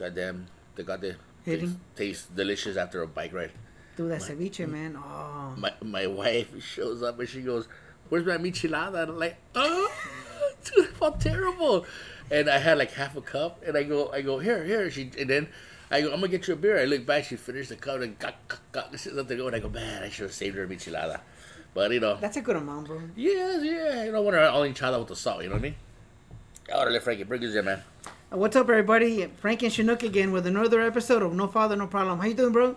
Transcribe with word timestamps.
Goddamn, 0.00 0.46
they 0.76 0.82
got 0.82 1.02
the 1.02 1.16
taste, 1.94 2.34
delicious 2.34 2.78
after 2.78 3.02
a 3.02 3.06
bike 3.06 3.34
ride. 3.34 3.52
Dude, 3.96 4.10
that 4.10 4.22
ceviche, 4.22 4.66
man. 4.66 4.96
Oh. 4.96 5.54
My 5.58 5.74
my 5.82 6.06
wife 6.06 6.48
shows 6.64 7.02
up 7.02 7.20
and 7.20 7.28
she 7.28 7.42
goes, 7.42 7.68
"Where's 8.08 8.24
my 8.24 8.38
michelada?" 8.38 9.02
And 9.02 9.10
I'm 9.12 9.18
like, 9.18 9.36
"Oh, 9.54 9.92
dude, 10.64 10.88
I 10.88 10.92
felt 10.92 11.20
terrible." 11.20 11.84
And 12.30 12.48
I 12.48 12.56
had 12.56 12.78
like 12.78 12.92
half 12.92 13.14
a 13.14 13.20
cup, 13.20 13.62
and 13.66 13.76
I 13.76 13.82
go, 13.82 14.10
I 14.10 14.22
go 14.22 14.38
here, 14.38 14.64
here. 14.64 14.90
She 14.90 15.10
and 15.18 15.28
then 15.28 15.48
I 15.90 16.00
go, 16.00 16.06
I'm 16.14 16.20
gonna 16.20 16.28
get 16.28 16.48
you 16.48 16.54
a 16.54 16.56
beer. 16.56 16.80
I 16.80 16.84
look 16.86 17.04
back, 17.04 17.24
she 17.24 17.36
finished 17.36 17.68
the 17.68 17.76
cup 17.76 18.00
and 18.00 18.18
got, 18.18 18.36
got, 18.48 18.60
got 18.72 18.92
this 18.92 19.06
is 19.06 19.14
nothing 19.14 19.36
to 19.36 19.42
go. 19.42 19.46
And 19.48 19.56
I 19.56 19.58
go, 19.58 19.68
man, 19.68 20.02
I 20.02 20.08
should 20.08 20.22
have 20.22 20.32
saved 20.32 20.56
her 20.56 20.64
a 20.64 20.68
michelada. 20.68 21.20
But 21.74 21.92
you 21.92 22.00
know, 22.00 22.16
That's 22.16 22.38
a 22.38 22.40
good 22.40 22.56
amount, 22.56 22.86
bro. 22.86 23.02
yeah, 23.16 23.60
yeah, 23.60 24.04
you 24.04 24.12
don't 24.12 24.24
want 24.24 24.34
her 24.36 24.48
all 24.48 24.62
enchilada 24.62 24.98
with 24.98 25.08
the 25.08 25.16
salt. 25.16 25.42
You 25.42 25.50
know 25.50 25.56
what 25.56 25.60
I 25.60 25.62
mean? 25.62 25.74
Órale, 26.68 27.02
Frankie, 27.02 27.24
bring 27.24 27.44
us 27.44 27.54
in, 27.54 27.64
man. 27.66 27.82
What's 28.32 28.54
up, 28.54 28.68
everybody? 28.70 29.26
Frank 29.26 29.64
and 29.64 29.72
Chinook 29.72 30.04
again 30.04 30.30
with 30.30 30.46
another 30.46 30.80
episode 30.80 31.20
of 31.20 31.34
No 31.34 31.48
Father, 31.48 31.74
No 31.74 31.88
Problem. 31.88 32.20
How 32.20 32.26
you 32.26 32.34
doing, 32.34 32.52
bro? 32.52 32.76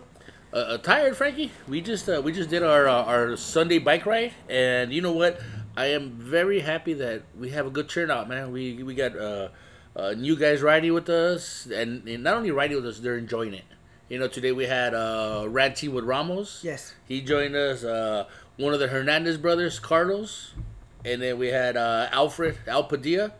Uh, 0.52 0.56
uh, 0.56 0.78
tired, 0.78 1.16
Frankie. 1.16 1.52
We 1.68 1.80
just 1.80 2.08
uh, 2.08 2.20
we 2.24 2.32
just 2.32 2.50
did 2.50 2.64
our 2.64 2.88
uh, 2.88 3.04
our 3.04 3.36
Sunday 3.36 3.78
bike 3.78 4.04
ride, 4.04 4.32
and 4.48 4.92
you 4.92 5.00
know 5.00 5.12
what? 5.12 5.40
I 5.76 5.86
am 5.86 6.10
very 6.10 6.58
happy 6.58 6.92
that 6.94 7.22
we 7.38 7.50
have 7.50 7.66
a 7.68 7.70
good 7.70 7.88
turnout, 7.88 8.28
man. 8.28 8.50
We 8.50 8.82
we 8.82 8.96
got 8.96 9.16
uh, 9.16 9.50
uh, 9.94 10.14
new 10.14 10.34
guys 10.34 10.60
riding 10.60 10.92
with 10.92 11.08
us, 11.08 11.66
and, 11.66 12.04
and 12.08 12.24
not 12.24 12.34
only 12.34 12.50
riding 12.50 12.76
with 12.76 12.86
us, 12.86 12.98
they're 12.98 13.16
enjoying 13.16 13.54
it. 13.54 13.64
You 14.08 14.18
know, 14.18 14.26
today 14.26 14.50
we 14.50 14.66
had 14.66 14.92
uh, 14.92 15.46
Rad 15.48 15.76
Team 15.76 15.94
with 15.94 16.02
Ramos. 16.04 16.62
Yes. 16.64 16.94
He 17.06 17.20
joined 17.20 17.54
us. 17.54 17.84
Uh, 17.84 18.24
one 18.56 18.74
of 18.74 18.80
the 18.80 18.88
Hernandez 18.88 19.36
brothers, 19.36 19.78
Carlos, 19.78 20.50
and 21.04 21.22
then 21.22 21.38
we 21.38 21.46
had 21.48 21.76
uh, 21.76 22.08
Alfred 22.10 22.58
Al 22.66 22.82
Padilla. 22.82 23.30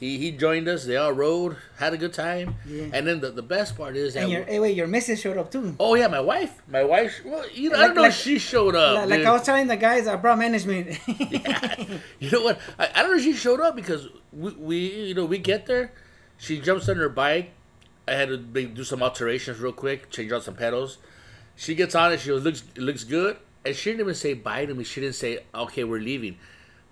He 0.00 0.16
he 0.16 0.30
joined 0.30 0.66
us. 0.66 0.86
They 0.86 0.96
all 0.96 1.12
rode, 1.12 1.58
had 1.76 1.92
a 1.92 1.98
good 1.98 2.14
time. 2.14 2.54
Yeah. 2.66 2.86
And 2.94 3.06
then 3.06 3.20
the, 3.20 3.30
the 3.30 3.42
best 3.42 3.76
part 3.76 3.96
is 3.96 4.14
that 4.14 4.22
And 4.22 4.32
your, 4.32 4.44
hey, 4.44 4.58
wait, 4.58 4.74
your 4.74 4.86
missus 4.86 5.20
showed 5.20 5.36
up 5.36 5.50
too. 5.50 5.76
Oh 5.78 5.94
yeah, 5.94 6.08
my 6.08 6.20
wife. 6.20 6.62
My 6.68 6.82
wife. 6.82 7.20
Well, 7.22 7.44
you 7.50 7.68
know, 7.68 7.76
I 7.76 7.86
don't 7.88 7.96
know 7.96 8.02
like- 8.02 8.12
if 8.12 8.16
she 8.16 8.38
showed 8.38 8.74
up. 8.74 8.96
like, 8.96 9.10
like. 9.10 9.26
I 9.26 9.30
was 9.32 9.42
telling 9.42 9.66
the 9.66 9.76
guys, 9.76 10.06
I 10.06 10.16
brought 10.16 10.38
management. 10.38 10.98
yeah. 11.06 11.84
you 12.18 12.30
know 12.30 12.42
what? 12.42 12.58
I, 12.78 12.88
I 12.94 13.02
don't 13.02 13.10
know 13.10 13.18
if 13.18 13.24
she 13.24 13.34
showed 13.34 13.60
up 13.60 13.76
because 13.76 14.08
we, 14.32 14.52
we, 14.52 14.78
you 15.08 15.14
know, 15.14 15.26
we 15.26 15.36
get 15.36 15.66
there. 15.66 15.92
She 16.38 16.60
jumps 16.60 16.88
on 16.88 16.96
her 16.96 17.10
bike. 17.10 17.50
I 18.08 18.14
had 18.14 18.30
to 18.30 18.38
do 18.38 18.82
some 18.84 19.02
alterations 19.02 19.60
real 19.60 19.72
quick, 19.72 20.08
change 20.08 20.32
out 20.32 20.44
some 20.44 20.54
pedals. 20.56 20.96
She 21.56 21.74
gets 21.74 21.94
on 21.94 22.10
it. 22.14 22.20
She 22.20 22.30
goes, 22.30 22.42
"looks 22.42 22.62
it 22.74 22.80
looks 22.80 23.04
good," 23.04 23.36
and 23.66 23.76
she 23.76 23.90
didn't 23.90 24.00
even 24.00 24.14
say 24.14 24.32
bye 24.32 24.64
to 24.64 24.72
me. 24.74 24.82
She 24.82 25.02
didn't 25.02 25.16
say, 25.16 25.44
"Okay, 25.54 25.84
we're 25.84 26.00
leaving." 26.00 26.38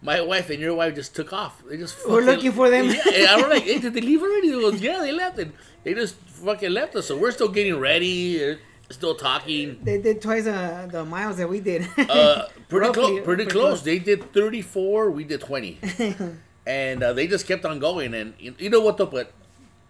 My 0.00 0.20
wife 0.20 0.48
and 0.50 0.60
your 0.60 0.74
wife 0.74 0.94
just 0.94 1.14
took 1.16 1.32
off. 1.32 1.60
They 1.68 1.76
just 1.76 1.96
We're 2.08 2.20
looking 2.22 2.52
for 2.52 2.70
them. 2.70 2.86
Yeah, 2.86 3.34
I 3.34 3.36
was 3.36 3.46
like, 3.48 3.64
"Hey, 3.64 3.78
did 3.78 3.94
they 3.94 4.00
leave 4.00 4.22
already?" 4.22 4.50
They 4.50 4.60
goes, 4.60 4.80
"Yeah, 4.80 5.00
they 5.00 5.10
left." 5.12 5.38
And 5.38 5.52
they 5.82 5.92
just 5.94 6.14
fucking 6.14 6.70
left 6.70 6.94
us. 6.94 7.06
So 7.06 7.16
we're 7.18 7.32
still 7.32 7.48
getting 7.48 7.78
ready, 7.80 8.52
uh, 8.52 8.56
still 8.90 9.16
talking. 9.16 9.80
they 9.82 10.00
did 10.00 10.22
twice 10.22 10.46
uh, 10.46 10.86
the 10.90 11.04
miles 11.04 11.36
that 11.38 11.48
we 11.48 11.58
did. 11.58 11.88
Uh, 11.98 12.46
pretty 12.68 12.92
close. 12.98 13.10
Pretty 13.10 13.22
pretty 13.24 13.46
close. 13.46 13.80
close. 13.80 13.82
They 13.82 13.98
did 13.98 14.32
34. 14.32 15.10
We 15.10 15.24
did 15.24 15.40
20, 15.40 15.78
and 16.66 17.02
uh, 17.02 17.12
they 17.12 17.26
just 17.26 17.46
kept 17.48 17.64
on 17.64 17.78
going. 17.80 18.14
And 18.14 18.34
you, 18.38 18.54
you 18.58 18.70
know 18.70 18.80
what 18.80 18.98
though? 18.98 19.06
But 19.06 19.32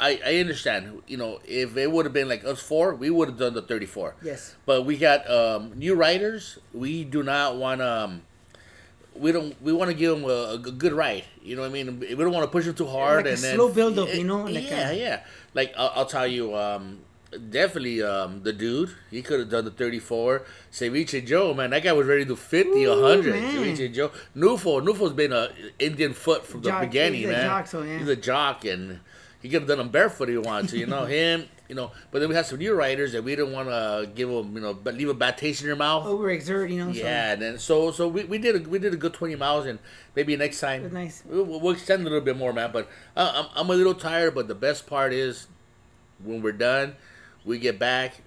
I 0.00 0.18
I 0.24 0.36
understand. 0.38 1.02
You 1.06 1.18
know, 1.18 1.40
if 1.44 1.76
it 1.76 1.92
would 1.92 2.06
have 2.06 2.14
been 2.14 2.28
like 2.30 2.44
us 2.46 2.60
four, 2.60 2.94
we 2.94 3.10
would 3.10 3.28
have 3.28 3.38
done 3.38 3.52
the 3.52 3.62
34. 3.62 4.14
yes. 4.22 4.56
But 4.64 4.86
we 4.86 4.96
got 4.96 5.28
um, 5.30 5.72
new 5.76 5.94
riders. 5.94 6.58
We 6.72 7.04
do 7.04 7.22
not 7.22 7.56
want 7.56 7.80
to. 7.82 7.86
Um, 8.04 8.22
we 9.18 9.32
don't. 9.32 9.60
We 9.62 9.72
want 9.72 9.90
to 9.90 9.96
give 9.96 10.14
them 10.20 10.28
a, 10.28 10.52
a 10.54 10.58
good 10.58 10.92
ride. 10.92 11.24
You 11.42 11.56
know 11.56 11.62
what 11.62 11.70
I 11.70 11.72
mean? 11.72 12.00
We 12.00 12.14
don't 12.14 12.32
want 12.32 12.44
to 12.44 12.50
push 12.50 12.64
them 12.66 12.74
too 12.74 12.86
hard. 12.86 13.24
Like 13.24 13.26
a 13.26 13.34
and 13.34 13.38
then, 13.44 13.54
slow 13.56 13.68
build-up, 13.72 14.14
you 14.14 14.24
know, 14.24 14.44
like 14.44 14.68
yeah, 14.70 14.90
a- 14.90 14.94
yeah. 14.98 15.20
Like 15.54 15.74
I'll, 15.76 15.92
I'll 15.96 16.06
tell 16.06 16.26
you. 16.26 16.54
Um, 16.56 17.00
definitely, 17.50 18.02
um, 18.02 18.42
the 18.42 18.52
dude. 18.52 18.90
He 19.10 19.22
could 19.22 19.40
have 19.40 19.50
done 19.50 19.64
the 19.64 19.70
thirty-four. 19.70 20.42
Ceviche 20.72 21.26
Joe, 21.26 21.54
man, 21.54 21.70
that 21.70 21.82
guy 21.82 21.92
was 21.92 22.06
ready 22.06 22.22
to 22.24 22.28
do 22.30 22.36
50, 22.36 22.84
Ooh, 22.84 22.90
100. 23.02 23.34
man. 23.34 23.54
Ceviche 23.54 23.92
Joe. 23.92 24.10
Nufo, 24.36 24.82
Nufo's 24.82 25.12
been 25.12 25.32
a 25.32 25.50
Indian 25.78 26.12
foot 26.14 26.46
from 26.46 26.62
the 26.62 26.70
Jock. 26.70 26.80
beginning, 26.82 27.20
He's 27.20 27.28
a 27.28 27.32
man. 27.32 27.46
jock, 27.46 27.66
so, 27.66 27.82
yeah. 27.82 27.98
He's 27.98 28.08
a 28.08 28.16
jock, 28.16 28.64
and 28.64 29.00
he 29.40 29.48
could 29.48 29.60
have 29.62 29.68
done 29.68 29.78
them 29.78 29.88
barefoot 29.90 30.28
if 30.28 30.34
he 30.34 30.38
wanted 30.38 30.70
to. 30.70 30.78
You 30.78 30.86
know 30.86 31.04
him. 31.06 31.46
You 31.68 31.74
know, 31.74 31.90
but 32.10 32.20
then 32.20 32.30
we 32.30 32.34
had 32.34 32.46
some 32.46 32.58
new 32.58 32.72
riders 32.74 33.12
that 33.12 33.22
we 33.22 33.36
didn't 33.36 33.52
want 33.52 33.68
to 33.68 34.08
give 34.14 34.30
them, 34.30 34.54
you 34.54 34.62
know, 34.62 34.72
but 34.72 34.94
leave 34.94 35.10
a 35.10 35.14
bad 35.14 35.36
taste 35.36 35.60
in 35.60 35.66
their 35.66 35.76
mouth. 35.76 36.06
Overexert, 36.06 36.70
you 36.70 36.82
know. 36.82 36.90
Yeah, 36.90 37.32
and 37.32 37.42
then 37.42 37.58
so 37.58 37.90
so 37.90 38.08
we, 38.08 38.24
we 38.24 38.38
did 38.38 38.56
a, 38.56 38.68
we 38.68 38.78
did 38.78 38.94
a 38.94 38.96
good 38.96 39.12
twenty 39.12 39.36
miles, 39.36 39.66
and 39.66 39.78
maybe 40.16 40.34
next 40.34 40.60
time 40.60 40.90
nice. 40.92 41.22
we'll, 41.26 41.44
we'll 41.44 41.72
extend 41.72 42.00
a 42.00 42.04
little 42.04 42.22
bit 42.22 42.38
more, 42.38 42.54
man. 42.54 42.70
But 42.72 42.88
uh, 43.14 43.44
I'm 43.54 43.60
I'm 43.66 43.70
a 43.70 43.74
little 43.74 43.94
tired, 43.94 44.34
but 44.34 44.48
the 44.48 44.54
best 44.54 44.86
part 44.86 45.12
is 45.12 45.46
when 46.24 46.40
we're 46.40 46.52
done, 46.52 46.96
we 47.44 47.58
get 47.58 47.78
back. 47.78 48.22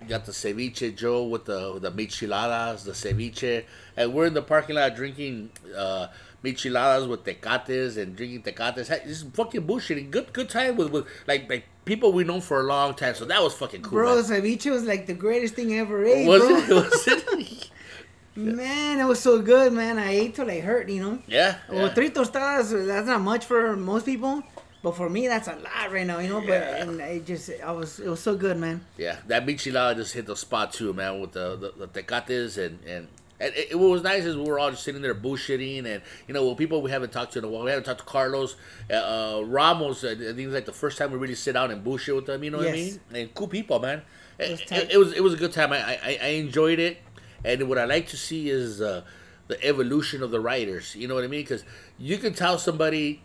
we 0.00 0.06
Got 0.06 0.24
the 0.26 0.32
ceviche 0.32 0.96
Joe 0.96 1.24
with 1.24 1.46
the 1.46 1.80
the 1.80 1.90
micheladas, 1.90 2.84
the 2.84 2.92
ceviche, 2.92 3.64
and 3.96 4.14
we're 4.14 4.26
in 4.26 4.34
the 4.34 4.42
parking 4.42 4.76
lot 4.76 4.94
drinking 4.94 5.50
uh, 5.76 6.06
micheladas 6.44 7.08
with 7.08 7.24
tecates 7.24 7.96
and 7.96 8.16
drinking 8.16 8.42
tecates. 8.42 8.88
This 8.88 8.90
is 9.04 9.22
fucking 9.34 9.66
bullshit. 9.66 10.10
Good 10.10 10.32
good 10.32 10.48
time 10.48 10.76
with, 10.76 10.90
with 10.90 11.06
like 11.26 11.48
like 11.48 11.64
people 11.84 12.12
we 12.12 12.24
know 12.24 12.40
for 12.40 12.60
a 12.60 12.64
long 12.64 12.94
time. 12.94 13.14
So 13.14 13.24
that 13.26 13.42
was 13.42 13.54
fucking 13.54 13.82
cool. 13.82 13.92
Bro, 13.98 14.14
man. 14.16 14.24
ceviche 14.24 14.70
was 14.70 14.84
like 14.84 15.06
the 15.06 15.14
greatest 15.14 15.54
thing 15.54 15.74
ever 15.74 16.04
ate, 16.04 16.26
was 16.26 16.42
bro. 16.42 16.56
it? 16.56 16.68
Was 16.92 17.08
it? 17.08 17.70
Man, 18.38 19.00
it 19.00 19.04
was 19.04 19.18
so 19.18 19.42
good, 19.42 19.72
man. 19.72 19.98
I 19.98 20.12
ate 20.12 20.36
till 20.36 20.48
I 20.48 20.60
hurt, 20.60 20.88
you 20.88 21.02
know. 21.02 21.18
yeah. 21.26 21.56
Well, 21.68 21.88
yeah. 21.88 21.94
three 21.94 22.10
tostadas, 22.10 22.86
that's 22.86 23.08
not 23.08 23.20
much 23.20 23.44
for 23.44 23.74
most 23.76 24.06
people. 24.06 24.44
But 24.80 24.94
for 24.94 25.10
me, 25.10 25.26
that's 25.26 25.48
a 25.48 25.56
lot 25.56 25.90
right 25.90 26.06
now, 26.06 26.20
you 26.20 26.28
know. 26.28 26.38
But 26.40 26.48
Yeah. 26.50 26.82
and 26.82 27.00
it 27.00 27.26
just, 27.26 27.50
I 27.64 27.72
was, 27.72 27.98
it 27.98 28.08
was 28.08 28.20
so 28.20 28.36
good, 28.36 28.56
man. 28.56 28.84
Yeah, 28.96 29.16
that 29.26 29.44
michelada 29.44 29.96
just 29.96 30.14
hit 30.14 30.26
the 30.26 30.36
spot 30.36 30.72
too, 30.72 30.92
man, 30.92 31.20
with 31.20 31.32
the 31.32 31.56
the, 31.56 31.86
the 31.86 31.86
tecates 31.88 32.56
and 32.58 32.78
and. 32.86 33.08
And 33.40 33.54
it, 33.54 33.78
what 33.78 33.90
was 33.90 34.02
nice 34.02 34.24
is 34.24 34.36
we 34.36 34.44
were 34.44 34.58
all 34.58 34.70
just 34.70 34.82
sitting 34.82 35.00
there 35.00 35.14
bullshitting, 35.14 35.84
and 35.84 36.02
you 36.26 36.34
know, 36.34 36.44
well, 36.44 36.56
people 36.56 36.82
we 36.82 36.90
haven't 36.90 37.12
talked 37.12 37.34
to 37.34 37.38
in 37.38 37.44
a 37.44 37.48
while. 37.48 37.64
We 37.64 37.70
haven't 37.70 37.84
talked 37.84 38.00
to 38.00 38.04
Carlos, 38.04 38.56
uh, 38.90 38.94
uh, 38.94 39.42
Ramos. 39.44 40.04
I 40.04 40.14
think 40.16 40.38
it's 40.38 40.54
like 40.54 40.66
the 40.66 40.72
first 40.72 40.98
time 40.98 41.12
we 41.12 41.18
really 41.18 41.34
sit 41.34 41.52
down 41.52 41.70
and 41.70 41.84
bullshit 41.84 42.14
with 42.14 42.26
them. 42.26 42.42
You 42.42 42.50
know 42.50 42.58
what 42.58 42.68
I 42.68 42.72
mean? 42.72 43.00
And 43.14 43.34
cool 43.34 43.48
people, 43.48 43.78
man. 43.78 44.02
It, 44.38 44.50
was 44.50 44.60
it, 44.60 44.90
it 44.92 44.98
was 44.98 45.12
it 45.12 45.22
was 45.22 45.34
a 45.34 45.36
good 45.36 45.52
time. 45.52 45.72
I, 45.72 45.78
I 45.78 46.18
I 46.20 46.28
enjoyed 46.28 46.78
it, 46.78 46.98
and 47.44 47.68
what 47.68 47.78
I 47.78 47.84
like 47.84 48.08
to 48.08 48.16
see 48.16 48.50
is 48.50 48.80
uh, 48.80 49.02
the 49.46 49.62
evolution 49.64 50.22
of 50.22 50.30
the 50.30 50.40
writers. 50.40 50.94
You 50.96 51.08
know 51.08 51.14
what 51.14 51.24
I 51.24 51.28
mean? 51.28 51.42
Because 51.42 51.64
you 51.96 52.18
can 52.18 52.34
tell 52.34 52.58
somebody 52.58 53.22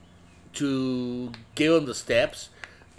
to 0.53 1.31
give 1.56 1.74
them 1.74 1.85
the 1.85 1.95
steps, 1.95 2.50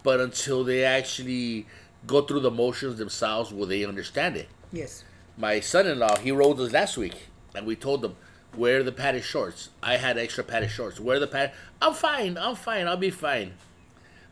but 0.03 0.21
until 0.21 0.65
they 0.65 0.85
actually 0.85 1.67
go 2.07 2.23
through 2.23 2.41
the 2.41 2.51
motions 2.51 2.99
themselves, 2.99 3.53
will 3.53 3.67
they 3.67 3.85
understand 3.85 4.37
it? 4.37 4.49
Yes. 4.73 5.05
My 5.37 5.61
son-in-law, 5.61 6.19
he 6.19 6.31
rode 6.31 6.61
us 6.61 6.73
last 6.73 6.97
week, 6.97 7.29
and 7.55 7.67
we 7.67 7.77
told 7.77 8.05
him 8.05 8.17
wear 8.57 8.83
the 8.83 8.93
padded 8.93 9.25
shorts. 9.25 9.71
I 9.83 9.97
had 9.97 10.17
extra 10.17 10.45
padded 10.45 10.71
shorts. 10.71 11.01
Wear 11.01 11.19
the 11.19 11.27
pad. 11.27 11.53
I'm 11.83 11.93
fine. 11.95 12.39
I'm 12.39 12.55
fine. 12.55 12.87
I'll 12.87 12.97
be 12.97 13.11
fine. 13.11 13.55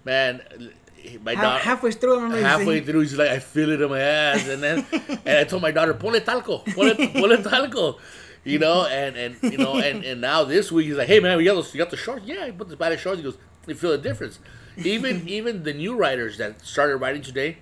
Man, 0.04 0.42
my 1.22 1.34
Half, 1.34 1.42
daughter 1.42 1.62
halfway 1.64 1.90
through, 1.92 2.32
I 2.32 2.38
you 2.38 2.44
halfway 2.44 2.80
through, 2.80 3.00
he's 3.00 3.18
like, 3.18 3.30
I 3.30 3.38
feel 3.40 3.70
it 3.70 3.80
in 3.80 3.90
my 3.90 4.00
ass, 4.00 4.48
and 4.48 4.62
then 4.62 4.86
and 5.24 5.38
I 5.38 5.44
told 5.44 5.62
my 5.62 5.72
daughter, 5.72 5.94
ponle 5.94 6.20
talco, 6.20 6.64
ponle, 6.64 6.94
ponle 7.12 7.42
talco, 7.42 7.98
you 8.44 8.58
know, 8.58 8.86
and 8.86 9.16
and 9.16 9.36
you 9.42 9.58
know, 9.58 9.76
and 9.78 10.04
and 10.04 10.20
now 10.20 10.44
this 10.44 10.70
week 10.70 10.86
he's 10.86 10.96
like, 10.96 11.08
hey 11.08 11.20
man, 11.20 11.36
we 11.38 11.44
got 11.44 11.54
those, 11.54 11.72
you 11.74 11.78
got 11.78 11.90
the 11.90 11.96
shorts, 11.96 12.24
yeah, 12.24 12.46
he 12.46 12.52
put 12.52 12.68
the 12.68 12.76
padded 12.76 13.00
shorts. 13.00 13.18
He 13.18 13.24
goes, 13.24 13.36
you 13.66 13.74
feel 13.74 13.90
the 13.90 13.98
difference. 13.98 14.38
Even 14.76 15.28
even 15.28 15.64
the 15.64 15.72
new 15.72 15.96
riders 15.96 16.38
that 16.38 16.64
started 16.64 16.96
riding 16.96 17.22
today 17.22 17.58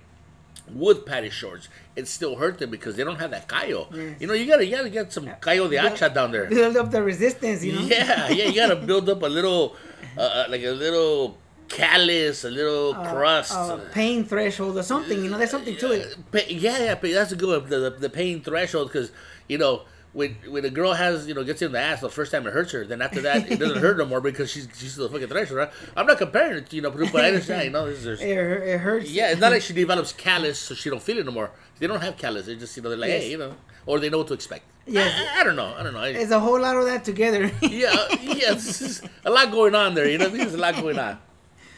with 0.69 1.05
padded 1.05 1.33
shorts, 1.33 1.69
it 1.95 2.07
still 2.07 2.35
hurt 2.35 2.59
them 2.59 2.69
because 2.69 2.95
they 2.95 3.03
don't 3.03 3.19
have 3.19 3.31
that 3.31 3.47
callo. 3.47 3.87
Yes. 3.93 4.21
You 4.21 4.27
know, 4.27 4.33
you 4.33 4.45
gotta 4.45 4.65
you 4.65 4.75
gotta 4.75 4.89
get 4.89 5.11
some 5.11 5.25
callo 5.41 5.69
de 5.69 5.77
hacha 5.77 6.09
down 6.09 6.31
there. 6.31 6.47
build 6.49 6.77
up 6.77 6.91
the 6.91 7.01
resistance, 7.01 7.63
you 7.63 7.73
know. 7.73 7.81
Yeah, 7.81 8.29
yeah, 8.29 8.45
you 8.45 8.55
gotta 8.55 8.75
build 8.75 9.09
up 9.09 9.21
a 9.21 9.27
little, 9.27 9.75
uh, 10.17 10.21
uh, 10.21 10.45
like 10.49 10.63
a 10.63 10.71
little 10.71 11.37
callus, 11.67 12.43
a 12.43 12.49
little 12.49 12.93
crust. 12.93 13.53
Uh, 13.53 13.79
pain 13.91 14.25
threshold 14.25 14.77
or 14.77 14.83
something, 14.83 15.23
you 15.23 15.29
know. 15.29 15.37
There's 15.37 15.51
something 15.51 15.77
to 15.77 15.91
it. 15.91 16.17
Yeah, 16.49 16.77
yeah, 16.77 16.95
but 16.95 17.11
that's 17.11 17.31
a 17.31 17.35
good 17.35 17.61
one. 17.61 17.69
The, 17.69 17.89
the, 17.89 17.89
the 17.91 18.09
pain 18.09 18.41
threshold 18.41 18.91
because 18.91 19.11
you 19.47 19.57
know 19.57 19.83
when 20.13 20.35
when 20.47 20.65
a 20.65 20.69
girl 20.69 20.93
has 20.93 21.27
you 21.27 21.33
know 21.33 21.43
gets 21.43 21.61
in 21.61 21.71
the 21.71 21.79
ass 21.79 22.01
the 22.01 22.09
first 22.09 22.31
time 22.31 22.45
it 22.45 22.53
hurts 22.53 22.71
her, 22.73 22.85
then 22.85 23.01
after 23.01 23.21
that 23.21 23.49
it 23.51 23.59
doesn't 23.59 23.77
hurt 23.77 23.97
no 23.97 24.05
more 24.05 24.21
because 24.21 24.51
she's 24.51 24.67
she's 24.75 24.95
the 24.95 25.07
fucking 25.09 25.27
threshold. 25.27 25.57
Right? 25.59 25.71
I'm 25.95 26.05
not 26.05 26.17
comparing 26.17 26.57
it, 26.57 26.69
to, 26.69 26.75
you 26.75 26.81
know, 26.81 26.91
but, 26.91 27.11
but 27.11 27.23
I 27.23 27.27
understand. 27.29 27.65
You 27.65 27.69
know, 27.71 27.87
this 27.89 28.05
is, 28.05 28.21
It, 28.21 28.27
it 28.29 28.79
hurts. 28.79 29.09
yeah, 29.09 29.31
it's 29.31 29.41
not 29.41 29.51
like 29.51 29.61
she 29.61 29.73
develops 29.73 30.13
callus 30.13 30.59
so 30.59 30.75
she 30.75 30.89
don't 30.89 31.01
feel 31.01 31.17
it 31.17 31.25
no 31.25 31.31
more. 31.31 31.51
They 31.79 31.87
don't 31.87 32.01
have 32.01 32.17
callus. 32.17 32.45
They 32.45 32.55
just 32.55 32.75
you 32.75 32.83
know 32.83 32.89
they're 32.89 32.97
like 32.97 33.09
Yes. 33.09 33.23
hey 33.23 33.31
you 33.31 33.37
know 33.37 33.55
or 33.85 33.99
they 33.99 34.09
know 34.09 34.19
what 34.19 34.27
to 34.27 34.33
expect. 34.33 34.65
Yes. 34.85 35.13
I, 35.35 35.41
I 35.41 35.43
don't 35.43 35.55
know. 35.55 35.73
I 35.77 35.83
don't 35.83 35.93
know. 35.93 36.03
It's 36.03 36.31
a 36.31 36.39
whole 36.39 36.59
lot 36.59 36.75
of 36.77 36.85
that 36.85 37.03
together. 37.05 37.51
yeah, 37.61 37.93
yeah, 38.21 38.53
this 38.53 39.01
a 39.25 39.29
lot 39.29 39.51
going 39.51 39.75
on 39.75 39.93
there. 39.93 40.09
You 40.09 40.17
know, 40.17 40.29
there's 40.29 40.53
a 40.53 40.57
lot 40.57 40.75
going 40.75 40.99
on. 40.99 41.19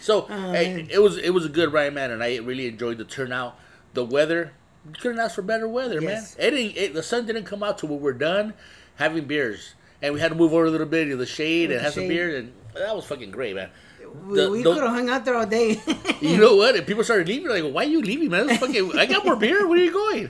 So 0.01 0.27
oh, 0.29 0.51
hey, 0.51 0.87
it 0.89 0.99
was 0.99 1.17
it 1.17 1.29
was 1.29 1.45
a 1.45 1.49
good 1.49 1.71
ride, 1.71 1.93
man, 1.93 2.11
and 2.11 2.23
I 2.23 2.37
really 2.37 2.67
enjoyed 2.67 2.97
the 2.97 3.05
turnout. 3.05 3.57
The 3.93 4.03
weather, 4.03 4.53
couldn't 4.99 5.19
ask 5.19 5.35
for 5.35 5.41
better 5.41 5.67
weather, 5.67 6.01
Yes. 6.01 6.37
man. 6.37 6.47
It 6.47 6.51
didn't. 6.51 6.77
It, 6.77 6.93
the 6.93 7.03
sun 7.03 7.25
didn't 7.25 7.45
come 7.45 7.63
out 7.63 7.77
till 7.77 7.89
we 7.89 7.97
were 7.97 8.13
done 8.13 8.53
having 8.95 9.25
beers, 9.25 9.75
and 10.01 10.13
we 10.13 10.19
had 10.19 10.29
to 10.29 10.35
move 10.35 10.53
over 10.53 10.65
a 10.65 10.69
little 10.71 10.87
bit 10.87 11.05
to 11.05 11.15
the 11.15 11.25
shade 11.25 11.69
With 11.69 11.77
and 11.77 11.79
the 11.79 11.83
have 11.85 11.93
some 11.93 12.07
beer, 12.07 12.37
and 12.37 12.51
that 12.75 12.95
was 12.95 13.05
fucking 13.05 13.31
great, 13.31 13.55
man. 13.55 13.69
we, 14.27 14.37
The- 14.37 14.49
we 14.51 14.63
could 14.63 14.77
have 14.83 14.91
hung 14.91 15.09
out 15.09 15.25
there 15.25 15.35
all 15.35 15.45
day. 15.45 15.81
you 16.21 16.37
know 16.37 16.55
what? 16.55 16.75
And 16.75 16.85
people 16.85 17.03
started 17.03 17.27
leaving. 17.27 17.49
Like, 17.49 17.63
why 17.73 17.83
are 17.83 17.87
you 17.87 18.01
leaving, 18.01 18.29
man? 18.29 18.49
Fucking, 18.57 18.97
I 18.97 19.05
got 19.05 19.25
more 19.25 19.35
beer. 19.35 19.65
Where 19.67 19.79
are 19.79 19.83
you 19.83 19.91
going? 19.93 20.29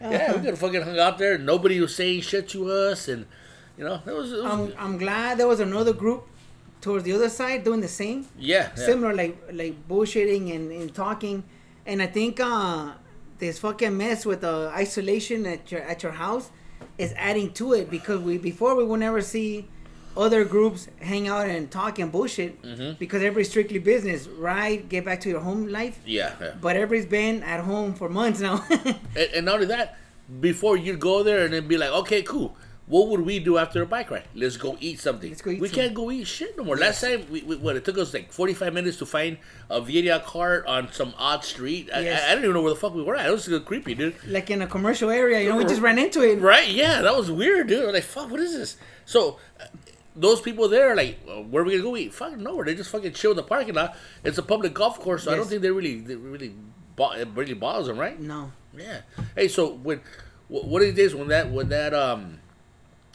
Yeah, 0.00 0.32
we 0.32 0.38
could 0.38 0.46
have 0.46 0.58
fucking 0.58 0.82
hung 0.82 0.98
out 0.98 1.18
there. 1.18 1.38
Nobody 1.38 1.78
was 1.80 1.94
saying 1.94 2.22
shit 2.22 2.48
to 2.50 2.70
us, 2.70 3.06
and 3.08 3.24
you 3.78 3.84
know, 3.84 4.00
it 4.04 4.10
was, 4.12 4.32
it 4.32 4.42
was 4.42 4.52
I'm, 4.52 4.74
I'm 4.78 4.98
glad 4.98 5.38
there 5.38 5.46
was 5.46 5.60
another 5.60 5.92
group 5.92 6.26
towards 6.80 7.04
the 7.04 7.12
other 7.12 7.28
side 7.28 7.62
doing 7.62 7.80
the 7.80 7.88
same. 7.88 8.26
yeah, 8.36 8.70
yeah. 8.76 8.84
similar 8.86 9.14
like 9.14 9.38
like 9.52 9.88
bullshitting 9.88 10.52
and, 10.54 10.72
and 10.72 10.92
talking 10.92 11.44
and 11.86 12.02
i 12.02 12.06
think 12.08 12.40
uh 12.40 12.90
this 13.42 13.58
fucking 13.58 13.96
mess 13.96 14.24
with 14.24 14.40
the 14.42 14.70
isolation 14.84 15.44
at 15.46 15.70
your 15.72 15.82
at 15.82 16.02
your 16.04 16.12
house 16.12 16.50
is 16.96 17.12
adding 17.16 17.52
to 17.52 17.72
it 17.78 17.90
because 17.90 18.20
we 18.20 18.38
before 18.38 18.76
we 18.76 18.84
would 18.84 19.00
never 19.00 19.20
see 19.20 19.66
other 20.16 20.44
groups 20.44 20.86
hang 21.00 21.26
out 21.26 21.48
and 21.48 21.68
talk 21.70 21.98
and 21.98 22.12
bullshit 22.12 22.52
Mhm. 22.62 22.98
because 23.02 23.20
everybody's 23.22 23.50
strictly 23.50 23.80
business 23.80 24.28
right 24.28 24.88
get 24.88 25.04
back 25.04 25.18
to 25.24 25.28
your 25.28 25.40
home 25.40 25.66
life 25.78 25.96
yeah, 26.06 26.30
yeah. 26.40 26.52
but 26.60 26.76
everybody's 26.76 27.10
been 27.20 27.42
at 27.42 27.60
home 27.70 27.94
for 27.94 28.08
months 28.08 28.38
now 28.48 28.56
And, 29.20 29.28
and 29.36 29.44
not 29.46 29.54
only 29.56 29.66
that, 29.76 29.96
before 30.48 30.76
you'd 30.76 31.00
go 31.00 31.16
there 31.24 31.40
and 31.44 31.52
then 31.54 31.66
be 31.66 31.76
like, 31.76 31.90
okay, 32.02 32.22
cool. 32.22 32.54
What 32.92 33.08
would 33.08 33.22
we 33.22 33.38
do 33.38 33.56
after 33.56 33.80
a 33.80 33.86
bike 33.86 34.10
ride? 34.10 34.24
Let's 34.34 34.58
go 34.58 34.76
eat 34.78 35.00
something. 35.00 35.30
Let's 35.30 35.40
go 35.40 35.50
eat 35.50 35.60
we 35.62 35.68
some- 35.68 35.76
can't 35.76 35.94
go 35.94 36.10
eat 36.10 36.26
shit 36.26 36.58
no 36.58 36.64
more. 36.64 36.76
Last 36.76 37.00
time, 37.00 37.24
we, 37.30 37.40
we, 37.42 37.56
what 37.56 37.74
it 37.76 37.86
took 37.86 37.96
us 37.96 38.12
like 38.12 38.30
forty 38.30 38.52
five 38.52 38.74
minutes 38.74 38.98
to 38.98 39.06
find 39.06 39.38
a 39.70 39.80
birria 39.80 40.22
cart 40.22 40.66
on 40.66 40.92
some 40.92 41.14
odd 41.16 41.42
street. 41.42 41.88
I, 41.94 42.00
Yes. 42.00 42.22
I, 42.22 42.32
I 42.32 42.34
don't 42.34 42.44
even 42.44 42.54
know 42.56 42.60
where 42.60 42.74
the 42.74 42.80
fuck 42.84 42.94
we 42.94 43.02
were 43.02 43.16
at. 43.16 43.26
It 43.26 43.30
was 43.32 43.48
creepy, 43.64 43.94
dude. 43.94 44.14
like 44.28 44.50
in 44.50 44.60
a 44.60 44.66
commercial 44.66 45.08
area 45.08 45.40
you 45.40 45.48
know 45.48 45.56
we 45.56 45.64
just 45.64 45.80
ran 45.80 45.98
into 45.98 46.20
it 46.20 46.38
Right? 46.40 46.68
Yeah, 46.68 47.00
that 47.00 47.16
was 47.16 47.30
weird, 47.30 47.68
dude. 47.68 47.88
I 47.88 47.92
like, 47.92 48.02
fuck, 48.04 48.30
what 48.30 48.40
is 48.40 48.52
this? 48.52 48.76
So, 49.06 49.38
uh, 49.58 49.64
those 50.14 50.42
people 50.42 50.68
there, 50.68 50.92
are 50.92 50.96
like, 50.96 51.18
uh, 51.26 51.40
where 51.52 51.62
are 51.62 51.66
we 51.66 51.72
gonna 51.72 51.82
go 51.82 51.96
eat? 51.96 52.12
Fucking 52.12 52.42
nowhere. 52.42 52.66
They 52.66 52.74
just 52.74 52.90
fucking 52.90 53.14
chill 53.14 53.30
in 53.30 53.38
the 53.38 53.42
parking 53.42 53.72
lot. 53.74 53.96
It's 54.22 54.36
a 54.36 54.42
public 54.42 54.74
golf 54.74 55.00
course, 55.00 55.22
so 55.24 55.32
I 55.32 55.36
don't 55.36 55.48
think 55.48 55.62
they 55.62 55.70
really, 55.70 56.00
they 56.00 56.16
really, 56.16 56.52
bo- 56.94 57.12
it 57.12 57.28
really 57.34 57.54
bothers 57.54 57.86
them, 57.86 57.96
right? 57.96 58.20
no 58.20 58.52
Yeah. 58.76 59.00
Hey, 59.34 59.48
so 59.48 59.72
when 59.72 60.00
wh- 60.48 60.68
what 60.68 60.82
are 60.82 60.84
these 60.84 60.94
days 60.94 61.14
when 61.14 61.28
that 61.28 61.50
when 61.50 61.70
that 61.70 61.94
um 61.94 62.40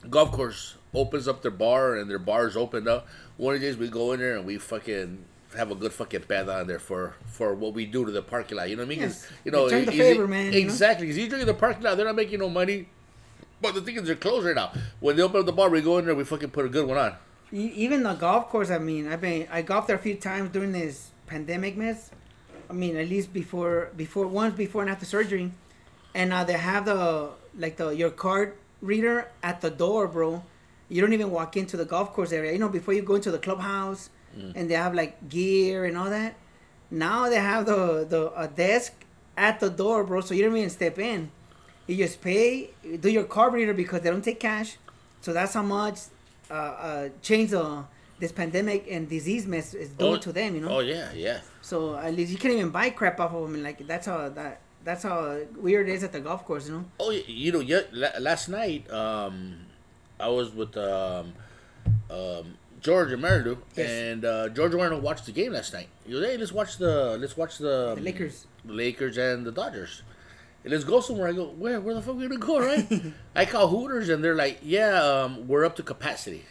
golf 0.09 0.31
course 0.31 0.75
opens 0.94 1.27
up 1.27 1.42
their 1.42 1.51
bar 1.51 1.95
and 1.95 2.09
their 2.09 2.19
bars 2.19 2.56
opened 2.57 2.88
up, 2.88 3.07
one 3.38 3.56
of 3.56 3.62
these 3.62 3.71
days 3.71 3.80
we 3.80 3.89
go 3.89 4.13
in 4.13 4.19
there 4.19 4.38
and 4.38 4.45
we 4.45 4.57
fucking 4.57 5.24
have 5.56 5.71
a 5.71 5.75
good 5.75 5.94
fucking 5.94 6.21
bed 6.27 6.50
on 6.50 6.68
there 6.68 6.80
for 6.80 7.15
for 7.27 7.54
what 7.54 7.74
we 7.74 7.86
do 7.86 8.06
to 8.06 8.12
the 8.12 8.21
parking 8.21 8.57
lot. 8.57 8.69
You 8.69 8.75
know 8.75 8.83
what 8.83 8.88
I 8.88 8.89
mean? 8.89 9.00
Yes. 9.00 9.27
You 9.45 9.51
know, 9.51 9.65
Return 9.65 9.86
the 9.86 9.92
favor, 9.92 10.27
man. 10.27 10.54
Exactly. 10.54 11.06
Because 11.06 11.18
you 11.18 11.27
drink 11.30 11.42
in 11.42 11.48
the 11.48 11.54
parking 11.54 11.83
lot, 11.83 11.98
they're 11.98 12.06
not 12.06 12.15
making 12.15 12.39
no 12.39 12.50
money. 12.50 12.88
But 13.62 13.74
the 13.74 13.81
thing 13.81 13.95
is, 13.95 14.04
they're 14.04 14.15
closed 14.15 14.45
right 14.45 14.56
now. 14.56 14.71
When 15.00 15.15
they 15.15 15.24
open 15.24 15.39
up 15.39 15.45
the 15.45 15.51
bar, 15.51 15.69
we 15.69 15.81
go 15.81 15.98
in 15.98 16.06
there, 16.06 16.13
we 16.13 16.24
fucking 16.24 16.51
put 16.51 16.65
a 16.65 16.69
good 16.69 16.88
one 16.88 16.98
on. 16.98 17.15
Even 17.51 18.04
the 18.04 18.13
golf 18.13 18.50
course 18.50 18.69
i 18.69 18.77
mean 18.77 19.07
i've 19.07 19.21
been 19.21 19.48
i 19.50 19.62
golfed 19.62 19.88
there 19.88 19.95
a 19.95 20.00
few 20.00 20.15
times 20.15 20.50
during 20.50 20.74
this 20.74 21.12
pandemic 21.27 21.77
mess 21.77 22.12
i 22.69 22.74
mean 22.74 22.98
at 22.98 23.07
least 23.07 23.31
before 23.31 23.89
before 23.95 24.27
once 24.27 24.54
before 24.54 24.81
and 24.81 24.92
after 24.92 25.06
surgery 25.06 25.50
and 26.13 26.33
uh, 26.33 26.44
they 26.44 26.54
have 26.57 26.83
the 26.83 27.30
like 27.57 27.77
the 27.77 27.92
your 27.92 28.09
card 28.09 28.57
reader 28.82 29.30
at 29.44 29.62
the 29.62 29.70
door 29.70 30.08
bro. 30.08 30.44
You 30.90 31.02
don't 31.02 31.14
even 31.14 31.32
walk 31.32 31.58
into 31.58 31.76
the 31.78 31.86
golf 31.86 32.14
course 32.14 32.32
area. 32.32 32.52
You 32.54 32.60
know 32.60 32.70
before 32.70 32.94
you 32.94 33.02
go 33.02 33.16
into 33.16 33.32
the 33.32 33.40
clubhouse 33.40 34.10
and 34.56 34.70
they 34.70 34.76
have 34.76 34.94
like 34.94 35.30
gear 35.30 35.86
and 35.86 35.98
all 35.98 36.12
that 36.12 36.36
now 36.92 37.28
they 37.28 37.38
have 37.38 37.66
the 37.66 38.06
the 38.08 38.32
a 38.40 38.48
desk 38.48 38.94
at 39.36 39.60
the 39.60 39.70
door 39.70 40.04
bro 40.04 40.22
so 40.22 40.34
you 40.34 40.44
don't 40.44 40.56
even 40.56 40.70
step 40.70 41.00
in. 41.00 41.32
You 41.88 41.96
just 41.98 42.22
pay 42.22 42.70
do 43.00 43.10
your 43.10 43.24
card 43.24 43.54
reader 43.54 43.74
because 43.74 44.02
they 44.02 44.10
don't 44.10 44.24
take 44.24 44.40
cash. 44.40 44.78
So 45.22 45.34
that's 45.34 45.54
how 45.54 45.64
much 45.64 46.00
uh, 46.52 46.54
uh, 46.54 47.10
change 47.22 47.50
the 47.52 47.84
this 48.20 48.32
pandemic 48.32 48.88
and 48.90 49.08
disease 49.10 49.46
mess 49.46 49.74
is 49.74 49.90
doing 49.90 50.14
Oh, 50.14 50.18
to 50.18 50.32
them, 50.32 50.56
you 50.56 50.62
know. 50.62 50.70
Oh 50.78 50.80
yeah, 50.80 51.12
yeah. 51.14 51.40
So 51.62 51.96
at 51.96 52.14
least 52.16 52.32
you 52.32 52.38
can't 52.38 52.54
even 52.54 52.70
buy 52.70 52.90
crap 52.90 53.20
off 53.20 53.34
of 53.34 53.42
them, 53.44 53.56
and 53.56 53.64
like 53.64 53.86
that's 53.88 54.08
how 54.08 54.30
that 54.30 54.62
that's 54.88 55.04
how 55.04 55.38
weird 55.57 55.89
it 55.89 55.94
is 55.95 56.04
at 56.04 56.12
the 56.13 56.22
golf 56.22 56.45
course, 56.45 56.68
you 56.68 56.74
know. 56.75 56.86
Oh, 57.00 57.12
you 57.12 57.51
know, 57.51 57.60
yeah, 57.60 57.81
last 58.19 58.48
night, 58.48 58.89
um, 58.89 59.56
I 60.19 60.30
was 60.30 60.54
with 60.54 60.75
um, 60.78 61.34
um, 62.10 62.56
George 62.81 63.12
and 63.12 63.22
Marilu, 63.22 63.57
Yes. 63.75 63.89
and 63.89 64.25
uh, 64.25 64.50
George 64.50 64.74
wanted 64.74 64.92
to 64.95 65.01
watch 65.01 65.24
the 65.24 65.31
game 65.34 65.51
last 65.54 65.74
night. 65.74 65.89
He 66.06 66.13
goes, 66.13 66.25
"Hey, 66.25 66.38
let's 66.38 66.51
watch 66.51 66.78
the 66.78 67.18
let's 67.19 67.36
watch 67.36 67.57
the, 67.57 67.95
The 67.95 68.01
Lakers. 68.01 68.45
the 68.66 68.74
Lakers 68.74 69.18
and 69.18 69.45
the 69.45 69.51
Dodgers." 69.51 70.04
And 70.63 70.72
let's 70.74 70.84
go 70.84 71.00
somewhere. 71.01 71.28
I 71.30 71.33
go, 71.33 71.45
where? 71.50 71.80
Where 71.80 71.94
the 71.95 72.01
fuck 72.01 72.16
are 72.16 72.18
we 72.18 72.28
gonna 72.28 72.40
go? 72.40 72.60
Right? 72.60 72.88
I 73.36 73.45
call 73.45 73.68
Hooters, 73.68 74.10
and 74.10 74.24
they're 74.24 74.36
like, 74.36 74.60
"Yeah, 74.63 75.01
um, 75.04 75.48
we're 75.48 75.66
up 75.66 75.75
to 75.78 75.83
capacity." 75.83 76.45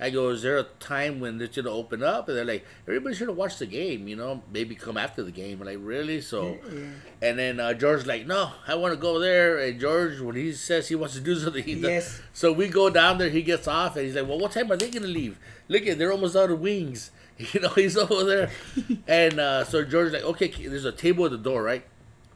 I 0.00 0.10
go, 0.10 0.30
"Is 0.30 0.42
there 0.42 0.58
a 0.58 0.64
time 0.80 1.20
when 1.20 1.40
it's 1.40 1.56
gonna 1.56 1.70
open 1.70 2.02
up?" 2.02 2.28
And 2.28 2.36
they're 2.36 2.44
like, 2.44 2.64
"Everybody 2.86 3.14
should 3.14 3.28
have 3.28 3.36
watched 3.36 3.60
the 3.60 3.66
game. 3.66 4.08
You 4.08 4.16
know, 4.16 4.42
maybe 4.52 4.74
come 4.74 4.96
after 4.96 5.22
the 5.22 5.30
game." 5.30 5.60
Like, 5.60 5.78
"Really?" 5.80 6.20
So. 6.20 6.58
Yeah. 6.72 6.80
And 7.24 7.38
then 7.38 7.58
uh, 7.58 7.72
George's 7.72 8.06
like, 8.06 8.26
no, 8.26 8.50
I 8.68 8.74
want 8.74 8.92
to 8.92 9.00
go 9.00 9.18
there. 9.18 9.58
And 9.58 9.80
George, 9.80 10.20
when 10.20 10.36
he 10.36 10.52
says 10.52 10.88
he 10.88 10.94
wants 10.94 11.14
to 11.14 11.20
do 11.20 11.34
something, 11.40 11.64
he 11.64 11.74
does. 11.74 11.82
Yes. 11.90 12.22
So 12.34 12.52
we 12.52 12.68
go 12.68 12.90
down 12.90 13.16
there. 13.16 13.30
He 13.30 13.40
gets 13.40 13.66
off, 13.66 13.96
and 13.96 14.04
he's 14.04 14.14
like, 14.14 14.28
well, 14.28 14.38
what 14.38 14.52
time 14.52 14.70
are 14.70 14.76
they 14.76 14.90
gonna 14.90 15.06
leave? 15.06 15.38
Look 15.68 15.86
at, 15.86 15.96
they're 15.96 16.12
almost 16.12 16.36
out 16.36 16.50
of 16.50 16.60
wings. 16.60 17.10
You 17.52 17.58
know, 17.58 17.70
he's 17.70 17.96
over 17.96 18.22
there. 18.22 18.50
and 19.08 19.40
uh, 19.40 19.64
so 19.64 19.84
George's 19.84 20.12
like, 20.12 20.22
okay, 20.22 20.46
there's 20.68 20.84
a 20.84 20.92
table 20.92 21.24
at 21.24 21.32
the 21.32 21.38
door, 21.38 21.64
right? 21.64 21.84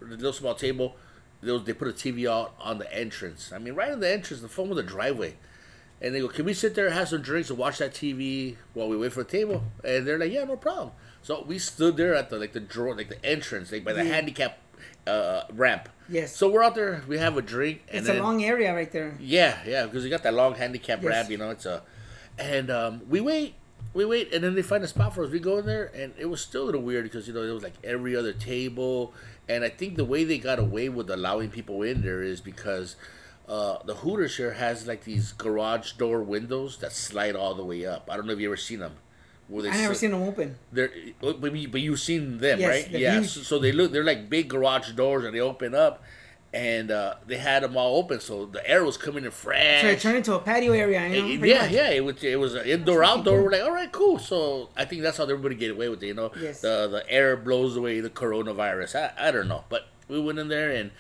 A 0.03 0.07
little 0.07 0.33
small 0.33 0.57
table. 0.57 0.97
They 1.41 1.57
they 1.59 1.73
put 1.73 1.87
a 1.87 1.93
TV 1.93 2.29
out 2.29 2.55
on 2.59 2.79
the 2.79 2.93
entrance. 2.93 3.53
I 3.53 3.59
mean, 3.59 3.75
right 3.75 3.93
in 3.93 4.01
the 4.01 4.11
entrance, 4.11 4.43
the 4.43 4.49
front 4.49 4.71
of 4.71 4.77
the 4.77 4.83
driveway. 4.83 5.37
And 6.01 6.15
they 6.15 6.21
go, 6.21 6.29
can 6.29 6.45
we 6.45 6.55
sit 6.55 6.75
there, 6.77 6.87
and 6.87 6.95
have 6.95 7.09
some 7.09 7.23
drinks, 7.23 7.51
and 7.51 7.59
watch 7.59 7.79
that 7.79 7.93
TV 7.93 8.55
while 8.75 8.89
we 8.89 8.97
wait 8.97 9.13
for 9.13 9.23
a 9.23 9.25
table? 9.25 9.65
And 9.83 10.07
they're 10.07 10.19
like, 10.19 10.31
yeah, 10.33 10.45
no 10.45 10.57
problem. 10.57 10.93
So 11.23 11.43
we 11.43 11.59
stood 11.59 11.97
there 11.97 12.15
at 12.15 12.31
the 12.31 12.39
like 12.39 12.53
the 12.53 12.61
drawer, 12.61 12.95
like 12.95 13.09
the 13.09 13.25
entrance, 13.25 13.73
like 13.73 13.85
by 13.85 13.93
the 13.93 14.05
Yeah. 14.05 14.13
handicap 14.15 14.59
uh, 15.07 15.43
ramp. 15.53 15.89
Yes. 16.09 16.37
So 16.37 16.49
we're 16.49 16.63
out 16.63 16.75
there. 16.77 17.03
We 17.09 17.19
have 17.19 17.37
a 17.37 17.43
drink, 17.43 17.83
and 17.89 17.99
it's 17.99 18.07
then 18.07 18.19
a 18.19 18.23
long 18.23 18.45
area 18.45 18.73
right 18.75 18.91
there. 18.93 19.15
yeah, 19.19 19.59
yeah, 19.67 19.87
because 19.87 20.05
you 20.05 20.11
got 20.11 20.23
that 20.23 20.35
long 20.35 20.55
handicap 20.55 21.03
Yes. 21.03 21.09
ramp. 21.09 21.31
You 21.31 21.39
know, 21.39 21.51
it's 21.51 21.67
a, 21.67 21.83
and 22.39 22.71
um, 22.71 23.03
we 23.09 23.21
wait, 23.21 23.55
we 23.93 24.05
wait, 24.05 24.33
and 24.33 24.45
then 24.45 24.55
they 24.55 24.63
find 24.63 24.85
a 24.85 24.89
spot 24.89 25.15
for 25.15 25.25
us. 25.25 25.31
We 25.31 25.41
go 25.41 25.59
in 25.59 25.67
there, 25.67 25.91
and 25.95 26.15
it 26.17 26.27
was 26.27 26.41
still 26.41 26.63
a 26.63 26.67
little 26.67 26.83
weird 26.83 27.05
because 27.05 27.27
you 27.27 27.35
know 27.35 27.43
it 27.43 27.51
was 27.51 27.63
like 27.65 27.75
every 27.83 28.15
other 28.15 28.33
table, 28.33 29.13
and 29.49 29.65
I 29.65 29.69
think 29.71 29.97
the 29.97 30.05
way 30.05 30.23
they 30.25 30.39
got 30.39 30.59
away 30.61 30.89
with 30.89 31.11
allowing 31.11 31.51
people 31.51 31.83
in 31.83 32.03
there 32.03 32.23
is 32.23 32.41
because. 32.41 32.95
Uh, 33.49 33.79
the 33.85 33.95
Hooters 33.95 34.37
here 34.37 34.53
has 34.53 34.87
like 34.87 35.05
these 35.05 35.33
garage 35.33 35.93
door 35.93 36.23
windows 36.23 36.77
that 36.79 36.93
slide 36.93 37.35
all 37.35 37.55
the 37.55 37.65
way 37.65 37.87
up. 37.87 38.09
I 38.11 38.17
don't 38.17 38.27
know 38.27 38.35
if 38.35 38.41
you 38.41 38.49
ever 38.49 38.57
seen 38.59 38.81
them. 38.81 38.97
Where 39.49 39.63
they 39.63 39.71
I 39.71 39.79
never 39.79 39.95
seen 39.95 40.11
them 40.11 40.23
open. 40.23 40.57
they're, 40.71 40.91
but 41.21 41.55
you- 41.55 41.69
but 41.69 41.81
you've 41.81 42.01
seen 42.01 42.37
them, 42.39 42.61
Yes, 42.61 42.69
right? 42.69 42.91
Yeah. 42.91 43.15
huge. 43.21 43.29
So, 43.31 43.41
so 43.41 43.59
they 43.59 43.73
look, 43.73 43.91
they're 43.93 44.05
like 44.05 44.29
big 44.29 44.49
garage 44.49 44.91
doors, 44.93 45.25
and 45.25 45.35
they 45.35 45.41
open 45.41 45.75
up, 45.75 46.03
and 46.53 46.91
uh, 46.91 47.15
they 47.27 47.39
had 47.39 47.63
them 47.63 47.75
all 47.75 47.97
open, 47.97 48.21
so 48.21 48.45
the 48.45 48.69
air 48.69 48.85
was 48.85 48.99
coming 48.99 49.25
in 49.25 49.31
fresh. 49.31 49.81
So 49.81 49.89
it 49.89 50.01
turned 50.01 50.19
into 50.19 50.35
a 50.35 50.39
patio 50.39 50.73
area, 50.73 51.09
you 51.09 51.23
know. 51.23 51.29
It- 51.29 51.49
yeah, 51.49 51.63
much. 51.63 51.71
yeah. 51.71 51.91
It 51.91 52.05
was 52.05 52.23
it 52.23 52.39
was 52.39 52.55
indoor 52.57 53.03
outdoor. 53.03 53.43
We're 53.43 53.53
like, 53.53 53.63
all 53.63 53.73
right, 53.73 53.91
cool. 53.91 54.19
So 54.19 54.69
I 54.77 54.85
think 54.85 55.01
that's 55.01 55.17
how 55.17 55.25
everybody 55.25 55.55
get 55.55 55.71
away 55.71 55.89
with 55.89 56.03
it. 56.03 56.09
You 56.09 56.15
know, 56.15 56.31
Yes. 56.39 56.61
the 56.61 56.87
the 56.87 57.11
air 57.11 57.35
blows 57.39 57.75
away 57.79 58.01
the 58.01 58.11
coronavirus. 58.11 58.95
I, 59.17 59.29
I 59.29 59.31
don't 59.31 59.49
know, 59.49 59.65
but 59.71 59.87
we 60.09 60.21
went 60.21 60.39
in 60.39 60.49
there 60.49 60.71
and. 60.71 60.91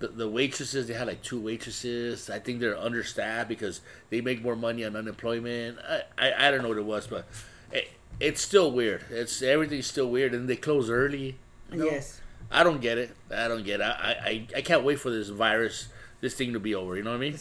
The, 0.00 0.08
the 0.08 0.28
waitresses 0.28 0.86
they 0.86 0.94
had 0.94 1.08
like 1.08 1.22
two 1.22 1.40
waitresses. 1.40 2.30
I 2.30 2.38
think 2.38 2.60
they're 2.60 2.78
understaffed 2.78 3.48
because 3.48 3.80
they 4.10 4.20
make 4.20 4.42
more 4.42 4.54
money 4.54 4.84
on 4.84 4.94
unemployment. 4.94 5.78
I, 5.80 6.02
I, 6.16 6.48
I 6.48 6.50
don't 6.50 6.62
know 6.62 6.68
what 6.68 6.78
it 6.78 6.84
was, 6.84 7.06
but 7.08 7.26
it, 7.72 7.88
it's 8.20 8.40
still 8.40 8.70
weird. 8.70 9.04
It's 9.10 9.42
everything's 9.42 9.86
still 9.86 10.08
weird, 10.08 10.34
and 10.34 10.48
they 10.48 10.56
close 10.56 10.88
early. 10.88 11.36
you 11.72 11.78
know? 11.78 11.84
Yes. 11.86 12.20
I 12.50 12.62
don't 12.62 12.80
get 12.80 12.96
it. 12.96 13.10
I 13.34 13.48
don't 13.48 13.64
get 13.64 13.80
it. 13.80 13.84
I, 13.84 14.10
I, 14.24 14.46
I 14.56 14.60
can't 14.62 14.84
wait 14.84 15.00
for 15.00 15.10
this 15.10 15.28
virus, 15.28 15.88
this 16.20 16.34
thing 16.34 16.52
to 16.54 16.60
be 16.60 16.74
over. 16.74 16.96
You 16.96 17.02
know 17.02 17.10
what 17.10 17.16
I 17.16 17.20
mean? 17.20 17.38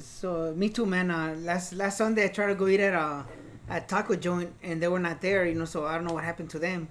So 0.00 0.52
me 0.56 0.68
too, 0.70 0.86
man. 0.86 1.10
Uh, 1.10 1.36
last 1.38 1.74
last 1.74 1.98
Sunday 1.98 2.24
I 2.24 2.28
tried 2.28 2.48
to 2.48 2.54
go 2.54 2.66
eat 2.66 2.80
at 2.80 2.94
a 2.94 3.24
at 3.68 3.88
taco 3.88 4.16
joint 4.16 4.52
and 4.62 4.82
they 4.82 4.88
were 4.88 4.98
not 4.98 5.20
there, 5.20 5.46
you 5.46 5.54
know. 5.54 5.64
So 5.66 5.84
I 5.86 5.94
don't 5.94 6.04
know 6.06 6.14
what 6.14 6.24
happened 6.24 6.50
to 6.50 6.58
them. 6.58 6.88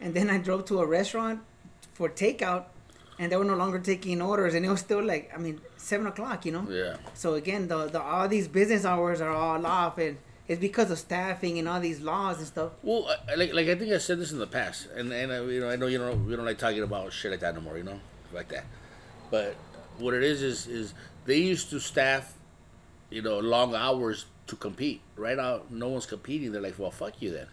And 0.00 0.12
then 0.14 0.28
I 0.28 0.38
drove 0.38 0.64
to 0.66 0.80
a 0.80 0.86
restaurant 0.86 1.40
for 1.92 2.08
takeout, 2.08 2.64
and 3.18 3.30
they 3.30 3.36
were 3.36 3.44
no 3.44 3.54
longer 3.56 3.78
taking 3.78 4.20
orders, 4.22 4.54
and 4.54 4.64
it 4.64 4.68
was 4.68 4.80
still 4.80 5.02
like 5.02 5.30
I 5.34 5.38
mean 5.38 5.60
seven 5.76 6.06
o'clock, 6.06 6.44
you 6.46 6.52
know. 6.52 6.66
Yeah. 6.70 6.96
So 7.14 7.34
again, 7.34 7.68
the, 7.68 7.86
the 7.86 8.00
all 8.02 8.28
these 8.28 8.48
business 8.48 8.84
hours 8.84 9.20
are 9.20 9.30
all 9.30 9.64
off, 9.66 9.98
and 9.98 10.16
it's 10.48 10.60
because 10.60 10.90
of 10.90 10.98
staffing 10.98 11.58
and 11.58 11.68
all 11.68 11.80
these 11.80 12.00
laws 12.00 12.38
and 12.38 12.46
stuff. 12.46 12.72
Well, 12.82 13.06
I- 13.08 13.32
I- 13.32 13.34
like 13.36 13.52
like 13.54 13.68
I 13.68 13.74
think 13.76 13.92
I 13.92 13.98
said 13.98 14.18
this 14.18 14.32
in 14.32 14.38
the 14.38 14.46
past, 14.46 14.88
and 14.94 15.12
and 15.12 15.30
uh, 15.32 15.42
you 15.42 15.60
know 15.60 15.68
I 15.70 15.76
know 15.76 15.86
you 15.86 15.98
don't 15.98 16.26
we 16.26 16.34
don't 16.36 16.44
like 16.44 16.58
talking 16.58 16.82
about 16.82 17.12
shit 17.12 17.30
like 17.30 17.40
that 17.40 17.54
no 17.54 17.60
more, 17.60 17.76
you 17.78 17.84
know, 17.84 18.00
like 18.32 18.48
that. 18.48 18.64
But 19.30 19.54
what 19.98 20.14
it 20.14 20.22
is 20.22 20.42
is 20.42 20.66
is 20.66 20.94
they 21.24 21.38
used 21.38 21.70
to 21.70 21.80
staff, 21.80 22.34
you 23.10 23.22
know, 23.22 23.38
long 23.38 23.74
hours 23.74 24.26
to 24.48 24.56
compete. 24.56 25.00
Right 25.16 25.36
now, 25.36 25.62
no 25.70 25.88
one's 25.88 26.04
competing. 26.06 26.52
They're 26.52 26.60
like, 26.60 26.78
well, 26.78 26.90
fuck 26.90 27.22
you 27.22 27.30
then. 27.30 27.46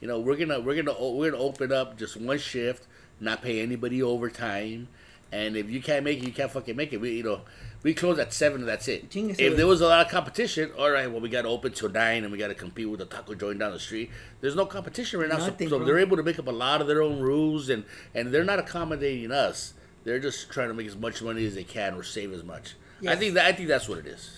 You 0.00 0.06
know, 0.08 0.18
we're 0.20 0.36
gonna 0.36 0.60
we're 0.60 0.76
gonna 0.80 0.94
we're 1.12 1.30
gonna 1.30 1.42
open 1.42 1.72
up 1.72 1.98
just 1.98 2.16
one 2.16 2.38
shift, 2.38 2.86
not 3.20 3.42
pay 3.42 3.60
anybody 3.60 4.00
overtime, 4.02 4.88
And 5.30 5.56
if 5.56 5.68
you 5.68 5.82
can't 5.82 6.04
make 6.04 6.18
it, 6.18 6.26
you 6.26 6.32
can't 6.32 6.50
fucking 6.50 6.74
make 6.76 6.92
it. 6.92 6.98
We 6.98 7.16
you 7.16 7.22
know 7.22 7.42
we 7.82 7.94
close 7.94 8.18
at 8.18 8.32
seven 8.32 8.60
and 8.60 8.68
that's 8.68 8.88
it. 8.88 9.14
If 9.14 9.56
there 9.56 9.66
was 9.66 9.80
a 9.80 9.86
lot 9.86 10.04
of 10.04 10.10
competition, 10.10 10.70
all 10.78 10.90
right, 10.90 11.10
well 11.10 11.20
we 11.20 11.28
got 11.28 11.42
to 11.42 11.48
open 11.48 11.72
till 11.72 11.90
nine 11.90 12.24
and 12.24 12.32
we 12.32 12.38
got 12.38 12.48
to 12.48 12.54
compete 12.54 12.88
with 12.88 13.00
the 13.00 13.06
taco 13.06 13.34
joint 13.34 13.58
down 13.58 13.72
the 13.72 13.78
street. 13.78 14.10
There's 14.40 14.56
no 14.56 14.66
competition 14.66 15.20
right 15.20 15.28
now, 15.28 15.38
so, 15.38 15.46
Nothing, 15.46 15.68
so 15.68 15.78
bro. 15.78 15.86
they're 15.86 15.98
able 15.98 16.16
to 16.16 16.22
make 16.22 16.38
up 16.38 16.48
a 16.48 16.52
lot 16.52 16.80
of 16.80 16.86
their 16.86 17.02
own 17.02 17.20
rules 17.20 17.68
and 17.68 17.84
and 18.14 18.32
they're 18.32 18.44
not 18.44 18.58
accommodating 18.58 19.30
us. 19.30 19.74
They're 20.04 20.18
just 20.18 20.50
trying 20.50 20.68
to 20.68 20.74
make 20.74 20.86
as 20.86 20.96
much 20.96 21.20
money 21.22 21.44
as 21.44 21.54
they 21.54 21.64
can 21.64 21.94
or 21.94 22.02
save 22.02 22.32
as 22.32 22.42
much. 22.42 22.74
I 23.06 23.14
think 23.14 23.34
that 23.34 23.46
I 23.46 23.52
think 23.52 23.68
that's 23.68 23.88
what 23.88 23.98
it 23.98 24.06
is. 24.06 24.30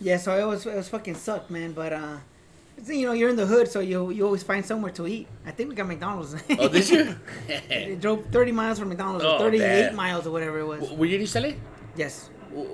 Yeah, 0.00 0.16
so 0.16 0.36
it 0.36 0.46
was 0.46 0.66
it 0.66 0.74
was 0.74 0.88
fucking 0.88 1.14
sucked, 1.14 1.50
man. 1.50 1.72
But 1.72 1.92
uh, 1.92 2.16
you 2.86 3.06
know, 3.06 3.12
you're 3.12 3.28
in 3.30 3.36
the 3.36 3.46
hood, 3.46 3.68
so 3.68 3.80
you 3.80 4.10
you 4.10 4.24
always 4.24 4.42
find 4.42 4.64
somewhere 4.64 4.92
to 4.92 5.06
eat. 5.06 5.26
I 5.46 5.50
think 5.52 5.68
we 5.70 5.74
got 5.74 5.86
McDonald's. 5.86 6.34
Oh, 6.58 6.68
did 6.68 6.88
you? 6.90 7.96
Drove 8.00 8.26
30 8.26 8.52
miles 8.52 8.78
from 8.78 8.88
McDonald's, 8.88 9.24
Oh, 9.24 9.36
or 9.36 9.38
38 9.38 9.58
damn. 9.60 9.96
miles, 9.96 10.26
or 10.26 10.30
whatever 10.30 10.58
it 10.58 10.66
was. 10.66 10.90
Were 10.92 11.06
you 11.06 11.18
in 11.18 11.42
LA? 11.42 11.50
Yes. 11.96 12.30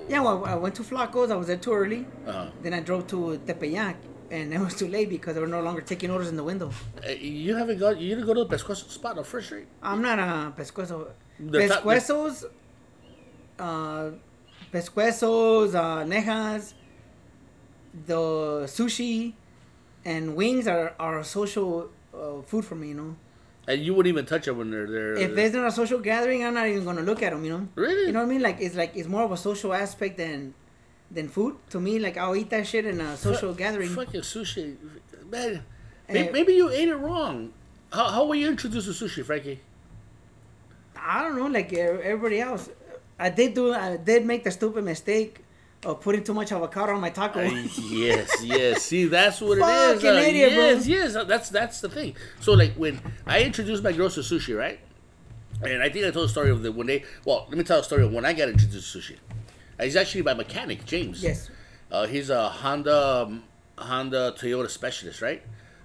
Yeah, 0.07 0.21
well, 0.21 0.45
I 0.45 0.55
went 0.55 0.75
to 0.75 0.83
Flacos. 0.83 1.31
I 1.31 1.35
was 1.35 1.47
there 1.47 1.57
too 1.57 1.73
early. 1.73 2.05
Uh-huh. 2.27 2.49
Then 2.61 2.73
I 2.73 2.81
drove 2.81 3.07
to 3.07 3.39
Tepeyac, 3.47 3.95
and 4.29 4.53
it 4.53 4.59
was 4.59 4.75
too 4.75 4.87
late 4.87 5.09
because 5.09 5.33
they 5.35 5.41
were 5.41 5.47
no 5.47 5.61
longer 5.61 5.81
taking 5.81 6.11
orders 6.11 6.29
in 6.29 6.35
the 6.35 6.43
window. 6.43 6.69
Uh, 7.03 7.09
you 7.11 7.55
haven't 7.55 7.79
got 7.79 7.97
you 7.99 8.09
didn't 8.09 8.27
go 8.27 8.33
to 8.35 8.43
the 8.43 8.55
Pescuezo 8.55 8.89
spot 8.89 9.17
on 9.17 9.23
First 9.23 9.47
Street. 9.47 9.67
I'm 9.81 10.01
not 10.01 10.19
a 10.19 10.53
pescuezo. 10.55 11.07
The 11.39 11.67
top- 11.67 11.83
Pescuezos, 11.83 12.45
uh, 13.59 14.11
pescuezos, 14.71 15.73
uh, 15.75 16.03
nejas, 16.05 16.73
the 18.05 18.63
sushi, 18.67 19.33
and 20.05 20.35
wings 20.35 20.67
are, 20.67 20.93
are 20.99 21.19
a 21.19 21.23
social 21.23 21.89
uh, 22.13 22.41
food 22.41 22.65
for 22.65 22.75
me, 22.75 22.89
you 22.89 22.93
know. 22.95 23.15
And 23.67 23.81
you 23.81 23.93
wouldn't 23.93 24.11
even 24.11 24.25
touch 24.25 24.45
them 24.45 24.57
when 24.57 24.71
they're 24.71 24.87
there. 24.87 25.13
If 25.15 25.35
there's 25.35 25.53
not 25.53 25.67
a 25.67 25.71
social 25.71 25.99
gathering, 25.99 26.43
I'm 26.43 26.53
not 26.55 26.67
even 26.67 26.83
gonna 26.83 27.03
look 27.03 27.21
at 27.21 27.31
them, 27.31 27.45
you 27.45 27.51
know. 27.51 27.67
Really? 27.75 28.07
You 28.07 28.11
know 28.11 28.19
what 28.19 28.25
I 28.25 28.29
mean? 28.29 28.41
Like 28.41 28.57
it's 28.59 28.75
like 28.75 28.95
it's 28.95 29.07
more 29.07 29.23
of 29.23 29.31
a 29.31 29.37
social 29.37 29.73
aspect 29.73 30.17
than 30.17 30.53
than 31.11 31.29
food 31.29 31.57
to 31.69 31.79
me. 31.79 31.99
Like 31.99 32.17
I'll 32.17 32.35
eat 32.35 32.49
that 32.49 32.65
shit 32.65 32.85
in 32.85 32.99
a 32.99 33.15
social 33.17 33.53
Fu- 33.53 33.57
gathering. 33.57 33.89
Fucking 33.89 34.21
sushi, 34.21 34.75
man. 35.29 35.63
Eh, 36.09 36.13
Maybe, 36.13 36.31
maybe 36.33 36.53
you 36.53 36.69
ate 36.69 36.89
it 36.89 36.95
wrong. 36.95 37.53
How, 37.93 38.09
how 38.09 38.25
were 38.25 38.35
you 38.35 38.47
introduced 38.49 38.87
to 38.87 39.05
sushi, 39.05 39.23
Frankie? 39.23 39.59
I 40.95 41.23
don't 41.23 41.37
know, 41.37 41.47
like 41.47 41.71
everybody 41.73 42.39
else. 42.39 42.69
I 43.19 43.29
did 43.29 43.53
do, 43.53 43.73
I 43.73 43.97
did 43.97 44.25
make 44.25 44.43
the 44.43 44.51
stupid 44.51 44.83
mistake 44.83 45.40
of 45.85 46.01
putting 46.01 46.23
too 46.23 46.33
much 46.33 46.51
avocado 46.51 46.93
on 46.93 47.01
my 47.01 47.09
taco. 47.09 47.39
Uh, 47.39 47.49
yes, 47.89 48.43
yes. 48.43 48.83
See, 48.83 49.05
that's 49.05 49.41
what 49.41 49.57
it 49.57 49.61
is. 49.61 50.01
Fucking 50.01 50.29
idiot, 50.29 50.53
bro. 50.53 50.65
yes, 50.65 50.87
yes. 50.87 51.13
That's 51.27 51.49
that's 51.49 51.81
the 51.81 51.89
thing. 51.89 52.15
So, 52.39 52.53
like, 52.53 52.73
when 52.75 53.01
I 53.25 53.41
introduced 53.43 53.83
my 53.83 53.91
girls 53.91 54.15
to 54.15 54.21
sushi, 54.21 54.57
right? 54.57 54.79
And 55.63 55.83
I 55.83 55.89
think 55.89 56.05
I 56.05 56.11
told 56.11 56.25
the 56.25 56.29
story 56.29 56.49
of 56.49 56.61
the 56.63 56.71
when 56.71 56.87
they. 56.87 57.03
Well, 57.25 57.45
let 57.49 57.57
me 57.57 57.63
tell 57.63 57.79
a 57.79 57.83
story 57.83 58.03
of 58.03 58.13
when 58.13 58.25
I 58.25 58.33
got 58.33 58.49
introduced 58.49 58.93
to 58.93 58.99
sushi. 58.99 59.17
Uh, 59.79 59.83
He's 59.83 59.95
actually 59.95 60.21
my 60.23 60.33
mechanic, 60.33 60.85
James. 60.85 61.23
yes. 61.23 61.49
Uh, 61.91 62.07
he's 62.07 62.29
a 62.29 62.47
Honda 62.47 63.23
um, 63.27 63.43
Honda 63.77 64.33
Toyota 64.37 64.69
specialist, 64.69 65.21
right? 65.21 65.41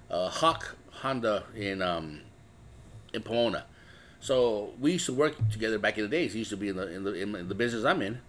Uh, 0.09 0.29
Hawk 0.29 0.77
Honda 0.91 1.43
in 1.55 1.81
um, 1.81 2.21
in 3.13 3.21
Pomona. 3.23 3.65
So 4.19 4.73
we 4.79 4.93
used 4.93 5.05
to 5.07 5.13
work 5.13 5.35
together 5.51 5.77
back 5.77 5.97
in 5.97 6.03
the 6.03 6.09
days. 6.09 6.33
He 6.33 6.39
used 6.39 6.51
to 6.51 6.57
be 6.57 6.69
in 6.69 6.75
the 6.77 6.87
in 6.95 7.03
the, 7.03 7.13
in 7.13 7.47
the 7.49 7.55
business 7.55 7.83
I'm 7.83 8.01
in, 8.01 8.19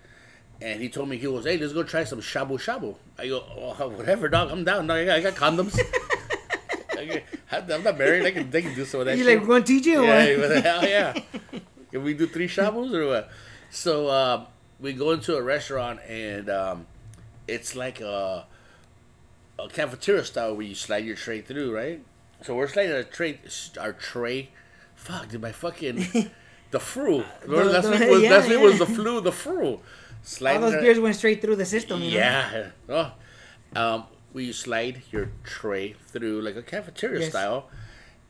and 0.60 0.80
he 0.80 0.88
told 0.88 1.08
me 1.08 1.16
he 1.16 1.24
goes, 1.24 1.44
"Hey, 1.44 1.56
let's 1.58 1.72
go 1.72 1.82
try 1.82 2.04
some 2.04 2.20
shabu 2.20 2.52
shabu." 2.58 2.94
I 3.18 3.28
go, 3.28 3.44
oh, 3.56 3.88
"Whatever, 3.90 4.28
dog. 4.28 4.50
I'm 4.50 4.64
down. 4.64 4.86
Dog. 4.86 4.98
I 4.98 5.04
got, 5.04 5.16
I 5.18 5.20
got 5.20 5.34
condoms. 5.34 5.78
I, 6.98 7.22
I'm 7.50 7.82
not 7.82 7.96
married. 7.98 8.24
I 8.26 8.30
can, 8.32 8.50
they 8.50 8.62
can 8.62 8.74
do 8.74 8.84
some 8.84 9.00
of 9.00 9.06
that 9.06 9.16
You 9.16 9.24
shit." 9.24 9.38
like 9.38 9.46
going 9.46 9.64
to 9.64 9.74
you? 9.74 10.00
or 10.00 10.04
Yeah, 10.04 10.36
what? 10.38 10.48
the 10.48 10.60
hell 10.60 10.84
yeah. 10.86 11.14
Can 11.90 12.02
we 12.02 12.12
do 12.12 12.26
three 12.26 12.48
shabus 12.48 12.92
or 12.92 13.06
what? 13.06 13.30
So 13.70 14.08
uh, 14.08 14.44
we 14.78 14.92
go 14.92 15.12
into 15.12 15.34
a 15.36 15.42
restaurant 15.42 16.00
and 16.06 16.50
um, 16.50 16.86
it's 17.46 17.74
like 17.74 18.00
a, 18.02 18.44
a 19.58 19.68
cafeteria 19.70 20.22
style 20.24 20.54
where 20.54 20.66
you 20.66 20.74
slide 20.74 21.04
your 21.06 21.16
tray 21.16 21.40
through, 21.40 21.74
right? 21.74 22.02
So 22.42 22.54
we're 22.56 22.68
sliding 22.68 22.92
our 22.94 23.04
tray, 23.04 23.40
our 23.80 23.92
tray. 23.94 24.50
Fuck, 24.96 25.28
did 25.30 25.40
my 25.40 25.52
fucking 25.52 26.30
the 26.72 26.80
flu? 26.80 27.24
Remember 27.46 27.64
The- 27.64 27.72
last 27.72 27.84
the- 27.84 27.90
week 27.98 28.10
was 28.10 28.22
yeah, 28.22 28.30
last 28.30 28.48
week 28.50 28.60
was 28.60 28.78
the 28.78 28.86
flu, 28.86 29.20
the 29.22 29.32
fru. 30.22 30.48
All 30.48 30.60
those 30.60 30.74
beers 30.82 30.98
went 31.00 31.16
straight 31.16 31.40
through 31.42 31.56
the 31.56 31.66
system. 31.66 32.02
You 32.02 32.10
know? 32.12 32.16
yeah. 32.16 32.70
Oh. 32.88 33.12
Um, 33.74 34.04
you 34.34 34.52
slide 34.52 35.02
your 35.10 35.30
tray 35.44 35.94
through 36.08 36.42
like 36.42 36.56
a 36.56 36.62
cafeteria 36.62 37.20
Yes. 37.20 37.30
style, 37.30 37.68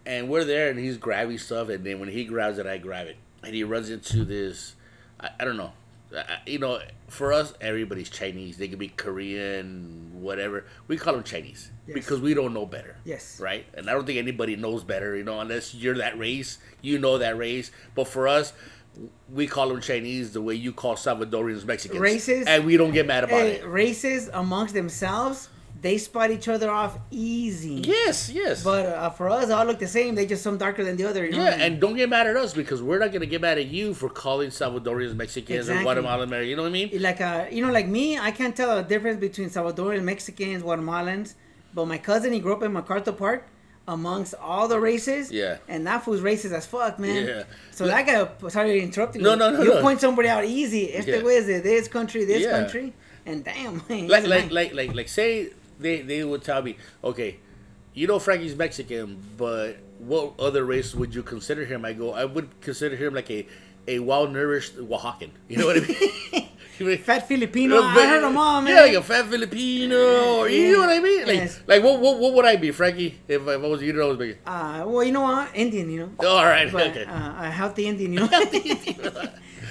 and 0.07 0.29
we're 0.29 0.45
there, 0.45 0.71
and 0.71 0.79
he's 0.79 0.97
grabbing 0.97 1.39
stuff, 1.39 1.69
and 1.69 1.85
then 1.85 2.01
when 2.01 2.09
he 2.09 2.25
grabs 2.25 2.59
it, 2.59 2.67
I 2.67 2.79
grab 2.79 3.07
it, 3.09 3.17
and 3.45 3.55
he 3.55 3.63
runs 3.65 3.91
into 3.91 4.25
this. 4.25 4.75
I, 5.21 5.31
I 5.41 5.45
don't 5.45 5.57
know. 5.57 5.73
I- 6.17 6.39
you 6.47 6.59
know, 6.59 6.81
for 7.09 7.33
us, 7.35 7.53
everybody's 7.61 8.09
Chinese. 8.09 8.57
They 8.57 8.69
could 8.69 8.79
be 8.79 8.89
Korean, 8.89 10.11
whatever. 10.23 10.65
We 10.87 10.97
call 10.97 11.15
them 11.15 11.23
Chinese 11.23 11.71
Yes. 11.87 11.95
because 11.95 12.21
we 12.21 12.35
don't 12.35 12.55
know 12.55 12.65
better. 12.67 12.97
Yes. 13.05 13.39
Right? 13.41 13.67
And 13.75 13.89
I 13.91 13.93
don't 13.93 14.07
think 14.07 14.19
anybody 14.19 14.57
knows 14.57 14.85
better, 14.85 15.17
you 15.17 15.25
know, 15.25 15.41
unless 15.41 15.75
you're 15.75 15.99
that 15.99 16.19
race, 16.19 16.59
you 16.81 16.99
know 16.99 17.19
that 17.19 17.37
race. 17.37 17.71
But 17.95 18.09
for 18.09 18.27
us, 18.29 18.53
we 19.33 19.47
call 19.47 19.69
them 19.69 19.81
Chinese 19.81 20.33
the 20.33 20.41
way 20.41 20.55
you 20.55 20.73
call 20.73 20.95
Salvadorians 20.97 21.65
Mexicans. 21.65 22.01
Races? 22.01 22.47
And 22.47 22.65
we 22.65 22.77
don't 22.77 22.93
get 22.93 23.07
mad 23.07 23.25
about 23.25 23.41
Hey, 23.41 23.53
it. 23.57 23.67
races 23.67 24.29
amongst 24.33 24.75
themselves, 24.75 25.49
they 25.81 25.97
spot 25.99 26.31
each 26.33 26.49
other 26.49 26.71
off 26.71 26.99
easy. 27.11 27.75
Yes, 27.85 28.29
yes. 28.31 28.65
But 28.65 28.87
uh, 28.87 29.11
for 29.11 29.29
us, 29.31 29.51
all 29.51 29.65
look 29.65 29.79
the 29.79 29.87
same. 29.87 30.17
They 30.17 30.27
just 30.27 30.43
some 30.43 30.59
darker 30.59 30.83
than 30.83 30.97
the 30.97 31.05
other. 31.05 31.25
You 31.25 31.33
know? 31.37 31.45
yeah, 31.45 31.51
and 31.65 31.81
don't 31.81 31.95
get 31.95 32.09
mad 32.09 32.27
at 32.27 32.37
us 32.37 32.53
because 32.53 32.83
we're 32.83 32.99
not 32.99 33.13
gonna 33.13 33.27
get 33.27 33.41
mad 33.41 33.59
at 33.59 33.67
you 33.67 33.95
for 33.95 34.09
calling 34.09 34.51
Salvadorians 34.51 35.15
Mexicans 35.15 35.69
Exactly. 35.69 35.83
or 35.83 36.03
Guatemalan. 36.03 36.49
You 36.49 36.57
know 36.57 36.63
what 36.63 36.69
I 36.71 36.73
mean? 36.73 36.91
like 37.01 37.21
uh, 37.21 37.47
you 37.53 37.65
know, 37.65 37.71
like 37.73 37.87
me, 37.87 38.19
I 38.19 38.33
can't 38.33 38.57
tell 38.57 38.75
the 38.75 38.83
difference 38.83 39.21
between 39.21 39.51
Salvadorian, 39.51 40.03
Mexicans, 40.03 40.63
Guatemalans. 40.65 41.35
But 41.73 41.87
my 41.87 41.99
cousin, 41.99 42.33
he 42.33 42.41
grew 42.41 42.55
up 42.55 42.63
in 42.65 42.73
MacArthur 42.73 43.13
Park, 43.13 43.47
amongst 43.89 44.35
all 44.35 44.69
the 44.69 44.79
races. 44.79 45.33
Yeah. 45.33 45.57
And 45.67 45.87
that 45.89 46.05
fool's 46.05 46.21
racist 46.21 46.53
as 46.53 46.67
fuck, 46.67 46.99
man. 47.01 47.27
Yeah. 47.27 47.43
So 47.73 47.87
that 47.87 48.07
guy, 48.07 48.49
sorry 48.49 48.81
interrupting 48.81 49.23
No, 49.23 49.33
you. 49.33 49.37
no, 49.39 49.51
no, 49.51 49.57
no. 49.57 49.63
You 49.65 49.75
no. 49.75 49.81
point 49.81 50.01
somebody 50.01 50.29
out 50.29 50.45
easy. 50.45 50.95
Este 50.95 51.09
Yeah. 51.09 51.21
güey 51.23 51.39
is 51.39 51.47
de 51.47 51.61
this 51.61 51.89
country, 51.89 52.25
this 52.25 52.43
Yeah. 52.43 52.51
country, 52.61 52.93
and 53.27 53.43
damn, 53.43 53.81
he 53.89 54.07
Like, 54.07 54.27
like, 54.27 54.53
like, 54.53 54.73
like, 54.75 54.95
like, 54.95 55.09
say 55.09 55.51
they 55.81 56.03
they 56.03 56.23
would 56.23 56.43
tell 56.45 56.63
me, 56.63 56.77
okay, 57.03 57.39
you 57.95 58.07
know 58.07 58.19
Frankie's 58.21 58.55
Mexican, 58.55 59.19
but 59.37 59.79
what 59.99 60.35
other 60.39 60.65
race 60.65 60.95
would 60.95 61.15
you 61.15 61.23
consider 61.23 61.65
him? 61.65 61.85
I 61.85 61.93
go, 61.95 62.13
I 62.13 62.25
would 62.27 62.61
consider 62.61 62.95
him 62.95 63.15
like 63.15 63.31
a 63.31 63.47
a 63.89 63.99
well 64.01 64.29
nourished 64.29 64.77
Oaxacan. 64.77 65.31
You 65.49 65.57
know 65.59 65.67
what 65.67 65.77
I 65.79 65.81
mean? 65.81 66.49
You 66.81 66.87
mean- 66.87 66.99
Fat 66.99 67.27
Filipino. 67.27 67.77
No, 67.77 67.83
I 67.83 67.95
but- 67.95 68.09
heard 68.09 68.23
them 68.23 68.37
all, 68.37 68.61
man. 68.63 68.75
Yeah, 68.75 68.83
like 68.83 68.95
a 68.95 69.03
fat 69.03 69.27
Filipino. 69.27 69.97
Or, 70.41 70.49
You 70.49 70.73
know 70.73 70.79
what 70.81 70.91
I 70.91 71.01
mean? 71.01 71.27
Like, 71.27 71.37
Yes. 71.37 71.61
like 71.67 71.83
what, 71.83 72.01
what, 72.01 72.19
what 72.19 72.35
would 72.35 72.45
I 72.45 72.57
be, 72.57 72.71
Frankie? 72.71 73.19
If 73.27 73.47
I, 73.49 73.55
if 73.55 73.63
I 73.63 73.67
was 73.67 73.83
you, 73.83 73.93
know, 73.93 74.05
I 74.05 74.09
was 74.09 74.17
big. 74.19 74.39
Uh, 74.47 74.85
well, 74.87 75.03
you 75.05 75.13
know 75.13 75.23
what? 75.23 75.51
Indian, 75.55 75.91
you 75.91 76.01
know. 76.01 76.27
All 76.29 76.45
right, 76.45 76.71
But 76.71 76.89
okay. 76.89 77.05
uh, 77.05 77.45
a 77.47 77.51
healthy 77.51 77.87
Indian, 77.89 78.13
you 78.13 78.21
know. 78.29 78.29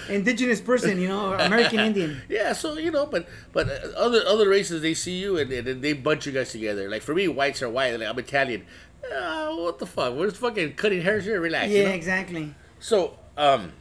Indigenous 0.10 0.62
person, 0.62 1.02
you 1.02 1.08
know, 1.10 1.34
American 1.34 1.80
Indian. 1.80 2.22
Yeah, 2.30 2.54
so 2.54 2.78
you 2.78 2.92
know, 2.92 3.06
but 3.08 3.28
but 3.52 3.68
uh, 3.68 3.90
other 3.98 4.22
other 4.26 4.48
races 4.48 4.82
they 4.82 4.94
see 4.94 5.18
you 5.20 5.38
and, 5.38 5.52
and 5.52 5.82
they 5.82 5.92
bunch 5.92 6.26
you 6.26 6.32
guys 6.32 6.50
together. 6.54 6.90
Like 6.90 7.02
for 7.02 7.14
me, 7.14 7.28
whites 7.28 7.62
are 7.62 7.68
white. 7.70 7.92
Like 8.00 8.08
I'm 8.08 8.18
Italian. 8.18 8.64
Uh, 9.04 9.54
what 9.56 9.80
the 9.80 9.86
fuck? 9.86 10.14
We're 10.14 10.28
just 10.30 10.38
fucking 10.40 10.76
cutting 10.76 11.02
hairs 11.02 11.26
here. 11.26 11.42
Relax. 11.42 11.68
Yeah, 11.72 11.80
you 11.80 11.84
know? 11.90 11.92
exactly. 11.92 12.56
So 12.80 13.18
um, 13.36 13.74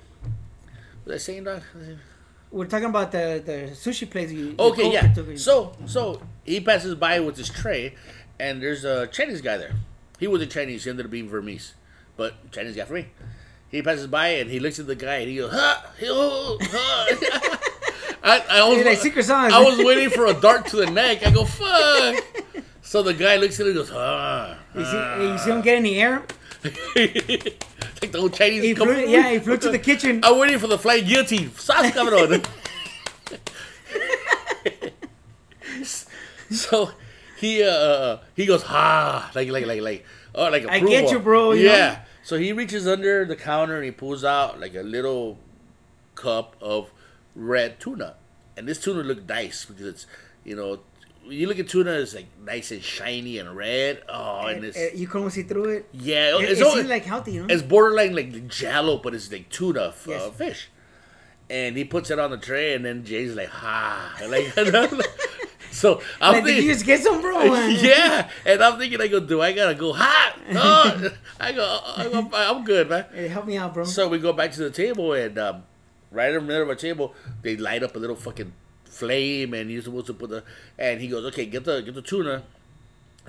was 1.05 1.15
I 1.15 1.19
saying, 1.19 1.45
dog? 1.45 1.63
We're 2.51 2.67
talking 2.67 2.87
about 2.89 3.13
the 3.13 3.43
the 3.45 3.71
sushi 3.75 4.09
place. 4.11 4.31
You, 4.33 4.55
Okay, 4.59 4.93
yeah. 4.93 5.13
to- 5.13 5.37
So 5.37 5.73
so 5.87 6.23
he 6.45 6.61
passes 6.61 6.95
by 6.95 7.21
with 7.21 7.37
his 7.37 7.49
tray, 7.51 7.95
and 8.39 8.63
there's 8.63 8.85
a 8.85 9.07
Chinese 9.09 9.41
guy 9.41 9.57
there. 9.59 9.73
He 10.19 10.27
wasn't 10.27 10.51
Chinese. 10.53 10.85
He 10.85 10.91
ended 10.91 11.07
up 11.07 11.11
being 11.13 11.29
Burmese, 11.29 11.75
but 12.17 12.35
Chinese 12.53 12.77
guy 12.77 12.85
for 12.85 12.95
me. 12.95 13.09
He 13.69 13.83
passes 13.83 14.07
by 14.07 14.29
and 14.29 14.49
he 14.49 14.61
looks 14.61 14.79
at 14.79 14.87
the 14.87 14.95
guy 14.95 15.17
and 15.17 15.29
he 15.29 15.37
goes, 15.37 15.53
"Ha, 15.53 15.93
ho, 16.01 16.57
ha." 16.63 17.61
I, 18.23 18.43
I 18.61 18.69
was 18.69 18.85
like 18.85 18.99
Secret 18.99 19.25
Songs. 19.25 19.53
I 19.53 19.61
was 19.63 19.79
waiting 19.85 20.11
for 20.11 20.27
a 20.27 20.35
dart 20.35 20.67
to 20.69 20.77
the 20.77 20.87
neck. 20.91 21.27
I 21.27 21.31
go, 21.31 21.45
"Fuck." 21.45 22.25
So 22.83 23.03
the 23.03 23.13
guy 23.15 23.37
looks 23.37 23.59
at 23.61 23.67
him 23.67 23.77
and 23.77 23.77
goes, 23.77 23.91
"Ah." 23.93 24.57
you 24.75 24.85
see, 24.85 25.31
you 25.33 25.39
see 25.39 25.51
him 25.51 25.61
get 25.63 25.77
in 25.79 25.83
the 25.83 26.01
air. 26.01 26.23
like 28.03 28.13
the 28.13 28.19
old 28.19 28.35
Chinese. 28.35 28.63
He 28.63 28.75
flew, 28.75 28.95
yeah, 29.07 29.31
he 29.31 29.39
flew 29.39 29.57
to 29.57 29.71
the 29.71 29.79
kitchen. 29.79 30.21
I'm 30.23 30.39
waiting 30.39 30.59
for 30.59 30.67
the 30.67 30.79
flying 30.79 31.05
guillotine. 31.05 31.53
Sauce 31.55 31.93
coming 31.93 32.15
on. 32.15 32.43
so 36.51 36.91
he 37.39 37.63
uh, 37.63 37.67
uh, 37.67 37.71
uh 37.71 38.19
he 38.35 38.47
goes 38.47 38.63
ha 38.63 39.31
like 39.35 39.49
like 39.49 39.67
like 39.67 39.81
like 39.81 40.05
oh 40.35 40.49
like 40.51 40.67
I 40.69 40.81
get 40.81 41.11
you, 41.11 41.19
bro, 41.19 41.53
you 41.53 41.67
yeah. 41.67 41.73
know? 41.73 41.99
So 42.23 42.39
he 42.39 42.53
reaches 42.53 42.87
under 42.87 43.25
the 43.25 43.37
counter 43.37 43.77
and 43.77 43.85
he 43.85 43.91
pulls 43.91 44.25
out 44.25 44.59
like 44.61 44.75
a 44.75 44.83
little 44.83 45.39
cup 46.15 46.57
of 46.61 46.91
red 47.35 47.79
tuna, 47.79 48.15
and 48.57 48.67
this 48.67 48.81
tuna 48.81 49.03
looked 49.03 49.29
nice 49.29 49.65
because 49.65 49.87
it's 49.87 50.07
you 50.45 50.57
know. 50.57 50.81
You 51.29 51.47
look 51.49 51.59
at 51.59 51.69
tuna, 51.69 51.93
it's 51.93 52.15
like 52.15 52.27
nice 52.45 52.71
and 52.71 52.83
shiny 52.83 53.39
and 53.39 53.57
red. 53.57 54.03
Oh, 54.09 54.47
and 54.47 54.65
it's 54.65 54.77
Uh, 54.77 54.89
you 54.95 55.07
can 55.07 55.19
almost 55.19 55.35
see 55.35 55.43
through 55.43 55.71
it. 55.71 55.89
yeah, 55.93 56.39
It, 56.39 56.51
it's, 56.59 56.89
like 56.89 57.05
healthy, 57.05 57.33
you 57.33 57.47
know. 57.47 57.53
it's 57.53 57.63
borderline 57.63 58.15
like 58.15 58.49
jello, 58.49 58.99
but 58.99 59.15
it's 59.15 59.31
like 59.33 59.49
tuna 59.51 59.89
f- 59.89 60.09
uh, 60.09 60.31
fish. 60.31 60.69
and 61.51 61.77
he 61.77 61.85
puts 61.85 62.11
it 62.11 62.19
on 62.19 62.31
the 62.31 62.37
tray, 62.39 62.75
and 62.75 62.85
then 62.85 63.05
Jay's 63.05 63.35
like, 63.35 63.49
"Ha!" 63.49 64.19
Like, 64.29 64.53
so 65.71 66.01
I'm 66.21 66.35
Like, 66.35 66.45
did 66.45 66.51
thinking, 66.55 66.67
you 66.67 66.73
just 66.73 66.87
get 66.87 67.01
some, 67.03 67.21
bro? 67.21 67.43
yeah, 67.67 68.31
and 68.47 68.63
I'm 68.63 68.79
thinking, 68.79 69.01
I 69.01 69.09
go, 69.09 69.21
do 69.21 69.41
I 69.43 69.53
gotta 69.53 69.75
go 69.75 69.93
hot? 69.93 70.35
Oh, 70.49 71.11
I 71.41 71.51
go, 71.53 71.81
I 71.97 72.09
go, 72.09 72.31
I'm 72.33 72.65
good, 72.65 72.89
man. 72.89 73.05
Hey, 73.13 73.27
help 73.29 73.47
me 73.47 73.57
out, 73.57 73.75
bro. 73.75 73.85
So 73.85 74.09
we 74.09 74.19
go 74.19 74.33
back 74.33 74.53
to 74.53 74.61
the 74.61 74.71
table, 74.71 75.13
and 75.13 75.37
um, 75.39 75.65
right 76.13 76.29
in 76.29 76.35
the 76.37 76.41
middle 76.41 76.63
of 76.63 76.69
our 76.69 76.77
table, 76.77 77.15
they 77.43 77.57
light 77.57 77.83
up 77.83 77.97
a 77.97 77.99
little 77.99 78.15
fucking 78.17 78.53
flame, 78.97 79.55
and 79.55 79.71
you're 79.71 79.83
supposed 79.83 80.07
to 80.07 80.15
put 80.15 80.31
the. 80.31 80.43
And 80.79 81.01
he 81.01 81.09
goes, 81.09 81.25
okay, 81.27 81.47
get 81.47 81.65
the 81.65 81.81
get 81.83 81.95
the 81.95 82.03
tuna, 82.03 82.43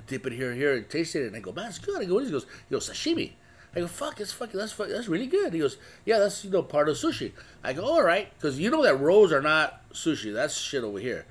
dip 0.06 0.26
it 0.26 0.32
here, 0.32 0.50
and 0.50 0.58
here, 0.60 0.74
and 0.76 0.88
taste 0.88 1.14
it. 1.16 1.26
And 1.26 1.36
I 1.36 1.40
go, 1.40 1.52
man, 1.52 1.66
it's 1.68 1.78
good. 1.78 2.00
I 2.00 2.04
go, 2.04 2.14
what 2.14 2.24
is 2.24 2.30
it? 2.30 2.32
He 2.32 2.38
goes, 2.40 2.46
he 2.68 2.74
goes, 2.74 2.90
sashimi. 2.90 3.32
I 3.76 3.80
go, 3.80 3.86
fuck, 3.86 4.18
it's 4.20 4.32
fucking, 4.32 4.58
that's 4.58 4.72
fuck, 4.72 4.88
that's 4.88 5.08
really 5.08 5.26
good. 5.26 5.52
He 5.52 5.58
goes, 5.60 5.76
yeah, 6.06 6.18
that's 6.18 6.42
you 6.44 6.50
know 6.50 6.62
part 6.62 6.88
of 6.88 6.96
sushi. 6.96 7.32
I 7.62 7.74
go, 7.74 7.84
all 7.84 8.02
right, 8.02 8.32
because 8.34 8.58
you 8.58 8.70
know 8.70 8.82
that 8.82 8.98
rolls 8.98 9.30
are 9.32 9.42
not 9.42 9.88
sushi. 9.92 10.32
That's 10.32 10.56
shit 10.58 10.82
over 10.84 10.98
here. 10.98 11.26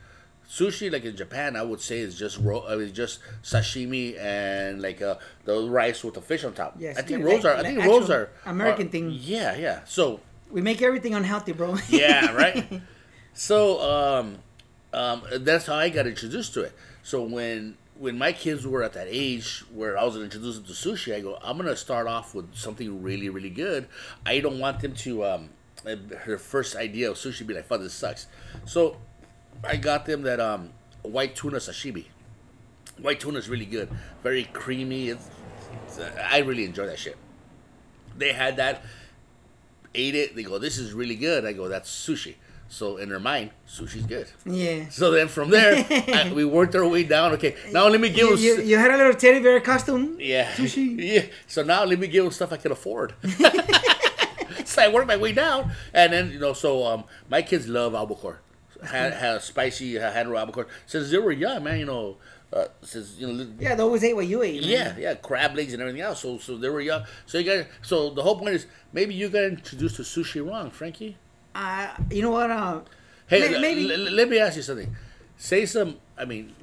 Sushi, 0.49 0.89
like 0.89 1.03
in 1.03 1.15
Japan, 1.17 1.57
I 1.57 1.63
would 1.63 1.81
say 1.81 1.97
is 1.99 2.17
just 2.17 2.37
ro- 2.37 2.63
I 2.69 2.75
mean, 2.77 2.93
just 2.93 3.19
sashimi 3.43 4.17
and 4.17 4.81
like 4.81 5.01
uh, 5.01 5.15
the 5.43 5.67
rice 5.69 6.03
with 6.05 6.13
the 6.13 6.21
fish 6.21 6.45
on 6.45 6.53
top. 6.53 6.75
Yes, 6.79 6.97
I 6.97 7.01
think 7.01 7.23
like- 7.23 7.33
rolls 7.33 7.45
are. 7.45 7.53
I 7.53 7.61
like 7.61 7.65
think 7.75 7.85
rolls 7.85 8.09
are 8.09 8.29
American 8.45 8.87
are- 8.87 8.91
thing. 8.91 9.09
Yeah, 9.19 9.57
yeah. 9.57 9.79
So 9.85 10.21
we 10.49 10.61
make 10.61 10.81
everything 10.81 11.13
unhealthy, 11.15 11.51
bro. 11.53 11.75
yeah, 11.89 12.31
right. 12.33 12.81
So 13.37 13.79
um, 13.81 14.37
um, 14.93 15.21
that's 15.41 15.67
how 15.67 15.75
I 15.75 15.89
got 15.89 16.07
introduced 16.07 16.55
to 16.55 16.61
it. 16.61 16.73
So 17.03 17.21
when 17.23 17.77
when 17.99 18.17
my 18.17 18.31
kids 18.31 18.65
were 18.65 18.83
at 18.83 18.93
that 18.93 19.07
age 19.09 19.63
where 19.73 19.95
I 19.97 20.03
was 20.03 20.15
introduced 20.17 20.65
to 20.67 20.73
sushi, 20.73 21.15
I 21.15 21.19
go, 21.21 21.37
I'm 21.43 21.55
gonna 21.57 21.75
start 21.75 22.07
off 22.07 22.33
with 22.33 22.55
something 22.55 23.01
really, 23.03 23.29
really 23.29 23.51
good. 23.51 23.87
I 24.25 24.39
don't 24.39 24.59
want 24.59 24.79
them 24.81 24.93
to 24.95 25.23
um, 25.25 25.49
her 26.25 26.39
first 26.39 26.75
idea 26.75 27.11
of 27.11 27.17
sushi 27.17 27.45
be 27.45 27.53
like, 27.53 27.65
"Fuck, 27.67 27.81
this 27.81 27.93
sucks." 27.93 28.25
So 28.65 28.97
I 29.63 29.77
got 29.77 30.05
them 30.07 30.23
that 30.23 30.39
um, 30.39 30.71
white 31.03 31.35
tuna 31.35 31.57
sashimi. 31.57 32.05
White 32.99 33.19
tuna 33.19 33.37
is 33.37 33.49
really 33.49 33.65
good, 33.65 33.89
very 34.23 34.45
creamy. 34.45 35.09
It's, 35.09 35.29
it's- 35.97 36.23
I 36.31 36.39
really 36.39 36.65
enjoy 36.65 36.87
that 36.87 36.99
shit. 36.99 37.17
They 38.17 38.33
had 38.33 38.57
that, 38.57 38.83
ate 39.95 40.15
it. 40.15 40.35
They 40.35 40.43
go, 40.43 40.57
"This 40.57 40.77
is 40.77 40.93
really 40.93 41.15
good." 41.15 41.45
I 41.45 41.53
go, 41.53 41.67
"That's 41.67 41.89
sushi." 41.89 42.35
So 42.69 42.97
in 42.97 43.09
their 43.09 43.19
mind, 43.19 43.51
sushi's 43.67 44.05
good. 44.05 44.27
yeah. 44.45 44.89
So 44.89 45.11
then 45.11 45.27
from 45.29 45.49
there, 45.49 45.85
I, 45.89 46.31
we 46.33 46.43
worked 46.43 46.75
our 46.75 46.87
way 46.87 47.03
down. 47.03 47.31
Okay, 47.33 47.55
now 47.71 47.87
let 47.87 48.01
me 48.01 48.09
give 48.09 48.39
You, 48.39 48.57
you, 48.57 48.61
you 48.61 48.77
had 48.77 48.91
a 48.91 48.97
little 48.97 49.13
teddy 49.13 49.39
bear 49.39 49.59
costume. 49.61 50.17
yeah, 50.19 50.51
sushi. 50.51 50.97
Yeah. 51.13 51.25
So 51.47 51.63
now 51.63 51.83
let 51.85 51.97
me 51.97 52.07
give 52.07 52.23
them 52.23 52.33
stuff 52.33 52.51
I 52.51 52.57
can 52.57 52.71
afford. 52.73 53.13
so 54.65 54.81
I 54.81 54.87
worked 54.93 55.07
my 55.07 55.17
way 55.17 55.31
down, 55.31 55.71
and 55.93 56.11
then 56.13 56.31
you 56.31 56.39
know, 56.39 56.53
so 56.53 56.85
um, 56.85 57.03
my 57.29 57.41
kids 57.41 57.67
love 57.67 57.93
albacore. 57.95 58.39
Had, 58.83 59.13
had 59.13 59.35
a 59.37 59.41
spicy 59.41 59.97
uh, 59.97 60.11
hand 60.11 60.29
albacore 60.35 60.67
since 60.85 61.09
they 61.09 61.17
were 61.17 61.31
young, 61.31 61.63
man. 61.63 61.79
You 61.79 61.85
know, 61.85 62.17
uh, 62.53 62.65
since 62.83 63.15
you 63.17 63.25
know, 63.31 63.47
Yeah, 63.59 63.73
they 63.75 63.81
always 63.81 64.03
ate 64.03 64.15
what 64.15 64.27
you 64.27 64.43
ate. 64.43 64.61
man. 64.61 64.69
yeah, 64.69 64.95
yeah, 64.99 65.13
crab 65.15 65.55
legs 65.55 65.73
and 65.73 65.81
everything 65.81 66.01
else. 66.01 66.19
So, 66.21 66.37
so 66.37 66.57
they 66.57 66.69
were 66.69 66.81
young. 66.81 67.03
So 67.25 67.39
you 67.39 67.45
got. 67.45 67.67
So 67.81 68.11
the 68.11 68.21
whole 68.21 68.35
point 68.37 68.53
is 68.55 68.67
maybe 68.93 69.15
you 69.15 69.29
got 69.29 69.45
introduced 69.45 69.95
to 69.95 70.03
sushi 70.03 70.45
wrong, 70.47 70.69
Frankie. 70.69 71.17
Uh, 71.57 71.87
you 72.11 72.21
know 72.21 72.29
what? 72.31 72.51
Uh, 72.51 72.81
Hey, 73.25 73.41
May- 73.41 73.55
l- 73.55 73.61
maybe- 73.61 73.93
l- 73.93 74.11
let 74.13 74.29
me 74.29 74.37
ask 74.39 74.55
you 74.55 74.61
something. 74.61 74.95
Say 75.37 75.65
some. 75.65 75.97
I 76.17 76.23
mean, 76.25 76.53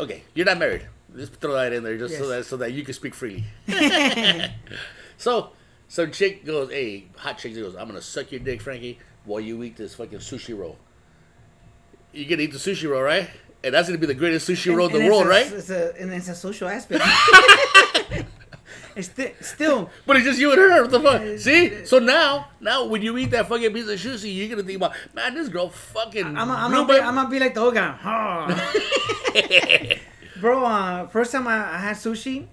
okay, 0.00 0.22
you're 0.34 0.46
not 0.46 0.58
married. 0.58 0.86
Just 1.14 1.34
throw 1.34 1.52
that 1.54 1.72
in 1.72 1.82
there, 1.82 1.98
just 1.98 2.16
so 2.16 2.28
that 2.28 2.46
so 2.46 2.56
that 2.58 2.72
you 2.72 2.82
can 2.84 2.94
speak 2.94 3.14
freely. 3.14 3.44
so, 5.18 5.50
some 5.88 6.10
chick 6.12 6.44
goes, 6.46 6.70
"Hey, 6.70 7.06
hot 7.16 7.36
chick 7.38 7.54
goes, 7.54 7.74
I'm 7.74 7.88
gonna 7.88 8.00
suck 8.00 8.30
your 8.32 8.40
dick, 8.40 8.62
Frankie, 8.62 8.98
while 9.24 9.40
you 9.40 9.62
eat 9.64 9.76
this 9.76 9.94
fucking 9.96 10.20
sushi 10.20 10.56
roll. 10.56 10.78
You're 12.12 12.28
gonna 12.30 12.42
eat 12.42 12.52
the 12.52 12.58
sushi 12.58 12.88
roll, 12.88 13.02
right? 13.02 13.28
And 13.64 13.74
that's 13.74 13.88
gonna 13.88 13.98
be 13.98 14.06
the 14.06 14.14
greatest 14.14 14.48
sushi 14.48 14.74
roll 14.74 14.86
in 14.88 15.02
the 15.02 15.08
world, 15.10 15.26
a, 15.26 15.28
right? 15.28 15.52
It's 15.52 15.68
a, 15.70 15.94
and 16.00 16.12
it's 16.12 16.28
a 16.28 16.34
social 16.34 16.68
aspect. 16.68 17.04
it's 18.98 19.08
sti- 19.08 19.34
still, 19.40 19.90
But 20.06 20.16
it's 20.16 20.26
just 20.26 20.38
you 20.38 20.50
and 20.52 20.60
her. 20.60 20.82
What 20.82 20.90
the 20.90 21.00
fuck? 21.00 21.38
See? 21.38 21.84
So 21.86 21.98
now, 21.98 22.48
now 22.60 22.84
when 22.84 23.02
you 23.02 23.16
eat 23.18 23.30
that 23.30 23.48
fucking 23.48 23.72
piece 23.72 23.88
of 23.88 23.98
sushi, 23.98 24.34
you're 24.34 24.48
gonna 24.48 24.62
think 24.62 24.76
about, 24.76 24.92
man, 25.14 25.34
this 25.34 25.48
girl 25.48 25.70
fucking. 25.70 26.36
I'm, 26.36 26.48
gonna 26.48 26.86
be, 26.86 27.00
I'm 27.00 27.14
gonna 27.14 27.30
be 27.30 27.38
like 27.38 27.54
the 27.54 27.60
old 27.60 27.74
guy. 27.74 27.96
Bro, 30.40 30.64
uh, 30.64 31.06
first 31.08 31.32
time 31.32 31.48
I, 31.48 31.74
I 31.74 31.78
had 31.78 31.96
sushi, 31.96 32.46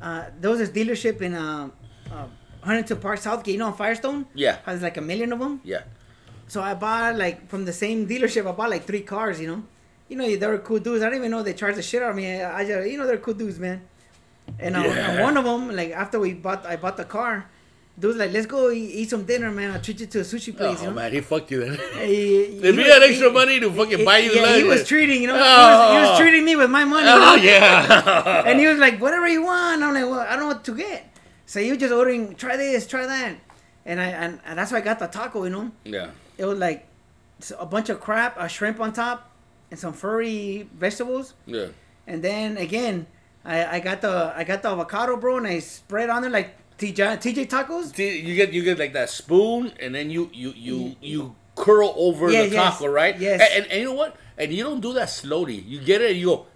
uh, 0.00 0.24
there 0.40 0.50
was 0.50 0.58
this 0.58 0.70
dealership 0.70 1.20
in 1.22 1.34
uh, 1.34 1.68
uh, 2.10 2.26
Huntington 2.62 2.98
Park, 2.98 3.18
Southgate, 3.18 3.52
you 3.54 3.58
know, 3.58 3.66
on 3.66 3.76
Firestone? 3.76 4.26
Yeah. 4.34 4.58
Has 4.64 4.82
like 4.82 4.96
a 4.96 5.00
million 5.00 5.32
of 5.32 5.38
them. 5.38 5.60
yeah. 5.64 5.82
So 6.48 6.60
I 6.60 6.74
bought 6.74 7.16
like 7.16 7.48
from 7.48 7.64
the 7.64 7.72
same 7.72 8.06
dealership. 8.06 8.46
I 8.46 8.52
bought 8.52 8.68
like 8.68 8.84
three 8.84 9.00
cars. 9.00 9.40
You 9.40 9.46
know, 9.48 9.62
you 10.08 10.16
know 10.16 10.36
they 10.36 10.46
were 10.46 10.58
cool 10.58 10.80
dudes. 10.80 11.02
I 11.02 11.06
didn't 11.06 11.20
even 11.20 11.30
know 11.30 11.42
they 11.42 11.54
charged 11.54 11.78
the 11.78 11.82
shit 11.82 12.02
out 12.02 12.10
of 12.10 12.16
me. 12.16 12.42
I 12.42 12.66
just 12.66 12.90
you 12.90 12.98
know 12.98 13.06
they're 13.06 13.16
cool 13.16 13.32
dudes, 13.32 13.58
man. 13.58 13.80
And, 14.58 14.74
Yeah. 14.76 15.10
and 15.10 15.20
one 15.22 15.36
of 15.36 15.44
them, 15.44 15.74
like 15.74 15.92
after 15.92 16.18
we 16.20 16.34
bought, 16.34 16.64
I 16.66 16.76
bought 16.76 16.96
the 16.96 17.04
car. 17.04 17.46
Dude's 17.98 18.16
like, 18.16 18.32
let's 18.32 18.46
go 18.46 18.70
eat, 18.70 18.90
eat 19.00 19.10
some 19.10 19.24
dinner, 19.24 19.50
man. 19.50 19.70
I'll 19.70 19.80
treat 19.80 20.00
you 20.00 20.06
to 20.06 20.20
a 20.20 20.22
sushi 20.22 20.54
oh, 20.54 20.56
place. 20.56 20.78
Oh 20.80 20.82
you 20.84 20.88
know? 20.88 20.94
man, 20.96 21.12
he 21.12 21.20
fucked 21.20 21.50
you 21.50 21.60
then. 21.60 21.76
He, 22.06 22.44
If 22.68 22.74
he 22.74 22.82
had 22.84 23.02
extra 23.02 23.30
money 23.30 23.60
to 23.60 23.70
fucking 23.70 24.04
buy 24.04 24.18
you 24.18 24.32
yeah, 24.32 24.42
lunch. 24.42 24.56
he 24.56 24.64
was 24.64 24.86
treating, 24.88 25.20
you 25.20 25.28
know, 25.28 25.34
he, 25.34 25.40
was, 25.40 25.90
he 25.92 25.96
Oh. 25.98 26.10
was 26.10 26.18
treating 26.18 26.44
me 26.44 26.56
with 26.56 26.70
my 26.70 26.84
money. 26.84 27.06
you 27.06 27.12
Oh 27.14 27.34
yeah. 27.50 28.44
And 28.46 28.58
he 28.58 28.66
was 28.66 28.78
like, 28.78 28.98
whatever 28.98 29.28
you 29.28 29.42
want. 29.44 29.82
I'm 29.82 29.92
like, 29.92 30.04
well, 30.04 30.20
I 30.20 30.30
don't 30.30 30.40
know 30.40 30.46
what 30.48 30.64
to 30.64 30.74
get. 30.74 31.14
So 31.44 31.60
he 31.60 31.68
was 31.70 31.78
just 31.78 31.92
ordering, 31.92 32.34
try 32.34 32.56
this, 32.56 32.86
try 32.86 33.04
that. 33.06 33.36
And 33.84 34.00
I 34.00 34.06
and, 34.06 34.40
and 34.46 34.58
that's 34.58 34.72
why 34.72 34.78
I 34.78 34.80
got 34.80 34.98
the 34.98 35.06
taco, 35.08 35.44
you 35.44 35.50
know. 35.50 35.70
yeah. 35.84 36.10
It 36.38 36.46
was 36.46 36.58
like 36.58 36.86
a 37.58 37.66
bunch 37.66 37.90
of 37.90 38.00
crap, 38.00 38.36
a 38.40 38.48
shrimp 38.48 38.80
on 38.80 38.92
top, 38.94 39.30
and 39.70 39.78
some 39.78 39.92
furry 39.92 40.66
vegetables. 40.74 41.34
Yeah. 41.44 41.66
And 42.06 42.22
then 42.24 42.56
again, 42.56 43.06
I, 43.44 43.76
I 43.76 43.80
got 43.80 44.00
the 44.00 44.32
I 44.36 44.44
got 44.44 44.62
the 44.62 44.68
avocado, 44.70 45.16
bro, 45.16 45.38
and 45.38 45.46
I 45.46 45.58
spread 45.60 46.10
on 46.10 46.22
there 46.22 46.30
like 46.30 46.54
TJ, 46.78 47.18
TJ 47.20 47.48
tacos. 47.48 47.94
See, 47.94 48.20
you 48.20 48.34
get 48.34 48.52
you 48.52 48.62
get 48.62 48.78
like 48.78 48.92
that 48.92 49.10
spoon, 49.10 49.72
and 49.80 49.94
then 49.94 50.10
you 50.10 50.30
you 50.32 50.52
you 50.56 50.96
you 51.00 51.34
curl 51.56 51.92
over 51.96 52.30
Yeah, 52.30 52.42
the 52.42 52.48
yes, 52.50 52.74
taco, 52.78 52.86
right? 52.86 53.18
yes. 53.18 53.40
And, 53.40 53.64
and, 53.64 53.72
and 53.72 53.80
you 53.80 53.86
know 53.86 53.94
what? 53.94 54.16
And 54.38 54.52
you 54.52 54.64
don't 54.64 54.80
do 54.80 54.92
that 54.94 55.10
slowly. 55.10 55.56
You 55.56 55.80
get 55.80 56.00
it, 56.00 56.12
and 56.12 56.20
you 56.20 56.26
go, 56.26 56.46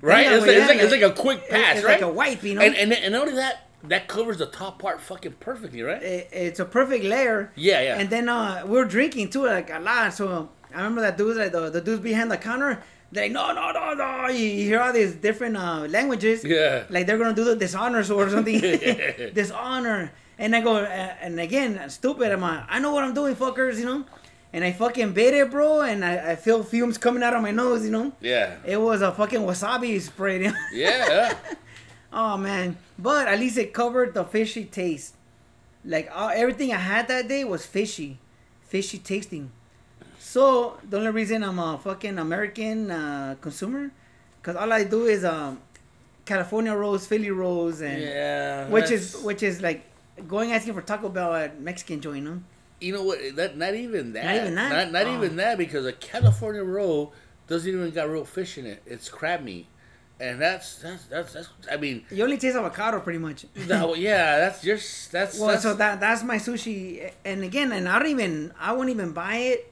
right? 0.00 0.24
Yeah, 0.26 0.36
it's, 0.36 0.46
well, 0.46 0.54
like, 0.54 0.56
it's, 0.56 0.68
like, 0.68 0.78
it's 0.80 0.92
like- 0.92 1.02
a 1.02 1.14
quick 1.14 1.48
pass, 1.48 1.76
it's 1.76 1.84
right? 1.86 2.00
like 2.00 2.02
a 2.02 2.12
wipe, 2.12 2.42
you 2.42 2.54
know? 2.54 2.62
And 2.62 2.74
and 2.74 2.92
and 2.92 3.12
not 3.12 3.22
only 3.22 3.34
that, 3.34 3.68
that 3.84 4.08
covers 4.08 4.38
the 4.38 4.46
top 4.46 4.78
part 4.80 5.00
fucking 5.00 5.34
perfectly, 5.40 5.82
right? 5.82 6.02
It, 6.02 6.28
it's 6.32 6.58
a 6.60 6.64
perfect 6.64 7.04
layer. 7.04 7.52
Yeah, 7.54 7.80
yeah. 7.82 7.98
And 7.98 8.10
then 8.10 8.28
uh, 8.28 8.64
we 8.66 8.78
are 8.78 8.84
drinking 8.84 9.30
too, 9.30 9.46
like 9.46 9.70
a 9.70 9.78
lot. 9.78 10.12
So 10.14 10.48
I 10.74 10.78
remember 10.78 11.02
that 11.02 11.16
dudes, 11.16 11.38
like 11.38 11.52
the, 11.52 11.70
the 11.70 11.80
dudes 11.80 12.00
behind 12.02 12.30
the 12.30 12.36
counter. 12.38 12.82
They're 13.12 13.24
like, 13.24 13.32
no, 13.32 13.52
no, 13.52 13.72
no, 13.72 13.94
no. 13.94 14.28
You, 14.28 14.48
hear 14.64 14.80
all 14.80 14.92
these 14.92 15.14
different 15.14 15.56
uh, 15.56 15.86
languages. 15.88 16.44
Yeah. 16.44 16.84
Like 16.90 17.06
they're 17.06 17.18
gonna 17.18 17.34
do 17.34 17.44
the 17.44 17.56
dishonors 17.56 18.10
or 18.10 18.30
something. 18.30 18.60
Dishonor. 19.34 20.12
And 20.38 20.54
I 20.56 20.60
go, 20.60 20.76
uh, 20.76 21.14
and 21.20 21.38
again, 21.40 21.90
stupid. 21.90 22.32
I'm 22.32 22.40
like, 22.40 22.64
I 22.68 22.78
know 22.78 22.92
what 22.92 23.02
I'm 23.04 23.12
doing, 23.14 23.34
fuckers. 23.34 23.78
You 23.78 23.86
know. 23.86 24.04
And 24.52 24.64
I 24.64 24.72
fucking 24.72 25.12
bit 25.12 25.34
it, 25.34 25.50
bro. 25.50 25.80
And 25.82 26.04
I, 26.04 26.32
I 26.32 26.36
feel 26.36 26.62
fumes 26.62 26.98
coming 26.98 27.22
out 27.22 27.34
of 27.34 27.42
my 27.42 27.50
nose. 27.50 27.84
You 27.84 27.90
know. 27.90 28.12
yeah. 28.20 28.56
It 28.64 28.80
was 28.80 29.02
a 29.02 29.12
fucking 29.12 29.40
wasabi 29.40 30.00
spray. 30.00 30.44
you 30.44 30.50
know? 30.50 30.58
Yeah. 30.72 31.06
yeah. 31.08 31.34
Oh 32.12 32.36
man, 32.36 32.76
but 32.98 33.28
at 33.28 33.38
least 33.38 33.56
it 33.56 33.72
covered 33.72 34.14
the 34.14 34.24
fishy 34.24 34.64
taste. 34.64 35.14
Like 35.84 36.10
uh, 36.12 36.32
everything 36.34 36.72
I 36.72 36.76
had 36.76 37.06
that 37.08 37.28
day 37.28 37.44
was 37.44 37.64
fishy, 37.64 38.18
fishy 38.62 38.98
tasting. 38.98 39.52
So 40.30 40.78
the 40.88 40.98
only 40.98 41.10
reason 41.10 41.42
I'm 41.42 41.58
a 41.58 41.76
fucking 41.76 42.16
American 42.16 42.88
uh, 42.88 43.34
consumer, 43.40 43.90
cause 44.44 44.54
all 44.54 44.72
I 44.72 44.84
do 44.84 45.06
is 45.06 45.24
um, 45.24 45.60
California 46.24 46.72
rolls, 46.72 47.04
Philly 47.04 47.32
rolls, 47.32 47.80
and 47.80 48.00
yeah. 48.00 48.68
which 48.68 48.92
is 48.92 49.16
which 49.24 49.42
is 49.42 49.60
like 49.60 49.82
going 50.28 50.52
asking 50.52 50.74
for 50.74 50.82
Taco 50.82 51.08
Bell 51.08 51.34
at 51.34 51.60
Mexican 51.60 52.00
joint, 52.00 52.24
no? 52.24 52.40
you 52.80 52.92
know 52.92 53.02
what? 53.02 53.18
That 53.34 53.56
not 53.56 53.74
even 53.74 54.12
that. 54.12 54.24
Not 54.24 54.36
even 54.36 54.54
that? 54.54 54.70
Not, 54.70 54.92
not 54.92 55.06
Oh. 55.08 55.16
even 55.16 55.34
that 55.34 55.58
because 55.58 55.84
a 55.84 55.92
California 55.92 56.62
roll 56.62 57.12
doesn't 57.48 57.68
even 57.68 57.90
got 57.90 58.08
real 58.08 58.24
fish 58.24 58.56
in 58.56 58.66
it. 58.66 58.84
It's 58.86 59.08
crab 59.08 59.42
meat, 59.42 59.66
and 60.20 60.40
that's 60.40 60.76
that's 60.76 61.06
that's, 61.06 61.32
that's 61.32 61.48
I 61.68 61.76
mean, 61.76 62.04
You 62.08 62.22
only 62.22 62.38
taste 62.38 62.56
avocado 62.56 63.00
pretty 63.00 63.18
much. 63.18 63.46
that, 63.66 63.98
yeah, 63.98 64.38
that's 64.38 64.62
just 64.62 65.10
that's 65.10 65.40
Well, 65.40 65.48
that's, 65.48 65.64
so 65.64 65.74
that 65.74 65.98
that's 65.98 66.22
my 66.22 66.36
sushi, 66.36 67.10
and 67.24 67.42
again, 67.42 67.72
and 67.72 67.88
I 67.88 67.98
don't 67.98 68.10
even 68.10 68.52
I 68.60 68.70
won't 68.74 68.90
even 68.90 69.10
buy 69.10 69.34
it 69.34 69.69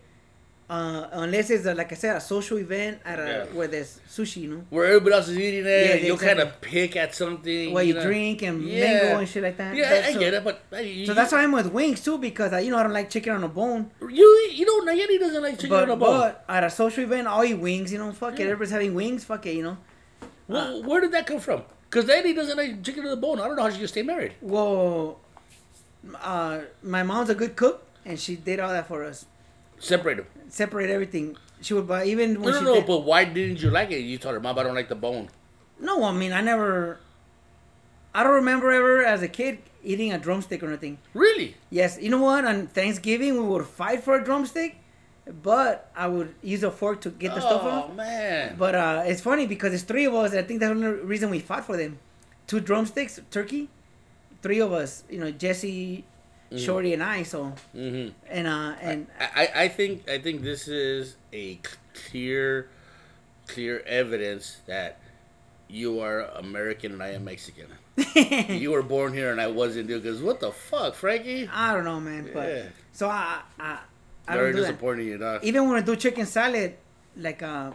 uh, 0.71 1.09
unless 1.13 1.49
it's 1.51 1.65
a, 1.65 1.75
like 1.75 1.91
I 1.93 1.95
said 1.95 2.17
a 2.17 2.21
social 2.21 2.59
event 2.59 3.01
at 3.05 3.19
a 3.19 3.23
Yeah. 3.23 3.45
where 3.57 3.69
there's 3.69 4.01
sushi, 4.09 4.43
you 4.43 4.49
know, 4.55 4.65
where 4.69 4.85
everybody 4.87 5.15
else 5.15 5.29
is 5.29 5.39
eating 5.39 5.61
it. 5.65 5.87
Yeah, 5.87 5.95
you'll 5.95 6.15
exactly. 6.17 6.27
kind 6.27 6.41
of 6.41 6.61
pick 6.61 6.95
at 6.97 7.15
something. 7.15 7.73
where 7.73 7.83
you 7.85 7.95
know? 7.95 8.03
drink 8.03 8.43
and 8.43 8.63
Yeah. 8.63 8.85
mango 8.85 9.19
and 9.21 9.29
shit 9.29 9.43
like 9.43 9.57
that. 9.57 9.75
Yeah, 9.75 10.05
I 10.07 10.13
so, 10.13 10.19
get 10.19 10.35
it, 10.35 10.45
but 10.45 10.61
uh, 10.73 10.77
you, 10.79 11.07
So 11.07 11.15
that's 11.15 11.33
why 11.33 11.43
I'm 11.43 11.53
with 11.53 11.73
wings 11.73 12.03
too 12.05 12.19
because 12.19 12.53
I, 12.53 12.61
you 12.61 12.71
know 12.71 12.77
I 12.79 12.83
don't 12.83 12.93
like 12.93 13.09
chicken 13.09 13.33
on 13.35 13.45
a 13.45 13.49
bone. 13.49 13.91
you 14.03 14.29
you 14.53 14.67
know 14.67 14.93
Nayeli 14.93 15.19
doesn't 15.19 15.43
like 15.43 15.55
chicken 15.55 15.71
But, 15.71 15.85
on 15.85 15.91
a 15.91 15.97
bone. 15.97 16.19
but 16.21 16.45
at 16.49 16.65
a 16.65 16.71
social 16.71 17.03
event, 17.05 17.27
I'll 17.29 17.45
eat 17.45 17.55
wings. 17.55 17.91
You 17.93 17.99
know, 17.99 18.13
fuck 18.13 18.35
it, 18.39 18.43
everybody's 18.43 18.71
having 18.73 18.95
wings. 18.95 19.25
Fuck 19.25 19.47
it, 19.47 19.55
you 19.55 19.63
know. 19.63 19.79
Well, 20.49 20.83
where 20.83 21.01
did 21.01 21.13
that 21.13 21.27
come 21.27 21.41
from? 21.41 21.63
Because 21.89 22.05
Nayeli 22.05 22.35
doesn't 22.37 22.57
like 22.59 22.83
chicken 22.83 23.05
on 23.05 23.11
the 23.11 23.17
bone. 23.17 23.41
I 23.41 23.47
don't 23.47 23.57
know 23.57 23.63
how 23.63 23.71
she 23.71 23.79
just 23.79 23.95
stay 23.95 24.03
married. 24.03 24.35
Well, 24.43 25.21
uh, 26.21 26.61
my 26.83 27.03
mom's 27.03 27.31
a 27.31 27.35
good 27.35 27.57
cook 27.57 27.87
and 28.05 28.19
she 28.21 28.37
did 28.37 28.61
all 28.61 28.69
that 28.71 28.87
for 28.87 29.03
us. 29.05 29.25
Separate 29.79 30.17
them. 30.19 30.27
separate 30.49 30.91
everything. 30.91 31.37
She 31.61 31.75
would 31.75 31.87
buy 31.89 32.05
even 32.05 32.41
when 32.41 32.53
no, 32.53 32.59
she 32.59 32.65
no. 32.65 32.75
did- 32.77 32.87
But 32.87 33.01
why 33.01 33.25
didn't 33.25 33.61
you 33.63 33.71
like 33.71 33.91
it? 33.91 34.01
You 34.01 34.19
told 34.19 34.35
her, 34.35 34.41
"Mom, 34.41 34.59
I 34.59 34.63
don't 34.63 34.75
like 34.75 34.89
the 34.89 34.95
bone." 34.95 35.29
No, 35.81 36.05
I 36.05 36.13
mean 36.13 36.33
I 36.33 36.41
never. 36.41 36.99
I 38.15 38.23
don't 38.25 38.35
remember 38.35 38.71
ever 38.73 39.05
as 39.05 39.23
a 39.23 39.29
kid 39.29 39.59
eating 39.85 40.13
a 40.13 40.19
drumstick 40.19 40.63
or 40.63 40.69
anything. 40.69 40.99
Really? 41.15 41.57
Yes, 41.71 41.99
you 42.01 42.11
know 42.11 42.23
what? 42.23 42.45
On 42.45 42.67
Thanksgiving 42.67 43.35
we 43.35 43.41
would 43.49 43.67
fight 43.67 44.03
for 44.03 44.15
a 44.17 44.25
drumstick, 44.25 44.77
but 45.43 45.91
I 45.95 46.09
would 46.09 46.35
use 46.43 46.63
a 46.63 46.71
fork 46.71 47.01
to 47.03 47.11
get 47.11 47.35
the 47.35 47.41
stuff 47.41 47.63
oh 47.65 47.69
off. 47.71 47.95
man. 47.95 48.57
But 48.59 48.75
uh, 48.75 49.03
it's 49.07 49.21
funny 49.21 49.47
because 49.47 49.73
it's 49.75 49.83
three 49.85 50.05
of 50.07 50.15
us. 50.15 50.33
I 50.35 50.43
think 50.43 50.61
that's 50.61 50.73
the 50.79 50.87
only 50.87 51.01
reason 51.03 51.31
we 51.31 51.39
fought 51.41 51.65
for 51.65 51.77
them. 51.77 51.99
Two 52.47 52.61
drumsticks, 52.61 53.21
turkey, 53.31 53.69
three 54.43 54.59
of 54.61 54.73
us. 54.73 55.05
You 55.11 55.21
know, 55.21 55.31
Jesse, 55.31 56.05
Shorty, 56.57 56.95
and 56.95 57.03
I. 57.03 57.23
So 57.25 57.53
hmm 57.73 58.09
and 58.29 58.47
uh 58.47 58.75
and 58.81 59.07
I, 59.21 59.27
I- 59.45 59.63
I 59.65 59.69
think 59.69 60.09
I 60.09 60.19
think 60.19 60.43
this 60.43 60.67
is 60.69 61.17
a 61.33 61.59
clear, 61.95 62.69
clear 63.47 63.81
evidence 63.87 64.59
that 64.67 65.01
you 65.69 66.01
are 66.01 66.23
American 66.23 66.93
and 66.93 67.03
I 67.03 67.09
am 67.13 67.25
Mexican. 67.25 67.67
you 68.49 68.71
were 68.71 68.83
born 68.83 69.13
here 69.13 69.31
and 69.33 69.41
I 69.41 69.49
wasn't, 69.49 69.89
dude. 69.89 70.03
Because 70.03 70.23
what 70.23 70.41
the 70.41 70.53
fuck, 70.53 70.95
Frankie? 70.95 71.49
I 71.53 71.75
don't 71.75 71.85
know, 71.85 72.01
man. 72.01 72.31
But 72.33 72.49
Yeah. 72.49 72.63
so 72.93 73.09
I 73.09 73.41
I 73.61 73.79
I 74.27 74.37
Very 74.37 74.53
do 74.53 74.59
disappointing, 74.61 75.07
you 75.09 75.19
know. 75.19 75.39
Even 75.43 75.69
when 75.69 75.77
I 75.77 75.85
do 75.85 75.97
chicken 75.97 76.25
salad, 76.27 76.77
like 77.17 77.43
uh, 77.43 77.73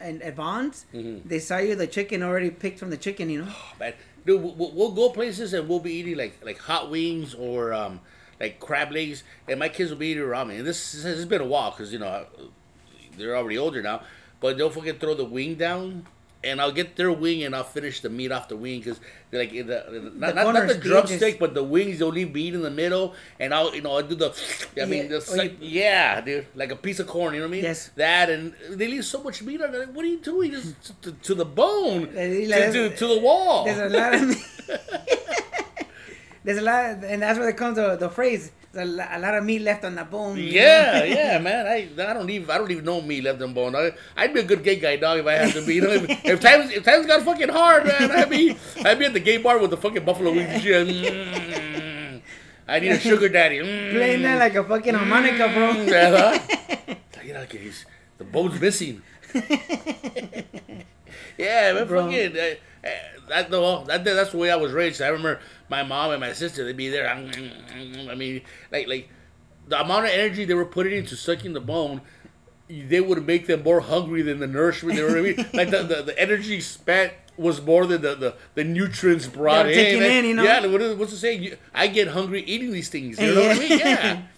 and 0.00 0.22
at 0.22 0.34
Vons, 0.36 0.86
Mhm. 0.94 1.22
they 1.24 1.38
sell 1.38 1.62
you 1.62 1.74
the 1.74 1.86
chicken 1.86 2.22
already 2.22 2.50
picked 2.50 2.78
from 2.78 2.90
the 2.90 2.96
chicken. 2.96 3.28
You 3.30 3.42
know. 3.44 3.52
Man, 3.80 3.92
dude, 4.26 4.42
we'll, 4.42 4.72
we'll 4.72 4.92
go 4.92 5.08
places 5.10 5.54
and 5.54 5.68
we'll 5.68 5.80
be 5.80 5.92
eating 5.92 6.16
like 6.16 6.44
like 6.44 6.58
hot 6.58 6.90
wings 6.90 7.34
or 7.34 7.72
um 7.72 8.00
like 8.38 8.60
crab 8.60 8.92
legs, 8.92 9.22
and 9.48 9.58
my 9.58 9.68
kids 9.68 9.90
will 9.90 9.98
be 9.98 10.08
eating 10.08 10.24
ramen. 10.24 10.58
And 10.58 10.66
this 10.66 11.02
has 11.02 11.24
been 11.24 11.40
a 11.40 11.46
while 11.46 11.70
because 11.70 11.92
you 11.92 11.98
know 11.98 12.26
they're 13.16 13.36
already 13.36 13.56
older 13.56 13.80
now, 13.80 14.02
but 14.40 14.58
don't 14.58 14.74
forget 14.74 15.00
throw 15.00 15.14
the 15.14 15.24
wing 15.24 15.54
down. 15.54 16.06
And 16.46 16.60
I'll 16.60 16.72
get 16.72 16.96
their 16.96 17.12
wing 17.12 17.42
and 17.44 17.54
I'll 17.56 17.64
finish 17.64 18.00
the 18.00 18.08
meat 18.08 18.30
off 18.32 18.48
the 18.48 18.56
wing 18.56 18.78
because 18.80 19.00
like 19.32 19.50
the, 19.50 19.62
the, 19.64 20.12
not, 20.14 20.34
not, 20.36 20.54
not 20.54 20.68
the 20.68 20.74
drumstick 20.76 21.38
but 21.38 21.52
the 21.54 21.62
wings 21.64 21.98
they'll 21.98 22.08
leave 22.08 22.32
meat 22.32 22.54
in 22.54 22.62
the 22.62 22.70
middle 22.70 23.14
and 23.40 23.52
I'll 23.52 23.74
you 23.74 23.82
know 23.82 23.96
I'll 23.96 24.02
do 24.02 24.14
the 24.14 24.30
I 24.80 24.86
mean 24.86 25.02
Yeah, 25.04 25.08
the 25.08 25.20
suck- 25.20 25.50
yeah 25.60 26.20
dude 26.20 26.46
like 26.54 26.70
a 26.70 26.76
piece 26.76 27.00
of 27.00 27.06
corn 27.08 27.34
you 27.34 27.40
know 27.40 27.46
what 27.46 27.50
I 27.50 27.56
mean 27.56 27.64
Yes. 27.64 27.90
that 27.96 28.30
and 28.30 28.54
they 28.70 28.86
leave 28.88 29.04
so 29.04 29.22
much 29.22 29.42
meat 29.42 29.60
on 29.60 29.74
it 29.74 29.88
what 29.90 30.04
are 30.04 30.08
you 30.08 30.18
doing 30.20 30.52
just 30.52 31.02
to, 31.02 31.12
to 31.12 31.34
the 31.34 31.44
bone 31.44 32.06
to, 32.08 32.72
to, 32.72 32.90
to 32.96 33.06
the 33.06 33.18
wall 33.20 33.64
There's 33.64 33.92
a 33.92 33.96
lot 33.98 34.14
of 34.14 34.28
meat. 34.28 34.38
There's 36.46 36.58
a 36.58 36.62
lot, 36.62 37.02
and 37.02 37.22
that's 37.22 37.40
where 37.40 37.48
it 37.48 37.56
comes 37.56 37.74
the, 37.74 37.96
the 37.96 38.08
phrase. 38.08 38.52
There's 38.70 38.88
a, 38.88 38.92
lo- 38.92 39.08
a 39.10 39.18
lot 39.18 39.34
of 39.34 39.42
meat 39.42 39.62
left 39.62 39.84
on 39.84 39.96
the 39.96 40.04
bone. 40.04 40.36
Yeah, 40.38 41.02
yeah, 41.18 41.40
man. 41.40 41.66
I 41.66 41.88
I 41.98 42.12
don't 42.14 42.30
even 42.30 42.48
I 42.48 42.56
don't 42.56 42.70
even 42.70 42.84
know 42.84 43.02
me 43.02 43.20
left 43.20 43.42
on 43.42 43.52
bone. 43.52 43.74
I, 43.74 43.90
I'd 44.16 44.32
be 44.32 44.38
a 44.38 44.44
good 44.44 44.62
gay 44.62 44.76
guy 44.76 44.94
dog 44.94 45.18
if 45.18 45.26
I 45.26 45.32
had 45.32 45.52
to 45.54 45.66
be. 45.66 45.74
You 45.74 45.80
know, 45.80 45.90
if, 45.90 46.24
if 46.24 46.40
times 46.40 46.70
if 46.70 46.84
times 46.84 47.04
got 47.04 47.22
fucking 47.22 47.48
hard, 47.48 47.86
man, 47.86 48.12
I'd 48.12 48.30
be 48.30 48.56
I'd 48.84 48.96
be 48.96 49.06
at 49.06 49.12
the 49.12 49.18
gay 49.18 49.38
bar 49.38 49.58
with 49.58 49.70
the 49.70 49.76
fucking 49.76 50.04
buffalo 50.04 50.30
wings 50.30 50.48
and 50.48 50.62
shit. 50.62 50.86
Mm. 50.86 52.22
I 52.68 52.78
need 52.78 52.92
a 52.92 53.00
sugar 53.00 53.28
daddy. 53.28 53.58
Mm. 53.58 53.90
Playing 53.90 54.22
that 54.22 54.38
like 54.38 54.54
a 54.54 54.62
fucking 54.62 54.94
harmonica, 54.94 55.50
bro. 55.52 55.72
Yeah, 55.82 56.38
huh? 56.38 56.94
you 57.24 57.32
know, 57.32 57.44
the 58.18 58.24
bone's 58.24 58.60
missing. 58.60 59.02
yeah, 61.36 61.72
man, 61.72 61.88
Bro. 61.88 62.06
fucking. 62.06 62.36
That, 63.28 63.50
no, 63.50 63.84
that, 63.84 64.04
that's 64.04 64.30
the 64.30 64.38
way 64.38 64.50
I 64.50 64.56
was 64.56 64.72
raised. 64.72 65.02
I 65.02 65.08
remember 65.08 65.40
my 65.68 65.82
mom 65.82 66.12
and 66.12 66.20
my 66.20 66.32
sister. 66.32 66.64
They'd 66.64 66.76
be 66.76 66.88
there. 66.88 67.08
I 67.08 68.14
mean, 68.14 68.42
like 68.70 68.88
like 68.88 69.08
the 69.68 69.80
amount 69.80 70.06
of 70.06 70.12
energy 70.12 70.44
they 70.44 70.54
were 70.54 70.66
putting 70.66 70.92
into 70.92 71.16
sucking 71.16 71.52
the 71.52 71.60
bone. 71.60 72.02
They 72.68 73.00
would 73.00 73.24
make 73.24 73.46
them 73.46 73.62
more 73.62 73.80
hungry 73.80 74.22
than 74.22 74.40
the 74.40 74.46
nourishment 74.46 74.96
they 74.96 75.02
were. 75.02 75.22
like 75.54 75.70
the, 75.70 75.84
the, 75.84 76.02
the 76.02 76.18
energy 76.18 76.60
spent 76.60 77.12
was 77.36 77.62
more 77.62 77.86
than 77.86 78.02
the, 78.02 78.14
the, 78.14 78.34
the 78.54 78.64
nutrients 78.64 79.26
brought 79.26 79.68
in. 79.68 79.74
taking 79.74 80.00
man. 80.00 80.10
in, 80.10 80.24
you 80.24 80.34
know? 80.34 80.42
Yeah, 80.42 80.66
what 80.66 80.80
is, 80.80 80.96
what's 80.96 81.12
it 81.12 81.18
say? 81.18 81.34
You, 81.34 81.56
I 81.74 81.86
get 81.86 82.08
hungry 82.08 82.42
eating 82.42 82.72
these 82.72 82.88
things. 82.88 83.20
You 83.20 83.34
know 83.34 83.42
what 83.42 83.56
I 83.56 83.58
mean? 83.58 83.78
Yeah. 83.78 84.22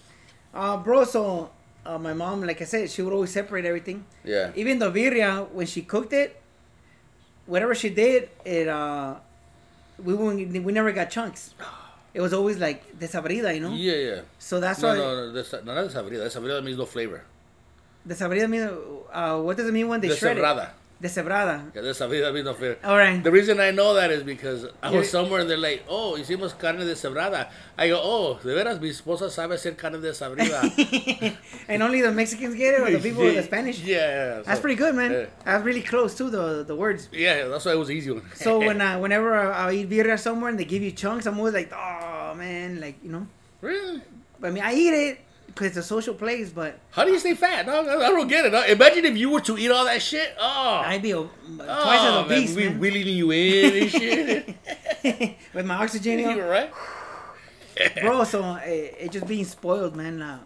Uh, 0.51 0.75
bro, 0.77 1.03
so 1.03 1.51
uh, 1.85 1.99
my 1.99 2.11
mom, 2.11 2.41
like 2.41 2.59
I 2.59 2.65
said, 2.65 2.89
she 2.89 3.03
would 3.03 3.13
always 3.13 3.31
separate 3.31 3.65
everything. 3.65 4.03
Yeah. 4.23 4.51
Even 4.55 4.79
the 4.79 4.89
birria, 4.89 5.47
when 5.51 5.67
she 5.67 5.83
cooked 5.83 6.11
it, 6.11 6.41
whatever 7.49 7.73
she 7.73 7.89
did, 7.89 8.29
it 8.45 8.67
uh, 8.69 9.15
we 9.97 10.13
we 10.13 10.71
never 10.71 10.91
got 10.93 11.09
chunks. 11.09 11.53
It 12.13 12.21
was 12.21 12.33
always 12.33 12.57
like 12.57 12.97
desabrida, 12.97 13.53
you 13.53 13.61
know. 13.61 13.73
Yeah, 13.73 13.93
yeah. 14.09 14.21
So 14.39 14.59
that's 14.59 14.81
No, 14.81 14.87
why 14.89 14.95
no, 14.97 15.03
no, 15.03 15.33
no, 15.33 15.73
not 15.73 15.89
desabrida. 15.89 16.25
Desabrida 16.29 16.63
means 16.63 16.77
no 16.77 16.85
flavor. 16.85 17.21
desabrida 18.07 18.49
means 18.49 18.69
uh, 19.11 19.37
what 19.41 19.57
does 19.57 19.67
it 19.67 19.73
mean 19.73 19.87
when 19.87 19.99
they 20.01 20.09
shred 20.15 20.37
it? 20.37 20.45
Deshebrada. 21.01 21.71
Yeah, 21.73 21.81
desabrida 21.81 22.33
means 22.33 22.45
no 22.45 22.53
flavor. 22.53 22.77
All 22.83 22.97
right. 22.97 23.23
The 23.23 23.31
reason 23.31 23.59
I 23.61 23.71
know 23.71 23.93
that 23.93 24.11
is 24.11 24.21
because 24.23 24.65
I 24.83 24.91
was 24.91 25.09
somewhere 25.09 25.39
and 25.39 25.49
they're 25.49 25.57
like, 25.57 25.85
oh, 25.87 26.17
hicimos 26.19 26.57
carne 26.59 26.79
deshebrada. 26.79 27.49
I 27.77 27.87
go, 27.87 28.01
oh, 28.03 28.33
de 28.43 28.49
veras, 28.49 28.81
mi 28.81 28.89
esposa 28.89 29.29
sabe 29.29 29.51
hacer 29.51 29.77
carne 29.77 30.01
desabrida. 30.01 31.37
and 31.69 31.81
only 31.81 32.01
the 32.01 32.11
Mexicans 32.11 32.53
get 32.55 32.73
it, 32.73 32.81
or 32.81 32.91
the 32.91 32.99
people 32.99 33.23
with 33.23 33.35
the 33.35 33.43
Spanish. 33.51 33.81
Yeah. 33.81 34.41
That's 34.41 34.55
so- 34.55 34.61
pretty 34.61 34.75
good, 34.75 34.93
man. 34.93 35.11
Yeah. 35.11 35.25
That's 35.45 35.63
really 35.63 35.83
close 35.83 36.15
to 36.15 36.29
the 36.29 36.65
the 36.67 36.75
words. 36.75 37.07
Yeah, 37.13 37.47
that's 37.47 37.63
why 37.63 37.71
it 37.71 37.79
was 37.79 37.89
easy 37.89 38.11
one. 38.11 38.25
So 38.35 38.59
when 38.67 38.81
uh, 38.81 38.99
whenever 38.99 39.33
I, 39.35 39.69
I 39.69 39.73
eat 39.73 39.89
birria 39.89 40.19
somewhere 40.19 40.49
and 40.49 40.59
they 40.59 40.65
give 40.65 40.83
you 40.83 40.91
chunks, 40.91 41.25
I'm 41.25 41.37
always 41.37 41.53
like, 41.53 41.71
oh 41.71 42.33
man, 42.35 42.81
like 42.81 42.97
you 43.01 43.11
know. 43.11 43.25
really? 43.61 44.01
I 44.43 44.49
mean, 44.51 44.63
I 44.63 44.73
eat 44.73 44.93
it 44.93 45.19
because 45.59 45.75
it's 45.75 45.85
a 45.85 45.89
social 45.89 46.13
place, 46.13 46.51
but 46.51 46.79
How 46.91 47.03
do 47.03 47.11
you 47.11 47.19
stay 47.19 47.35
fat? 47.35 47.65
No, 47.65 47.81
I 47.81 48.07
don't 48.07 48.29
get 48.29 48.45
it. 48.45 48.53
No. 48.53 48.63
Imagine 48.63 49.03
if 49.03 49.17
you 49.17 49.29
were 49.29 49.41
to 49.41 49.57
eat 49.57 49.69
all 49.69 49.83
that 49.83 50.01
shit. 50.01 50.33
Oh, 50.39 50.81
I'd 50.85 51.01
be 51.01 51.11
a, 51.11 51.15
twice 51.17 51.29
oh, 51.59 52.25
as 52.25 52.31
obese, 52.31 52.55
man, 52.55 52.55
we 52.55 52.69
man. 52.69 52.79
wheeling 52.79 53.07
you 53.07 53.31
in 53.31 53.83
and 53.83 53.91
shit. 53.91 55.37
With 55.53 55.65
my 55.65 55.75
oxygen, 55.75 56.19
you 56.19 56.43
right? 56.45 56.71
bro. 58.01 58.23
So 58.23 58.41
uh, 58.41 58.61
it 58.63 59.11
just 59.11 59.27
being 59.27 59.43
spoiled, 59.43 59.97
man. 59.97 60.21
Uh, 60.21 60.39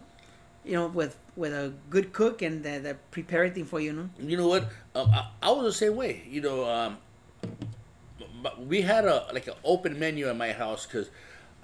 you 0.64 0.72
know, 0.72 0.88
with 0.88 1.16
with 1.36 1.52
a 1.52 1.72
good 1.90 2.12
cook 2.12 2.42
and 2.42 2.64
that 2.64 2.82
that 2.82 3.10
prepare 3.12 3.44
everything 3.44 3.66
for 3.66 3.78
you, 3.78 3.92
know. 3.92 4.10
You 4.18 4.36
know 4.36 4.48
what? 4.48 4.64
Um, 4.96 5.10
I, 5.12 5.28
I 5.42 5.50
was 5.50 5.64
the 5.64 5.72
same 5.72 5.94
way. 5.94 6.22
You 6.28 6.40
know, 6.40 6.68
um, 6.68 6.98
we 8.66 8.82
had 8.82 9.04
a 9.04 9.26
like 9.32 9.46
an 9.46 9.54
open 9.62 9.96
menu 9.98 10.28
at 10.28 10.36
my 10.36 10.52
house 10.52 10.86
because 10.86 11.10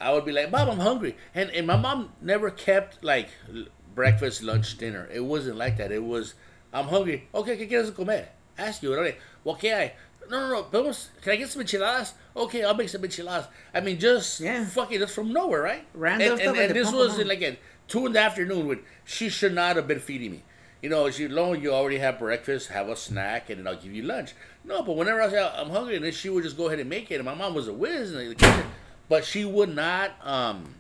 I 0.01 0.13
would 0.13 0.25
be 0.25 0.33
like, 0.33 0.51
"Mom, 0.51 0.69
I'm 0.71 0.79
hungry," 0.79 1.17
and 1.35 1.51
and 1.51 1.67
my 1.67 1.77
mom 1.77 2.13
never 2.23 2.51
kept 2.51 3.03
like 3.05 3.29
l- 3.55 3.67
breakfast, 3.95 4.43
lunch, 4.43 4.79
dinner. 4.79 5.09
It 5.13 5.21
wasn't 5.21 5.57
like 5.57 5.77
that. 5.79 5.93
It 5.93 6.03
was, 6.05 6.35
"I'm 6.73 6.87
hungry." 6.87 7.29
Okay, 7.35 7.57
¿qué 7.57 7.69
quieres 7.69 7.95
comer? 7.95 8.29
Ask 8.59 8.83
you. 8.83 8.95
Okay, 8.95 9.17
well, 9.45 9.57
¿qué 9.57 9.75
hay? 9.75 9.93
No, 10.31 10.41
no, 10.41 10.49
no. 10.49 10.63
Vamos, 10.71 11.09
can 11.23 11.33
I 11.33 11.37
get 11.37 11.49
some 11.51 11.63
enchiladas? 11.63 12.13
Okay, 12.37 12.63
I'll 12.63 12.75
make 12.75 12.89
some 12.89 13.03
enchiladas. 13.03 13.49
I 13.75 13.81
mean, 13.81 13.99
just 13.99 14.41
Yeah. 14.41 14.65
fucking 14.65 14.99
just 15.01 15.15
from 15.15 15.33
nowhere, 15.33 15.63
right? 15.63 15.85
Random 15.93 16.33
and, 16.33 16.39
stuff 16.41 16.49
and, 16.51 16.57
like 16.57 16.71
and 16.71 16.79
this 16.79 16.93
was 16.93 17.19
out. 17.19 17.27
like 17.27 17.43
at 17.43 17.59
two 17.89 18.07
in 18.07 18.13
the 18.13 18.21
afternoon 18.21 18.69
when 18.69 18.81
she 19.05 19.29
should 19.29 19.55
not 19.55 19.77
have 19.77 19.89
been 19.89 19.99
feeding 19.99 20.31
me. 20.33 20.45
You 20.83 20.89
know, 20.89 21.11
she 21.11 21.27
lo 21.29 21.53
you 21.53 21.73
already 21.73 21.99
have 21.99 22.19
breakfast, 22.19 22.69
have 22.69 22.89
a 22.89 22.97
snack, 22.97 23.51
and 23.51 23.59
then 23.59 23.67
I'll 23.67 23.81
give 23.81 23.93
you 23.93 24.03
lunch. 24.03 24.33
No, 24.65 24.83
but 24.83 24.97
whenever 24.97 25.21
I 25.21 25.27
out, 25.37 25.53
I'm 25.57 25.69
hungry, 25.71 25.97
and 25.97 26.05
then 26.05 26.13
she 26.13 26.31
would 26.31 26.45
just 26.45 26.57
go 26.57 26.69
ahead 26.69 26.79
and 26.79 26.89
make 26.89 27.11
it. 27.11 27.17
And 27.17 27.25
my 27.25 27.35
mom 27.35 27.53
was 27.55 27.67
a 27.69 27.73
whiz 27.73 28.13
in 28.13 28.29
the 28.29 28.35
kitchen, 28.35 28.65
but 29.11 29.27
she 29.27 29.45
would 29.45 29.75
not. 29.75 30.13
Um, 30.25 30.75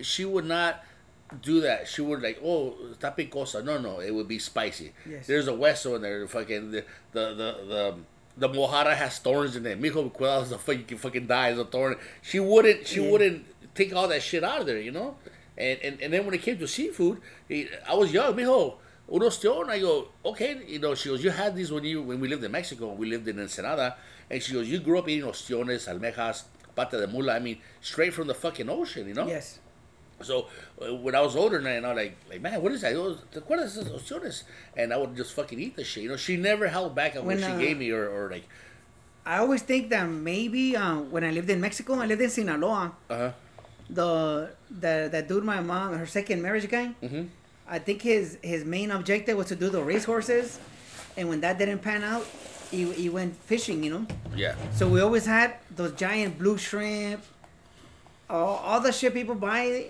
she 0.00 0.24
would 0.24 0.44
not 0.44 0.84
do 1.42 1.60
that. 1.62 1.88
She 1.88 2.02
would 2.02 2.22
like, 2.22 2.38
oh, 2.44 2.76
está 2.92 3.16
picosa. 3.16 3.64
No, 3.64 3.78
no, 3.78 3.98
it 4.00 4.12
would 4.14 4.28
be 4.28 4.38
spicy. 4.38 4.92
Yes. 5.08 5.26
There's 5.26 5.48
a 5.48 5.52
hueso 5.52 5.96
in 5.96 6.02
there. 6.02 6.28
Fucking 6.28 6.70
the 6.70 6.84
the 7.12 7.24
the. 7.34 7.52
the 7.74 7.94
the 8.38 8.50
mojarra 8.50 8.94
has 8.94 9.18
thorns 9.18 9.56
in 9.56 9.64
it. 9.64 9.80
Mijo, 9.80 10.12
cuidado, 10.12 10.44
the 10.50 10.58
fuck, 10.58 10.76
you 10.76 10.82
can 10.84 10.98
fucking 10.98 11.26
die 11.26 11.52
as 11.52 11.58
a 11.58 11.64
thorn. 11.64 11.96
She 12.20 12.38
wouldn't. 12.38 12.86
She 12.86 13.02
Yeah. 13.02 13.10
wouldn't 13.10 13.46
take 13.74 13.96
all 13.96 14.08
that 14.08 14.22
shit 14.22 14.44
out 14.44 14.60
of 14.60 14.66
there, 14.66 14.78
you 14.78 14.90
know. 14.92 15.16
And 15.56 15.78
and, 15.82 16.02
and 16.02 16.12
then 16.12 16.26
when 16.26 16.34
it 16.34 16.42
came 16.42 16.58
to 16.58 16.68
seafood, 16.68 17.22
I 17.50 17.94
was 17.94 18.12
young, 18.12 18.34
mijo. 18.36 18.74
Uno 19.10 19.30
stión. 19.30 19.70
I 19.70 19.78
go, 19.78 20.08
okay, 20.22 20.60
you 20.66 20.78
know. 20.80 20.94
She 20.94 21.08
goes, 21.08 21.24
you 21.24 21.30
had 21.30 21.56
these 21.56 21.72
when 21.72 21.84
you 21.84 22.02
when 22.02 22.20
we 22.20 22.28
lived 22.28 22.44
in 22.44 22.52
Mexico. 22.52 22.92
We 22.92 23.06
lived 23.08 23.26
in 23.26 23.38
Ensenada, 23.40 23.96
and 24.30 24.42
she 24.42 24.52
goes, 24.52 24.68
you 24.68 24.80
grew 24.80 24.98
up 24.98 25.08
eating 25.08 25.24
ostiones, 25.26 25.88
almejas, 25.88 26.42
pata 26.76 26.98
de 27.00 27.06
mula. 27.08 27.34
I 27.34 27.40
mean, 27.40 27.58
straight 27.80 28.12
from 28.14 28.26
the 28.28 28.34
fucking 28.34 28.68
ocean, 28.68 29.08
you 29.08 29.14
know. 29.14 29.26
Yes. 29.26 29.58
So 30.22 30.46
uh, 30.80 30.94
when 30.94 31.14
I 31.14 31.20
was 31.20 31.34
older, 31.36 31.58
and 31.58 31.86
I 31.86 31.92
like, 31.92 32.16
like, 32.30 32.40
man, 32.40 32.62
what 32.62 32.72
is 32.72 32.80
that? 32.82 32.94
Oh, 32.94 33.16
¿Te 33.32 33.40
acuerdas 33.40 33.74
de 33.74 33.82
esas 33.82 33.92
opciones? 33.92 34.44
And 34.76 34.92
I 34.92 34.96
would 34.96 35.14
just 35.16 35.32
fucking 35.34 35.58
eat 35.60 35.76
the 35.76 35.84
shit. 35.84 36.04
You 36.04 36.08
know, 36.10 36.16
she 36.16 36.36
never 36.36 36.68
held 36.68 36.94
back 36.94 37.16
on 37.16 37.26
what 37.26 37.36
When, 37.36 37.38
she 37.38 37.44
uh, 37.52 37.58
gave 37.58 37.76
me, 37.78 37.90
or, 37.90 38.08
or 38.08 38.30
like, 38.30 38.44
I 39.26 39.38
always 39.38 39.62
think 39.62 39.90
that 39.90 40.08
maybe 40.08 40.76
uh, 40.76 40.96
when 41.00 41.24
I 41.24 41.32
lived 41.32 41.50
in 41.50 41.60
Mexico, 41.60 41.94
I 42.00 42.06
lived 42.06 42.22
in 42.22 42.30
Sinaloa. 42.30 42.92
uh 43.10 43.16
huh, 43.16 43.32
The 43.90 44.50
the 44.70 45.08
that 45.12 45.28
dude, 45.28 45.44
my 45.44 45.60
mom, 45.60 45.92
her 45.98 46.06
second 46.06 46.40
marriage 46.42 46.68
guy. 46.68 46.94
Mhm. 47.02 47.28
I 47.68 47.78
think 47.80 48.00
his 48.02 48.38
his 48.42 48.64
main 48.64 48.90
objective 48.92 49.36
was 49.36 49.48
to 49.48 49.56
do 49.56 49.68
the 49.68 49.82
racehorses, 49.82 50.58
and 51.16 51.28
when 51.28 51.40
that 51.42 51.58
didn't 51.58 51.80
pan 51.82 52.02
out, 52.04 52.24
he 52.70 52.90
he 52.92 53.08
went 53.08 53.36
fishing. 53.36 53.82
You 53.84 53.90
know. 53.90 54.06
yeah, 54.34 54.54
So 54.74 54.88
we 54.88 55.00
always 55.00 55.26
had 55.26 55.56
those 55.74 55.92
giant 55.92 56.38
blue 56.38 56.58
shrimp. 56.58 57.22
All, 58.28 58.56
all 58.58 58.80
the 58.80 58.90
shit 58.90 59.14
people 59.14 59.36
buy, 59.36 59.86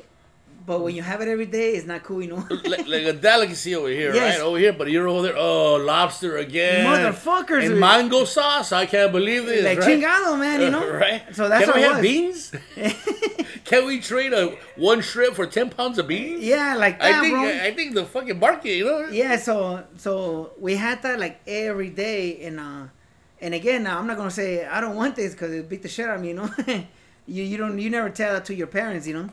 But 0.66 0.80
when 0.82 0.96
you 0.96 1.02
have 1.02 1.20
it 1.20 1.28
every 1.28 1.46
day, 1.46 1.74
it's 1.76 1.86
not 1.86 2.02
cool, 2.02 2.20
you 2.22 2.28
know. 2.28 2.44
like, 2.64 2.88
like 2.88 3.04
a 3.04 3.12
delicacy 3.12 3.76
over 3.76 3.88
here, 3.88 4.12
Yes. 4.12 4.38
right? 4.38 4.44
Over 4.44 4.58
here, 4.58 4.72
but 4.72 4.90
you're 4.90 5.06
over 5.06 5.22
there. 5.22 5.36
Oh, 5.36 5.76
lobster 5.76 6.38
again, 6.38 6.84
Motherfuckers, 6.84 7.66
and 7.66 7.78
mango 7.78 8.24
sauce. 8.24 8.72
I 8.72 8.84
can't 8.86 9.12
believe 9.12 9.46
this. 9.46 9.64
like 9.64 9.78
right? 9.78 9.88
chingado, 9.88 10.36
man, 10.38 10.60
you 10.60 10.70
know. 10.76 10.90
right? 10.92 11.22
So 11.34 11.48
that's 11.48 11.64
Can 11.64 11.68
what 11.68 11.76
we 11.76 11.82
have 11.82 11.96
was. 11.98 12.02
beans? 12.02 12.52
Can 13.64 13.86
we 13.86 14.00
trade 14.00 14.32
a 14.32 14.56
one 14.76 15.00
shrimp 15.02 15.34
for 15.36 15.46
ten 15.46 15.70
pounds 15.70 15.98
of 15.98 16.06
beans? 16.08 16.42
Yeah, 16.42 16.74
like 16.76 17.00
I 17.02 17.12
that, 17.12 17.20
think 17.20 17.34
bro. 17.34 17.48
I 17.48 17.74
think 17.74 17.94
the 17.94 18.04
fucking 18.04 18.38
market, 18.38 18.74
you 18.76 18.84
know. 18.86 19.08
Yeah, 19.08 19.36
so 19.36 19.84
so 19.96 20.52
we 20.58 20.74
had 20.76 21.02
that 21.02 21.18
like 21.20 21.40
every 21.46 21.90
day, 21.90 22.42
and 22.44 22.58
uh, 22.60 22.82
and 23.40 23.54
again, 23.54 23.86
I'm 23.86 24.06
not 24.06 24.16
gonna 24.16 24.30
say 24.30 24.66
I 24.66 24.80
don't 24.80 24.96
want 24.96 25.16
this 25.16 25.32
because 25.32 25.52
it 25.52 25.68
beat 25.68 25.82
the 25.82 25.88
shit 25.88 26.08
out 26.08 26.16
of 26.16 26.22
me, 26.22 26.28
you 26.28 26.34
know. 26.34 26.48
you 27.26 27.42
you 27.44 27.56
don't 27.56 27.78
you 27.78 27.90
never 27.90 28.10
tell 28.10 28.34
that 28.34 28.44
to 28.46 28.54
your 28.54 28.66
parents, 28.68 29.06
you 29.06 29.14
know. 29.14 29.28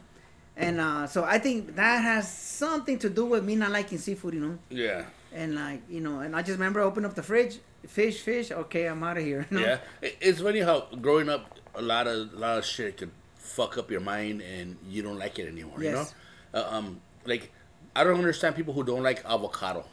And 0.55 0.79
uh, 0.79 1.07
so 1.07 1.23
I 1.23 1.39
think 1.39 1.75
that 1.75 1.97
has 2.03 2.31
something 2.31 2.99
to 2.99 3.09
do 3.09 3.25
with 3.25 3.43
me 3.43 3.55
not 3.55 3.71
liking 3.71 3.97
seafood, 3.97 4.35
you 4.35 4.39
know. 4.39 4.59
Yeah, 4.69 5.05
And 5.33 5.55
like 5.55 5.81
you 5.89 5.99
know, 5.99 6.19
and 6.19 6.35
I 6.35 6.41
just 6.41 6.53
remember 6.59 6.79
open 6.81 7.05
up 7.05 7.15
the 7.15 7.23
fridge, 7.23 7.59
fish, 7.87 8.21
fish. 8.21 8.51
Okay, 8.51 8.85
I'm 8.85 9.03
out 9.03 9.17
of 9.17 9.23
here. 9.23 9.47
you 9.51 9.59
know? 9.59 9.65
yeah. 9.65 9.77
It's 10.21 10.41
funny 10.41 10.59
how 10.59 10.87
growing 11.01 11.27
up, 11.29 11.59
a 11.75 11.81
lot 11.81 12.05
of 12.07 12.33
a 12.33 12.37
lot 12.37 12.57
of 12.59 12.65
shit 12.65 12.97
can 12.97 13.11
fuck 13.35 13.77
up 13.79 13.89
your 13.89 14.01
mind, 14.01 14.41
and 14.41 14.77
you 14.87 15.01
don't 15.01 15.17
like 15.17 15.39
it 15.39 15.47
anymore. 15.47 15.81
You 15.81 15.91
know, 15.91 15.97
Yes. 15.99 16.13
uh, 16.53 16.67
um, 16.69 17.01
like 17.25 17.51
I 17.95 18.03
don't 18.03 18.17
understand 18.17 18.55
people 18.55 18.73
who 18.75 18.83
don't 18.83 19.01
like 19.03 19.25
avocado. 19.25 19.85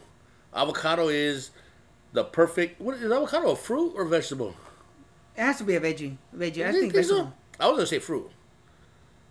Avocado 0.54 1.08
is 1.08 1.50
the 2.12 2.24
perfect. 2.24 2.80
What 2.82 2.96
is 2.96 3.10
avocado? 3.10 3.52
A 3.52 3.56
fruit 3.56 3.94
or 3.96 4.04
vegetable? 4.04 4.54
It 5.36 5.40
has 5.42 5.56
to 5.58 5.64
be 5.64 5.76
a 5.76 5.80
veggie. 5.80 6.16
Veggie. 6.36 6.66
I 6.66 6.70
You 6.72 6.80
think 6.80 6.92
so? 6.92 6.98
vegetable. 7.00 7.32
I 7.58 7.66
was 7.68 7.76
gonna 7.76 7.86
say 7.86 7.98
fruit 7.98 8.30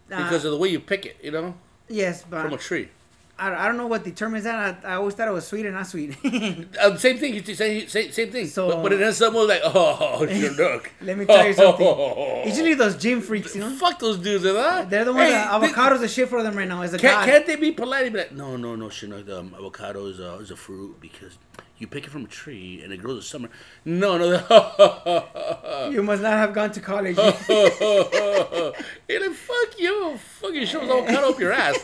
because 0.09 0.45
of 0.45 0.51
the 0.51 0.57
way 0.57 0.69
you 0.69 0.79
pick 0.79 1.05
it. 1.05 1.17
You 1.23 1.31
know, 1.31 1.55
yes, 1.87 2.23
but 2.29 2.41
from 2.43 2.53
a 2.53 2.57
tree. 2.57 2.89
I, 3.41 3.53
I 3.63 3.67
don't 3.67 3.77
know 3.77 3.87
what 3.87 4.03
determines 4.03 4.43
that. 4.43 4.83
I, 4.83 4.91
I 4.91 4.95
always 4.95 5.13
thought 5.15 5.29
it 5.29 5.31
was 5.31 5.47
sweet 5.47 5.65
and 5.65 5.73
not 5.73 5.87
sweet. 5.87 6.17
Uh, 6.77 6.97
same 6.97 7.17
thing. 7.19 7.33
You 7.35 7.41
say 7.55 7.85
same, 7.87 8.11
same 8.11 8.31
thing. 8.31 8.47
So- 8.47 8.67
but, 8.67 8.83
but 8.83 8.91
it 8.91 8.99
has 8.99 9.15
someone 9.15 9.47
like, 9.47 9.61
oh, 9.63 10.23
your 10.29 10.53
duck. 10.57 10.91
Let 11.01 11.17
me 11.17 11.25
tell 11.25 11.47
you 11.47 11.53
something. 11.53 11.87
Usually 12.45 12.73
those 12.73 12.97
gym 12.97 13.21
freaks, 13.21 13.55
you 13.55 13.61
know. 13.61 13.69
Fuck 13.69 13.99
those 13.99 14.17
dudes, 14.17 14.43
huh? 14.43 14.85
They're 14.89 15.05
the 15.05 15.13
ones 15.13 15.29
Hey, 15.29 15.35
that 15.35 15.61
they- 15.61 15.67
avocados 15.69 16.01
are 16.03 16.07
shit 16.09 16.27
for 16.27 16.43
them 16.43 16.53
right 16.57 16.67
now. 16.67 16.81
As 16.81 16.93
a 16.93 16.99
Can't, 16.99 17.15
god. 17.15 17.25
can't 17.27 17.45
they 17.47 17.55
be 17.55 17.71
polite 17.71 18.03
and 18.07 18.13
be 18.13 18.19
like, 18.19 18.33
no, 18.33 18.57
no, 18.57 18.75
no, 18.75 18.89
Chinook, 18.89 19.29
um, 19.29 19.55
avocado 19.57 20.07
is 20.07 20.19
a, 20.19 20.35
is 20.39 20.51
a 20.51 20.57
fruit 20.57 20.99
because 20.99 21.37
you 21.79 21.87
pick 21.87 22.05
it 22.05 22.09
from 22.09 22.25
a 22.25 22.27
tree 22.27 22.81
and 22.83 22.93
it 22.93 22.97
grows 22.97 23.17
in 23.17 23.21
summer. 23.23 23.49
No, 23.85 24.17
no. 24.17 25.85
You 25.91 26.03
must 26.03 26.21
not 26.21 26.33
have 26.33 26.53
gone 26.53 26.71
to 26.73 26.81
college. 26.81 27.17
Like, 29.09 29.31
fuck 29.31 29.79
you. 29.79 30.17
Fucking 30.17 30.67
all 30.89 31.03
cut 31.05 31.23
up 31.23 31.39
your 31.39 31.51
ass. 31.51 31.77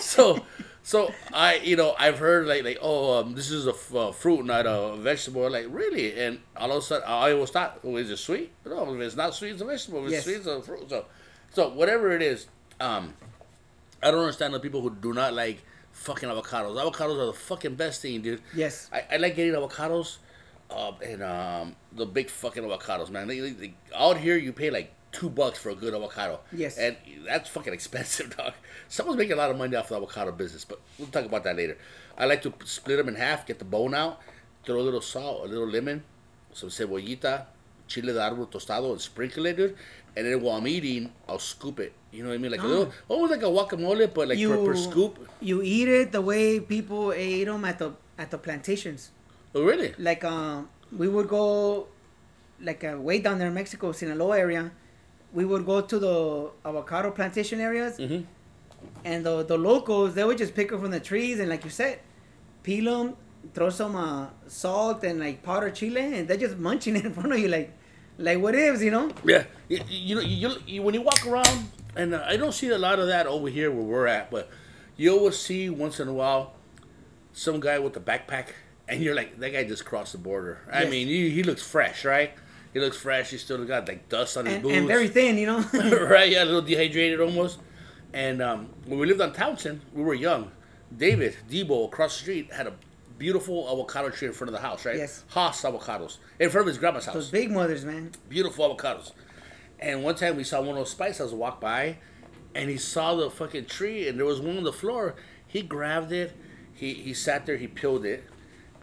So, 0.00 0.44
so 0.82 1.12
I, 1.32 1.56
you 1.56 1.76
know, 1.76 1.94
I've 1.98 2.18
heard 2.18 2.46
like, 2.46 2.64
like, 2.64 2.78
oh, 2.80 3.20
um, 3.20 3.34
this 3.34 3.50
is 3.50 3.66
a 3.66 3.70
f- 3.70 3.94
uh, 3.94 4.12
fruit, 4.12 4.44
not 4.46 4.66
a 4.66 4.96
vegetable. 4.96 5.50
Like, 5.50 5.66
really? 5.68 6.18
And 6.18 6.38
all 6.56 6.70
of 6.72 6.78
a 6.78 6.82
sudden, 6.82 7.04
I 7.06 7.32
always 7.32 7.50
thought, 7.50 7.80
oh, 7.84 7.96
is 7.96 8.10
it 8.10 8.16
sweet? 8.18 8.50
No, 8.64 8.94
if 8.94 9.00
it's 9.00 9.16
not 9.16 9.34
sweet, 9.34 9.50
it's 9.52 9.62
a 9.62 9.64
vegetable. 9.66 9.98
If 10.00 10.04
it's 10.06 10.12
Yes. 10.12 10.24
sweet, 10.24 10.36
it's 10.36 10.46
a 10.46 10.62
fruit. 10.62 10.88
So, 10.88 11.04
so 11.52 11.68
whatever 11.68 12.12
it 12.12 12.22
is, 12.22 12.46
um, 12.80 13.14
I 14.02 14.10
don't 14.10 14.20
understand 14.20 14.54
the 14.54 14.60
people 14.60 14.80
who 14.80 14.90
do 14.90 15.12
not 15.12 15.34
like 15.34 15.62
fucking 15.92 16.28
avocados. 16.28 16.74
Avocados 16.76 17.18
are 17.22 17.26
the 17.26 17.32
fucking 17.32 17.74
best 17.76 18.02
thing, 18.02 18.20
dude. 18.22 18.42
Yes. 18.54 18.88
I, 18.92 19.04
I 19.12 19.16
like 19.18 19.36
getting 19.36 19.54
avocados, 19.54 20.18
uh, 20.70 20.92
and 21.04 21.22
um, 21.22 21.76
the 21.92 22.06
big 22.06 22.28
fucking 22.30 22.62
avocados, 22.62 23.10
man. 23.10 23.28
They, 23.28 23.40
they, 23.40 23.50
they- 23.50 23.74
out 23.94 24.16
here, 24.18 24.36
you 24.36 24.52
pay 24.52 24.70
like 24.70 24.92
two 25.12 25.28
bucks 25.28 25.58
for 25.58 25.70
a 25.70 25.74
good 25.74 25.94
avocado. 25.94 26.40
Yes. 26.52 26.78
And 26.78 26.96
that's 27.26 27.48
fucking 27.50 27.72
expensive, 27.74 28.34
dog. 28.36 28.54
Someone's 28.88 29.18
making 29.18 29.34
a 29.34 29.36
lot 29.36 29.50
of 29.50 29.58
money 29.58 29.76
off 29.76 29.88
the 29.90 29.96
avocado 29.96 30.32
business, 30.32 30.64
but 30.64 30.80
we'll 30.98 31.08
talk 31.08 31.24
about 31.26 31.44
that 31.44 31.56
later. 31.56 31.76
I 32.16 32.24
like 32.26 32.42
to 32.42 32.52
split 32.64 32.98
them 32.98 33.08
in 33.08 33.14
half, 33.16 33.46
get 33.46 33.58
the 33.58 33.64
bone 33.64 33.94
out, 33.94 34.20
throw 34.64 34.80
a 34.80 34.82
little 34.82 35.00
salt, 35.00 35.44
a 35.44 35.48
little 35.48 35.66
lemon, 35.68 36.02
some 36.52 36.68
cebollita, 36.70 37.46
chile 37.88 38.12
de 38.12 38.18
árbol 38.18 38.50
tostado, 38.50 38.90
and 38.92 39.00
sprinkle 39.00 39.44
it, 39.46 39.56
dude. 39.56 39.76
And 40.16 40.26
then 40.26 40.40
while 40.42 40.58
I'm 40.58 40.66
eating, 40.66 41.10
I'll 41.28 41.38
scoop 41.38 41.80
it. 41.80 41.92
You 42.10 42.22
know 42.22 42.28
what 42.28 42.34
I 42.34 42.38
mean? 42.38 42.50
Like 42.52 42.62
a 42.62 42.66
little, 42.66 42.92
almost 43.08 43.30
like 43.32 43.40
a 43.42 43.46
guacamole, 43.46 44.12
but 44.12 44.28
like 44.28 44.38
per, 44.38 44.64
per 44.64 44.76
scoop. 44.76 45.26
You 45.40 45.62
eat 45.62 45.88
it 45.88 46.12
the 46.12 46.20
way 46.20 46.60
people 46.60 47.12
ate 47.14 47.44
them 47.44 47.64
at 47.64 47.78
the 47.78 47.92
at 48.18 48.30
the 48.30 48.36
plantations. 48.38 49.10
Oh, 49.54 49.62
really? 49.62 49.94
Like 49.98 50.22
um, 50.24 50.68
we 50.96 51.08
would 51.08 51.28
go, 51.28 51.86
like 52.60 52.84
uh, 52.84 52.98
way 52.98 53.20
down 53.20 53.38
there 53.38 53.48
in 53.48 53.54
Mexico, 53.54 53.92
Sinaloa 53.92 54.38
area. 54.38 54.70
We 55.32 55.46
would 55.46 55.64
go 55.64 55.80
to 55.80 55.98
the 55.98 56.50
avocado 56.66 57.10
plantation 57.10 57.58
areas, 57.60 57.96
Mhm. 57.98 58.26
and 59.04 59.24
the 59.24 59.42
the 59.44 59.56
locals 59.56 60.12
they 60.14 60.24
would 60.24 60.36
just 60.36 60.54
pick 60.54 60.68
them 60.68 60.80
from 60.80 60.90
the 60.90 61.00
trees 61.00 61.40
and 61.40 61.48
like 61.48 61.64
you 61.64 61.70
said, 61.70 62.00
peel 62.62 62.84
them, 62.92 63.16
throw 63.54 63.70
some 63.70 63.96
uh, 63.96 64.26
salt 64.46 65.02
and 65.04 65.20
like 65.20 65.42
powdered 65.42 65.74
chile, 65.74 66.18
and 66.18 66.28
they're 66.28 66.36
just 66.36 66.58
munching 66.58 66.96
it 67.00 67.06
in 67.06 67.14
front 67.14 67.32
of 67.32 67.38
you 67.38 67.48
like, 67.48 67.72
like 68.18 68.38
what 68.38 68.54
ifs, 68.54 68.82
you 68.82 68.90
know? 68.90 69.10
Yeah, 69.24 69.44
you, 69.68 69.80
you 69.88 70.14
know, 70.14 70.20
you, 70.20 70.50
you 70.66 70.82
when 70.82 70.94
you 70.94 71.02
walk 71.02 71.26
around, 71.26 71.70
and 71.96 72.14
uh, 72.14 72.24
I 72.26 72.36
don't 72.36 72.52
see 72.52 72.68
a 72.70 72.78
lot 72.78 72.98
of 72.98 73.06
that 73.08 73.26
over 73.26 73.48
here 73.48 73.70
where 73.70 73.82
we're 73.84 74.06
at, 74.06 74.30
but 74.30 74.48
you 74.96 75.12
always 75.16 75.38
see 75.38 75.70
once 75.70 76.00
in 76.00 76.08
a 76.08 76.12
while 76.12 76.54
some 77.32 77.60
guy 77.60 77.78
with 77.78 77.96
a 77.96 78.00
backpack, 78.00 78.48
and 78.88 79.02
you're 79.02 79.14
like, 79.14 79.38
that 79.40 79.50
guy 79.52 79.64
just 79.64 79.84
crossed 79.84 80.12
the 80.12 80.18
border. 80.18 80.60
I 80.70 80.82
Yes. 80.82 80.90
mean, 80.90 81.06
he, 81.08 81.30
he 81.30 81.42
looks 81.42 81.62
fresh, 81.62 82.04
right? 82.04 82.32
He 82.74 82.80
looks 82.80 82.96
fresh. 82.96 83.30
He 83.30 83.38
still 83.38 83.64
got 83.64 83.88
like 83.88 84.08
dust 84.08 84.36
on 84.36 84.44
his 84.46 84.54
And, 84.54 84.62
boots, 84.62 84.76
and 84.76 84.86
very 84.86 85.08
thin, 85.08 85.38
you 85.38 85.46
know? 85.46 85.60
right? 86.08 86.30
Yeah, 86.30 86.44
a 86.44 86.46
little 86.46 86.62
dehydrated 86.62 87.20
almost. 87.20 87.58
And 88.12 88.42
um, 88.42 88.68
when 88.86 88.98
we 88.98 89.06
lived 89.06 89.20
on 89.22 89.32
Townsend, 89.32 89.80
we 89.94 90.02
were 90.02 90.12
young. 90.14 90.50
David 90.94 91.36
Debo 91.50 91.86
across 91.86 92.16
the 92.16 92.22
street 92.22 92.52
had 92.52 92.66
a 92.66 92.72
beautiful 93.22 93.68
avocado 93.70 94.10
tree 94.10 94.26
in 94.26 94.34
front 94.34 94.48
of 94.48 94.52
the 94.52 94.66
house, 94.66 94.84
right? 94.84 94.96
Yes. 94.96 95.22
Hass 95.32 95.62
avocados 95.62 96.16
in 96.40 96.50
front 96.50 96.62
of 96.66 96.72
his 96.72 96.78
grandma's 96.78 97.04
house 97.06 97.14
Those 97.14 97.30
big 97.30 97.52
mothers, 97.52 97.84
man. 97.84 98.10
beautiful 98.28 98.68
avocados. 98.68 99.12
And 99.78 100.02
one 100.02 100.16
time 100.16 100.36
we 100.36 100.42
saw 100.42 100.58
one 100.58 100.70
of 100.70 100.74
those 100.76 100.90
spice 100.90 101.18
houses 101.18 101.32
walk 101.32 101.60
by, 101.60 101.98
and 102.52 102.68
he 102.68 102.76
saw 102.76 103.14
the 103.14 103.30
fucking 103.30 103.66
tree, 103.66 104.08
and 104.08 104.18
there 104.18 104.26
was 104.26 104.40
one 104.40 104.56
on 104.58 104.64
the 104.64 104.72
floor. 104.72 105.14
He 105.46 105.62
grabbed 105.62 106.10
it, 106.10 106.32
he 106.74 106.94
he 106.94 107.14
sat 107.14 107.46
there, 107.46 107.56
he 107.56 107.68
peeled 107.68 108.04
it, 108.04 108.24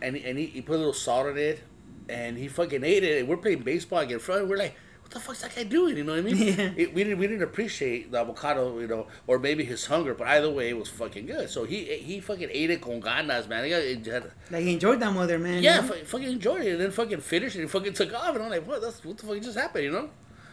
and 0.01 0.15
he, 0.15 0.23
and 0.23 0.39
he, 0.39 0.45
he 0.45 0.61
put 0.61 0.75
a 0.75 0.77
little 0.77 0.93
salt 0.93 1.27
in 1.27 1.37
it, 1.37 1.61
and 2.07 2.37
he 2.37 2.47
fucking 2.47 2.85
ate 2.85 3.03
it. 3.03 3.19
And 3.19 3.27
we're 3.27 3.35
playing 3.37 3.63
baseball 3.63 3.99
again 3.99 4.13
in 4.13 4.19
front. 4.19 4.47
We're 4.47 4.55
like, 4.57 4.75
what 5.09 5.13
the 5.15 5.19
fuck's 5.25 5.41
that 5.41 5.55
guy 5.55 5.63
doing? 5.63 5.97
You 5.97 6.03
know 6.03 6.11
what 6.11 6.19
I 6.19 6.21
mean? 6.21 6.37
Yeah. 6.37 6.69
It, 6.77 6.93
we 6.93 7.03
didn't 7.03 7.17
we 7.17 7.25
didn't 7.25 7.41
appreciate 7.41 8.11
the 8.11 8.19
avocado, 8.19 8.77
you 8.79 8.87
know, 8.87 9.07
or 9.25 9.39
maybe 9.39 9.63
his 9.65 9.85
hunger. 9.87 10.13
But 10.13 10.27
either 10.27 10.51
way, 10.51 10.69
it 10.69 10.77
was 10.77 10.87
fucking 10.89 11.25
good. 11.25 11.49
So 11.49 11.63
he 11.63 11.85
he 11.97 12.19
fucking 12.19 12.49
ate 12.51 12.69
it 12.69 12.81
con 12.81 13.01
ganas, 13.01 13.47
man. 13.47 13.63
He 13.63 13.69
got- 13.71 14.13
had- 14.13 14.31
Like 14.51 14.63
he 14.63 14.73
enjoyed 14.73 14.99
that 14.99 15.11
mother, 15.11 15.39
man. 15.39 15.63
yeah, 15.63 15.81
fu- 15.81 16.05
fucking 16.05 16.27
enjoyed 16.33 16.61
it, 16.61 16.71
and 16.73 16.81
then 16.81 16.91
fucking 16.91 17.21
finished 17.21 17.55
it, 17.55 17.61
and 17.61 17.71
fucking 17.71 17.93
took 17.93 18.13
off, 18.13 18.35
and 18.35 18.43
I'm 18.43 18.51
like, 18.51 18.67
what? 18.67 18.81
That's 18.81 19.03
what 19.03 19.17
the 19.17 19.25
fuck 19.25 19.41
just 19.41 19.57
happened, 19.57 19.85
you 19.85 19.91
know? 19.91 20.09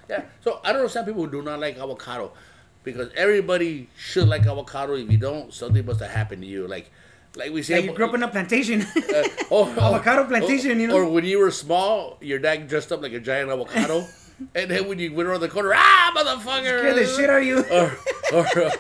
Yeah. 0.08 0.22
So 0.40 0.60
I 0.64 0.68
don't 0.72 0.80
understand 0.80 1.06
people 1.06 1.24
who 1.24 1.30
do 1.30 1.42
not 1.42 1.60
like 1.60 1.76
avocado, 1.78 2.32
because 2.82 3.10
everybody 3.14 3.88
should 3.98 4.26
like 4.28 4.46
avocado. 4.46 4.94
If 4.94 5.10
you 5.10 5.18
don't, 5.18 5.52
something 5.52 5.84
must 5.84 6.00
have 6.00 6.10
happened 6.10 6.40
to 6.42 6.48
you. 6.48 6.66
Like, 6.66 6.90
like 7.36 7.52
we 7.52 7.62
say, 7.62 7.76
Like 7.76 7.84
you 7.84 7.92
grew 7.92 8.06
up 8.08 8.14
in 8.14 8.22
a 8.22 8.28
plantation. 8.28 8.80
uh, 9.16 9.22
oh, 9.50 9.68
avocado 9.78 10.24
plantation, 10.26 10.70
oh, 10.78 10.80
you 10.80 10.86
know? 10.86 10.96
Or 10.96 11.10
when 11.10 11.24
you 11.26 11.40
were 11.40 11.50
small, 11.50 12.16
your 12.22 12.38
dad 12.38 12.66
dressed 12.68 12.90
up 12.90 13.02
like 13.02 13.12
a 13.12 13.20
giant 13.20 13.50
avocado, 13.50 14.06
and 14.54 14.70
then 14.70 14.88
when 14.88 14.98
you 14.98 15.12
went 15.14 15.28
around 15.28 15.40
the 15.40 15.48
corner, 15.48 15.72
ah, 15.74 16.12
motherfucker! 16.16 16.78
Scare 16.80 16.94
the 16.94 17.06
shit 17.06 17.30
out 17.30 17.40
of 17.42 17.46
you. 17.46 17.64
or 17.70 17.98
or 18.32 18.46
uh, 18.64 18.70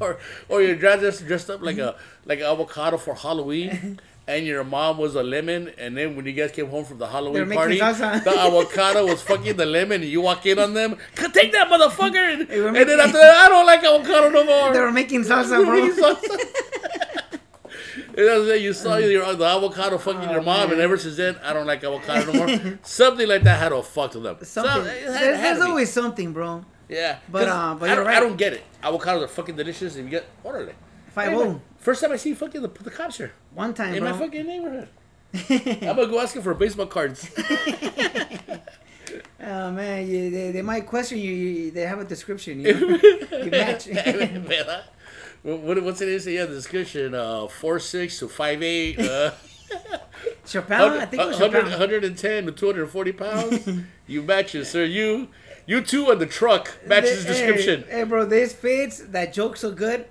or 0.00 0.18
or 0.48 0.62
your 0.62 0.76
dad 0.76 1.00
just 1.00 1.26
dressed 1.26 1.48
up 1.50 1.62
like 1.62 1.78
a 1.78 1.96
like 2.24 2.40
an 2.40 2.46
avocado 2.46 2.96
for 2.96 3.14
Halloween. 3.14 4.00
And 4.28 4.44
your 4.44 4.64
mom 4.64 4.98
was 4.98 5.14
a 5.14 5.22
lemon, 5.22 5.70
and 5.78 5.96
then 5.96 6.16
when 6.16 6.26
you 6.26 6.32
guys 6.32 6.50
came 6.50 6.66
home 6.66 6.84
from 6.84 6.98
the 6.98 7.06
Halloween 7.06 7.48
party, 7.48 7.78
salsa. 7.78 8.24
the 8.24 8.36
avocado 8.36 9.06
was 9.06 9.22
fucking 9.22 9.56
the 9.56 9.64
lemon, 9.64 10.02
and 10.02 10.10
you 10.10 10.20
walk 10.20 10.44
in 10.46 10.58
on 10.58 10.74
them, 10.74 10.96
take 11.32 11.52
that 11.52 11.68
motherfucker, 11.68 12.32
and, 12.32 12.48
were 12.48 12.66
and 12.66 12.74
then 12.74 12.86
making- 12.88 13.00
after 13.02 13.18
that, 13.18 13.36
I 13.44 13.48
don't 13.48 13.64
like 13.64 13.84
avocado 13.84 14.30
no 14.30 14.42
more. 14.44 14.72
they 14.72 14.80
were 14.80 14.90
making 14.90 15.22
salsa, 15.22 15.64
bro. 15.64 15.84
And 15.84 15.94
that's 18.14 18.60
you 18.60 18.72
saw 18.72 18.96
your 18.96 19.34
the 19.34 19.44
avocado 19.44 19.98
fucking 19.98 20.28
Oh, 20.28 20.32
your 20.32 20.42
mom, 20.42 20.64
man. 20.68 20.72
and 20.72 20.80
ever 20.80 20.96
since 20.96 21.16
then, 21.16 21.36
I 21.42 21.52
don't 21.52 21.66
like 21.66 21.82
avocado 21.84 22.32
no 22.32 22.46
more. 22.46 22.78
Something 22.82 23.28
like 23.28 23.42
that 23.44 23.58
had 23.58 23.70
to 23.70 23.82
fucked 23.82 24.14
with 24.14 24.24
them. 24.24 24.36
Something. 24.42 24.72
So, 24.72 24.78
had- 24.84 24.86
There's, 24.86 25.16
had 25.40 25.56
there's 25.56 25.60
always 25.66 25.92
something, 25.92 26.32
bro. 26.32 26.64
Yeah, 26.88 27.18
But, 27.28 27.48
uh, 27.48 27.74
but 27.80 27.90
I, 27.90 27.94
don't, 27.96 28.06
I 28.06 28.20
don't 28.20 28.36
get 28.36 28.52
it. 28.52 28.62
Avocados 28.82 29.24
are 29.24 29.28
fucking 29.28 29.56
delicious. 29.56 29.96
If 29.96 30.04
you 30.04 30.10
get 30.10 30.24
orderly. 30.44 30.72
Five 31.08 31.32
Hey. 31.32 31.56
First 31.78 32.00
time 32.02 32.12
I 32.12 32.16
see 32.16 32.32
fucking 32.34 32.62
the, 32.62 32.68
the 32.68 32.90
cops 32.90 33.16
here 33.18 33.32
One 33.54 33.74
time, 33.74 33.94
in 33.94 34.02
bro. 34.02 34.12
my 34.12 34.18
fucking 34.18 34.46
neighborhood. 34.46 34.88
I'm 35.50 35.96
gonna 35.96 36.06
go 36.06 36.20
asking 36.20 36.42
for 36.42 36.54
baseball 36.54 36.86
cards. 36.86 37.28
Oh 39.38 39.70
man, 39.70 40.08
you, 40.08 40.30
they, 40.30 40.50
they 40.50 40.62
might 40.62 40.86
question 40.86 41.18
you, 41.18 41.32
you. 41.32 41.70
They 41.70 41.82
have 41.82 42.00
a 42.00 42.04
description. 42.04 42.60
You, 42.60 42.74
know? 42.74 42.98
you 43.44 43.50
match. 43.50 43.86
What, 45.46 45.60
what- 45.60 45.82
what's 45.84 46.00
it 46.00 46.08
is? 46.08 46.26
Yeah, 46.26 46.44
the 46.46 46.54
description. 46.54 47.14
Uh, 47.14 47.46
four 47.48 47.78
six 47.78 48.18
to 48.20 48.28
five 48.28 48.62
eight. 48.62 48.98
Uh, 48.98 49.30
Chappelle, 50.46 51.00
I 51.00 51.06
think 51.06 51.22
it 51.22 51.26
was 51.26 51.40
100, 51.40 51.64
Chappelle. 51.66 51.70
110 51.70 52.46
to 52.46 52.52
240 52.52 53.12
pounds. 53.12 53.68
you 54.06 54.22
match 54.22 54.54
it, 54.54 54.64
sir. 54.66 54.84
You 54.84 55.28
you 55.66 55.80
two 55.80 56.10
on 56.12 56.18
the 56.20 56.26
truck 56.26 56.70
matches 56.86 57.24
the 57.26 57.32
Hey, 57.32 57.46
description. 57.46 57.84
Hey, 57.90 58.04
bro, 58.04 58.24
this 58.24 58.52
fits. 58.52 58.98
That 59.00 59.32
joke's 59.32 59.60
so 59.60 59.72
good. 59.72 60.06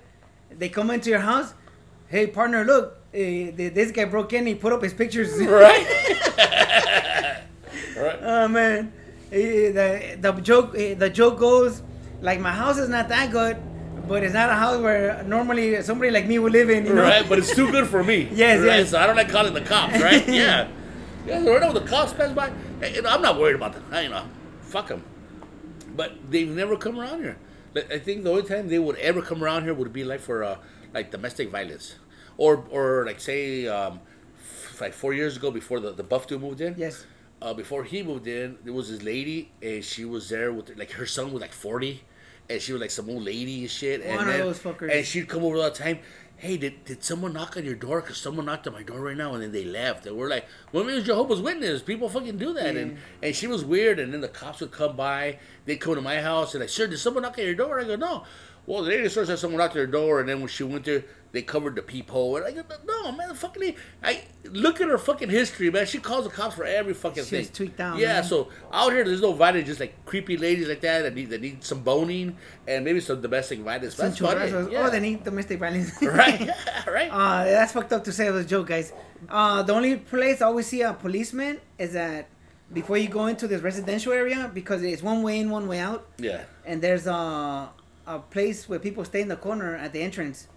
they 0.50 0.68
come 0.68 0.90
into 0.90 1.08
your 1.10 1.20
house. 1.20 1.54
Hey, 2.08 2.26
partner, 2.26 2.64
look, 2.64 2.98
eh, 3.14 3.50
this 3.54 3.90
guy 3.92 4.04
broke 4.04 4.32
in. 4.34 4.46
He 4.46 4.54
put 4.54 4.72
up 4.72 4.82
his 4.82 4.92
pictures. 4.94 5.32
Right. 5.40 5.86
right. 7.96 8.18
Oh 8.22 8.48
man, 8.48 8.92
Eh, 9.32 9.72
the 9.72 10.16
the 10.20 10.32
joke 10.40 10.74
eh, 10.76 10.94
the 10.94 11.10
joke 11.10 11.38
goes 11.38 11.82
like 12.20 12.38
my 12.40 12.52
house 12.52 12.78
is 12.78 12.88
not 12.88 13.08
that 13.08 13.30
good, 13.32 13.56
but 14.08 14.22
it's 14.22 14.34
not 14.34 14.50
a 14.50 14.54
house 14.54 14.80
where 14.80 15.22
normally 15.24 15.82
somebody 15.82 16.10
like 16.10 16.26
me 16.26 16.38
would 16.38 16.52
live 16.52 16.70
in. 16.70 16.86
You 16.86 16.94
know? 16.94 17.02
Right, 17.02 17.28
but 17.28 17.38
it's 17.38 17.54
too 17.54 17.70
good 17.70 17.86
for 17.88 18.02
me. 18.04 18.28
Yes, 18.32 18.58
right? 18.60 18.66
yes. 18.78 18.90
So 18.90 18.98
I 18.98 19.06
don't 19.06 19.16
like 19.16 19.28
calling 19.28 19.54
the 19.54 19.60
cops, 19.62 20.00
right? 20.02 20.26
yeah. 20.42 20.68
Yeah, 21.26 21.42
so 21.42 21.52
right 21.52 21.60
now 21.60 21.72
the 21.72 21.80
cops 21.80 22.12
pass 22.12 22.32
by, 22.32 22.52
I'm 22.82 23.22
not 23.22 23.38
worried 23.38 23.56
about 23.56 23.72
them. 23.74 23.84
I, 23.90 24.02
you 24.02 24.08
know, 24.10 24.24
fuck 24.60 24.88
them. 24.88 25.02
But 25.96 26.30
they've 26.30 26.48
never 26.48 26.76
come 26.76 26.98
around 27.00 27.20
here. 27.22 27.38
I 27.76 27.98
think 27.98 28.24
the 28.24 28.30
only 28.30 28.42
time 28.44 28.68
they 28.68 28.78
would 28.78 28.96
ever 28.96 29.20
come 29.22 29.42
around 29.42 29.64
here 29.64 29.74
would 29.74 29.92
be 29.92 30.04
like 30.04 30.20
for 30.20 30.42
uh, 30.44 30.56
like 30.94 31.10
domestic 31.10 31.50
violence, 31.50 31.96
or 32.38 32.64
or 32.70 33.04
like 33.04 33.20
say 33.20 33.66
um, 33.68 34.00
f- 34.38 34.80
like 34.80 34.94
four 34.94 35.12
years 35.12 35.36
ago 35.36 35.50
before 35.50 35.80
the 35.80 35.92
the 35.92 36.02
buff 36.02 36.26
dude 36.26 36.40
moved 36.40 36.60
in. 36.62 36.74
Yes. 36.78 37.04
uh, 37.42 37.52
before 37.52 37.84
he 37.84 38.02
moved 38.02 38.26
in, 38.26 38.56
there 38.64 38.72
was 38.72 38.88
this 38.90 39.02
lady, 39.02 39.50
and 39.60 39.84
she 39.84 40.06
was 40.06 40.28
there 40.30 40.52
with 40.54 40.74
like 40.78 40.92
her 40.92 41.04
son 41.06 41.32
was 41.32 41.40
like 41.42 41.52
forty, 41.52 42.02
and 42.48 42.60
she 42.60 42.72
was 42.72 42.80
like 42.80 42.90
some 42.90 43.08
old 43.10 43.22
lady 43.24 43.60
and 43.62 43.70
shit. 43.70 44.02
And 44.02 44.16
One 44.16 44.28
of 44.28 44.34
then- 44.34 44.40
those 44.40 44.58
fuckers. 44.58 44.94
And 44.96 45.04
she'd 45.06 45.28
come 45.28 45.44
over 45.44 45.56
all 45.56 45.64
the 45.64 45.70
time. 45.70 45.98
Hey, 46.38 46.58
did, 46.58 46.84
did 46.84 47.02
someone 47.02 47.32
knock 47.32 47.56
on 47.56 47.64
your 47.64 47.74
door? 47.74 48.02
Cause 48.02 48.18
someone 48.18 48.44
knocked 48.44 48.66
on 48.66 48.74
my 48.74 48.82
door 48.82 49.00
right 49.00 49.16
now, 49.16 49.32
and 49.32 49.42
then 49.42 49.52
they 49.52 49.64
left. 49.64 50.04
And 50.04 50.18
we're 50.18 50.28
like, 50.28 50.44
well, 50.70 50.84
maybe 50.84 50.98
it's 50.98 51.06
Jehovah's 51.06 51.40
Witness. 51.40 51.80
People 51.80 52.10
fucking 52.10 52.36
do 52.36 52.52
that. 52.52 52.76
And 52.76 52.98
and 53.22 53.34
she 53.34 53.46
was 53.46 53.64
weird. 53.64 53.98
And 53.98 54.12
then 54.12 54.20
the 54.20 54.28
cops 54.28 54.60
would 54.60 54.70
come 54.70 54.96
by. 54.96 55.38
They'd 55.64 55.76
come 55.76 55.94
to 55.94 56.02
my 56.02 56.20
house 56.20 56.52
and 56.54 56.60
like, 56.60 56.68
sir, 56.68 56.86
did 56.88 56.98
someone 56.98 57.22
knock 57.22 57.38
on 57.38 57.44
your 57.46 57.54
door? 57.54 57.80
I 57.80 57.84
go, 57.84 57.96
no. 57.96 58.24
Well, 58.66 58.82
the 58.82 58.90
lady 58.90 59.08
said 59.08 59.38
someone 59.38 59.58
knocked 59.58 59.76
on 59.76 59.78
her 59.80 59.86
door, 59.86 60.20
and 60.20 60.28
then 60.28 60.40
when 60.40 60.48
she 60.48 60.62
went 60.64 60.84
there, 60.84 61.04
they 61.36 61.42
covered 61.42 61.76
the 61.76 61.82
peephole. 61.82 62.36
And 62.38 62.46
I 62.46 62.50
go, 62.52 62.62
no, 62.86 63.12
man, 63.12 63.28
the 63.28 63.34
fucking 63.34 63.74
I 64.02 64.22
look 64.50 64.80
at 64.80 64.88
her 64.88 64.96
fucking 64.98 65.28
history, 65.28 65.70
man. 65.70 65.84
She 65.86 65.98
calls 65.98 66.24
the 66.24 66.30
cops 66.30 66.54
for 66.54 66.64
every 66.64 66.94
fucking 66.94 67.24
She 67.24 67.30
thing. 67.30 67.38
was 67.40 67.50
tweaked 67.50 67.78
out, 67.78 67.98
Yeah, 67.98 68.14
man. 68.14 68.24
so 68.24 68.48
out 68.72 68.92
here, 68.92 69.04
there's 69.04 69.20
no 69.20 69.32
violence, 69.32 69.66
just 69.66 69.78
like 69.80 69.94
creepy 70.06 70.36
ladies 70.36 70.66
like 70.68 70.80
that 70.80 71.02
that 71.02 71.14
need 71.14 71.30
that 71.30 71.42
need 71.42 71.62
some 71.62 71.80
boning 71.82 72.36
and 72.66 72.84
maybe 72.84 73.00
some 73.00 73.20
domestic 73.20 73.60
violence. 73.60 73.94
Some 73.94 74.06
That's 74.08 74.18
funny. 74.18 74.72
Yeah. 74.72 74.86
Oh, 74.86 74.90
they 74.90 75.00
need 75.00 75.22
domestic 75.24 75.58
violence. 75.60 75.92
right, 76.02 76.48
right. 76.86 77.10
Uh, 77.12 77.44
that's 77.44 77.72
fucked 77.72 77.92
up 77.92 78.02
to 78.04 78.12
say 78.12 78.26
it 78.28 78.32
was 78.32 78.46
a 78.46 78.48
joke, 78.48 78.68
guys. 78.68 78.92
Uh, 79.28 79.62
the 79.62 79.72
only 79.74 79.96
place 79.96 80.40
I 80.40 80.46
always 80.46 80.66
see 80.66 80.82
a 80.82 80.94
policeman 80.94 81.60
is 81.78 81.92
that 81.92 82.28
before 82.72 82.96
you 82.98 83.08
go 83.08 83.26
into 83.26 83.46
this 83.46 83.62
residential 83.62 84.12
area 84.12 84.50
because 84.52 84.82
it's 84.82 85.02
one 85.02 85.22
way 85.22 85.38
in, 85.40 85.50
one 85.50 85.68
way 85.68 85.78
out, 85.80 86.06
yeah, 86.18 86.44
and 86.64 86.80
there's 86.82 87.06
a 87.06 87.70
a 88.08 88.18
place 88.20 88.68
where 88.68 88.78
people 88.78 89.04
stay 89.04 89.20
in 89.20 89.28
the 89.28 89.36
corner 89.36 89.74
at 89.76 89.92
the 89.92 90.00
entrance. 90.00 90.48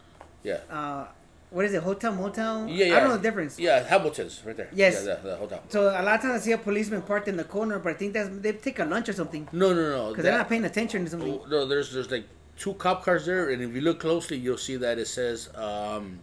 Yeah, 0.44 0.60
Uh, 0.70 1.06
what 1.52 1.66
is 1.66 1.74
it? 1.74 1.82
Hotel, 1.82 2.14
motel? 2.14 2.68
yeah, 2.68 2.86
yeah. 2.86 2.96
I 2.98 3.00
don't 3.00 3.10
know 3.10 3.18
the 3.18 3.24
difference. 3.24 3.58
Yeah, 3.60 3.84
Hamilton's 3.84 4.42
right 4.46 4.56
there. 4.56 4.70
Yes. 4.72 5.04
yeah, 5.06 5.16
the, 5.16 5.30
the 5.30 5.36
hotel. 5.36 5.64
So 5.70 5.90
a 5.90 6.04
lot 6.04 6.16
of 6.16 6.22
times 6.22 6.42
I 6.42 6.46
see 6.46 6.52
a 6.52 6.58
policeman 6.60 7.02
parked 7.02 7.28
in 7.28 7.38
the 7.38 7.44
corner, 7.44 7.80
but 7.80 7.90
I 7.92 7.96
think 7.96 8.14
that's 8.14 8.30
they 8.30 8.52
take 8.54 8.78
a 8.80 8.86
lunch 8.86 9.10
or 9.10 9.14
something 9.14 9.48
No, 9.52 9.74
no, 9.74 9.90
no. 9.90 10.10
because 10.10 10.24
they're 10.24 10.38
not 10.38 10.48
paying 10.50 10.66
attention 10.66 11.06
to 11.06 11.10
something. 11.12 11.40
Oh, 11.44 11.46
No, 11.50 11.66
there's 11.66 11.92
there's 11.92 12.12
like 12.12 12.26
two 12.58 12.74
cop 12.76 13.04
cars 13.04 13.26
there, 13.26 13.50
and 13.50 13.62
if 13.64 13.74
you 13.74 13.82
look 13.82 14.00
closely, 14.00 14.38
you'll 14.38 14.58
see 14.58 14.76
that 14.78 15.00
it 15.00 15.08
says 15.08 15.50
um, 15.56 16.20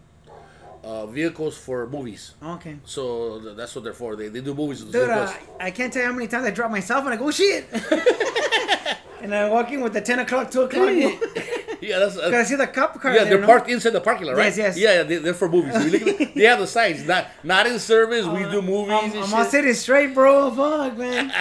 uh, 0.85 1.07
vehicles 1.07 1.57
for 1.59 1.89
movies. 1.89 2.35
Okay. 2.41 2.77
So 2.85 3.41
th- 3.41 3.57
that's 3.57 3.75
what 3.75 3.83
they're 3.85 3.95
for. 3.95 4.15
They, 4.15 4.29
they 4.29 4.41
do 4.43 4.55
movies 4.55 4.85
with 4.85 4.93
Dude, 4.93 5.11
uh, 5.11 5.33
I 5.59 5.71
can't 5.73 5.93
tell 5.93 6.03
you 6.03 6.09
how 6.09 6.15
many 6.15 6.29
times 6.29 6.47
I 6.47 6.51
drop 6.53 6.71
myself 6.71 7.05
and 7.05 7.15
I 7.15 7.17
go, 7.17 7.27
"Oh, 7.27 7.31
shit. 7.33 7.65
and 9.23 9.35
I 9.35 9.49
walk 9.49 9.73
in 9.73 9.81
with 9.81 9.93
the 9.95 10.01
10 10.01 10.21
o'clock, 10.21 10.51
2 10.51 10.61
o'clock. 10.63 10.89
yeah, 11.87 11.99
that's. 12.01 12.17
Because 12.17 12.33
I 12.35 12.43
see 12.45 12.57
the 12.57 12.67
cop 12.67 13.01
car 13.01 13.13
yeah, 13.13 13.21
there, 13.21 13.31
they're 13.31 13.41
no? 13.41 13.47
parked 13.47 13.69
inside 13.71 13.91
the 13.91 14.01
parking 14.01 14.27
lot, 14.27 14.37
right? 14.37 14.47
Yes, 14.47 14.57
yes. 14.57 14.79
Yeah, 14.79 14.93
yeah, 14.95 15.03
they, 15.05 15.17
they're 15.17 15.35
for 15.35 15.49
movies. 15.49 15.75
Look 15.93 16.03
at 16.03 16.19
the, 16.19 16.25
they 16.35 16.45
have 16.45 16.59
the 16.59 16.67
signs, 16.67 17.07
not 17.07 17.29
not 17.45 17.67
in 17.67 17.79
service. 17.79 18.27
we 18.27 18.41
do 18.51 18.61
movies 18.63 18.93
Uh, 18.93 18.99
I'm, 18.99 19.05
and 19.13 19.21
I'm 19.25 19.35
all 19.35 19.43
shit. 19.45 19.51
city 19.53 19.73
straight, 19.75 20.13
bro. 20.15 20.51
Fuck, 20.51 20.97
man. 20.99 21.33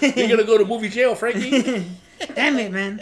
You're 0.00 0.28
gonna 0.28 0.44
go 0.44 0.58
to 0.58 0.64
movie 0.64 0.88
jail, 0.88 1.14
Frankie? 1.14 1.86
Damn 2.34 2.58
it, 2.58 2.72
man. 2.72 3.00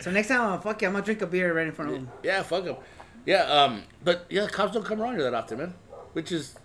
So 0.00 0.10
next 0.10 0.28
time, 0.28 0.40
uh, 0.52 0.58
fuck 0.58 0.80
you. 0.82 0.88
I'm 0.88 0.94
gonna 0.94 1.04
drink 1.04 1.22
a 1.22 1.26
beer 1.26 1.54
right 1.54 1.66
in 1.66 1.72
front 1.72 1.90
of 1.90 1.96
him. 1.98 2.08
yeah, 2.22 2.42
fuck 2.42 2.64
them. 2.64 2.76
Yeah, 3.24 3.42
um, 3.42 3.82
but 4.04 4.26
yeah, 4.30 4.46
cops 4.46 4.72
don't 4.72 4.84
come 4.84 5.00
around 5.02 5.14
here 5.14 5.22
that 5.24 5.34
often, 5.34 5.58
man. 5.58 5.74
Which 6.12 6.30
is, 6.32 6.56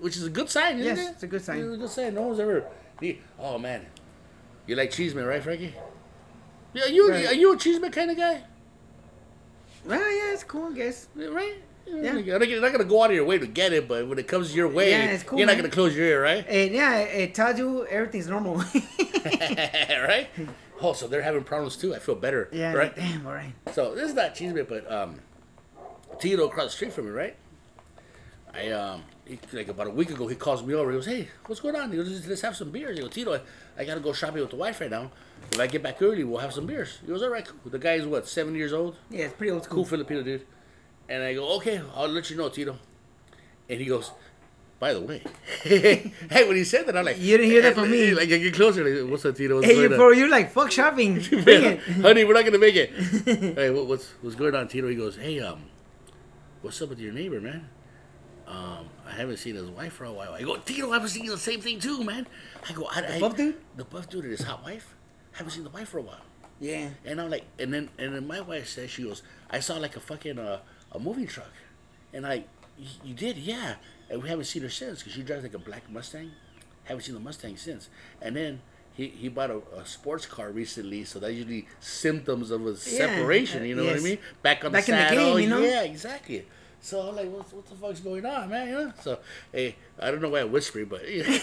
which 0.00 0.16
is 0.16 0.24
a 0.24 0.30
good 0.30 0.50
sign, 0.50 0.78
isn't 0.78 0.96
Yes, 0.96 1.08
it? 1.08 1.12
it's 1.12 1.22
a 1.22 1.26
good 1.26 1.42
sign. 1.42 1.58
It's 1.60 1.74
a 1.74 1.76
good 1.78 1.88
sign. 1.90 2.14
No 2.14 2.22
one's 2.22 2.40
ever. 2.40 2.64
Oh 3.38 3.58
man, 3.58 3.86
you 4.66 4.76
like 4.76 4.90
cheeseman, 4.90 5.24
right, 5.24 5.42
Frankie? 5.42 5.74
Yeah, 6.74 6.86
you 6.86 7.10
Right. 7.10 7.26
are 7.26 7.32
you 7.34 7.52
a 7.52 7.56
cheeseman 7.56 7.90
kind 7.90 8.10
of 8.10 8.16
guy, 8.16 8.42
Well, 9.84 9.98
yeah, 10.00 10.32
it's 10.32 10.44
cool, 10.44 10.66
I 10.70 10.72
guess. 10.74 11.08
right? 11.16 11.54
Yeah. 11.86 12.16
You're 12.18 12.38
not 12.38 12.48
not 12.62 12.72
gonna 12.72 12.84
go 12.84 13.02
out 13.02 13.10
of 13.10 13.16
your 13.16 13.24
way 13.24 13.38
to 13.38 13.46
get 13.46 13.72
it, 13.72 13.88
but 13.88 14.06
when 14.06 14.18
it 14.18 14.28
comes 14.28 14.54
your 14.54 14.68
way, 14.68 14.90
Yeah, 14.90 15.06
it's 15.10 15.24
cool, 15.24 15.38
you're 15.38 15.46
not 15.46 15.54
man. 15.54 15.62
gonna 15.64 15.74
close 15.74 15.96
your 15.96 16.06
ear, 16.06 16.22
right? 16.22 16.46
And 16.48 16.72
yeah, 16.72 16.98
it 16.98 17.34
tells 17.34 17.58
you 17.58 17.84
everything's 17.86 18.28
normal. 18.28 18.56
right? 19.24 20.28
Oh, 20.80 20.92
so 20.92 21.08
they're 21.08 21.22
having 21.22 21.42
problems 21.42 21.76
too. 21.76 21.94
I 21.94 21.98
feel 21.98 22.14
better. 22.14 22.48
yeah, 22.52 22.72
Right. 22.74 22.94
damn, 22.94 23.26
all 23.26 23.32
right. 23.32 23.52
So 23.72 23.94
this 23.94 24.08
is 24.10 24.14
not 24.14 24.34
cheeseman, 24.34 24.66
but 24.68 24.90
um, 24.90 25.16
Tito 26.20 26.46
across 26.46 26.66
the 26.66 26.70
street 26.70 26.92
from 26.92 27.06
me, 27.06 27.10
right? 27.10 27.36
I 28.54 28.70
um, 28.70 29.02
he, 29.24 29.38
like 29.52 29.68
about 29.68 29.86
a 29.88 29.90
week 29.90 30.10
ago, 30.10 30.26
he 30.26 30.36
calls 30.36 30.62
me 30.64 30.74
over. 30.74 30.90
He 30.90 30.96
goes, 30.96 31.06
"Hey, 31.06 31.28
what's 31.46 31.60
going 31.60 31.76
on?" 31.76 31.90
He 31.90 31.96
goes, 31.96 32.26
"Let's 32.28 32.40
have 32.42 32.56
some 32.56 32.70
beers." 32.70 32.96
He 32.96 33.02
goes, 33.02 33.12
"Tito, 33.12 33.34
I, 33.34 33.40
I 33.78 33.84
gotta 33.84 34.00
go 34.00 34.12
shopping 34.12 34.40
with 34.40 34.50
the 34.50 34.56
wife 34.56 34.80
right 34.80 34.90
now. 34.90 35.10
If 35.52 35.58
I 35.60 35.66
get 35.66 35.82
back 35.82 36.00
early, 36.02 36.24
we'll 36.24 36.38
have 36.40 36.52
some 36.52 36.66
beers." 36.66 36.98
He 37.00 37.08
goes, 37.08 37.22
"All 37.22 37.30
right." 37.30 37.44
Cool. 37.46 37.70
The 37.70 37.78
guy 37.78 37.94
is 37.94 38.06
what, 38.06 38.28
seven 38.28 38.54
years 38.54 38.72
old? 38.72 38.96
Yeah, 39.10 39.24
it's 39.26 39.34
pretty 39.34 39.50
old 39.52 39.68
Cool. 39.68 39.84
Filipino 39.84 40.22
dude. 40.22 40.46
And 41.08 41.22
I 41.22 41.34
go, 41.34 41.56
"Okay, 41.56 41.80
I'll 41.94 42.08
let 42.08 42.30
you 42.30 42.36
know, 42.36 42.48
Tito." 42.48 42.76
And 43.68 43.80
he 43.80 43.86
goes. 43.86 44.10
By 44.78 44.94
the 44.94 45.00
way, 45.02 45.22
hey, 45.62 46.10
when 46.48 46.56
he 46.56 46.64
said 46.64 46.86
that, 46.86 46.96
I'm 46.96 47.04
like, 47.04 47.18
You 47.20 47.36
didn't 47.36 47.50
hear 47.52 47.60
that 47.60 47.74
from 47.74 47.90
me. 47.96 48.14
Like, 48.14 48.30
get 48.30 48.54
closer. 48.54 48.82
Like, 48.82 49.10
What's 49.10 49.26
up, 49.26 49.36
Tito? 49.36 49.56
What's 49.56 49.66
Hey, 49.66 49.76
you 49.78 49.90
on?" 49.92 49.96
bro, 49.98 50.08
you're 50.12 50.30
like 50.30 50.52
fuck 50.52 50.70
shopping. 50.72 51.20
Honey, 51.20 52.24
we're 52.24 52.32
not 52.32 52.46
gonna 52.46 52.56
make 52.58 52.76
it. 52.76 52.88
hey, 53.58 53.68
what, 53.68 53.86
what's 53.88 54.08
what's 54.22 54.36
going 54.36 54.54
on, 54.54 54.68
Tito? 54.68 54.88
He 54.88 54.94
goes, 54.94 55.16
hey, 55.18 55.38
um, 55.40 55.64
what's 56.62 56.80
up 56.80 56.88
with 56.88 56.98
your 56.98 57.12
neighbor, 57.12 57.42
man? 57.42 57.68
Um, 58.46 58.86
I 59.06 59.10
haven't 59.12 59.36
seen 59.36 59.54
his 59.54 59.68
wife 59.68 59.92
for 59.92 60.04
a 60.06 60.12
while. 60.12 60.32
I 60.32 60.40
go, 60.44 60.56
Tito, 60.56 60.90
I 60.90 60.94
haven't 60.94 61.10
seen 61.10 61.26
the 61.26 61.36
same 61.36 61.60
thing 61.60 61.78
too, 61.78 62.02
man. 62.02 62.26
I 62.66 62.72
go, 62.72 62.86
I, 62.90 63.16
I, 63.16 63.20
buff 63.20 63.36
dude? 63.36 63.56
the 63.76 63.84
buff 63.84 64.08
dude 64.08 64.22
and 64.24 64.30
his 64.32 64.42
hot 64.44 64.64
wife. 64.64 64.94
Haven't 65.32 65.50
seen 65.52 65.64
the 65.64 65.70
wife 65.70 65.88
for 65.88 65.98
a 65.98 66.02
while. 66.02 66.20
Yeah. 66.60 66.90
And 67.04 67.20
I'm 67.20 67.30
like, 67.30 67.44
and 67.58 67.72
then 67.72 67.88
and 67.98 68.14
then 68.14 68.26
my 68.26 68.40
wife 68.40 68.68
says, 68.68 68.90
she 68.90 69.04
goes, 69.04 69.22
I 69.50 69.60
saw 69.60 69.76
like 69.78 69.96
a 69.96 70.00
fucking 70.00 70.38
uh, 70.38 70.60
a 70.92 70.98
moving 70.98 71.26
truck, 71.26 71.52
and 72.12 72.26
I, 72.26 72.44
you 73.04 73.14
did, 73.14 73.36
yeah. 73.38 73.76
And 74.08 74.22
we 74.22 74.28
haven't 74.28 74.44
seen 74.46 74.62
her 74.62 74.68
since 74.68 74.98
because 74.98 75.12
she 75.14 75.22
drives 75.22 75.42
like 75.42 75.54
a 75.54 75.58
black 75.58 75.90
Mustang. 75.90 76.30
Haven't 76.84 77.04
seen 77.04 77.14
the 77.14 77.20
Mustang 77.20 77.56
since. 77.56 77.88
And 78.20 78.34
then 78.34 78.60
he, 78.94 79.06
he 79.08 79.28
bought 79.28 79.50
a, 79.50 79.62
a 79.76 79.86
sports 79.86 80.26
car 80.26 80.50
recently, 80.50 81.04
so 81.04 81.18
that's 81.20 81.32
usually 81.32 81.66
symptoms 81.78 82.50
of 82.50 82.66
a 82.66 82.76
separation. 82.76 83.64
You 83.64 83.76
know 83.76 83.84
what 83.84 83.96
I 83.96 84.00
mean? 84.00 84.18
Back 84.42 84.64
on 84.64 84.72
Back 84.72 84.86
the 84.86 84.92
in 84.92 84.98
the 84.98 85.08
saddle. 85.08 85.34
game, 85.36 85.44
you 85.44 85.48
know? 85.48 85.60
Yeah, 85.60 85.82
exactly. 85.82 86.46
So 86.80 87.00
I'm 87.00 87.14
like, 87.14 87.30
what, 87.30 87.52
what 87.52 87.66
the 87.66 87.74
fuck's 87.76 88.00
going 88.00 88.24
on, 88.26 88.48
man? 88.50 88.68
You 88.68 88.74
know? 88.74 88.92
So 89.00 89.18
hey, 89.52 89.76
I 89.98 90.10
don't 90.10 90.20
know 90.20 90.30
why 90.30 90.40
I'm 90.40 90.50
whispering, 90.50 90.86
but 90.86 91.08
you 91.08 91.22
know. 91.28 91.38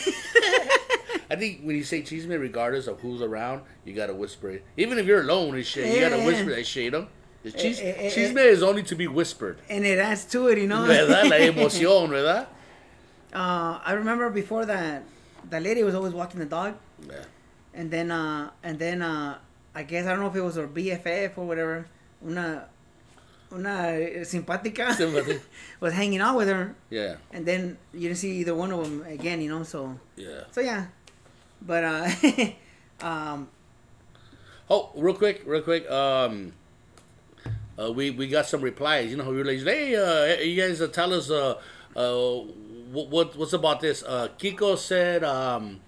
I 1.29 1.35
think 1.35 1.61
when 1.61 1.75
you 1.75 1.83
say 1.83 2.01
cheeseman, 2.01 2.39
regardless 2.39 2.87
of 2.87 2.99
who's 3.01 3.21
around, 3.21 3.61
you 3.85 3.93
gotta 3.93 4.13
whisper 4.13 4.49
it. 4.51 4.63
Even 4.77 4.97
if 4.97 5.05
you're 5.05 5.21
alone 5.21 5.55
and 5.55 5.65
shit, 5.65 5.93
you 5.93 5.99
gotta 6.01 6.23
whisper 6.23 6.51
that 6.55 6.65
shit, 6.65 6.93
know? 6.93 7.07
The 7.43 7.51
cheese, 7.51 7.79
eh, 7.81 7.93
eh, 7.97 8.09
cheeseman 8.09 8.45
is 8.45 8.63
only 8.63 8.83
to 8.83 8.95
be 8.95 9.07
whispered. 9.07 9.59
And 9.69 9.85
it 9.85 9.99
adds 9.99 10.25
to 10.25 10.47
it, 10.47 10.57
you 10.57 10.67
know. 10.67 10.85
¿Verdad? 10.87 11.27
La 11.29 11.37
emoción, 11.51 12.09
¿verdad? 12.09 12.47
uh, 13.33 13.79
I 13.85 13.93
remember 13.93 14.29
before 14.29 14.65
that, 14.65 15.03
the 15.49 15.59
lady 15.59 15.83
was 15.83 15.95
always 15.95 16.13
walking 16.13 16.39
the 16.39 16.45
dog, 16.45 16.75
Yeah. 17.07 17.23
and 17.73 17.91
then, 17.91 18.09
uh, 18.11 18.49
and 18.63 18.79
then, 18.79 19.01
uh, 19.01 19.37
I 19.75 19.83
guess 19.83 20.05
I 20.07 20.11
don't 20.11 20.19
know 20.21 20.27
if 20.27 20.35
it 20.35 20.41
was 20.41 20.55
her 20.55 20.67
BFF 20.67 21.37
or 21.37 21.45
whatever, 21.45 21.85
una, 22.25 22.67
una 23.53 23.93
simpática, 24.25 24.93
Sympathy. 24.97 25.39
was 25.79 25.93
hanging 25.93 26.19
out 26.21 26.35
with 26.37 26.47
her, 26.47 26.73
Yeah. 26.89 27.15
and 27.31 27.45
then 27.45 27.77
you 27.93 28.07
didn't 28.09 28.17
see 28.17 28.37
either 28.37 28.55
one 28.55 28.71
of 28.71 28.81
them 28.83 29.03
again, 29.07 29.41
you 29.41 29.49
know. 29.49 29.63
So, 29.63 29.99
Yeah. 30.15 30.45
so 30.51 30.61
yeah, 30.61 30.87
but 31.61 31.83
uh, 31.83 32.09
um, 33.01 33.47
Oh, 34.69 34.91
real 34.95 35.13
quick, 35.13 35.43
real 35.45 35.61
quick. 35.61 35.89
Um, 35.89 36.51
uh, 37.79 37.91
we 37.91 38.11
we 38.11 38.27
got 38.27 38.47
some 38.47 38.61
replies. 38.61 39.09
You 39.09 39.17
know, 39.17 39.29
we 39.29 39.37
were 39.37 39.45
like, 39.45 39.63
hey, 39.63 39.95
uh, 39.95 40.41
you 40.41 40.59
guys 40.59 40.81
uh, 40.81 40.87
tell 40.87 41.13
us 41.13 41.31
uh, 41.31 41.55
uh, 41.95 42.13
what, 42.91 43.07
what 43.07 43.37
what's 43.37 43.53
about 43.53 43.79
this? 43.79 44.03
Uh, 44.03 44.27
Kiko 44.37 44.77
said, 44.77 45.23
um, 45.23 45.79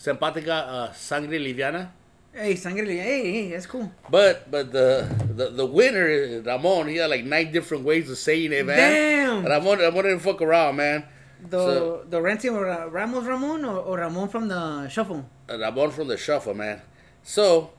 "Simpática, 0.00 0.48
uh, 0.48 0.92
sangre 0.92 1.38
liviana." 1.38 1.90
hey, 2.32 2.56
sangre, 2.56 2.86
hey, 2.86 3.32
hey, 3.32 3.50
that's 3.50 3.66
cool. 3.66 3.92
But 4.08 4.50
but 4.50 4.72
the 4.72 5.04
the, 5.28 5.50
the 5.50 5.66
winner, 5.66 6.40
Ramon, 6.40 6.88
he 6.88 6.96
had 6.96 7.10
like 7.10 7.24
nine 7.24 7.52
different 7.52 7.84
ways 7.84 8.08
of 8.08 8.16
saying 8.16 8.52
it, 8.52 8.64
man. 8.64 8.78
Damn. 8.78 9.44
Ramon, 9.44 9.78
Ramon 9.78 10.04
didn't 10.04 10.20
fuck 10.20 10.40
around, 10.40 10.76
man. 10.76 11.04
The 11.48 11.58
So- 11.58 12.04
the 12.08 12.18
Renzi 12.18 12.52
or 12.52 12.68
uh, 12.68 12.86
Ramos 12.86 13.24
Ramon 13.24 13.64
or, 13.64 13.76
or 13.78 13.98
Ramon 13.98 14.28
from 14.28 14.48
the 14.48 14.88
shuffle. 14.88 15.28
Ramon 15.48 15.90
from 15.90 16.08
the 16.08 16.16
shuffle, 16.16 16.54
man. 16.54 16.80
So, 17.22 17.72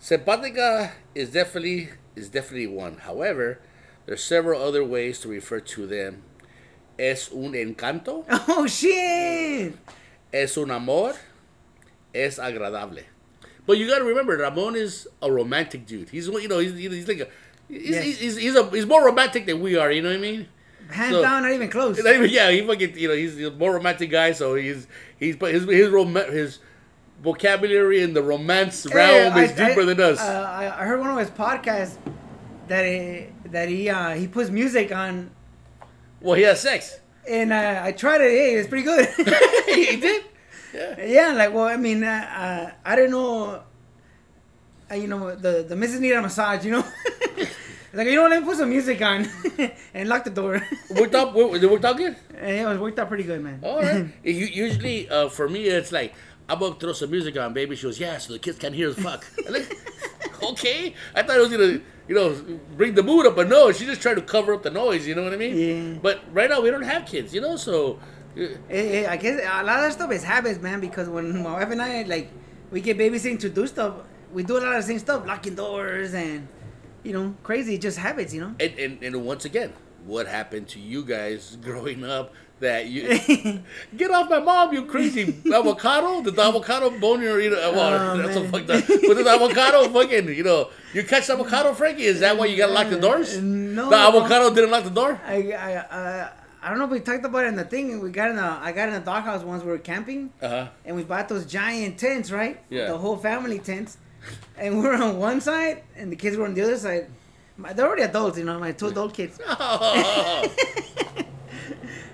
Simpática 0.00 0.90
is 1.14 1.30
definitely 1.30 1.90
is 2.14 2.28
definitely 2.28 2.66
one. 2.68 2.98
However, 2.98 3.60
There's 4.06 4.22
several 4.22 4.62
other 4.62 4.84
ways 4.84 5.18
to 5.20 5.28
refer 5.28 5.58
to 5.60 5.86
them. 5.86 6.22
Es 6.98 7.30
un 7.32 7.52
encanto, 7.54 8.24
Oh 8.48 8.66
shit! 8.68 9.74
es 10.32 10.56
un 10.56 10.70
amor, 10.70 11.14
es 12.14 12.38
agradable. 12.38 13.02
But 13.66 13.78
you 13.78 13.88
got 13.88 13.98
to 13.98 14.04
remember, 14.04 14.36
Ramon 14.38 14.76
is 14.76 15.08
a 15.20 15.30
romantic 15.30 15.86
dude. 15.86 16.08
He's 16.10 16.28
you 16.28 16.46
know 16.48 16.60
he's 16.60 16.72
he's 16.78 17.08
like 17.08 17.20
a 17.20 17.28
he's, 17.68 17.90
Yes. 17.90 18.04
he's, 18.04 18.36
he's, 18.36 18.54
a, 18.54 18.70
he's 18.70 18.86
more 18.86 19.04
romantic 19.04 19.44
than 19.44 19.60
we 19.60 19.76
are. 19.76 19.90
You 19.90 20.02
know 20.02 20.08
what 20.10 20.18
I 20.18 20.20
mean? 20.20 20.48
Hands 20.90 21.12
So- 21.12 21.22
down, 21.22 21.42
not 21.42 21.52
even 21.52 21.68
close. 21.68 22.02
Not 22.02 22.14
even- 22.14 22.30
yeah, 22.30 22.50
he 22.50 22.66
fucking 22.66 22.96
you 22.98 23.08
know 23.08 23.14
he's 23.14 23.40
a 23.42 23.50
more 23.50 23.72
romantic 23.74 24.10
guy. 24.10 24.32
So 24.32 24.54
he's 24.54 24.86
he's 25.18 25.36
but 25.36 25.52
his 25.52 25.64
his 25.64 25.88
rom- 25.90 26.14
his 26.14 26.58
vocabulary 27.22 28.02
in 28.02 28.12
the 28.14 28.22
romance 28.22 28.86
realm 28.92 29.32
Hey, 29.32 29.44
is 29.46 29.52
deeper 29.52 29.82
I- 29.82 29.84
than 29.86 30.00
us. 30.00 30.20
Uh, 30.20 30.48
I, 30.50 30.82
I 30.82 30.84
heard 30.84 31.00
one 31.00 31.10
of 31.10 31.18
his 31.18 31.30
podcasts 31.30 31.96
that 32.68 32.84
he, 32.84 33.26
that 33.50 33.68
he 33.68 33.88
uh, 33.88 34.10
he 34.14 34.26
puts 34.28 34.50
music 34.50 34.92
on, 34.94 35.30
well, 36.20 36.34
he 36.34 36.42
has 36.42 36.60
sex. 36.60 36.98
and 37.28 37.52
uh, 37.52 37.80
I 37.84 37.92
tried 37.92 38.20
it. 38.20 38.30
Hey, 38.30 38.54
it's 38.54 38.68
pretty 38.68 38.84
good. 38.84 39.06
he 39.66 39.96
did. 39.96 40.24
Yeah. 40.74 41.04
yeah, 41.06 41.32
like 41.32 41.54
well, 41.54 41.64
I 41.64 41.76
mean, 41.78 42.04
uh, 42.04 42.08
uh, 42.36 42.70
I 42.84 42.96
don't 42.96 43.10
know. 43.10 43.62
Uh, 44.90 44.94
you 44.94 45.06
know, 45.06 45.34
the 45.34 45.64
the 45.66 45.74
missus 45.74 46.00
need 46.00 46.12
a 46.12 46.20
massage. 46.20 46.66
You 46.66 46.72
know, 46.72 46.84
like 47.96 48.06
you 48.08 48.14
know, 48.16 48.28
let 48.28 48.40
me 48.42 48.46
put 48.48 48.56
some 48.58 48.68
music 48.70 49.00
on 49.02 49.26
and 49.94 50.08
lock 50.08 50.24
the 50.24 50.30
door. 50.30 50.62
Worked 50.90 51.14
out. 51.14 51.34
Worked, 51.34 51.64
worked 51.64 51.84
out 51.84 51.96
good. 51.96 52.14
and 52.36 52.50
it 52.60 52.66
was 52.66 52.78
worked 52.78 52.98
out 52.98 53.08
pretty 53.08 53.24
good, 53.24 53.42
man. 53.42 53.60
All 53.62 53.80
right. 53.82 54.06
U- 54.24 54.30
Usually, 54.66 55.08
uh, 55.08 55.28
for 55.28 55.48
me, 55.48 55.64
it's 55.64 55.90
like 55.92 56.14
I'm 56.48 56.58
gonna 56.60 56.74
throw 56.76 56.92
some 56.92 57.10
music 57.10 57.36
on, 57.38 57.52
baby. 57.54 57.74
She 57.76 57.82
goes, 57.84 57.98
yeah, 57.98 58.18
so 58.18 58.32
the 58.34 58.38
kids 58.38 58.58
can't 58.58 58.74
hear 58.74 58.90
us 58.90 58.96
fuck. 58.96 59.24
Like, 59.50 59.66
okay. 60.52 60.94
I 61.14 61.22
thought 61.22 61.36
it 61.36 61.40
was 61.40 61.50
gonna, 61.50 61.80
you 62.08 62.14
know, 62.14 62.36
bring 62.76 62.94
the 62.94 63.02
mood 63.02 63.26
up, 63.26 63.34
but 63.36 63.48
no, 63.48 63.72
she 63.72 63.84
just 63.86 64.00
tried 64.02 64.14
to 64.14 64.22
cover 64.22 64.54
up 64.54 64.62
the 64.62 64.70
noise. 64.70 65.06
You 65.06 65.14
know 65.16 65.24
what 65.24 65.32
I 65.32 65.36
mean? 65.36 65.56
Yeah. 65.94 65.98
But 66.00 66.20
right 66.32 66.48
now 66.50 66.60
we 66.60 66.70
don't 66.70 66.82
have 66.82 67.06
kids, 67.06 67.34
you 67.34 67.40
know, 67.40 67.56
so. 67.56 67.98
uh, 68.38 68.40
Eh, 68.68 69.04
eh, 69.04 69.06
I 69.10 69.16
guess 69.16 69.40
a 69.40 69.64
lot 69.64 69.82
of 69.82 69.92
stuff 69.94 70.12
is 70.12 70.22
habits, 70.22 70.60
man. 70.60 70.78
Because 70.78 71.08
when 71.08 71.42
my 71.42 71.54
wife 71.54 71.70
and 71.70 71.80
I 71.80 72.02
like, 72.02 72.30
we 72.70 72.82
get 72.82 72.98
babysitting 72.98 73.38
to 73.40 73.48
do 73.48 73.66
stuff. 73.66 73.94
We 74.32 74.42
do 74.42 74.58
a 74.58 74.60
lot 74.60 74.74
of 74.76 74.82
the 74.82 74.86
same 74.86 74.98
stuff, 74.98 75.26
locking 75.26 75.54
doors 75.54 76.12
and, 76.12 76.46
you 77.06 77.12
know, 77.12 77.34
crazy, 77.42 77.78
just 77.78 77.98
habits, 77.98 78.34
you 78.34 78.40
know. 78.40 78.54
And, 78.60 78.78
and, 78.78 79.02
and 79.02 79.24
once 79.24 79.44
again, 79.44 79.72
what 80.04 80.26
happened 80.26 80.68
to 80.68 80.80
you 80.80 81.04
guys 81.04 81.56
growing 81.62 82.04
up 82.04 82.32
that 82.60 82.86
you 82.86 83.02
get 83.96 84.10
off 84.10 84.30
my 84.30 84.38
mom, 84.38 84.72
you 84.72 84.86
crazy 84.86 85.36
avocado? 85.52 86.22
Did 86.22 86.36
the 86.36 86.42
avocado 86.42 86.90
bone 86.98 87.20
your 87.22 87.40
you 87.40 87.50
know? 87.50 87.72
Well, 87.72 88.12
Oh, 88.14 88.16
that's 88.22 88.34
so 88.34 88.42
man. 88.42 88.50
fucked 88.52 88.70
up. 88.70 88.84
But 88.88 89.14
the 89.14 89.28
avocado 89.28 89.88
fucking 89.90 90.28
you 90.34 90.42
know? 90.42 90.70
You 90.94 91.04
catch 91.04 91.26
the 91.26 91.34
avocado, 91.34 91.74
Frankie? 91.74 92.04
Is 92.04 92.20
that 92.20 92.36
why 92.38 92.46
you 92.46 92.56
gotta 92.56 92.72
lock 92.72 92.88
the 92.88 92.98
doors? 92.98 93.40
No. 93.42 93.90
The 93.90 93.96
avocado 93.96 94.54
didn't 94.54 94.70
lock 94.70 94.84
the 94.84 94.90
door. 94.90 95.20
I, 95.26 95.52
I, 95.52 95.74
uh, 95.76 96.30
I 96.62 96.70
don't 96.70 96.78
know 96.78 96.86
if 96.86 96.90
we 96.90 97.00
talked 97.00 97.24
about 97.24 97.44
it 97.44 97.48
in 97.48 97.56
the 97.56 97.64
thing. 97.64 98.00
We 98.00 98.10
got 98.10 98.30
in 98.30 98.38
a, 98.38 98.58
I 98.62 98.72
got 98.72 98.88
in 98.88 98.94
a 98.94 99.00
doghouse 99.00 99.42
once. 99.44 99.62
We 99.62 99.70
were 99.70 99.78
camping, 99.78 100.32
Uh 100.40 100.48
huh. 100.48 100.68
and 100.84 100.96
we 100.96 101.02
bought 101.04 101.28
those 101.28 101.44
giant 101.46 101.98
tents, 101.98 102.30
right? 102.32 102.60
Yeah. 102.70 102.88
The 102.88 102.96
whole 102.98 103.16
family 103.18 103.58
tents, 103.58 103.98
and 104.56 104.78
we 104.78 104.82
were 104.82 104.94
on 104.94 105.18
one 105.18 105.40
side, 105.40 105.82
and 105.96 106.10
the 106.10 106.16
kids 106.16 106.36
were 106.36 106.44
on 106.44 106.54
the 106.54 106.62
other 106.62 106.78
side. 106.78 107.08
My, 107.56 107.72
they're 107.72 107.86
already 107.86 108.02
adults, 108.02 108.38
you 108.38 108.44
know, 108.44 108.58
my 108.58 108.72
two 108.72 108.88
adult 108.88 109.14
kids. 109.14 109.40
Oh. 109.46 110.54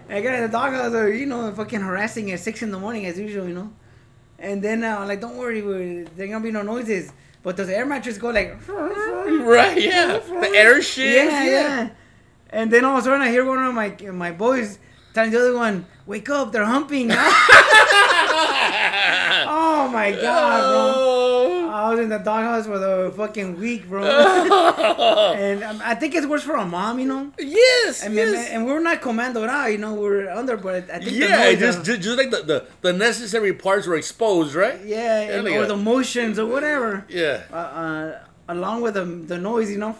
I 0.08 0.20
got 0.20 0.34
in 0.34 0.42
the 0.42 0.48
doghouse, 0.48 0.92
uh, 0.94 1.06
you 1.06 1.26
know, 1.26 1.52
fucking 1.52 1.80
harassing 1.80 2.30
at 2.32 2.40
six 2.40 2.62
in 2.62 2.70
the 2.70 2.78
morning 2.78 3.06
as 3.06 3.18
usual, 3.18 3.48
you 3.48 3.54
know. 3.54 3.72
And 4.38 4.60
then 4.62 4.84
uh, 4.84 5.06
like, 5.06 5.20
don't 5.20 5.36
worry, 5.36 5.62
we're, 5.62 6.04
there 6.04 6.26
gonna 6.26 6.40
be 6.40 6.50
no 6.50 6.62
noises. 6.62 7.12
But 7.42 7.56
those 7.56 7.68
air 7.68 7.86
mattresses 7.86 8.20
go 8.20 8.30
like, 8.30 8.56
right? 8.68 9.80
Yeah. 9.80 10.18
The 10.18 10.52
air 10.54 10.80
shit. 10.82 11.24
yeah, 11.26 11.44
yeah. 11.44 11.90
And 12.50 12.70
then 12.70 12.84
all 12.84 12.98
of 12.98 13.02
a 13.02 13.04
sudden, 13.04 13.22
I 13.22 13.30
hear 13.30 13.44
one 13.44 13.64
of 13.64 13.74
my 13.74 13.96
my 14.12 14.30
boys 14.30 14.78
telling 15.14 15.30
the 15.30 15.38
other 15.38 15.56
one, 15.56 15.86
"Wake 16.06 16.28
up, 16.28 16.52
they're 16.52 16.66
humping." 16.66 17.10
oh 17.10 17.16
my 19.90 20.12
god, 20.12 20.60
bro! 20.60 21.21
I 21.82 21.90
was 21.90 22.00
in 22.00 22.08
the 22.08 22.18
doghouse 22.18 22.66
for 22.66 22.78
the 22.78 23.12
fucking 23.16 23.58
week, 23.58 23.88
bro. 23.88 24.04
and 25.36 25.64
um, 25.64 25.82
I 25.84 25.94
think 25.96 26.14
it's 26.14 26.26
worse 26.26 26.44
for 26.44 26.54
a 26.54 26.64
mom, 26.64 27.00
you 27.00 27.06
know. 27.06 27.32
Yes. 27.38 28.04
I 28.04 28.08
mean, 28.08 28.28
yes. 28.28 28.50
and 28.50 28.66
we're 28.66 28.80
not 28.80 29.00
commando 29.02 29.44
out, 29.44 29.66
you 29.72 29.78
know. 29.78 29.94
We're 29.94 30.30
under, 30.30 30.56
but 30.56 30.88
I 30.90 30.98
think 31.00 31.12
yeah, 31.12 31.52
just, 31.54 31.80
uh, 31.80 31.82
just 31.82 32.02
just 32.02 32.18
like 32.18 32.30
the, 32.30 32.42
the 32.42 32.66
the 32.82 32.92
necessary 32.92 33.52
parts 33.52 33.86
were 33.86 33.96
exposed, 33.96 34.54
right? 34.54 34.80
yeah, 34.84 35.20
and, 35.20 35.44
like 35.44 35.54
or 35.54 35.64
a- 35.64 35.66
the 35.66 35.76
motions 35.76 36.38
or 36.38 36.46
whatever. 36.46 37.04
Yeah. 37.08 37.42
Uh, 37.52 37.56
uh, 37.56 38.18
along 38.48 38.82
with 38.82 38.94
the 38.94 39.04
the 39.04 39.38
noise, 39.38 39.70
you 39.70 39.78
know. 39.78 39.94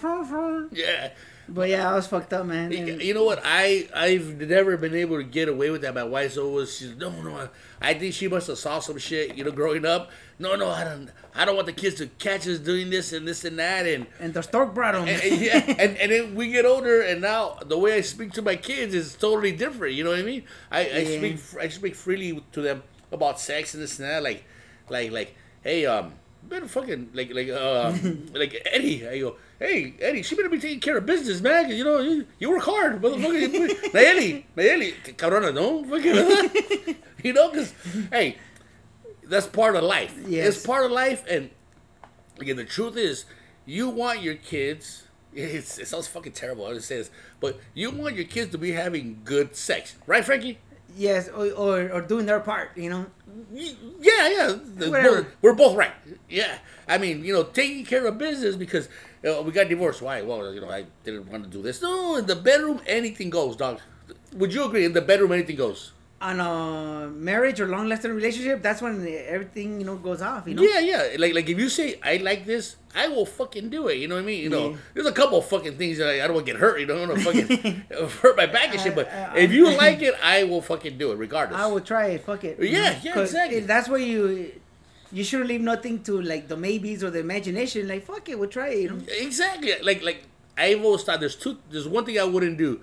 Yeah. 0.72 1.10
But 1.54 1.68
yeah, 1.68 1.90
I 1.90 1.94
was 1.94 2.06
fucked 2.06 2.32
up, 2.32 2.46
man. 2.46 2.72
And- 2.72 3.02
You 3.02 3.12
know 3.12 3.24
what? 3.24 3.40
I 3.44 3.86
I've 3.94 4.40
never 4.40 4.78
been 4.78 4.94
able 4.94 5.18
to 5.18 5.22
get 5.24 5.48
away 5.50 5.68
with 5.68 5.82
that. 5.82 5.94
My 5.94 6.02
wife's 6.02 6.38
always 6.38 6.74
she's 6.76 6.96
no 6.96 7.10
no. 7.10 7.50
I 7.80 7.92
think 7.94 8.14
she 8.14 8.26
must 8.26 8.46
have 8.46 8.56
saw 8.58 8.78
some 8.78 8.96
shit. 8.96 9.36
You 9.36 9.44
know, 9.44 9.50
growing 9.50 9.84
up. 9.84 10.10
No 10.38 10.56
no, 10.56 10.70
I 10.70 10.82
don't. 10.84 11.10
I 11.34 11.44
don't 11.44 11.54
want 11.54 11.66
the 11.66 11.72
kids 11.74 11.96
to 11.96 12.06
catch 12.18 12.48
us 12.48 12.58
doing 12.58 12.88
this 12.88 13.12
and 13.12 13.28
this 13.28 13.44
and 13.44 13.58
that 13.58 13.86
and. 13.86 14.06
and 14.18 14.32
the 14.32 14.42
stork 14.42 14.74
brought 14.74 14.94
him. 14.94 15.02
And, 15.02 15.22
and, 15.22 15.40
yeah, 15.42 15.64
and 15.78 15.96
and 15.98 16.10
then 16.10 16.34
we 16.34 16.50
get 16.50 16.64
older, 16.64 17.02
and 17.02 17.20
now 17.20 17.58
the 17.66 17.76
way 17.78 17.94
I 17.94 18.00
speak 18.00 18.32
to 18.32 18.42
my 18.42 18.56
kids 18.56 18.94
is 18.94 19.14
totally 19.14 19.52
different. 19.52 19.94
You 19.94 20.04
know 20.04 20.10
what 20.10 20.20
I 20.20 20.22
mean? 20.22 20.44
I, 20.70 20.80
I 20.80 21.04
speak 21.04 21.38
I 21.60 21.68
speak 21.68 21.94
freely 21.94 22.42
to 22.52 22.62
them 22.62 22.82
about 23.12 23.40
sex 23.40 23.74
and 23.74 23.82
this 23.82 23.98
and 23.98 24.08
that. 24.08 24.22
Like, 24.22 24.44
like 24.88 25.10
like 25.12 25.36
hey 25.62 25.84
um, 25.84 26.14
better 26.44 26.66
fucking 26.66 27.10
like 27.12 27.34
like 27.34 27.50
uh 27.50 27.92
like 28.32 28.56
Eddie. 28.72 29.06
I 29.06 29.18
go 29.20 29.36
hey 29.62 29.94
Eddie, 30.00 30.22
she 30.22 30.34
better 30.34 30.48
be 30.48 30.58
taking 30.58 30.80
care 30.80 30.96
of 30.96 31.06
business, 31.06 31.40
man. 31.40 31.70
you 31.70 31.84
know 31.84 32.00
you, 32.00 32.26
you 32.38 32.50
work 32.50 32.62
hard, 32.62 33.00
motherfucker. 33.00 33.68
Nayeli, 33.92 34.44
Nayeli, 34.56 34.94
cabrona, 35.16 35.54
no 35.54 35.84
fucking. 35.84 36.96
you 37.22 37.32
know, 37.32 37.50
because 37.50 37.72
hey, 38.10 38.36
that's 39.24 39.46
part 39.46 39.76
of 39.76 39.84
life. 39.84 40.16
Yes. 40.26 40.56
It's 40.56 40.66
part 40.66 40.84
of 40.84 40.90
life, 40.90 41.24
and 41.28 41.50
again, 42.40 42.56
the 42.56 42.64
truth 42.64 42.96
is, 42.96 43.24
you 43.64 43.88
want 43.88 44.22
your 44.22 44.34
kids. 44.34 45.04
It's, 45.34 45.78
it 45.78 45.88
sounds 45.88 46.08
fucking 46.08 46.32
terrible. 46.32 46.66
I 46.66 46.74
just 46.74 46.88
say 46.88 46.96
this, 46.98 47.10
but 47.40 47.58
you 47.72 47.90
want 47.90 48.16
your 48.16 48.26
kids 48.26 48.52
to 48.52 48.58
be 48.58 48.72
having 48.72 49.22
good 49.24 49.56
sex, 49.56 49.94
right, 50.06 50.24
Frankie? 50.24 50.58
Yes, 50.96 51.28
or, 51.28 51.50
or 51.52 51.90
or 51.90 52.00
doing 52.00 52.26
their 52.26 52.40
part, 52.40 52.76
you 52.76 52.90
know. 52.90 53.06
Yeah, 53.52 54.28
yeah. 54.28 54.56
We're, 54.78 55.26
we're 55.40 55.54
both 55.54 55.76
right. 55.76 55.92
Yeah. 56.28 56.58
I 56.86 56.98
mean, 56.98 57.24
you 57.24 57.32
know, 57.32 57.44
taking 57.44 57.84
care 57.84 58.04
of 58.06 58.18
business 58.18 58.56
because 58.56 58.88
uh, 59.26 59.42
we 59.42 59.52
got 59.52 59.68
divorced. 59.68 60.02
Why? 60.02 60.22
Well, 60.22 60.52
you 60.52 60.60
know, 60.60 60.70
I 60.70 60.84
didn't 61.04 61.30
want 61.30 61.44
to 61.44 61.50
do 61.50 61.62
this. 61.62 61.80
No, 61.80 62.16
in 62.16 62.26
the 62.26 62.36
bedroom, 62.36 62.80
anything 62.86 63.30
goes, 63.30 63.56
dog. 63.56 63.80
Would 64.34 64.52
you 64.52 64.64
agree? 64.64 64.84
In 64.84 64.92
the 64.92 65.00
bedroom, 65.00 65.32
anything 65.32 65.56
goes. 65.56 65.92
On 66.22 66.38
a 66.38 67.08
marriage 67.10 67.58
or 67.60 67.66
long 67.66 67.88
lasting 67.88 68.12
relationship, 68.14 68.62
that's 68.62 68.80
when 68.80 68.94
everything 69.26 69.80
you 69.80 69.86
know 69.86 69.96
goes 69.96 70.22
off. 70.22 70.46
You 70.46 70.54
know. 70.54 70.62
Yeah, 70.62 70.78
yeah. 70.78 71.16
Like, 71.18 71.34
like 71.34 71.48
if 71.48 71.58
you 71.58 71.68
say 71.68 71.98
I 72.00 72.18
like 72.18 72.46
this, 72.46 72.76
I 72.94 73.08
will 73.08 73.26
fucking 73.26 73.70
do 73.70 73.88
it. 73.88 73.96
You 73.98 74.06
know 74.06 74.14
what 74.14 74.22
I 74.22 74.26
mean? 74.26 74.40
You 74.40 74.48
know, 74.50 74.70
Yeah. 74.70 74.76
there's 74.94 75.06
a 75.08 75.12
couple 75.12 75.38
of 75.38 75.46
fucking 75.46 75.76
things 75.78 75.98
that 75.98 76.06
I, 76.08 76.22
I 76.22 76.26
don't 76.28 76.34
want 76.34 76.46
to 76.46 76.52
get 76.52 76.60
hurt. 76.60 76.78
You 76.78 76.86
know, 76.86 76.94
I 76.94 77.06
don't 77.06 77.24
want 77.24 77.38
to 77.40 77.56
fucking 77.56 77.84
hurt 78.22 78.36
my 78.36 78.46
back 78.46 78.70
and 78.70 78.80
shit. 78.80 78.94
But 78.94 79.08
I- 79.12 79.32
I- 79.34 79.38
if 79.38 79.50
you 79.52 79.64
like 79.84 80.00
it, 80.00 80.14
I 80.22 80.44
will 80.44 80.62
fucking 80.62 80.96
do 80.96 81.10
it 81.10 81.16
regardless. 81.16 81.60
I 81.60 81.66
will 81.66 81.80
try 81.80 82.06
it. 82.14 82.24
Fuck 82.24 82.44
it. 82.44 82.56
Yeah, 82.60 82.90
know? 82.92 82.98
yeah, 83.02 83.18
exactly. 83.20 83.58
it- 83.58 83.66
That's 83.66 83.88
where 83.88 83.98
you 84.00 84.52
you 85.10 85.24
shouldn't 85.24 85.48
leave 85.48 85.60
nothing 85.60 86.04
to 86.04 86.22
like 86.22 86.46
the 86.46 86.56
maybes 86.56 87.02
or 87.02 87.10
the 87.10 87.18
imagination. 87.18 87.88
Like 87.88 88.06
fuck 88.06 88.28
it, 88.28 88.38
we'll 88.38 88.48
try 88.48 88.68
it. 88.68 88.82
You 88.82 88.90
know. 88.90 89.00
Exactly. 89.08 89.72
Like, 89.82 90.04
like 90.04 90.22
I've 90.56 90.84
always 90.84 91.02
thought 91.02 91.18
there's 91.18 91.34
two. 91.34 91.58
There's 91.68 91.88
one 91.88 92.04
thing 92.04 92.20
I 92.20 92.24
wouldn't 92.24 92.58
do. 92.58 92.80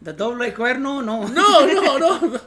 The 0.00 0.12
doble 0.12 0.50
cuerno, 0.52 1.04
no. 1.04 1.26
No, 1.26 1.66
no, 1.66 1.98
no, 1.98 2.18
no, 2.18 2.40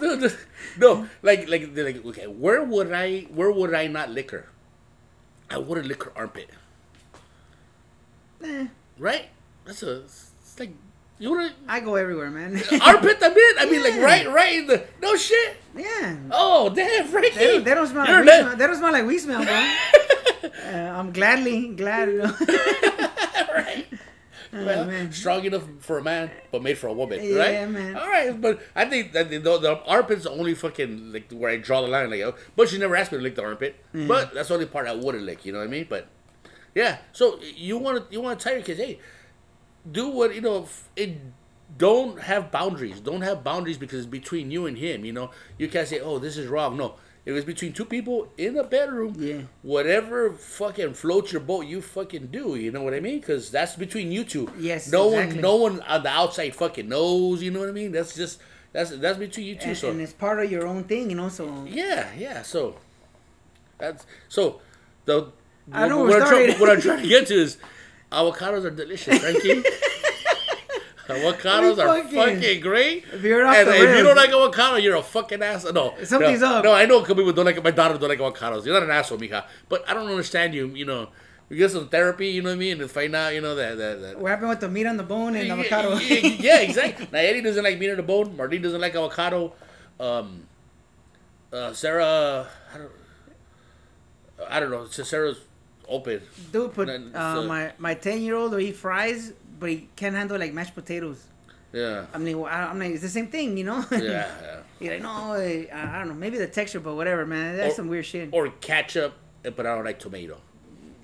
no, 0.00 0.14
no, 0.16 0.30
no. 0.78 1.08
Like, 1.22 1.48
like, 1.48 1.70
like, 1.74 2.04
okay, 2.06 2.26
where 2.26 2.62
would 2.62 2.92
I, 2.92 3.22
where 3.32 3.50
would 3.50 3.74
I 3.74 3.86
not 3.86 4.10
lick 4.10 4.30
her? 4.32 4.48
I 5.50 5.58
wouldn't 5.58 5.86
lick 5.86 6.02
her 6.04 6.12
armpit, 6.16 6.50
Eh, 8.44 8.66
right? 8.98 9.28
That's 9.64 9.82
a, 9.82 10.00
it's 10.02 10.32
like, 10.58 10.72
you 11.18 11.30
wouldn't 11.30 11.54
I 11.68 11.80
go 11.80 11.94
everywhere, 11.94 12.30
man. 12.30 12.56
armpit. 12.82 13.18
I 13.22 13.28
mean, 13.28 13.54
I 13.60 13.66
mean, 13.70 13.82
like, 13.82 13.96
right, 14.00 14.28
right 14.28 14.54
in 14.58 14.66
the, 14.66 14.84
no 15.00 15.14
shit. 15.16 15.56
yeah. 15.76 16.16
Oh, 16.30 16.68
damn, 16.74 17.06
Frankie. 17.06 17.38
They 17.38 17.46
don't, 17.52 17.64
they 17.64 17.74
don't 17.74 17.86
smell 17.86 18.06
You're 18.06 18.24
like 18.24 18.26
we 18.26 18.30
not- 18.30 18.40
smell. 18.42 18.56
They 18.56 18.66
don't 18.66 18.76
smell 18.76 18.92
like 18.92 19.06
we 19.06 19.18
smell, 19.18 19.44
bro. 19.44 19.54
uh, 20.72 20.98
I'm 20.98 21.12
gladly 21.12 21.68
glad. 21.74 22.08
You 22.08 22.18
know. 22.18 22.34
right. 23.54 23.86
Well, 24.52 24.84
man. 24.84 25.10
strong 25.12 25.44
enough 25.44 25.64
for 25.80 25.98
a 25.98 26.02
man, 26.02 26.30
but 26.50 26.62
made 26.62 26.76
for 26.76 26.86
a 26.88 26.92
woman, 26.92 27.20
Yeah, 27.22 27.36
right? 27.38 27.70
man. 27.70 27.96
All 27.96 28.06
right, 28.06 28.38
but 28.38 28.60
I 28.74 28.84
think 28.84 29.12
that 29.12 29.30
the, 29.30 29.38
the, 29.38 29.58
the 29.58 29.82
armpit's 29.84 30.24
the 30.24 30.30
only 30.30 30.54
fucking 30.54 31.12
like 31.12 31.32
where 31.32 31.50
I 31.50 31.56
draw 31.56 31.80
the 31.80 31.88
line. 31.88 32.10
Like, 32.10 32.20
oh, 32.20 32.34
but 32.54 32.68
she 32.68 32.76
never 32.78 32.94
asked 32.94 33.12
me 33.12 33.18
to 33.18 33.22
lick 33.24 33.34
the 33.34 33.42
armpit. 33.44 33.82
Mm. 33.94 34.08
But 34.08 34.34
that's 34.34 34.48
the 34.48 34.54
only 34.54 34.66
part 34.66 34.86
I 34.86 34.94
wouldn't 34.94 35.24
lick. 35.24 35.46
You 35.46 35.52
know 35.52 35.58
what 35.60 35.68
I 35.68 35.70
mean? 35.70 35.86
But 35.88 36.08
yeah, 36.74 36.98
so 37.12 37.40
you 37.40 37.78
want 37.78 38.06
to 38.08 38.12
you 38.12 38.20
want 38.20 38.38
to 38.38 38.44
tell 38.44 38.52
your 38.54 38.62
kids, 38.62 38.78
hey, 38.78 38.98
do 39.90 40.08
what 40.08 40.34
you 40.34 40.42
know. 40.42 40.68
It 40.96 41.16
don't 41.78 42.20
have 42.20 42.50
boundaries. 42.50 43.00
Don't 43.00 43.22
have 43.22 43.42
boundaries 43.42 43.78
because 43.78 44.00
it's 44.00 44.06
between 44.06 44.50
you 44.50 44.66
and 44.66 44.76
him. 44.76 45.04
You 45.06 45.12
know, 45.12 45.30
you 45.56 45.68
can't 45.68 45.88
say, 45.88 46.00
oh, 46.00 46.18
this 46.18 46.36
is 46.36 46.46
wrong. 46.48 46.76
No, 46.76 46.96
If 47.24 47.34
was 47.34 47.44
between 47.44 47.72
two 47.72 47.84
people 47.84 48.28
in 48.36 48.58
a 48.58 48.64
bedroom, 48.64 49.14
Yeah. 49.16 49.42
whatever 49.62 50.32
fucking 50.32 50.94
floats 50.94 51.30
your 51.32 51.40
boat, 51.40 51.66
you 51.66 51.80
fucking 51.80 52.26
do. 52.28 52.56
You 52.56 52.72
know 52.72 52.82
what 52.82 52.94
I 52.94 53.00
mean? 53.00 53.20
Because 53.20 53.50
that's 53.50 53.76
between 53.76 54.10
you 54.10 54.24
two. 54.24 54.50
Yes, 54.58 54.90
No 54.90 55.08
exactly. 55.10 55.34
one, 55.36 55.42
no 55.42 55.56
one 55.56 55.80
on 55.82 56.02
the 56.02 56.08
outside 56.08 56.52
fucking 56.54 56.88
knows. 56.88 57.40
You 57.40 57.52
know 57.52 57.60
what 57.60 57.68
I 57.68 57.72
mean? 57.72 57.92
That's 57.92 58.14
just 58.16 58.40
that's 58.72 58.90
that's 58.96 59.18
between 59.18 59.46
you 59.46 59.54
two. 59.54 59.68
and, 59.68 59.76
so 59.78 59.90
and 59.90 60.00
it's 60.00 60.12
part 60.12 60.42
of 60.42 60.50
your 60.50 60.66
own 60.66 60.82
thing, 60.84 61.10
you 61.10 61.16
know. 61.16 61.28
So 61.28 61.64
yeah, 61.68 62.08
yeah. 62.18 62.42
So 62.42 62.76
that's 63.78 64.04
so 64.28 64.60
the. 65.04 65.28
I 65.70 65.86
know 65.86 66.02
what, 66.02 66.20
I'm 66.22 66.28
trying, 66.28 66.58
what 66.58 66.70
I'm 66.70 66.80
trying 66.80 67.02
to 67.02 67.08
get 67.08 67.26
to 67.28 67.34
is 67.34 67.56
avocados 68.10 68.64
are 68.64 68.70
delicious. 68.70 69.18
Thank 69.22 69.44
you. 69.44 69.62
Avocados 71.16 71.78
are 71.78 72.02
fucking- 72.02 72.14
fucking 72.14 72.60
great. 72.60 73.04
If 73.12 73.22
you're 73.22 73.44
off 73.46 73.54
and 73.56 73.68
the 73.68 73.74
if 73.74 73.96
you 73.96 74.02
don't 74.02 74.16
like 74.16 74.30
avocado, 74.30 74.76
you're 74.76 74.96
a 74.96 75.02
fucking 75.02 75.42
ass. 75.42 75.64
No, 75.72 75.94
Something's 76.04 76.40
no, 76.40 76.56
up. 76.56 76.64
No, 76.64 76.72
I 76.72 76.86
know 76.86 77.02
people 77.02 77.32
don't 77.32 77.44
like. 77.44 77.62
My 77.62 77.70
daughter 77.70 77.98
don't 77.98 78.08
like 78.08 78.18
avocados. 78.18 78.64
You're 78.64 78.74
not 78.74 78.82
an 78.84 78.90
asshole, 78.90 79.18
mija. 79.18 79.44
But 79.68 79.88
I 79.88 79.94
don't 79.94 80.08
understand 80.08 80.54
you. 80.54 80.68
You 80.68 80.84
know, 80.84 81.08
you 81.48 81.56
get 81.56 81.70
some 81.70 81.88
therapy. 81.88 82.28
You 82.28 82.42
know 82.42 82.50
what 82.50 82.54
I 82.56 82.58
mean? 82.58 82.80
And 82.80 82.90
find 82.90 83.14
out. 83.14 83.34
You 83.34 83.40
know 83.40 83.54
that 83.54 83.76
that. 83.76 84.00
that 84.02 84.18
what 84.18 84.30
happened 84.30 84.48
with 84.50 84.60
the 84.60 84.68
meat 84.68 84.86
on 84.86 84.96
the 84.96 85.02
bone 85.02 85.34
and 85.36 85.46
yeah, 85.46 85.54
avocado? 85.54 85.96
Yeah, 85.98 86.16
yeah, 86.18 86.58
exactly. 86.68 87.08
Now 87.12 87.18
Eddie 87.18 87.42
doesn't 87.42 87.62
like 87.64 87.78
meat 87.78 87.90
on 87.90 87.96
the 87.96 88.02
bone. 88.02 88.36
Marlene 88.36 88.62
doesn't 88.62 88.80
like 88.80 88.94
avocado. 88.94 89.52
Um, 90.00 90.46
uh, 91.52 91.72
Sarah, 91.74 92.48
I 92.74 92.78
don't, 92.78 92.90
I 94.48 94.60
don't 94.60 94.70
know. 94.70 94.86
Sarah's 94.86 95.38
open. 95.88 96.22
Dude, 96.52 96.72
put 96.72 96.88
uh, 96.88 97.34
so- 97.34 97.46
my 97.46 97.72
my 97.78 97.94
ten 97.94 98.22
year 98.22 98.34
old 98.36 98.58
eat 98.58 98.76
fries, 98.76 99.32
but 99.62 99.70
he 99.70 99.88
can't 99.96 100.14
handle 100.14 100.38
like 100.38 100.52
mashed 100.52 100.74
potatoes. 100.74 101.24
Yeah, 101.72 102.04
I 102.12 102.18
mean, 102.18 102.38
well, 102.38 102.52
I- 102.52 102.70
like, 102.74 102.90
it's 102.90 103.00
the 103.00 103.08
same 103.08 103.28
thing, 103.28 103.56
you 103.56 103.64
know. 103.64 103.82
yeah, 103.90 103.98
yeah. 104.00 104.58
You're 104.80 104.92
like, 104.94 105.02
no, 105.02 105.32
eh, 105.32 105.64
I 105.72 105.80
I 105.96 105.98
don't 106.00 106.08
know, 106.08 106.14
maybe 106.14 106.36
the 106.36 106.46
texture, 106.48 106.80
but 106.80 106.94
whatever, 106.96 107.24
man. 107.24 107.56
That's 107.56 107.72
Or- 107.72 107.76
some 107.76 107.88
weird 107.88 108.04
shit. 108.04 108.28
Or 108.32 108.48
ketchup, 108.60 109.14
but 109.42 109.60
I 109.66 109.74
don't 109.74 109.84
like 109.90 109.98
tomato. 109.98 110.36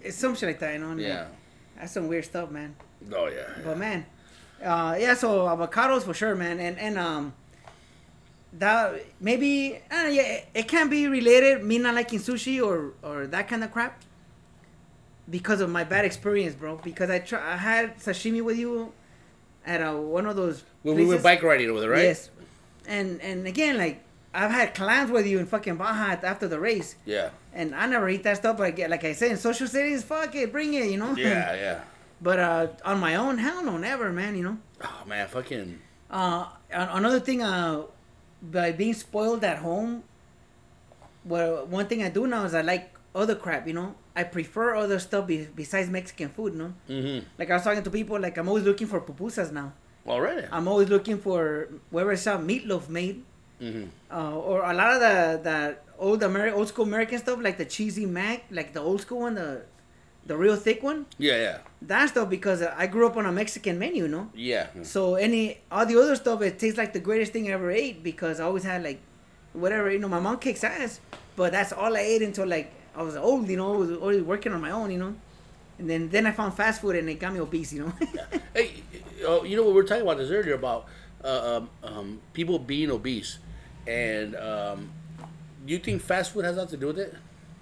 it's 0.03 0.17
some 0.19 0.35
shit 0.35 0.49
like 0.51 0.59
that, 0.59 0.73
you 0.75 0.81
know. 0.81 0.93
Yeah. 0.97 1.29
That's 1.77 1.93
some 1.93 2.07
weird 2.09 2.25
stuff, 2.27 2.51
man. 2.51 2.75
Oh 3.15 3.29
yeah. 3.29 3.49
But 3.65 3.79
man, 3.79 4.05
uh, 4.63 4.97
yeah. 4.99 5.15
So 5.15 5.29
avocados 5.47 6.03
for 6.03 6.13
sure, 6.13 6.35
man, 6.35 6.59
and 6.61 6.77
and 6.87 6.99
um, 6.99 7.33
that 8.55 9.05
maybe 9.21 9.77
uh, 9.91 10.09
yeah, 10.11 10.23
it, 10.23 10.49
it 10.55 10.69
can 10.69 10.89
be 10.91 11.07
related. 11.07 11.63
Me 11.65 11.79
not 11.79 11.95
liking 11.95 12.19
sushi 12.19 12.61
or 12.65 12.93
or 13.03 13.27
that 13.29 13.49
kind 13.49 13.63
of 13.65 13.71
crap 13.73 14.03
because 15.31 15.61
of 15.61 15.71
my 15.71 15.85
bad 15.85 16.05
experience, 16.05 16.55
bro. 16.55 16.77
Because 16.77 17.11
I 17.11 17.19
try, 17.19 17.55
I 17.55 17.57
had 17.57 17.99
sashimi 17.99 18.43
with 18.43 18.59
you 18.59 18.93
at 19.67 19.81
uh, 19.83 19.95
one 19.95 20.27
of 20.27 20.37
those. 20.37 20.65
When 20.83 20.97
we 20.97 21.05
were 21.07 21.19
bike 21.19 21.43
riding 21.43 21.71
over 21.71 21.81
there, 21.81 21.91
right? 21.91 22.03
Yes, 22.05 22.31
and 22.87 23.21
and 23.21 23.47
again, 23.47 23.77
like 23.79 24.03
I've 24.33 24.51
had 24.51 24.75
clams 24.75 25.11
with 25.11 25.27
you 25.27 25.39
in 25.39 25.47
fucking 25.47 25.77
Baja 25.77 26.17
after 26.23 26.49
the 26.49 26.61
race, 26.61 26.97
Yeah. 27.07 27.31
and 27.53 27.75
I 27.75 27.87
never 27.87 28.09
eat 28.09 28.23
that 28.25 28.37
stuff. 28.37 28.57
But 28.59 28.69
again, 28.69 28.91
like 28.91 29.05
I 29.05 29.13
said, 29.13 29.31
in 29.33 29.37
social 29.37 29.67
settings, 29.67 30.03
fuck 30.05 30.35
it, 30.35 30.53
bring 30.53 30.75
it, 30.75 30.87
you 30.91 30.97
know. 30.99 31.15
Yeah, 31.17 31.55
yeah. 31.65 31.81
But 32.21 32.39
uh, 32.39 32.67
on 32.85 32.99
my 33.01 33.17
own, 33.17 33.39
hell 33.39 33.65
no, 33.65 33.77
never, 33.79 34.13
man. 34.13 34.37
You 34.37 34.45
know. 34.45 34.59
Oh 34.83 35.03
man, 35.07 35.29
fucking. 35.29 35.79
Uh, 36.11 36.47
another 36.71 37.21
thing, 37.21 37.43
uh, 37.43 37.83
by 38.41 38.73
being 38.73 38.95
spoiled 38.95 39.45
at 39.45 39.59
home, 39.59 40.03
well, 41.25 41.67
one 41.67 41.87
thing 41.87 42.03
I 42.03 42.09
do 42.09 42.27
now 42.27 42.45
is 42.45 42.55
I 42.55 42.63
like 42.63 42.95
other 43.23 43.35
crap. 43.45 43.67
You 43.67 43.75
know, 43.79 43.89
I 44.17 44.23
prefer 44.25 44.67
other 44.77 44.99
stuff 44.99 45.27
be- 45.27 45.49
besides 45.63 45.89
Mexican 45.99 46.29
food. 46.37 46.53
You 46.55 46.59
know, 46.63 46.73
Mm-hmm. 46.89 47.19
like 47.39 47.51
I 47.51 47.55
was 47.55 47.65
talking 47.65 47.83
to 47.83 47.91
people, 47.91 48.19
like 48.27 48.37
I'm 48.39 48.49
always 48.49 48.65
looking 48.65 48.87
for 48.87 49.01
pupusas 49.01 49.51
now. 49.53 49.73
Already. 50.07 50.47
I'm 50.51 50.67
always 50.69 50.89
looking 50.89 51.19
for 51.19 51.69
wherever 51.91 52.13
it's 52.13 52.27
a 52.27 52.37
meatloaf 52.51 52.89
made, 52.89 53.19
Mm-hmm. 53.61 53.87
uh, 54.17 54.37
or 54.51 54.59
a 54.63 54.75
lot 54.81 54.91
of 54.95 55.01
the 55.07 55.17
the 55.49 55.59
old 55.99 56.21
Ameri- 56.23 56.53
old 56.59 56.69
school 56.69 56.85
American 56.87 57.19
stuff, 57.19 57.39
like 57.43 57.59
the 57.59 57.65
cheesy 57.75 58.07
mac, 58.07 58.45
like 58.59 58.73
the 58.73 58.81
old 58.81 59.01
school 59.01 59.21
one, 59.27 59.35
the 59.35 59.63
the 60.31 60.37
real 60.37 60.57
thick 60.57 60.81
one. 60.83 61.07
Yeah, 61.19 61.37
yeah, 61.47 61.59
That 61.83 62.05
stuff 62.11 62.29
because 62.31 62.61
I 62.63 62.87
grew 62.87 63.07
up 63.11 63.17
on 63.17 63.25
a 63.27 63.33
Mexican 63.33 63.79
menu, 63.79 64.03
you 64.05 64.09
know. 64.17 64.27
yeah. 64.35 64.67
So 64.83 65.15
any 65.17 65.59
all 65.73 65.87
the 65.87 65.97
other 66.03 66.15
stuff, 66.23 66.39
it 66.43 66.59
tastes 66.63 66.79
like 66.79 66.93
the 66.93 67.01
greatest 67.09 67.33
thing 67.33 67.49
I 67.49 67.53
ever 67.59 67.71
ate 67.71 68.03
because 68.11 68.39
I 68.39 68.45
always 68.45 68.65
had 68.65 68.81
like 68.85 69.01
whatever 69.55 69.91
you 69.91 69.99
know. 69.99 70.09
My 70.17 70.21
mom 70.21 70.39
kicks 70.39 70.63
ass, 70.65 71.01
but 71.35 71.51
that's 71.53 71.73
all 71.73 71.97
I 71.97 72.01
ate 72.15 72.23
until 72.23 72.47
like 72.47 72.69
I 72.99 73.03
was 73.03 73.17
old, 73.17 73.49
you 73.49 73.57
know. 73.57 73.75
I 73.75 73.77
was 73.77 73.93
always 73.93 74.23
working 74.23 74.53
on 74.53 74.61
my 74.61 74.73
own, 74.73 74.91
you 74.91 74.99
know. 74.99 75.15
And 75.79 75.89
then 75.89 76.09
then 76.09 76.27
I 76.27 76.33
found 76.33 76.55
fast 76.55 76.81
food 76.81 76.97
and 76.97 77.09
it 77.09 77.21
got 77.21 77.33
me 77.33 77.41
obese, 77.41 77.73
you 77.73 77.85
know. 77.85 77.93
Hey, 78.55 78.83
uh, 79.27 79.43
you 79.43 79.57
know 79.57 79.63
what 79.63 79.71
we 79.75 79.75
were 79.75 79.85
talking 79.85 80.03
about 80.03 80.19
this 80.19 80.31
earlier 80.31 80.55
about 80.55 80.87
uh, 81.23 81.59
um, 81.59 81.71
um, 81.85 82.21
people 82.33 82.59
being 82.59 82.91
obese, 82.91 83.39
and 83.87 84.35
um, 84.35 84.91
do 85.65 85.73
you 85.73 85.79
think 85.79 86.03
fast 86.03 86.33
food 86.33 86.45
has 86.45 86.57
nothing 86.57 86.71
to 86.71 86.77
do 86.77 86.87
with 86.89 86.99
it, 86.99 87.15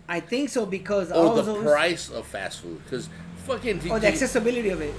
I 0.08 0.20
think 0.20 0.48
so 0.48 0.64
because 0.64 1.12
I 1.12 1.16
or 1.16 1.34
was 1.34 1.46
the 1.46 1.52
always, 1.52 1.70
price 1.70 2.10
of 2.10 2.26
fast 2.26 2.60
food? 2.60 2.80
Because 2.84 3.08
fucking 3.44 3.90
or 3.90 4.00
the 4.00 4.08
accessibility 4.08 4.70
of 4.70 4.80
it. 4.80 4.94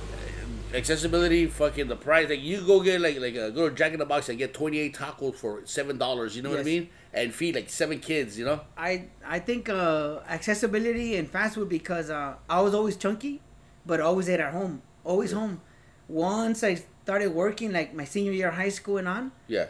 Accessibility, 0.74 1.48
fucking 1.48 1.88
the 1.88 1.96
price. 1.96 2.30
Like 2.30 2.42
you 2.42 2.62
go 2.62 2.82
get 2.82 3.02
like 3.02 3.20
like 3.20 3.36
uh, 3.36 3.50
go 3.50 3.70
to 3.70 3.76
Jack 3.76 3.94
in 3.94 4.00
the 4.00 4.06
Box 4.06 4.30
and 4.30 4.38
get 4.38 4.54
twenty 4.54 4.80
eight 4.80 4.96
tacos 4.96 5.36
for 5.36 5.62
seven 5.66 5.98
dollars. 5.98 6.36
You 6.36 6.42
know 6.42 6.50
what 6.50 6.60
I 6.60 6.64
mean? 6.64 6.90
And 7.14 7.34
feed 7.34 7.56
like 7.56 7.70
seven 7.70 8.00
kids. 8.00 8.38
You 8.38 8.46
know? 8.46 8.62
I 8.78 9.06
I 9.26 9.40
think 9.40 9.70
uh, 9.70 10.20
accessibility 10.28 11.16
and 11.16 11.30
fast 11.30 11.56
food 11.56 11.70
because 11.70 12.10
uh, 12.10 12.36
I 12.50 12.62
was 12.62 12.74
always 12.74 12.98
chunky, 12.98 13.42
but 13.86 14.00
always 14.00 14.30
ate 14.30 14.40
at 14.40 14.54
home, 14.54 14.82
always 15.04 15.32
home. 15.32 15.62
Once 16.08 16.64
I 16.64 16.76
started 17.04 17.34
working, 17.34 17.72
like 17.74 17.94
my 17.94 18.06
senior 18.06 18.32
year 18.32 18.50
of 18.50 18.56
high 18.56 18.70
school 18.70 18.98
and 18.98 19.08
on, 19.08 19.32
Yeah. 19.48 19.68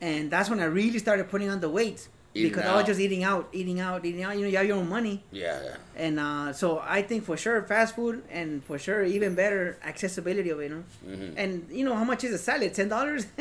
and 0.00 0.30
that's 0.30 0.48
when 0.48 0.60
I 0.60 0.64
really 0.64 0.98
started 0.98 1.28
putting 1.28 1.50
on 1.50 1.60
the 1.60 1.68
weight 1.68 2.08
Eating 2.34 2.50
because 2.50 2.64
I 2.66 2.74
was 2.76 2.84
just 2.86 2.98
eating 3.00 3.22
out, 3.22 3.48
eating 3.52 3.78
out, 3.80 4.04
eating 4.04 4.24
out. 4.24 4.34
You 4.36 4.42
know, 4.42 4.48
you 4.48 4.56
have 4.56 4.66
your 4.66 4.76
own 4.78 4.88
money, 4.88 5.22
Yeah. 5.30 5.60
yeah. 5.62 5.76
and 5.96 6.18
uh, 6.18 6.52
so 6.52 6.82
I 6.84 7.00
think 7.02 7.24
for 7.24 7.36
sure 7.36 7.62
fast 7.62 7.94
food, 7.94 8.24
and 8.30 8.62
for 8.64 8.76
sure 8.78 9.04
even 9.04 9.34
better 9.36 9.78
accessibility 9.84 10.50
of 10.50 10.58
it. 10.60 10.64
You 10.64 10.68
know, 10.76 10.84
Mm-hmm. 11.08 11.38
and 11.38 11.66
you 11.70 11.84
know 11.84 11.94
how 11.94 12.02
much 12.04 12.24
is 12.24 12.32
a 12.32 12.38
salad? 12.38 12.74
Ten 12.74 12.88
dollars. 12.88 13.26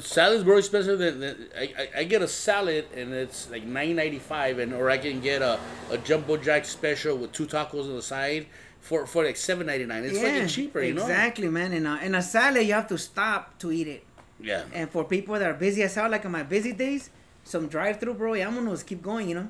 Salad's 0.00 0.44
more 0.44 0.58
expensive 0.58 0.98
than, 0.98 1.20
than 1.20 1.48
I, 1.56 1.62
I, 1.78 1.88
I 2.00 2.04
get 2.04 2.20
a 2.20 2.26
salad 2.26 2.86
and 2.96 3.12
it's 3.14 3.48
like 3.50 3.62
nine 3.64 3.94
ninety 3.94 4.18
five 4.18 4.58
and 4.58 4.72
or 4.74 4.90
I 4.90 4.98
can 4.98 5.20
get 5.20 5.42
a, 5.42 5.60
a 5.90 5.98
jumbo 5.98 6.36
jack 6.36 6.64
special 6.64 7.16
with 7.16 7.30
two 7.32 7.46
tacos 7.46 7.84
on 7.84 7.94
the 7.94 8.02
side 8.02 8.46
for 8.80 9.06
for 9.06 9.24
like 9.24 9.36
seven 9.36 9.66
ninety 9.68 9.86
nine. 9.86 10.02
It's 10.04 10.18
fucking 10.18 10.48
cheaper, 10.48 10.80
you 10.82 10.94
know. 10.94 11.02
exactly, 11.02 11.48
man. 11.48 11.72
And 11.72 11.86
uh, 11.86 11.98
and 12.02 12.16
a 12.16 12.22
salad, 12.22 12.66
you 12.66 12.72
have 12.72 12.88
to 12.88 12.98
stop 12.98 13.58
to 13.60 13.70
eat 13.70 13.86
it. 13.86 14.02
Yeah. 14.40 14.64
And 14.72 14.90
for 14.90 15.04
people 15.04 15.34
that 15.38 15.48
are 15.48 15.54
busy 15.54 15.82
as 15.84 15.94
hell, 15.94 16.10
like 16.10 16.24
on 16.26 16.32
my 16.32 16.42
busy 16.42 16.72
days, 16.72 17.10
some 17.46 17.68
drive 17.68 18.00
through, 18.00 18.14
bro, 18.14 18.34
i'm 18.34 18.54
gonna 18.54 18.76
keep 18.78 19.02
going, 19.02 19.28
you 19.28 19.36
know. 19.36 19.48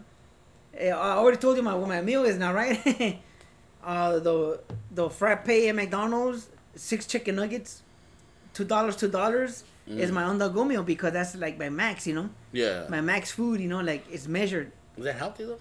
Eh, 0.76 0.90
I 0.90 1.12
already 1.16 1.38
told 1.38 1.57
you 1.57 1.62
my 1.62 1.74
what 1.74 1.88
my 1.88 2.03
meal 2.03 2.24
is 2.24 2.36
now, 2.36 2.53
right? 2.53 3.20
uh, 3.84 4.18
the 4.18 4.61
the 4.90 5.09
frappe 5.09 5.49
at 5.49 5.74
McDonald's, 5.74 6.49
six 6.74 7.07
chicken 7.07 7.36
nuggets, 7.36 7.82
two 8.53 8.64
dollars, 8.64 8.97
two 8.97 9.09
dollars 9.09 9.64
is 9.88 10.11
my 10.11 10.24
on 10.24 10.36
the 10.38 10.49
go 10.49 10.64
meal 10.64 10.82
because 10.82 11.12
that's 11.12 11.36
like 11.36 11.57
my 11.59 11.68
max, 11.70 12.07
you 12.09 12.14
know, 12.14 12.28
Yeah. 12.53 12.86
my 12.88 13.01
max 13.01 13.30
food, 13.30 13.61
you 13.61 13.68
know, 13.68 13.80
like 13.80 14.05
it's 14.11 14.26
measured. 14.26 14.72
Is 14.99 15.05
that 15.05 15.14
healthy 15.14 15.44
though? 15.44 15.59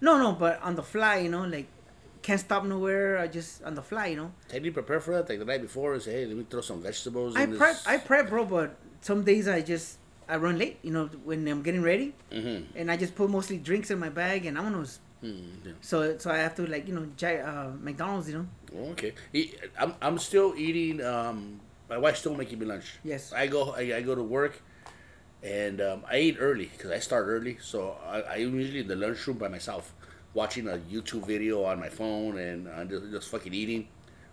No, 0.00 0.18
no, 0.18 0.32
but 0.32 0.60
on 0.62 0.76
the 0.76 0.82
fly, 0.82 1.18
you 1.18 1.30
know, 1.30 1.44
like 1.46 1.66
can't 2.20 2.38
stop 2.38 2.64
nowhere. 2.64 3.18
I 3.18 3.26
just 3.28 3.64
on 3.64 3.74
the 3.74 3.82
fly, 3.82 4.06
you 4.08 4.16
know. 4.16 4.30
Can 4.50 4.62
you 4.62 4.72
prepare 4.72 5.00
for 5.00 5.14
that? 5.14 5.28
Like 5.28 5.38
the 5.38 5.44
night 5.46 5.62
before 5.62 5.94
and 5.94 6.02
say, 6.02 6.12
hey, 6.12 6.26
let 6.26 6.36
me 6.36 6.44
throw 6.48 6.60
some 6.60 6.82
vegetables 6.82 7.34
I 7.34 7.44
in 7.44 7.56
prep, 7.56 7.72
this. 7.76 7.86
I 7.86 7.96
prep, 7.96 8.28
bro, 8.28 8.44
but 8.44 8.76
some 9.00 9.24
days 9.24 9.48
I 9.48 9.62
just 9.62 9.96
I 10.32 10.36
run 10.36 10.56
late, 10.56 10.78
you 10.82 10.92
know, 10.96 11.06
when 11.28 11.46
I'm 11.46 11.62
getting 11.62 11.82
ready. 11.82 12.14
mm-hmm. 12.32 12.72
and 12.78 12.90
I 12.90 12.96
just 12.96 13.14
put 13.14 13.28
mostly 13.28 13.58
drinks 13.58 13.90
in 13.90 13.98
my 13.98 14.08
bag 14.08 14.46
and 14.48 14.56
vámonos. 14.56 14.92
mm 15.22 15.44
yeah. 15.64 15.72
So 15.88 15.96
so 16.22 16.26
I 16.36 16.38
have 16.38 16.54
to 16.58 16.64
like 16.66 16.88
you 16.88 16.94
know 16.96 17.06
jack, 17.20 17.36
uh, 17.50 17.70
McDonald's 17.86 18.26
you 18.30 18.36
know. 18.38 18.46
Okay. 18.92 19.12
I'm, 19.78 19.92
I'm 20.00 20.18
still 20.18 20.50
eating. 20.56 21.04
Um, 21.04 21.60
my 21.92 21.98
wife's 22.04 22.20
still 22.24 22.34
making 22.34 22.58
me 22.60 22.66
lunch. 22.66 22.88
Yes. 23.04 23.32
I 23.32 23.46
go. 23.46 23.60
I, 23.76 23.82
I 23.98 24.00
go 24.00 24.14
to 24.14 24.22
work, 24.38 24.54
and 25.42 25.80
um, 25.88 25.98
I 26.10 26.18
eat 26.26 26.36
early 26.40 26.68
because 26.72 26.90
I 26.90 27.00
start 27.08 27.24
early. 27.28 27.58
So 27.60 27.96
I, 28.14 28.40
I'm 28.40 28.58
usually 28.58 28.80
in 28.80 28.88
the 28.88 28.96
lunchroom 28.96 29.36
by 29.38 29.48
myself, 29.48 29.92
watching 30.34 30.66
a 30.68 30.78
YouTube 30.92 31.26
video 31.26 31.64
on 31.70 31.78
my 31.78 31.90
phone 31.90 32.38
and 32.38 32.68
uh, 32.68 32.84
just, 32.84 33.04
just 33.10 33.28
fucking 33.28 33.52
eating. 33.52 33.88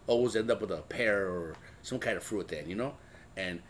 Always 0.08 0.36
end 0.36 0.50
up 0.50 0.62
with 0.62 0.72
a 0.72 0.82
pear 0.96 1.28
or 1.28 1.56
some 1.84 2.00
kind 2.00 2.16
of 2.18 2.24
fruit 2.24 2.48
then, 2.48 2.66
you 2.72 2.76
know. 2.76 2.94
And 3.38 3.62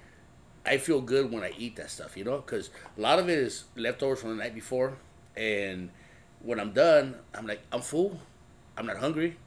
I 0.65 0.77
feel 0.77 1.01
good 1.01 1.31
when 1.31 1.43
I 1.43 1.53
eat 1.57 1.75
that 1.77 1.89
stuff, 1.89 2.15
you 2.17 2.23
know, 2.23 2.37
because 2.37 2.69
a 2.97 3.01
lot 3.01 3.19
of 3.19 3.29
it 3.29 3.37
is 3.39 3.63
leftovers 3.75 4.19
from 4.21 4.29
the 4.37 4.43
night 4.43 4.53
before, 4.53 4.97
and 5.35 5.89
when 6.41 6.59
I'm 6.59 6.71
done, 6.73 7.15
I'm 7.33 7.47
like, 7.47 7.61
I'm 7.71 7.81
full, 7.81 8.19
I'm 8.77 8.85
not 8.85 8.97
hungry. 8.97 9.37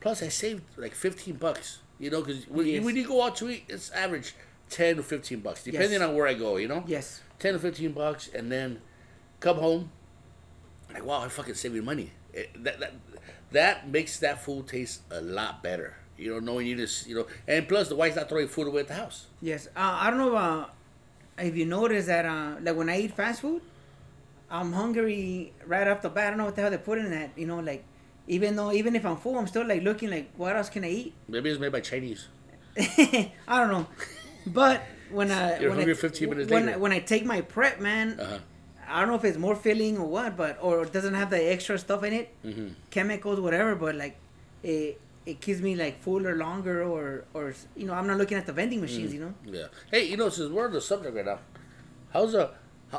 Plus, 0.00 0.22
I 0.22 0.28
saved 0.28 0.62
like 0.76 0.94
15 0.94 1.34
bucks, 1.36 1.78
you 1.98 2.10
know, 2.10 2.20
because 2.22 2.48
when, 2.48 2.66
Yes. 2.66 2.84
when 2.84 2.96
you 2.96 3.06
go 3.06 3.22
out 3.22 3.36
to 3.36 3.48
eat, 3.50 3.64
it's 3.68 3.90
average 3.92 4.34
10 4.70 4.96
to 4.96 5.02
15 5.02 5.40
bucks, 5.40 5.64
depending 5.64 5.92
Yes. 6.00 6.02
on 6.02 6.14
where 6.14 6.26
I 6.26 6.34
go, 6.34 6.56
you 6.56 6.68
know. 6.68 6.84
Yes. 6.86 7.22
10 7.38 7.54
to 7.54 7.58
15 7.58 7.92
bucks, 7.92 8.28
and 8.34 8.50
then 8.52 8.80
come 9.40 9.56
home, 9.58 9.90
like, 10.92 11.04
wow, 11.04 11.22
I 11.22 11.28
fucking 11.28 11.54
saving 11.54 11.84
money. 11.84 12.12
It, 12.32 12.62
that, 12.64 12.80
that 12.80 12.92
that 13.52 13.88
makes 13.90 14.18
that 14.20 14.42
food 14.42 14.66
taste 14.68 15.02
a 15.10 15.20
lot 15.20 15.62
better, 15.62 15.96
you 16.18 16.30
don't 16.30 16.44
know, 16.44 16.52
knowing 16.52 16.66
you 16.66 16.76
just, 16.76 17.06
you 17.06 17.14
know, 17.14 17.26
and 17.48 17.66
plus 17.68 17.88
the 17.88 17.96
wife's 17.96 18.16
not 18.16 18.28
throwing 18.28 18.48
food 18.48 18.66
away 18.68 18.80
at 18.82 18.88
the 18.88 18.94
house. 18.94 19.26
Yes. 19.40 19.66
Uh, 19.68 19.98
I 20.00 20.10
don't 20.10 20.18
know 20.18 20.36
uh, 20.36 20.66
if 21.38 21.56
you 21.56 21.64
notice 21.66 22.06
that 22.06 22.24
uh, 22.24 22.56
like 22.62 22.76
when 22.76 22.88
I 22.88 23.00
eat 23.00 23.16
fast 23.16 23.40
food, 23.40 23.62
I'm 24.50 24.72
hungry 24.72 25.52
right 25.66 25.86
off 25.88 26.02
the 26.02 26.10
bat. 26.10 26.26
I 26.26 26.30
don't 26.30 26.38
know 26.38 26.44
what 26.46 26.56
the 26.56 26.62
hell 26.62 26.70
they 26.70 26.78
put 26.78 26.98
in 26.98 27.10
that. 27.10 27.30
You 27.36 27.46
know, 27.46 27.60
like 27.60 27.84
even 28.28 28.54
though 28.56 28.70
even 28.72 28.94
if 28.94 29.04
I'm 29.06 29.16
full, 29.16 29.38
I'm 29.38 29.46
still 29.46 29.66
like 29.66 29.82
looking 29.82 30.10
like 30.10 30.30
what 30.36 30.54
else 30.54 30.68
can 30.68 30.84
I 30.84 30.90
eat? 30.90 31.14
Maybe 31.28 31.50
it's 31.50 31.58
made 31.60 31.72
by 31.72 31.80
Chinese. 31.80 32.28
I 32.78 33.30
don't 33.48 33.70
know, 33.70 33.86
but 34.46 34.82
when 35.10 35.30
I 35.30 35.58
You're 35.58 35.70
when 35.70 35.78
hungry 35.78 35.92
I, 35.94 35.96
15 35.96 36.28
minutes 36.30 36.50
when 36.50 36.66
later. 36.66 36.78
When 36.78 36.92
I 36.92 37.00
take 37.00 37.24
my 37.24 37.40
prep, 37.40 37.80
man, 37.80 38.18
Uh 38.20 38.26
huh. 38.26 38.38
I 38.88 39.00
don't 39.00 39.08
know 39.08 39.14
if 39.14 39.24
it's 39.24 39.38
more 39.38 39.56
filling 39.56 39.96
or 39.98 40.06
what, 40.06 40.36
but 40.36 40.58
or 40.60 40.82
it 40.82 40.92
doesn't 40.92 41.14
have 41.14 41.30
the 41.30 41.52
extra 41.52 41.78
stuff 41.78 42.02
in 42.04 42.12
it, 42.12 42.34
hmm 42.42 42.68
chemicals, 42.90 43.40
whatever. 43.40 43.74
But 43.74 43.94
like 43.96 44.16
it 44.62 45.00
it 45.26 45.40
keeps 45.40 45.60
me 45.60 45.74
like 45.76 46.00
fuller 46.00 46.36
longer, 46.36 46.82
or 46.82 47.24
or 47.34 47.54
you 47.76 47.86
know 47.86 47.94
I'm 47.94 48.06
not 48.06 48.18
looking 48.18 48.36
at 48.38 48.46
the 48.46 48.52
vending 48.52 48.80
machines, 48.80 49.10
Mm. 49.10 49.14
you 49.14 49.20
know. 49.20 49.34
Yeah. 49.46 49.66
Hey, 49.90 50.08
you 50.08 50.16
know, 50.16 50.28
since 50.28 50.50
we're 50.50 50.66
on 50.66 50.72
the 50.72 50.80
subject 50.80 51.14
right 51.14 51.24
now, 51.26 51.38
how's 52.12 52.34
uh, 52.34 52.50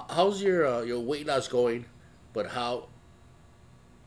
how's 0.09 0.41
your 0.41 0.65
uh, 0.67 0.81
your 0.81 0.99
weight 0.99 1.27
loss 1.27 1.47
going? 1.47 1.85
But 2.33 2.47
how? 2.47 2.87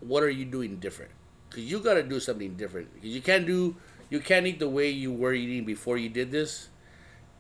What 0.01 0.23
are 0.23 0.31
you 0.31 0.45
doing 0.45 0.77
different? 0.77 1.11
Because 1.49 1.65
you 1.65 1.81
got 1.81 1.95
to 1.95 2.03
do 2.03 2.21
something 2.21 2.55
different. 2.57 2.93
Because 2.95 3.11
you 3.15 3.23
can't 3.23 3.47
do 3.47 3.77
you 4.11 4.21
can't 4.21 4.47
eat 4.47 4.59
the 4.59 4.69
way 4.69 4.91
you 4.91 5.13
were 5.13 5.33
eating 5.33 5.65
before 5.65 5.97
you 5.97 6.09
did 6.09 6.31
this, 6.31 6.69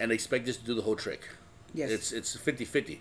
and 0.00 0.10
expect 0.12 0.46
this 0.46 0.56
to 0.56 0.64
do 0.64 0.74
the 0.74 0.82
whole 0.82 0.96
trick. 0.96 1.28
Yes. 1.74 1.90
It's 1.90 2.12
it's 2.12 2.36
50-50. 2.36 2.98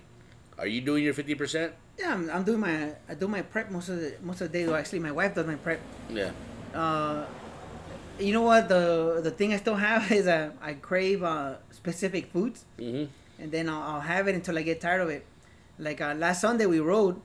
Are 0.57 0.67
you 0.67 0.81
doing 0.81 1.03
your 1.03 1.13
fifty 1.13 1.35
percent? 1.35 1.73
yeah, 1.97 2.11
I'm, 2.13 2.29
I'm 2.29 2.43
doing 2.43 2.59
my 2.59 2.91
I 3.07 3.15
do 3.15 3.27
my 3.27 3.41
prep 3.41 3.71
most 3.71 3.87
of 3.89 3.99
the 3.99 4.15
most 4.21 4.41
of 4.41 4.51
the 4.51 4.59
day. 4.59 4.67
Well, 4.67 4.75
actually, 4.75 4.99
my 4.99 5.11
wife 5.11 5.35
does 5.35 5.47
my 5.47 5.55
prep. 5.55 5.79
Yeah. 6.11 6.31
uh, 6.73 7.25
you 8.19 8.33
know 8.33 8.41
what 8.41 8.67
the 8.69 9.19
the 9.23 9.31
thing 9.31 9.53
I 9.53 9.57
still 9.57 9.75
have 9.75 10.11
is 10.19 10.27
uh, 10.27 10.51
I 10.61 10.73
crave 10.73 11.23
uh, 11.23 11.55
specific 11.71 12.31
foods, 12.31 12.65
Mm-hmm. 12.79 13.05
and 13.41 13.51
then 13.51 13.69
I'll, 13.69 13.81
I'll 13.95 14.01
have 14.01 14.27
it 14.27 14.35
until 14.35 14.57
I 14.57 14.61
get 14.63 14.81
tired 14.81 15.01
of 15.01 15.09
it. 15.09 15.25
Like 15.77 15.99
uh, 16.01 16.13
last 16.15 16.41
Sunday 16.41 16.65
we 16.65 16.79
rode, 16.79 17.19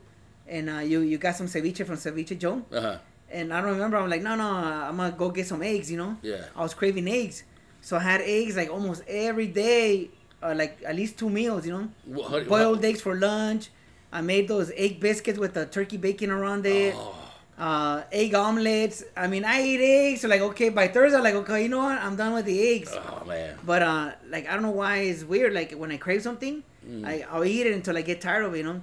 and 0.47 0.69
uh, 0.69 0.79
you 0.79 0.99
you 1.01 1.17
got 1.17 1.35
some 1.35 1.47
ceviche 1.47 1.85
from 1.85 1.95
Ceviche 1.95 2.37
Joe, 2.37 2.63
Uh 2.71 2.81
huh. 2.81 2.97
and 3.31 3.53
I 3.53 3.61
don't 3.61 3.71
remember. 3.71 3.97
I'm 3.97 4.09
like, 4.09 4.21
no, 4.21 4.35
no, 4.35 4.43
I'm 4.45 4.97
gonna 4.97 5.11
go 5.17 5.29
get 5.29 5.47
some 5.47 5.61
eggs. 5.63 5.89
You 5.91 5.97
know, 5.97 6.17
Yeah. 6.21 6.45
I 6.55 6.61
was 6.61 6.73
craving 6.73 7.07
eggs, 7.07 7.43
so 7.81 7.95
I 7.97 8.01
had 8.01 8.21
eggs 8.21 8.55
like 8.57 8.69
almost 8.69 9.03
every 9.07 9.47
day, 9.47 10.09
uh, 10.43 10.53
like 10.55 10.81
at 10.85 10.95
least 10.95 11.17
two 11.17 11.29
meals. 11.29 11.65
You 11.65 11.73
know, 11.73 11.89
Wha- 12.07 12.27
how- 12.29 12.43
boiled 12.43 12.83
eggs 12.83 13.01
for 13.01 13.15
lunch. 13.15 13.69
I 14.13 14.19
made 14.19 14.49
those 14.49 14.73
egg 14.75 14.99
biscuits 14.99 15.39
with 15.39 15.53
the 15.53 15.65
turkey 15.65 15.95
bacon 15.95 16.31
around 16.31 16.65
it 16.65 16.93
Oh, 16.97 17.15
uh, 17.61 18.03
egg 18.11 18.33
omelets. 18.33 19.03
I 19.15 19.27
mean, 19.27 19.45
I 19.45 19.61
eat 19.61 19.79
eggs. 19.79 20.21
So 20.21 20.27
like, 20.27 20.41
okay, 20.41 20.69
by 20.69 20.87
Thursday, 20.87 21.17
I'm 21.17 21.23
like, 21.23 21.35
okay, 21.35 21.63
you 21.63 21.69
know 21.69 21.77
what? 21.77 21.97
I'm 22.01 22.15
done 22.15 22.33
with 22.33 22.45
the 22.45 22.59
eggs. 22.75 22.91
oh 22.93 23.23
man. 23.25 23.57
But 23.63 23.81
uh, 23.83 24.11
like, 24.29 24.49
I 24.49 24.53
don't 24.53 24.63
know 24.63 24.71
why 24.71 24.97
it's 25.11 25.23
weird. 25.23 25.53
Like 25.53 25.73
when 25.73 25.91
I 25.91 25.97
crave 25.97 26.21
something, 26.23 26.63
Mm. 26.81 27.05
I 27.05 27.23
I'll 27.29 27.45
eat 27.45 27.67
it 27.67 27.73
until 27.73 27.95
I 27.95 28.01
get 28.01 28.21
tired 28.21 28.43
of 28.43 28.55
it. 28.55 28.57
You 28.57 28.63
know, 28.63 28.81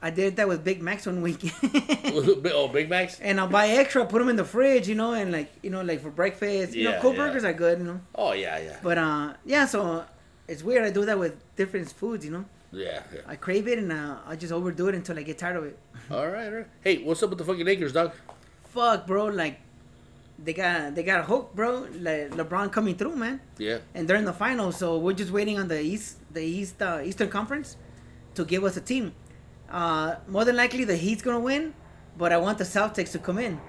I 0.00 0.10
did 0.10 0.36
that 0.36 0.46
with 0.46 0.62
Big 0.62 0.80
Macs 0.80 1.04
one 1.06 1.20
week. 1.20 1.42
oh, 2.54 2.68
Big 2.68 2.88
Macs. 2.88 3.18
and 3.18 3.40
I'll 3.40 3.48
buy 3.48 3.68
extra, 3.68 4.06
put 4.06 4.20
them 4.20 4.28
in 4.28 4.36
the 4.36 4.44
fridge. 4.44 4.86
You 4.88 4.94
know, 4.94 5.14
and 5.14 5.32
like 5.32 5.50
you 5.60 5.70
know, 5.70 5.82
like 5.82 6.00
for 6.00 6.10
breakfast. 6.10 6.74
You 6.74 6.84
know, 6.84 7.00
cold 7.00 7.16
yeah. 7.16 7.26
burgers 7.26 7.42
are 7.42 7.52
good. 7.52 7.78
You 7.80 7.86
know, 7.86 8.00
Oh 8.14 8.32
yeah, 8.34 8.58
yeah, 8.58 8.76
but 8.84 8.98
uh, 8.98 9.32
yeah. 9.44 9.66
So 9.66 10.04
it's 10.46 10.62
weird. 10.62 10.84
I 10.84 10.90
do 10.90 11.04
that 11.06 11.18
with 11.18 11.34
different 11.56 11.90
foods. 11.90 12.24
You 12.24 12.30
know, 12.30 12.44
yeah. 12.74 13.02
yeah. 13.14 13.20
I 13.26 13.36
crave 13.36 13.66
it 13.68 13.78
and 13.78 13.90
uh, 13.92 14.16
I 14.26 14.36
just 14.36 14.52
overdo 14.52 14.88
it 14.88 14.94
until 14.94 15.18
I 15.18 15.22
get 15.22 15.38
tired 15.38 15.56
of 15.56 15.64
it. 15.64 15.78
All 16.10 16.28
right, 16.28 16.48
all 16.48 16.54
right. 16.54 16.66
Hey, 16.82 17.02
what's 17.02 17.22
up 17.22 17.30
with 17.30 17.38
the 17.38 17.44
fucking 17.44 17.64
Lakers, 17.64 17.92
dog? 17.92 18.12
Fuck, 18.72 19.06
bro. 19.06 19.26
Like. 19.26 19.60
They 20.36 20.52
got 20.52 20.96
they 20.96 21.04
got 21.04 21.20
a 21.20 21.22
hook, 21.22 21.54
bro. 21.54 21.86
Like 21.94 22.30
LeBron 22.32 22.72
coming 22.72 22.96
through, 22.96 23.14
man. 23.14 23.40
Yeah. 23.56 23.78
and 23.94 24.08
they're 24.08 24.16
in 24.16 24.24
the 24.24 24.32
finals. 24.32 24.76
So 24.76 24.98
we're 24.98 25.12
just 25.12 25.30
waiting 25.30 25.60
on 25.60 25.68
the 25.68 25.80
East, 25.80 26.18
the 26.32 26.42
East, 26.42 26.82
uh, 26.82 27.00
Eastern 27.04 27.28
Conference, 27.30 27.76
to 28.34 28.44
give 28.44 28.64
us 28.64 28.76
a 28.76 28.80
team. 28.80 29.14
Uh, 29.70 30.16
more 30.26 30.44
than 30.44 30.56
likely, 30.56 30.84
the 30.84 30.96
Heat's 30.96 31.22
gonna 31.22 31.38
win, 31.38 31.72
but 32.18 32.32
I 32.32 32.38
want 32.38 32.58
the 32.58 32.64
Celtics 32.64 33.12
to 33.12 33.20
come 33.20 33.38
in. 33.38 33.60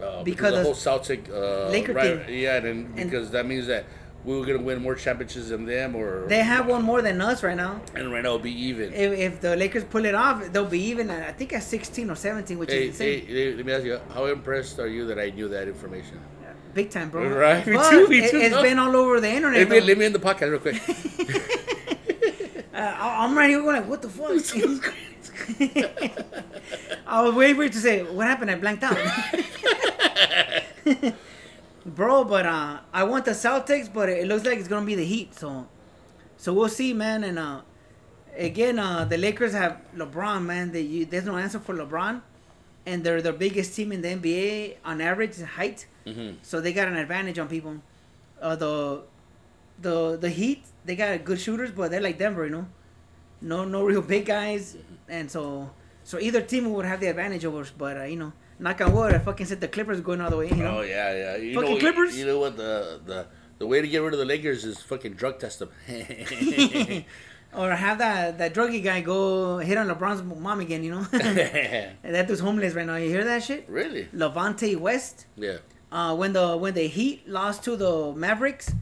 Uh, 0.00 0.22
Because 0.22 0.52
the 0.52 0.58
of 0.60 0.64
whole 0.66 0.74
Celtic 0.76 1.28
uh, 1.28 1.68
Laker 1.70 1.92
right, 1.92 2.24
thing. 2.24 2.38
yeah, 2.38 2.56
and, 2.56 2.96
And- 2.96 3.10
because 3.10 3.32
that 3.32 3.44
means 3.44 3.66
that 3.66 3.84
we 4.24 4.38
were 4.38 4.46
gonna 4.46 4.62
win 4.62 4.80
more 4.82 4.94
championships 4.94 5.48
than 5.48 5.64
them, 5.66 5.94
or 5.96 6.26
They 6.28 6.40
have 6.40 6.66
one 6.66 6.82
more 6.82 7.02
than 7.02 7.20
us 7.20 7.42
right 7.42 7.56
now. 7.56 7.80
and 7.94 8.12
right 8.12 8.22
now 8.22 8.30
it'll 8.30 8.38
be 8.38 8.52
even. 8.68 8.92
If, 8.92 9.12
if 9.12 9.40
the 9.40 9.56
Lakers 9.56 9.84
pull 9.84 10.04
it 10.04 10.14
off, 10.14 10.52
they'll 10.52 10.64
be 10.64 10.80
even. 10.84 11.10
At, 11.10 11.28
I 11.28 11.32
think 11.32 11.52
at 11.52 11.62
16 11.62 12.10
or 12.10 12.14
17, 12.14 12.58
which 12.58 12.70
Hey, 12.70 12.88
is 12.88 13.00
insane. 13.00 13.26
hey, 13.26 13.54
let 13.54 13.66
me 13.66 13.72
ask 13.72 13.84
you, 13.84 13.98
how 14.14 14.26
impressed 14.26 14.78
are 14.78 14.86
you 14.86 15.06
that 15.06 15.18
I 15.18 15.30
knew 15.30 15.48
that 15.48 15.68
information? 15.68 16.20
Big 16.74 16.88
time, 16.88 17.10
bro. 17.10 17.28
Right, 17.28 17.66
me 17.66 17.74
But 17.76 17.90
too, 17.90 18.08
me 18.08 18.30
too. 18.30 18.38
it, 18.38 18.50
has 18.52 18.62
been 18.62 18.78
all 18.78 18.96
over 18.96 19.20
the 19.20 19.28
internet. 19.28 19.58
Let 19.60 19.68
me, 19.68 19.80
let 19.82 19.98
me 19.98 20.06
end 20.06 20.14
the 20.14 20.18
podcast 20.18 20.50
real 20.50 20.58
quick. 20.60 20.80
Uh, 22.74 22.96
I'm 22.98 23.36
right 23.36 23.50
here 23.50 23.60
going 23.60 23.76
like, 23.76 23.86
what 23.86 24.00
the 24.00 24.08
fuck? 24.08 24.30
I 27.06 27.20
was 27.22 27.34
waiting 27.34 27.56
for 27.56 27.64
you 27.64 27.68
to 27.68 27.78
say, 27.78 28.02
what 28.02 28.26
happened? 28.26 28.50
I 28.50 28.54
blanked 28.54 28.82
out. 28.82 28.96
Bro, 31.84 32.24
but 32.24 32.46
uh, 32.46 32.80
I 32.92 33.04
want 33.04 33.24
the 33.24 33.32
Celtics, 33.32 33.92
but 33.92 34.08
it 34.08 34.26
looks 34.28 34.44
like 34.46 34.58
it's 34.58 34.68
gonna 34.68 34.86
be 34.86 34.94
the 34.94 35.04
Heat. 35.04 35.34
So, 35.34 35.66
so 36.36 36.52
we'll 36.52 36.68
see, 36.68 36.92
man. 36.92 37.24
And 37.24 37.38
uh, 37.38 37.62
again, 38.36 38.78
uh, 38.78 39.04
the 39.04 39.18
Lakers 39.18 39.52
have 39.52 39.78
LeBron, 39.96 40.44
man. 40.44 40.70
They, 40.72 40.82
you, 40.82 41.04
there's 41.06 41.24
no 41.24 41.36
answer 41.36 41.58
for 41.58 41.74
LeBron, 41.74 42.22
and 42.86 43.02
they're 43.02 43.20
the 43.22 43.32
biggest 43.32 43.74
team 43.74 43.90
in 43.90 44.00
the 44.00 44.08
NBA 44.08 44.76
on 44.84 45.00
average 45.00 45.40
height. 45.42 45.86
Mhm. 46.06 46.36
So 46.42 46.60
they 46.60 46.72
got 46.72 46.86
an 46.88 46.96
advantage 46.96 47.38
on 47.38 47.48
people. 47.48 47.76
Uh, 48.40 48.54
the 48.56 49.02
the 49.80 50.16
the 50.16 50.28
Heat, 50.30 50.64
they 50.84 50.94
got 50.94 51.24
good 51.24 51.40
shooters, 51.40 51.72
but 51.72 51.90
they're 51.90 52.00
like 52.00 52.18
Denver, 52.18 52.44
you 52.44 52.52
know, 52.52 52.66
no 53.40 53.64
no 53.64 53.82
real 53.84 54.02
big 54.02 54.26
guys, 54.26 54.76
and 55.08 55.28
so 55.28 55.70
so 56.04 56.18
either 56.20 56.40
team 56.42 56.72
would 56.72 56.84
have 56.84 57.00
the 57.00 57.08
advantage 57.08 57.44
over 57.44 57.60
us. 57.62 57.72
But 57.76 57.96
uh, 57.96 58.04
you 58.04 58.16
know, 58.16 58.32
knock 58.62 58.80
on 58.80 58.92
wood, 58.92 59.14
I 59.14 59.18
fucking 59.18 59.46
said 59.46 59.60
the 59.60 59.68
Clippers 59.68 60.00
going 60.00 60.20
all 60.20 60.30
the 60.30 60.36
way. 60.36 60.48
You 60.48 60.56
know, 60.56 60.78
Oh 60.78 60.80
yeah, 60.82 61.14
yeah. 61.14 61.36
You 61.36 61.54
Fucking 61.54 61.74
know, 61.74 61.80
Clippers? 61.80 62.16
You 62.18 62.26
know 62.26 62.38
what 62.38 62.56
the 62.56 63.00
the 63.04 63.26
the 63.58 63.66
way 63.66 63.80
to 63.80 63.88
get 63.88 63.98
rid 64.02 64.12
of 64.12 64.18
the 64.18 64.24
Lakers 64.24 64.64
is 64.64 64.80
fucking 64.80 65.14
drug 65.14 65.38
test 65.38 65.58
them. 65.60 65.70
or 67.54 67.70
have 67.70 67.98
that 67.98 68.38
that 68.38 68.54
druggy 68.54 68.82
guy 68.82 69.00
go 69.00 69.58
hit 69.58 69.76
on 69.76 69.88
LeBron's 69.88 70.22
mom 70.22 70.60
again. 70.60 70.82
You 70.84 70.92
know, 70.92 71.06
And 71.12 71.38
that 72.14 72.26
dude's 72.28 72.40
homeless 72.40 72.74
right 72.74 72.86
now. 72.86 72.96
You 72.96 73.08
hear 73.10 73.24
that 73.24 73.42
shit? 73.42 73.68
really? 73.68 74.08
Delonte 74.14 74.76
West. 74.78 75.26
Yeah. 75.36 75.58
Uh, 75.90 76.14
when 76.16 76.32
the 76.32 76.56
when 76.56 76.74
the 76.74 76.86
Heat 76.86 77.28
lost 77.28 77.64
to 77.64 77.76
the 77.76 78.12
Mavericks, 78.14 78.72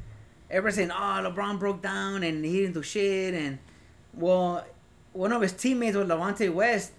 everyone 0.48 0.74
saying, 0.74 0.90
"Oh, 0.92 0.94
LeBron 1.26 1.58
broke 1.58 1.82
down 1.82 2.22
and 2.22 2.44
he 2.44 2.60
didn't 2.60 2.74
do 2.74 2.82
shit." 2.82 3.34
And 3.34 3.58
well, 4.14 4.64
one 5.12 5.32
of 5.32 5.42
his 5.42 5.52
teammates 5.52 5.96
was 5.96 6.08
Delonte 6.08 6.52
West, 6.54 6.92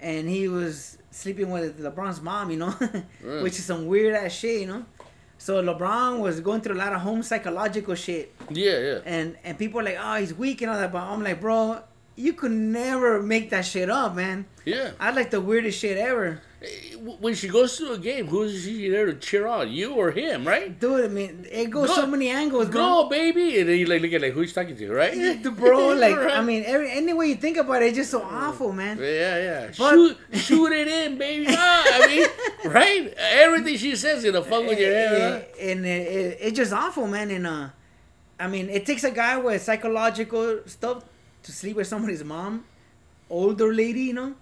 and 0.00 0.28
he 0.28 0.46
was 0.48 0.98
sleeping 1.16 1.50
with 1.50 1.80
LeBron's 1.80 2.20
mom. 2.20 2.50
You 2.50 2.58
know, 2.58 2.70
Mm. 3.24 3.42
which 3.42 3.58
is 3.58 3.64
some 3.64 3.86
weird 3.86 4.14
ass 4.14 4.32
shit. 4.32 4.60
You 4.62 4.66
know, 4.66 4.84
so 5.38 5.62
LeBron 5.62 6.20
was 6.20 6.40
going 6.40 6.60
through 6.60 6.76
a 6.76 6.82
lot 6.84 6.92
of 6.92 7.00
home 7.00 7.22
psychological 7.22 7.94
shit, 7.94 8.32
Yeah, 8.50 8.78
yeah. 8.78 8.98
and 9.04 9.36
and 9.44 9.58
people 9.58 9.80
are 9.80 9.84
like, 9.84 9.98
"Oh, 10.00 10.14
he's 10.20 10.34
weak 10.34 10.62
and 10.62 10.70
all 10.70 10.78
that," 10.78 10.92
but 10.92 11.02
I'm 11.02 11.22
like, 11.22 11.40
bro. 11.40 11.80
You 12.18 12.32
could 12.32 12.50
never 12.52 13.20
make 13.22 13.50
that 13.50 13.66
shit 13.66 13.90
up, 13.90 14.14
man. 14.16 14.46
Yeah. 14.64 14.92
I 14.98 15.10
like 15.10 15.30
the 15.30 15.38
weirdest 15.38 15.78
shit 15.78 15.98
ever. 15.98 16.40
When 17.20 17.34
she 17.34 17.48
goes 17.48 17.76
to 17.76 17.92
a 17.92 17.98
game, 17.98 18.28
who's 18.28 18.64
she 18.64 18.88
there 18.88 19.04
to 19.06 19.14
cheer 19.14 19.46
on? 19.46 19.70
You 19.70 19.92
or 19.94 20.10
him, 20.10 20.46
right? 20.48 20.78
Dude, 20.80 21.04
I 21.04 21.08
mean, 21.08 21.46
it 21.50 21.68
goes 21.68 21.88
Go- 21.88 21.94
so 21.96 22.06
many 22.06 22.30
angles, 22.30 22.70
bro. 22.70 23.02
Go, 23.04 23.08
baby! 23.10 23.60
And 23.60 23.68
then 23.68 23.78
you 23.78 23.84
like 23.84 24.00
look 24.00 24.12
at 24.14 24.22
like 24.22 24.32
who 24.32 24.40
he's 24.40 24.54
talking 24.54 24.74
to, 24.76 24.90
right? 24.90 25.12
The 25.42 25.50
bro, 25.50 25.88
like 25.94 26.16
Right. 26.16 26.34
I 26.34 26.42
mean, 26.42 26.64
every 26.66 26.90
any 26.90 27.12
way 27.12 27.26
you 27.26 27.34
think 27.36 27.58
about 27.58 27.82
it, 27.82 27.88
it's 27.88 27.96
just 27.98 28.10
so 28.10 28.22
awful, 28.22 28.72
man. 28.72 28.96
Yeah, 28.98 29.36
yeah. 29.36 29.66
But- 29.78 29.90
shoot, 29.92 30.16
shoot 30.32 30.72
it 30.72 30.88
in, 30.88 31.18
baby. 31.18 31.46
Ah, 31.50 31.84
I 32.02 32.06
mean, 32.06 32.72
right? 32.72 33.12
Everything 33.18 33.76
she 33.76 33.94
says 33.94 34.24
is 34.24 34.32
gonna 34.32 34.42
fuck 34.44 34.66
with 34.66 34.78
your 34.78 34.92
head. 34.92 35.46
huh? 35.50 35.60
and 35.60 35.84
it, 35.84 36.06
it, 36.08 36.38
it's 36.40 36.56
just 36.56 36.72
awful, 36.72 37.06
man. 37.06 37.30
And 37.30 37.46
uh, 37.46 37.68
I 38.40 38.48
mean, 38.48 38.70
it 38.70 38.86
takes 38.86 39.04
a 39.04 39.10
guy 39.10 39.36
with 39.36 39.60
psychological 39.62 40.60
stuff 40.64 41.04
to 41.42 41.52
sleep 41.52 41.76
with 41.76 41.86
somebody's 41.86 42.24
mom, 42.24 42.64
older 43.28 43.74
lady, 43.74 44.00
you 44.04 44.14
know. 44.14 44.34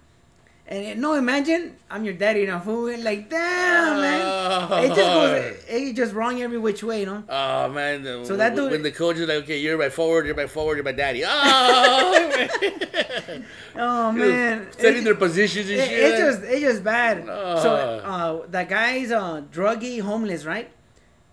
And 0.67 0.83
it, 0.83 0.97
no, 0.97 1.13
imagine 1.13 1.75
I'm 1.91 2.03
your 2.03 2.15
daddy 2.15 2.43
now, 2.47 2.59
fool. 2.59 2.97
Like, 2.97 3.29
damn, 3.29 4.01
man. 4.01 4.83
It 4.85 4.87
just 4.87 4.97
goes, 4.97 5.63
it 5.69 5.93
just 5.93 6.13
wrong 6.15 6.41
every 6.41 6.57
which 6.57 6.81
way, 6.81 7.01
you 7.01 7.05
know. 7.05 7.23
Oh 7.29 7.69
man! 7.69 8.01
the- 8.01 8.25
So 8.25 8.35
that 8.35 8.53
when- 8.53 8.63
dude- 8.63 8.71
when 8.71 8.81
the 8.81 8.91
coach 8.91 9.17
is 9.17 9.27
like, 9.27 9.43
"Okay, 9.43 9.59
you're 9.59 9.77
my 9.77 9.89
forward, 9.89 10.25
you're 10.25 10.33
my 10.35 10.47
forward, 10.47 10.75
you're 10.77 10.83
my 10.83 10.91
daddy." 10.91 11.23
Oh, 11.23 12.29
man. 12.35 13.45
Oh 13.75 14.11
man, 14.11 14.67
setting 14.77 15.01
It- 15.01 15.05
their 15.05 15.15
positions 15.15 15.69
and 15.69 15.79
It, 15.79 15.87
shit. 15.89 15.99
it's 15.99 16.19
just 16.19 16.43
it 16.53 16.59
just 16.61 16.83
bad. 16.83 17.25
So 17.25 18.01
Ah. 18.03 18.13
uh, 18.13 18.41
that 18.49 18.69
guy's 18.69 19.11
uh, 19.11 19.41
druggy, 19.51 20.01
homeless, 20.01 20.45
right? 20.45 20.69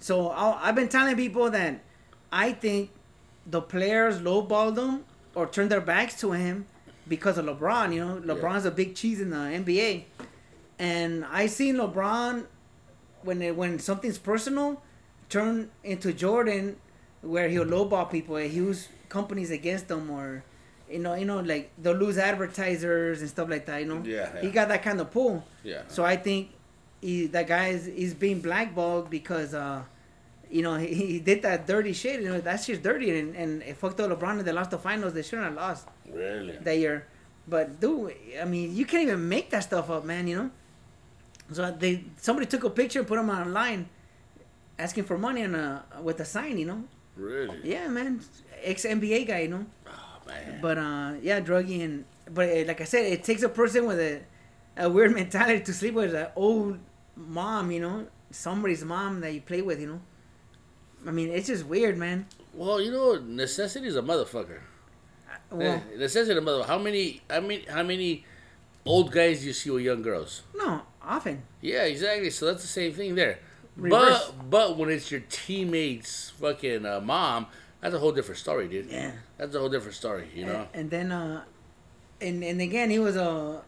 So 0.01 0.29
i 0.29 0.69
I've 0.69 0.75
been 0.75 0.89
telling 0.89 1.17
people 1.17 1.51
that 1.51 1.81
I 2.33 2.53
think 2.53 2.91
the 3.47 3.63
players 3.63 4.19
lowballed 4.21 4.77
him 4.77 5.05
or 5.35 5.47
turned 5.47 5.71
their 5.71 5.81
backs 5.81 6.19
to 6.21 6.33
him 6.33 6.67
because 7.09 7.39
of 7.39 7.47
LeBron. 7.47 7.95
You 7.95 8.05
know, 8.05 8.35
LeBron's 8.35 8.65
a 8.65 8.71
big 8.71 8.95
cheese 8.95 9.21
in 9.21 9.31
the 9.31 9.37
NBA, 9.37 10.05
and 10.79 11.25
I 11.25 11.47
seen 11.47 11.77
LeBron 11.77 12.47
when 13.23 13.43
it, 13.43 13.57
when 13.57 13.79
something's 13.79 14.19
personal 14.19 14.83
turn 15.29 15.71
into 15.85 16.13
Jordan, 16.13 16.77
where 17.23 17.49
he'll 17.49 17.65
lowball 17.65 18.11
people, 18.11 18.37
he 18.37 18.49
use 18.49 18.89
companies 19.09 19.51
against 19.51 19.89
them, 19.89 20.11
or 20.11 20.45
you 20.91 20.99
know, 20.99 21.15
you 21.15 21.25
know, 21.25 21.41
like 21.41 21.71
they'll 21.79 21.95
lose 21.95 22.19
advertisers 22.19 23.21
and 23.21 23.31
stuff 23.31 23.49
like 23.49 23.67
that. 23.67 23.81
You 23.81 23.87
know, 23.87 24.03
Yeah, 24.05 24.41
he 24.41 24.51
got 24.51 24.69
that 24.69 24.83
kind 24.83 25.01
of 25.01 25.11
pull. 25.11 25.45
Yeah. 25.63 25.83
So 25.89 26.05
I 26.05 26.17
think 26.17 26.51
he, 27.01 27.27
that 27.29 27.47
guy 27.47 27.69
is 27.69 27.87
he's 27.87 28.15
being 28.15 28.41
blackballed 28.41 29.09
because 29.11 29.55
uh, 29.55 29.83
you 30.53 30.63
know, 30.63 30.77
he, 30.77 30.95
he 30.95 31.19
did 31.19 31.43
that 31.43 31.67
dirty 31.67 31.93
shit. 31.93 32.21
You 32.21 32.29
know, 32.29 32.41
that 32.41 32.63
shit's 32.63 32.83
dirty, 32.83 33.19
and 33.19 33.35
and 33.35 33.63
it 33.63 33.77
fucked 33.77 33.99
up 34.01 34.11
LeBron. 34.11 34.39
And 34.39 34.47
they 34.47 34.53
lost 34.53 34.71
the 34.71 34.79
finals. 34.79 35.13
They 35.15 35.23
shouldn't 35.23 35.47
have 35.49 35.57
lost 35.57 35.89
Really? 36.11 36.57
that 36.67 36.77
year. 36.79 37.07
But 37.49 37.81
dude, 37.81 38.15
I 38.41 38.45
mean, 38.45 38.75
you 38.77 38.85
can't 38.87 39.03
even 39.09 39.29
make 39.29 39.51
that 39.51 39.65
stuff 39.65 39.91
up, 39.91 40.05
man. 40.05 40.27
You 40.29 40.37
know. 40.37 40.51
So 41.53 41.71
they 41.71 42.05
somebody 42.21 42.47
took 42.47 42.65
a 42.65 42.71
picture 42.71 43.01
and 43.01 43.09
put 43.09 43.19
him 43.19 43.31
online, 43.31 43.89
asking 44.79 45.05
for 45.05 45.19
money 45.19 45.43
and 45.43 45.57
uh 45.57 45.81
with 46.03 46.21
a 46.21 46.25
sign. 46.25 46.59
You 46.59 46.67
know. 46.67 46.85
Really? 47.17 47.61
Yeah, 47.65 47.89
man, 47.89 48.21
ex 48.63 48.85
NBA 48.85 49.27
guy. 49.27 49.41
You 49.41 49.49
know. 49.49 49.67
Oh, 49.87 50.29
man. 50.29 50.61
But 50.61 50.79
uh, 50.79 51.13
yeah, 51.23 51.41
druggy 51.41 51.83
and 51.85 52.05
but 52.31 52.49
uh, 52.49 52.65
like 52.67 52.81
I 52.81 52.85
said, 52.85 53.07
it 53.07 53.25
takes 53.25 53.43
a 53.43 53.49
person 53.49 53.87
with 53.87 53.99
a, 53.99 54.21
a 54.77 54.89
weird 54.89 55.13
mentality 55.23 55.61
to 55.65 55.73
sleep 55.73 55.95
with 55.95 56.15
an 56.15 56.29
old 56.37 56.79
mom, 57.17 57.71
you 57.71 57.81
know, 57.81 58.07
somebody's 58.31 58.85
mom 58.85 59.21
that 59.21 59.33
you 59.35 59.41
play 59.41 59.61
with, 59.61 59.81
you 59.81 59.87
know. 59.89 60.01
I 61.07 61.11
mean, 61.11 61.31
it's 61.31 61.47
just 61.49 61.67
weird, 61.67 61.97
man. 61.99 62.27
well, 62.55 62.81
you 62.81 62.93
know, 62.93 63.15
necessity 63.19 63.87
is 63.89 63.97
a 63.97 64.03
motherfucker. 64.03 64.61
Well, 65.51 65.83
Eh, 65.93 65.97
necessity 65.99 66.33
is 66.33 66.39
a 66.39 66.41
mother. 66.41 66.65
How 66.65 66.79
many? 66.79 67.21
I 67.29 67.41
mean, 67.41 67.63
how 67.69 67.83
many 67.83 68.25
old 68.85 69.13
guys 69.13 69.41
do 69.41 69.47
you 69.49 69.53
see 69.53 69.71
with 69.71 69.83
young 69.83 70.03
girls? 70.03 70.43
no, 70.57 70.83
often. 71.03 71.43
Yeah, 71.61 71.83
exactly. 71.85 72.31
So 72.31 72.47
that's 72.47 72.63
the 72.63 72.69
same 72.69 72.93
thing 72.93 73.15
there. 73.15 73.39
Reverse. 73.77 74.31
But 74.39 74.51
but 74.51 74.77
when 74.79 74.91
it's 74.91 75.11
your 75.11 75.23
teammate's 75.29 76.31
fucking 76.41 76.87
uh, 76.87 77.01
mom, 77.01 77.47
that's 77.81 77.95
a 77.95 77.99
whole 77.99 78.13
different 78.13 78.39
story, 78.39 78.69
dude. 78.69 78.91
Yeah. 78.91 79.13
That's 79.39 79.55
a 79.55 79.59
whole 79.59 79.69
different 79.69 79.95
story, 79.97 80.29
you 80.35 80.47
know. 80.47 80.67
And, 80.73 80.81
and 80.83 80.91
then 80.91 81.13
uh, 81.13 81.45
and 82.21 82.43
and 82.45 82.61
again, 82.61 82.91
he 82.91 82.99
was 82.99 83.17
a. 83.17 83.63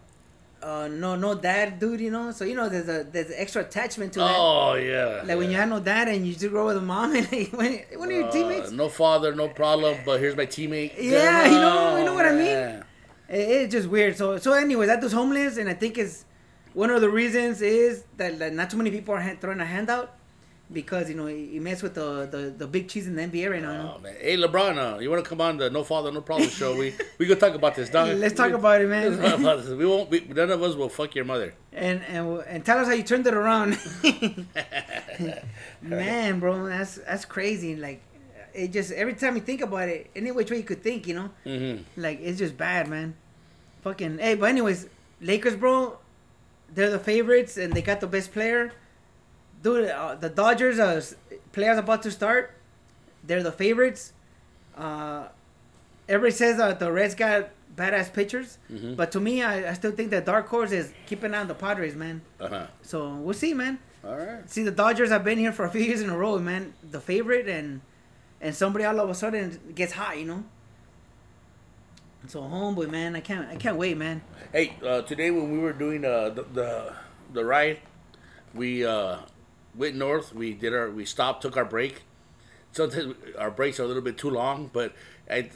Uh, 0.65 0.89
no, 0.89 1.15
no 1.15 1.35
dad, 1.35 1.79
dude. 1.79 2.01
You 2.01 2.11
know, 2.11 2.31
so 2.33 2.43
you 2.51 2.55
know 2.55 2.69
there's 2.71 2.89
a 2.89 3.05
there's 3.05 3.31
extra 3.45 3.61
attachment 3.63 4.15
to 4.15 4.21
that. 4.21 4.35
Oh 4.39 4.75
yeah. 4.75 5.23
Like 5.27 5.37
when 5.37 5.49
you 5.51 5.53
yeah. 5.53 5.61
have 5.61 5.69
no 5.69 5.81
dad 5.81 6.09
and 6.09 6.27
you 6.27 6.33
just 6.33 6.49
grow 6.49 6.67
with 6.67 6.79
a 6.79 6.81
mom 6.81 7.15
and 7.19 7.31
like, 7.31 7.53
when 7.53 7.73
one 8.03 8.09
of 8.11 8.17
your 8.17 8.29
Uh, 8.29 8.31
teammates, 8.37 8.71
no 8.71 8.89
father, 8.89 9.35
no 9.35 9.49
problem. 9.49 9.99
But 10.07 10.21
here's 10.21 10.37
my 10.43 10.47
teammate. 10.47 10.93
Yeah, 10.99 11.45
you 11.55 11.61
know- 11.65 11.99
you 11.99 12.05
know 12.09 12.15
what 12.15 12.27
I 12.27 12.33
mean? 12.33 12.59
It, 13.29 13.49
it's 13.63 13.73
just 13.77 13.89
weird. 13.89 14.17
So 14.17 14.39
so 14.39 14.53
anyway, 14.55 14.87
that 14.87 15.01
dude's 15.03 15.13
homeless, 15.13 15.59
and 15.59 15.69
I 15.69 15.75
think 15.75 15.99
it's 15.99 16.25
one 16.73 16.91
of 16.91 17.01
the 17.03 17.11
reasons 17.21 17.61
is 17.63 18.05
that 18.17 18.39
like, 18.41 18.53
not 18.61 18.71
too 18.71 18.79
many 18.79 18.91
people 18.91 19.15
are 19.15 19.21
hand, 19.21 19.41
throwing 19.43 19.61
a 19.61 19.67
handout 19.67 20.09
because 20.73 21.09
you 21.11 21.15
know 21.15 21.27
he, 21.27 21.59
messed 21.61 21.83
with 21.83 21.95
the, 21.95 22.27
the 22.31 22.55
the 22.57 22.67
big 22.67 22.89
cheese 22.89 23.07
in 23.07 23.15
the 23.17 23.23
NBA 23.23 23.51
right 23.51 23.63
now. 23.63 23.97
Oh 23.97 24.01
man, 24.01 24.15
hey 24.21 24.37
LeBron, 24.37 24.97
uh, 24.97 24.99
you 24.99 25.11
want 25.11 25.23
to 25.23 25.29
come 25.29 25.41
on 25.41 25.57
the 25.59 25.69
No 25.71 25.85
Father 25.85 26.11
No 26.11 26.21
Problem 26.21 26.49
show? 26.49 26.75
We 26.77 26.95
we 27.19 27.27
could 27.27 27.39
talk 27.39 27.55
about 27.55 27.75
this, 27.75 27.91
dog. 27.91 28.17
Let's 28.17 28.35
talk 28.35 28.53
about 28.53 28.81
it, 28.81 28.89
man. 28.89 29.19
Talk 29.19 29.39
about 29.41 29.63
this. 29.63 29.69
We 29.71 29.87
won't. 29.87 30.11
We, 30.11 30.21
none 30.21 30.51
of 30.51 30.63
us 30.63 30.75
will 30.75 30.89
fuck 30.89 31.15
your 31.15 31.25
mother. 31.25 31.55
And 31.73 32.03
and 32.09 32.43
and 32.47 32.65
tell 32.65 32.79
us 32.79 32.87
how 32.87 32.95
you 32.95 33.03
turned 33.03 33.27
it 33.27 33.35
around. 33.35 33.79
Man, 35.83 36.41
bro, 36.41 36.67
that's 36.67 36.97
that's 36.97 37.25
crazy. 37.25 37.77
Like 37.77 38.01
it 38.55 38.73
just 38.73 38.93
every 38.93 39.15
time 39.15 39.37
you 39.37 39.43
think 39.43 39.61
about 39.61 39.89
it, 39.89 40.11
any 40.17 40.31
which 40.31 40.51
way 40.51 40.59
you 40.59 40.63
could 40.63 40.83
think, 40.83 41.07
you 41.07 41.15
know, 41.15 41.31
Mm-hmm. 41.45 41.83
like 42.01 42.21
it's 42.21 42.39
just 42.39 42.57
bad, 42.57 42.89
man. 42.89 43.15
Fucking 43.83 44.19
hey, 44.19 44.35
but 44.35 44.47
anyways, 44.49 44.89
Lakers, 45.21 45.57
bro, 45.57 45.99
they're 46.75 46.91
the 46.91 46.99
favorites 46.99 47.57
and 47.57 47.73
they 47.73 47.83
got 47.83 48.01
the 48.01 48.07
best 48.07 48.33
player. 48.33 48.73
Dude, 49.65 49.89
uh, 49.89 50.15
the 50.15 50.29
Dodgers, 50.29 50.79
uh, 50.79 51.03
players 51.53 51.79
about 51.79 52.03
to 52.03 52.11
start, 52.11 52.53
they're 53.27 53.43
the 53.43 53.51
favorites. 53.51 54.13
Uh, 54.77 55.29
everybody 56.07 56.33
says 56.37 56.59
that 56.59 56.79
the 56.79 56.93
Reds 56.93 57.15
got 57.15 57.49
badass 57.75 58.13
pitchers, 58.13 58.59
Mhm. 58.71 58.95
but 58.95 59.11
to 59.13 59.21
me, 59.21 59.43
I, 59.43 59.71
I 59.71 59.73
still 59.73 59.93
think 59.93 60.11
that 60.11 60.27
dark 60.27 60.49
horse 60.49 60.71
is 60.71 60.93
keeping 61.07 61.33
on 61.35 61.49
the 61.49 61.55
Padres, 61.55 61.95
man. 61.97 62.21
Uh 62.39 62.49
huh. 62.49 62.67
So 62.83 63.15
we'll 63.15 63.33
see, 63.35 63.55
man. 63.55 63.79
All 64.05 64.15
right. 64.17 64.49
See, 64.51 64.63
the 64.63 64.71
Dodgers 64.71 65.09
have 65.09 65.25
been 65.25 65.39
here 65.39 65.51
for 65.51 65.65
a 65.65 65.71
few 65.71 65.81
years 65.81 66.03
in 66.03 66.11
a 66.11 66.17
row, 66.17 66.39
man. 66.39 66.75
The 66.89 67.01
favorite, 67.01 67.49
and 67.49 67.81
and 68.43 68.55
somebody 68.55 68.85
all 68.85 69.01
of 69.01 69.09
a 69.09 69.15
sudden 69.15 69.59
gets 69.75 69.95
hot, 69.95 70.19
you 70.19 70.27
know. 70.27 70.45
So 72.27 72.43
homeboy, 72.43 72.91
man, 72.91 73.17
I 73.17 73.21
can't, 73.21 73.49
I 73.49 73.57
can't 73.57 73.77
wait, 73.77 73.97
man. 73.97 74.21
Hey, 74.53 74.77
uh, 74.87 75.01
today 75.03 75.31
when 75.31 75.51
we 75.53 75.59
were 75.59 75.73
doing 75.73 76.05
uh, 76.05 76.29
the, 76.29 76.43
the 76.53 76.93
the 77.33 77.45
ride, 77.45 77.81
we 78.53 78.85
uh, 78.85 79.19
went 79.75 79.97
north. 79.97 80.35
We 80.35 80.55
did 80.55 80.75
our 80.75 80.91
we 80.91 81.05
stopped, 81.05 81.43
took 81.43 81.57
our 81.57 81.65
break. 81.65 82.03
Sometimes 82.73 83.15
our 83.39 83.51
breaks 83.51 83.79
are 83.79 83.85
a 83.85 83.87
little 83.87 84.03
bit 84.03 84.19
too 84.19 84.31
long, 84.31 84.69
but 84.73 84.93
I, 85.31 85.49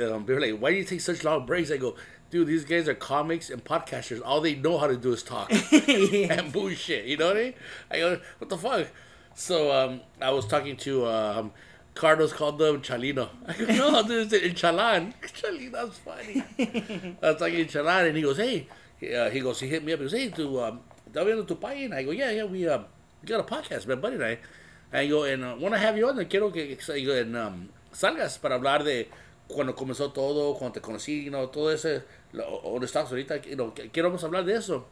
um, 0.00 0.24
they 0.24 0.34
were 0.34 0.40
like, 0.40 0.58
"Why 0.58 0.70
do 0.70 0.76
you 0.76 0.84
take 0.84 1.00
such 1.00 1.24
long 1.24 1.44
breaks?" 1.44 1.70
I 1.70 1.76
go, 1.76 1.96
"Dude, 2.30 2.46
these 2.46 2.64
guys 2.64 2.88
are 2.88 2.94
comics 2.94 3.50
and 3.50 3.64
podcasters. 3.64 4.20
All 4.24 4.40
they 4.40 4.54
know 4.54 4.78
how 4.78 4.86
to 4.86 4.96
do 4.96 5.12
is 5.12 5.22
talk 5.22 5.50
and 5.72 6.52
bullshit." 6.52 7.06
You 7.06 7.16
know 7.16 7.28
what 7.28 7.36
I 7.36 7.40
mean? 7.40 7.54
I 7.90 7.98
go, 7.98 8.20
"What 8.38 8.50
the 8.50 8.58
fuck?" 8.58 8.86
So 9.34 9.72
um, 9.72 10.00
I 10.20 10.30
was 10.30 10.46
talking 10.46 10.76
to 10.78 11.06
um, 11.06 11.52
Carlos 11.94 12.32
called 12.32 12.58
them 12.58 12.82
Chalino. 12.82 13.30
I 13.46 13.52
go, 13.54 13.66
"No, 13.66 14.02
this 14.06 14.32
is 14.32 14.52
Chalan. 14.54 15.12
Chalino's 15.22 15.98
funny." 15.98 16.44
I 17.20 17.30
was 17.30 17.36
talking 17.38 17.66
to 17.66 17.78
Chalan, 17.78 18.08
and 18.08 18.16
he 18.16 18.22
goes, 18.22 18.36
"Hey," 18.36 18.68
he, 18.98 19.14
uh, 19.14 19.28
he 19.30 19.40
goes, 19.40 19.58
he 19.60 19.66
hit 19.66 19.82
me 19.82 19.92
up. 19.92 19.98
He 19.98 20.04
goes, 20.04 20.12
"Hey, 20.12 20.28
to 20.28 20.60
um, 20.60 20.80
¿está 21.10 21.24
viendo 21.24 21.46
tu 21.46 21.56
página?" 21.56 21.96
I 21.96 22.04
go, 22.04 22.12
"Yeah, 22.12 22.30
yeah, 22.30 22.44
we 22.44 22.68
um, 22.68 22.84
we 23.22 23.28
got 23.28 23.40
a 23.40 23.42
podcast, 23.44 23.86
man, 23.86 24.00
buddy 24.00 24.16
and 24.16 24.24
I." 24.24 24.38
I 24.92 25.06
go, 25.06 25.22
and 25.22 25.44
uh, 25.44 25.54
want 25.56 25.72
to 25.74 25.78
have 25.78 25.96
you 25.96 26.08
on. 26.08 26.24
Quiero 26.26 26.50
que 26.50 26.76
y 26.88 27.04
go, 27.04 27.12
and, 27.12 27.36
um, 27.36 27.68
salgas 27.92 28.40
para 28.40 28.56
hablar 28.58 28.82
de 28.82 29.08
cuando 29.46 29.72
comenzó 29.74 30.12
todo, 30.12 30.54
cuando 30.54 30.74
te 30.74 30.80
conocí, 30.80 31.22
you 31.24 31.30
know, 31.30 31.46
todo 31.46 31.68
ese, 31.68 32.02
lo- 32.32 32.60
donde 32.64 32.86
estás 32.86 33.08
ahorita, 33.08 33.36
you 33.46 33.54
know, 33.54 33.72
que- 33.72 33.88
quiero 33.90 34.10
hablar 34.10 34.44
de 34.44 34.54
eso. 34.56 34.84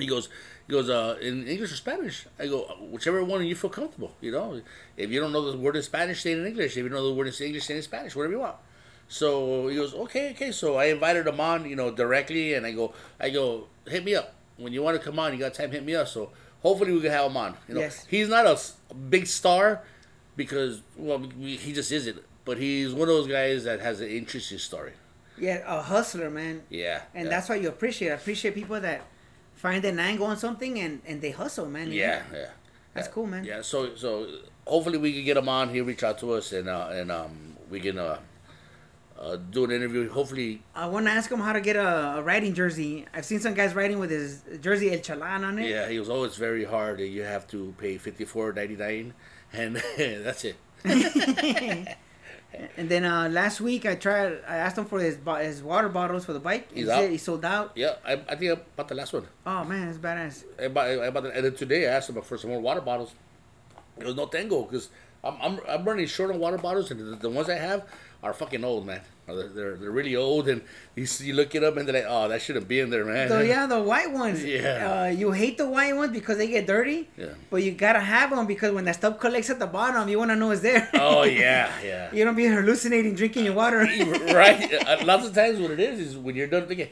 He 0.00 0.06
goes, 0.06 0.28
he 0.66 0.72
goes, 0.72 0.88
uh, 0.90 1.16
in 1.20 1.46
English 1.46 1.70
or 1.70 1.76
Spanish? 1.76 2.26
I 2.40 2.48
go, 2.48 2.62
whichever 2.90 3.22
one 3.22 3.44
you 3.46 3.54
feel 3.54 3.70
comfortable, 3.70 4.10
you 4.20 4.32
know. 4.32 4.60
If 4.96 5.10
you 5.10 5.20
don't 5.20 5.30
know 5.30 5.52
the 5.52 5.58
word 5.58 5.76
in 5.76 5.82
Spanish, 5.84 6.20
say 6.20 6.32
it 6.32 6.38
in 6.38 6.46
English. 6.46 6.76
If 6.76 6.82
you 6.82 6.88
know 6.88 7.06
the 7.06 7.14
word 7.14 7.28
in 7.28 7.34
English, 7.46 7.64
say 7.66 7.74
it 7.74 7.76
in 7.76 7.82
Spanish, 7.84 8.16
whatever 8.16 8.32
you 8.34 8.40
want. 8.40 8.56
So 9.06 9.68
he 9.68 9.76
goes, 9.76 9.94
okay, 9.94 10.30
okay. 10.32 10.50
So 10.50 10.74
I 10.76 10.86
invited 10.86 11.28
him 11.28 11.38
on, 11.38 11.68
you 11.68 11.76
know, 11.76 11.92
directly, 11.92 12.54
and 12.54 12.66
I 12.66 12.72
go, 12.72 12.92
I 13.20 13.30
go, 13.30 13.68
hit 13.86 14.04
me 14.04 14.16
up 14.16 14.34
when 14.56 14.72
you 14.72 14.82
want 14.82 14.98
to 14.98 15.04
come 15.04 15.20
on. 15.20 15.32
You 15.32 15.38
got 15.38 15.54
time, 15.54 15.70
hit 15.70 15.84
me 15.84 15.94
up. 15.94 16.08
So 16.08 16.30
hopefully 16.64 16.92
we 16.92 17.00
can 17.00 17.12
have 17.12 17.26
him 17.30 17.36
on. 17.36 17.54
You 17.68 17.74
know, 17.74 17.80
Yes. 17.80 18.04
he's 18.10 18.28
not 18.28 18.44
a 18.46 18.58
big 18.94 19.26
star 19.28 19.82
because 20.34 20.82
well, 20.96 21.20
we, 21.38 21.56
he 21.56 21.72
just 21.72 21.92
isn't. 21.92 22.18
But 22.44 22.58
he's 22.58 22.92
one 22.92 23.02
of 23.08 23.14
those 23.18 23.28
guys 23.28 23.62
that 23.64 23.80
has 23.80 24.00
an 24.00 24.08
interesting 24.08 24.58
story. 24.58 24.92
Yeah, 25.38 25.62
a 25.66 25.80
hustler, 25.82 26.30
man. 26.30 26.62
Yeah, 26.70 27.02
And 27.14 27.24
yeah. 27.24 27.30
that's 27.30 27.48
why 27.48 27.56
you 27.56 27.68
appreciate. 27.68 28.10
I 28.10 28.14
appreciate 28.14 28.54
people 28.54 28.80
that 28.80 29.00
find 29.54 29.84
an 29.84 29.98
angle 29.98 30.26
on 30.26 30.36
something 30.36 30.78
and 30.80 31.00
and 31.06 31.20
they 31.22 31.30
hustle, 31.30 31.66
man. 31.66 31.88
know? 31.88 31.94
Yeah, 31.94 32.22
yeah. 32.32 32.50
That's 32.94 33.08
Yeah. 33.08 33.12
cool, 33.14 33.26
man. 33.26 33.44
Yeah, 33.44 33.62
so 33.62 33.94
so 33.96 34.26
hopefully 34.66 34.98
we 34.98 35.12
can 35.12 35.24
get 35.24 35.36
him 35.36 35.48
on. 35.48 35.70
He'll 35.70 35.84
reach 35.84 36.02
out 36.04 36.18
to 36.18 36.32
us 36.34 36.52
and 36.52 36.68
uh, 36.68 36.88
and 36.98 37.10
um 37.10 37.56
we 37.70 37.80
can 37.80 37.98
uh, 37.98 38.18
uh 39.24 39.36
do 39.36 39.64
an 39.64 39.70
interview. 39.70 40.08
Hopefully, 40.10 40.62
I 40.74 40.86
want 40.86 41.06
to 41.06 41.12
ask 41.12 41.30
him 41.30 41.40
how 41.40 41.52
to 41.52 41.60
get 41.60 41.76
a, 41.76 42.18
a 42.18 42.22
riding 42.22 42.52
jersey. 42.54 43.06
I've 43.14 43.24
seen 43.24 43.40
some 43.40 43.54
guys 43.54 43.74
riding 43.74 43.98
with 43.98 44.10
his 44.10 44.42
jersey 44.60 44.92
El 44.92 44.98
Chalan 44.98 45.44
on 45.48 45.58
it. 45.58 45.68
yeah. 45.68 45.88
He 45.88 45.98
was 45.98 46.10
always 46.10 46.36
very 46.36 46.64
hard. 46.64 47.00
You 47.00 47.22
have 47.22 47.46
to 47.48 47.74
pay 47.78 47.96
fifty 47.98 48.24
four 48.24 48.52
ninety 48.52 48.76
nine, 48.76 49.14
and 49.52 49.76
that's 49.98 50.44
it. 50.44 50.56
And 52.76 52.88
then 52.88 53.04
uh, 53.04 53.28
last 53.30 53.60
week 53.60 53.84
I 53.84 53.96
tried. 53.96 54.38
I 54.46 54.56
asked 54.58 54.78
him 54.78 54.84
for 54.84 55.00
his 55.00 55.16
bo- 55.16 55.42
his 55.42 55.60
water 55.60 55.88
bottles 55.88 56.24
for 56.24 56.32
the 56.32 56.38
bike. 56.38 56.70
He's 56.72 56.84
he 56.86 56.90
out. 56.92 57.10
he 57.10 57.18
sold 57.18 57.44
out. 57.44 57.72
Yeah, 57.74 57.96
I, 58.06 58.12
I 58.28 58.36
think 58.36 58.52
I 58.52 58.60
bought 58.76 58.86
the 58.86 58.94
last 58.94 59.12
one. 59.12 59.26
Oh 59.44 59.64
man, 59.64 59.88
it's 59.88 59.98
badass. 59.98 60.44
I 60.62 60.68
bought, 60.68 60.86
I 60.86 61.10
bought 61.10 61.24
the, 61.24 61.32
and 61.34 61.44
then 61.46 61.54
today 61.56 61.88
I 61.88 61.96
asked 61.96 62.10
him 62.10 62.22
for 62.22 62.38
some 62.38 62.50
more 62.50 62.60
water 62.60 62.80
bottles. 62.80 63.12
It 63.98 64.04
was 64.06 64.14
no 64.14 64.26
tango 64.26 64.62
because 64.62 64.88
I'm, 65.24 65.36
I'm 65.40 65.60
I'm 65.68 65.84
running 65.84 66.06
short 66.06 66.30
on 66.30 66.38
water 66.38 66.58
bottles, 66.58 66.90
and 66.90 67.00
the, 67.00 67.16
the 67.16 67.30
ones 67.30 67.48
I 67.48 67.56
have 67.56 67.86
are 68.22 68.32
fucking 68.32 68.64
old, 68.64 68.86
man. 68.86 69.00
Uh, 69.28 69.34
They're, 69.34 69.48
they're, 69.48 69.76
they're 69.76 69.90
really 69.90 70.16
old, 70.16 70.48
and 70.48 70.60
you 70.94 71.06
see, 71.06 71.26
you 71.26 71.34
look 71.34 71.54
it 71.54 71.64
up, 71.64 71.76
and 71.78 71.88
they're 71.88 71.94
like, 72.02 72.04
oh, 72.06 72.28
that 72.28 72.42
shouldn't 72.42 72.68
be 72.68 72.80
in 72.80 72.90
there, 72.90 73.04
man. 73.06 73.28
So 73.28 73.40
yeah, 73.40 73.66
the 73.74 73.80
white 73.82 74.12
ones. 74.12 74.44
Yeah. 74.44 75.04
Uh, 75.04 75.06
you 75.06 75.32
hate 75.32 75.56
the 75.56 75.68
white 75.68 75.96
ones 75.96 76.12
because 76.12 76.36
they 76.36 76.46
get 76.46 76.66
dirty. 76.66 77.08
Yeah. 77.16 77.28
But 77.50 77.62
you 77.62 77.72
gotta 77.72 78.00
have 78.00 78.30
them 78.30 78.46
because 78.46 78.72
when 78.72 78.84
that 78.84 78.96
stuff 78.96 79.18
collects 79.18 79.48
at 79.48 79.58
the 79.58 79.66
bottom, 79.66 80.08
you 80.08 80.18
wanna 80.18 80.36
know 80.36 80.50
it's 80.50 80.60
there. 80.62 80.88
Oh 80.94 81.22
yeah, 81.44 81.70
yeah. 81.82 82.12
you 82.14 82.24
don't 82.24 82.36
be 82.36 82.46
hallucinating 82.46 83.14
drinking 83.14 83.46
your 83.46 83.54
water. 83.54 83.78
right. 84.34 84.72
Uh, 84.72 85.04
Lots 85.04 85.26
of 85.26 85.34
times, 85.34 85.58
what 85.58 85.70
it 85.70 85.80
is 85.80 86.00
is 86.00 86.16
when 86.16 86.36
you're 86.36 86.46
done 86.46 86.66
thinking, 86.66 86.88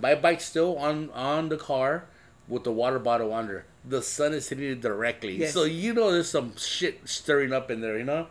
my 0.00 0.14
bike's 0.14 0.44
still 0.44 0.76
on 0.78 1.10
on 1.12 1.48
the 1.48 1.56
car 1.56 2.04
with 2.48 2.64
the 2.64 2.72
water 2.72 2.98
bottle 2.98 3.32
under. 3.32 3.64
The 3.84 4.02
sun 4.02 4.34
is 4.34 4.48
hitting 4.48 4.70
it 4.72 4.80
directly, 4.80 5.36
Yes. 5.36 5.54
so 5.54 5.64
you 5.64 5.94
know 5.94 6.12
there's 6.12 6.28
some 6.30 6.54
shit 6.56 7.00
stirring 7.08 7.52
up 7.52 7.70
in 7.70 7.80
there. 7.80 7.96
You 7.98 8.04
know, 8.04 8.26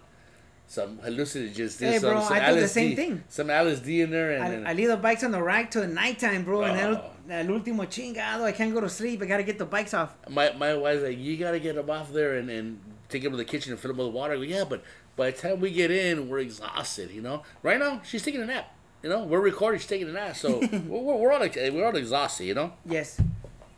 some 0.68 0.98
hallucinogens. 1.00 1.80
Hey, 1.80 1.98
some, 1.98 2.12
bro, 2.14 2.22
some 2.22 2.34
I 2.34 2.50
do 2.54 2.60
the 2.60 2.66
LSD, 2.66 2.70
same 2.70 2.96
thing. 2.96 3.24
Some 3.30 3.48
LSD 3.48 4.04
in 4.04 4.12
there, 4.12 4.32
and, 4.34 4.44
I, 4.44 4.48
and 4.50 4.68
I 4.68 4.74
leave 4.74 4.90
the 4.90 4.98
bikes 4.98 5.24
on 5.24 5.32
the 5.32 5.42
rack 5.42 5.72
till 5.72 5.82
the 5.82 5.88
nighttime, 5.88 6.44
bro, 6.44 6.64
and 6.64 6.80
Oh. 6.80 7.12
el, 7.30 7.40
el 7.40 7.46
último 7.48 7.86
chingado, 7.88 8.44
I 8.44 8.52
can't 8.52 8.74
go 8.74 8.80
to 8.82 8.90
sleep. 8.90 9.22
I 9.24 9.26
gotta 9.26 9.44
get 9.44 9.58
the 9.58 9.66
bikes 9.66 9.94
off. 9.96 10.16
my 10.30 10.52
my 10.54 10.76
wife's 10.76 11.02
like, 11.04 11.18
you 11.18 11.36
gotta 11.38 11.60
get 11.60 11.76
them 11.76 11.90
off 11.90 12.14
there 12.14 12.36
and, 12.38 12.50
and 12.50 12.80
take 13.10 13.24
them 13.24 13.32
to 13.32 13.38
the 13.38 13.46
kitchen 13.46 13.72
and 13.72 13.82
fill 13.82 13.90
them 13.94 13.98
with 14.06 14.14
water. 14.14 14.36
Go, 14.36 14.44
yeah, 14.44 14.64
but 14.70 14.84
by 15.16 15.32
the 15.32 15.38
time 15.38 15.60
we 15.60 15.72
get 15.72 15.90
in, 15.90 16.30
we're 16.30 16.40
exhausted. 16.40 17.10
You 17.10 17.22
know. 17.24 17.42
Right 17.64 17.80
now, 17.80 18.02
she's 18.06 18.22
taking 18.24 18.42
a 18.42 18.46
nap. 18.46 18.72
You 19.02 19.10
know, 19.10 19.24
we're 19.24 19.40
recording, 19.42 19.80
she's 19.80 19.90
taking 19.90 20.10
a 20.10 20.12
nap. 20.14 20.36
So 20.36 20.60
we're, 20.72 20.80
we're, 21.02 21.16
we're 21.16 21.32
all 21.34 21.40
we're 21.40 21.86
all 21.88 21.96
exhausted. 21.96 22.46
You 22.46 22.54
know. 22.54 22.74
Yes, 22.86 23.20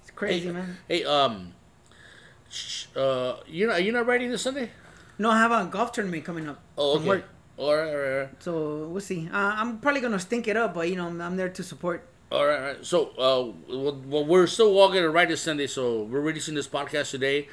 it's 0.02 0.12
crazy, 0.12 0.48
Hey, 0.48 0.52
man. 0.52 0.78
Hey, 0.90 1.04
um, 1.06 1.54
uh, 2.96 3.36
you 3.48 3.68
know, 3.68 3.76
you 3.78 3.92
not 3.92 4.06
riding 4.06 4.30
this 4.30 4.42
Sunday? 4.42 4.72
No, 5.18 5.30
I 5.30 5.38
have 5.38 5.52
a 5.52 5.70
golf 5.70 5.92
tournament 5.92 6.26
coming 6.26 6.48
up 6.50 6.60
Oh, 6.78 6.98
okay. 6.98 7.08
All 7.08 7.14
right, 7.14 7.24
all 7.58 7.76
right, 7.76 7.94
all 8.14 8.20
right. 8.22 8.44
so 8.44 8.88
we'll 8.88 9.02
see. 9.02 9.30
Uh, 9.32 9.38
I'm 9.38 9.80
probably 9.80 10.02
gonna 10.02 10.20
stink 10.20 10.48
it 10.48 10.58
up, 10.58 10.74
but 10.74 10.90
you 10.90 10.96
know, 10.96 11.08
I'm, 11.08 11.22
I'm 11.22 11.38
there 11.38 11.50
to 11.50 11.64
support. 11.64 12.08
All 12.32 12.46
right, 12.46 12.56
all 12.58 12.62
right. 12.62 12.86
So, 12.86 13.10
uh, 13.18 13.76
well, 14.08 14.26
we're 14.26 14.48
still 14.48 14.78
all 14.80 14.92
to 14.92 15.10
write 15.10 15.28
this 15.30 15.42
Sunday, 15.42 15.68
so 15.68 16.04
we're 16.04 16.22
releasing 16.22 16.56
this 16.56 16.68
podcast 16.68 17.12
today. 17.12 17.50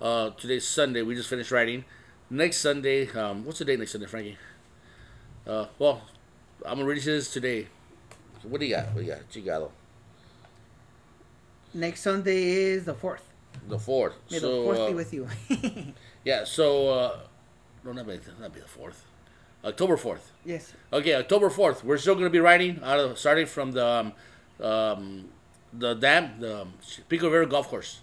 Uh, 0.00 0.30
today's 0.30 0.66
Sunday. 0.66 1.02
We 1.02 1.14
just 1.14 1.28
finished 1.28 1.50
writing. 1.50 1.84
Next 2.30 2.56
Sunday, 2.56 3.10
um, 3.12 3.44
what's 3.44 3.58
the 3.58 3.66
date 3.66 3.78
next 3.78 3.92
Sunday, 3.92 4.06
Frankie? 4.06 4.38
Uh, 5.46 5.66
well, 5.78 6.02
I'm 6.64 6.76
gonna 6.78 6.86
release 6.86 7.04
this 7.04 7.32
today. 7.32 7.68
What 8.42 8.60
do 8.60 8.66
you 8.66 8.74
got? 8.74 8.86
What 8.86 8.96
do 8.96 9.02
you 9.02 9.12
got? 9.12 9.30
Chigado. 9.30 9.70
Next 11.74 12.00
Sunday 12.00 12.42
is 12.42 12.84
the 12.84 12.94
fourth. 12.94 13.22
The 13.68 13.78
fourth. 13.78 14.14
May 14.30 14.38
so, 14.38 14.48
the 14.58 14.64
fourth 14.64 14.78
uh, 14.78 14.88
be 14.88 14.94
with 14.94 15.14
you. 15.14 15.28
yeah. 16.24 16.44
So, 16.44 16.88
uh, 16.88 17.18
no, 17.84 17.92
not 17.92 18.06
be, 18.06 18.18
not 18.40 18.52
be 18.52 18.60
the 18.60 18.68
fourth. 18.68 19.04
October 19.64 19.96
fourth. 19.96 20.32
yes. 20.44 20.72
Okay, 20.92 21.14
October 21.14 21.48
fourth. 21.48 21.84
We're 21.84 21.98
still 21.98 22.14
gonna 22.16 22.30
be 22.30 22.40
riding 22.40 22.80
out 22.82 22.98
of 22.98 23.18
starting 23.18 23.46
from 23.46 23.72
the 23.72 23.86
um, 23.86 24.12
um, 24.60 25.28
the 25.72 25.94
dam, 25.94 26.40
the 26.40 26.62
um, 26.62 26.72
Pico 27.08 27.30
Verde 27.30 27.48
Golf 27.50 27.68
Course, 27.68 28.00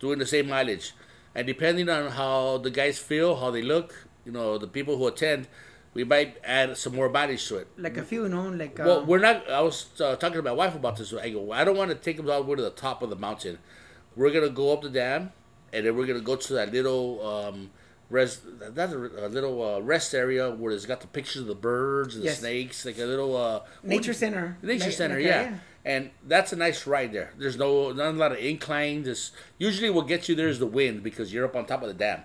doing 0.00 0.18
the 0.18 0.26
same 0.26 0.48
mileage, 0.48 0.92
and 1.34 1.46
depending 1.46 1.88
on 1.88 2.10
how 2.10 2.58
the 2.58 2.70
guys 2.70 2.98
feel, 2.98 3.36
how 3.36 3.50
they 3.52 3.62
look, 3.62 4.08
you 4.24 4.32
know, 4.32 4.58
the 4.58 4.66
people 4.66 4.96
who 4.98 5.06
attend, 5.06 5.46
we 5.94 6.02
might 6.04 6.36
add 6.44 6.76
some 6.76 6.94
more 6.96 7.08
bodies 7.08 7.46
to 7.48 7.58
it. 7.58 7.68
Like 7.78 7.96
a 7.96 8.02
few, 8.02 8.24
you 8.24 8.28
know, 8.28 8.48
like. 8.48 8.78
Uh, 8.80 8.84
Well, 8.84 9.04
we're 9.06 9.20
not. 9.20 9.48
I 9.48 9.60
was 9.62 9.86
uh, 10.00 10.16
talking 10.16 10.36
to 10.36 10.42
my 10.42 10.52
wife 10.52 10.74
about 10.74 10.96
this. 10.96 11.14
I 11.14 11.30
go, 11.30 11.52
I 11.52 11.62
don't 11.64 11.76
want 11.76 11.90
to 11.90 11.96
take 11.96 12.16
them 12.16 12.28
all 12.28 12.42
the 12.42 12.48
way 12.50 12.56
to 12.56 12.62
the 12.62 12.70
top 12.70 13.02
of 13.02 13.10
the 13.10 13.16
mountain. 13.16 13.58
We're 14.18 14.32
gonna 14.32 14.50
go 14.50 14.72
up 14.72 14.82
the 14.82 14.90
dam, 14.90 15.30
and 15.72 15.86
then 15.86 15.96
we're 15.96 16.06
gonna 16.06 16.20
go 16.20 16.36
to 16.36 16.52
that 16.54 16.72
little 16.72 17.24
um, 17.26 17.70
res. 18.10 18.40
That's 18.60 18.92
a, 18.92 18.98
a 18.98 19.28
little 19.28 19.62
uh, 19.76 19.78
rest 19.80 20.12
area 20.14 20.50
where 20.50 20.72
it's 20.72 20.86
got 20.86 21.00
the 21.00 21.06
pictures 21.06 21.42
of 21.42 21.46
the 21.48 21.54
birds 21.54 22.16
and 22.16 22.24
Yes. 22.24 22.34
the 22.36 22.40
snakes, 22.40 22.84
like 22.84 22.98
a 22.98 23.04
little 23.04 23.36
uh, 23.36 23.60
Nature 23.84 24.12
center. 24.12 24.58
Nature 24.62 24.90
center, 24.90 25.14
like 25.16 25.24
a- 25.24 25.28
yeah. 25.28 25.54
And 25.84 26.10
that's 26.26 26.52
a 26.52 26.56
nice 26.56 26.86
ride 26.86 27.12
there. 27.12 27.32
There's 27.38 27.56
no 27.56 27.92
not 27.92 28.08
a 28.08 28.18
lot 28.18 28.32
of 28.32 28.38
incline. 28.38 29.04
This 29.04 29.30
usually 29.56 29.88
what 29.88 30.08
gets 30.08 30.28
you 30.28 30.34
there 30.34 30.48
is 30.48 30.58
the 30.58 30.66
wind 30.66 31.02
because 31.02 31.32
you're 31.32 31.44
up 31.46 31.54
on 31.56 31.64
top 31.64 31.82
of 31.82 31.88
the 31.88 31.94
dam. 31.94 32.20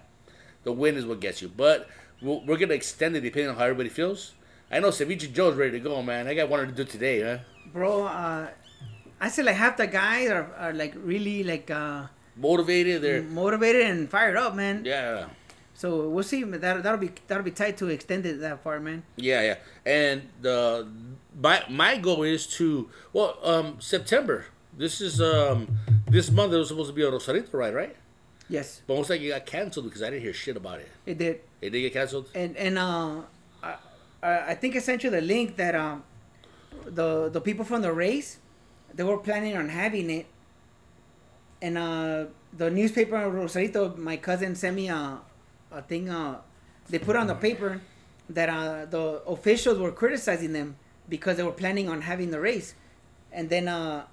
The 0.63 0.73
wind 0.73 0.97
is 0.97 1.05
what 1.05 1.19
gets 1.21 1.41
you. 1.41 1.47
But 1.47 1.87
we'll, 2.21 2.43
we're 2.45 2.57
gonna 2.57 2.73
extend 2.73 3.15
it 3.15 3.21
depending 3.21 3.51
on 3.51 3.55
how 3.55 3.65
everybody 3.65 3.89
feels. 3.89 4.33
I 4.71 4.79
know 4.79 4.89
Ceviche 4.89 5.31
Joe's 5.31 5.55
ready 5.55 5.71
to 5.73 5.79
go, 5.79 6.01
man. 6.01 6.27
I 6.27 6.33
got 6.33 6.49
one 6.49 6.65
to 6.65 6.71
do 6.73 6.83
today, 6.83 7.21
huh? 7.21 7.37
Bro, 7.71 8.05
uh, 8.05 8.47
I 9.21 9.29
say 9.29 9.43
like 9.43 9.55
half 9.55 9.77
the 9.77 9.87
guys 9.87 10.29
are, 10.29 10.47
are 10.57 10.73
like 10.73 10.93
really 11.03 11.43
like 11.43 11.69
uh, 11.71 12.07
Motivated, 12.35 13.01
they're 13.03 13.21
motivated 13.21 13.83
and 13.83 14.09
fired 14.09 14.35
up, 14.37 14.55
man. 14.55 14.83
yeah, 14.85 15.27
So 15.75 16.09
we'll 16.09 16.23
see. 16.23 16.43
That 16.43 16.81
that'll 16.83 16.97
be 16.97 17.11
that'll 17.27 17.43
be 17.43 17.51
tight 17.51 17.77
to 17.77 17.87
extend 17.89 18.25
it 18.25 18.39
that 18.41 18.63
far, 18.63 18.79
man. 18.79 19.03
yeah, 19.17 19.41
yeah. 19.43 19.57
And 19.85 20.23
the 20.41 20.87
my 21.39 21.63
my 21.69 21.97
goal 21.97 22.23
is 22.23 22.47
to 22.57 22.89
well, 23.13 23.37
um, 23.43 23.77
September. 23.79 24.45
This 24.75 24.99
is 24.99 25.21
um 25.21 25.67
this 26.09 26.31
month. 26.31 26.53
It 26.53 26.57
was 26.57 26.69
supposed 26.69 26.89
to 26.89 26.95
be 26.95 27.03
a 27.03 27.11
Rosarito 27.11 27.55
ride, 27.55 27.75
right? 27.75 27.95
Yes, 28.49 28.81
But 28.87 28.95
most 28.97 29.09
likely 29.09 29.27
it 29.27 29.29
got 29.31 29.45
canceled 29.45 29.85
because 29.85 30.01
I 30.03 30.09
didn't 30.09 30.23
hear 30.23 30.33
shit 30.33 30.57
about 30.57 30.79
it. 30.79 30.89
it 31.05 31.17
did. 31.17 31.41
It 31.61 31.69
did 31.69 31.81
get 31.81 31.93
canceled. 31.93 32.29
And 32.35 32.57
and 32.57 32.77
uh, 32.77 33.21
I, 33.63 33.75
I 34.23 34.39
I 34.49 34.55
think 34.55 34.75
I 34.75 34.79
sent 34.79 35.03
you 35.03 35.09
the 35.11 35.21
link 35.21 35.55
that 35.57 35.75
um, 35.75 36.03
the 36.85 37.29
the 37.29 37.39
people 37.41 37.63
from 37.65 37.81
the 37.83 37.93
race, 37.93 38.37
they 38.93 39.03
were 39.03 39.17
planning 39.17 39.55
on 39.57 39.69
having 39.69 40.09
it. 40.09 40.25
And 41.61 41.77
uh, 41.77 42.25
the 42.57 42.69
newspaper 42.69 43.15
in 43.17 43.31
Rosarito, 43.31 43.95
my 43.97 44.17
cousin 44.17 44.55
sent 44.55 44.75
me 44.75 44.89
a, 44.89 45.19
a 45.71 45.81
thing. 45.81 46.09
Uh, 46.09 46.39
they 46.89 46.99
put 46.99 47.15
on 47.15 47.27
the 47.27 47.35
paper 47.35 47.81
that 48.29 48.49
uh, 48.49 48.85
the 48.85 49.21
officials 49.27 49.79
were 49.79 49.91
criticizing 49.91 50.53
them 50.53 50.75
because 51.07 51.37
they 51.37 51.43
were 51.43 51.51
planning 51.51 51.87
on 51.89 52.01
having 52.01 52.31
the 52.31 52.39
race, 52.39 52.75
and 53.31 53.49
then 53.49 53.67
uh, 53.67 54.05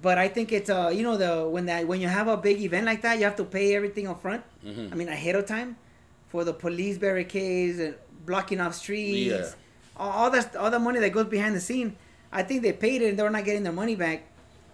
but 0.00 0.18
I 0.18 0.28
think 0.28 0.52
it's 0.52 0.70
uh 0.70 0.90
you 0.92 1.02
know 1.02 1.16
the 1.16 1.46
when 1.48 1.66
that 1.66 1.86
when 1.86 2.00
you 2.00 2.08
have 2.08 2.26
a 2.28 2.36
big 2.36 2.60
event 2.62 2.86
like 2.86 3.02
that 3.02 3.18
you 3.18 3.24
have 3.24 3.36
to 3.36 3.44
pay 3.44 3.74
everything 3.74 4.08
up 4.08 4.22
front. 4.22 4.42
Mhm. 4.64 4.90
I 4.92 4.94
mean 4.94 5.08
ahead 5.08 5.34
of 5.34 5.46
time 5.46 5.76
for 6.28 6.44
the 6.44 6.52
police 6.54 6.96
barricades 6.98 7.78
and 7.78 7.94
blocking 8.24 8.60
off 8.60 8.74
streets. 8.74 9.26
Yeah. 9.26 9.50
All, 9.96 10.10
all 10.10 10.30
that 10.30 10.56
all 10.56 10.70
the 10.70 10.78
money 10.78 10.98
that 11.00 11.10
goes 11.12 11.26
behind 11.26 11.54
the 11.54 11.60
scene. 11.60 11.96
I 12.32 12.42
think 12.42 12.62
they 12.62 12.72
paid 12.72 13.02
it 13.02 13.10
and 13.10 13.18
they're 13.18 13.30
not 13.30 13.44
getting 13.44 13.62
their 13.62 13.72
money 13.72 13.94
back. 13.94 14.22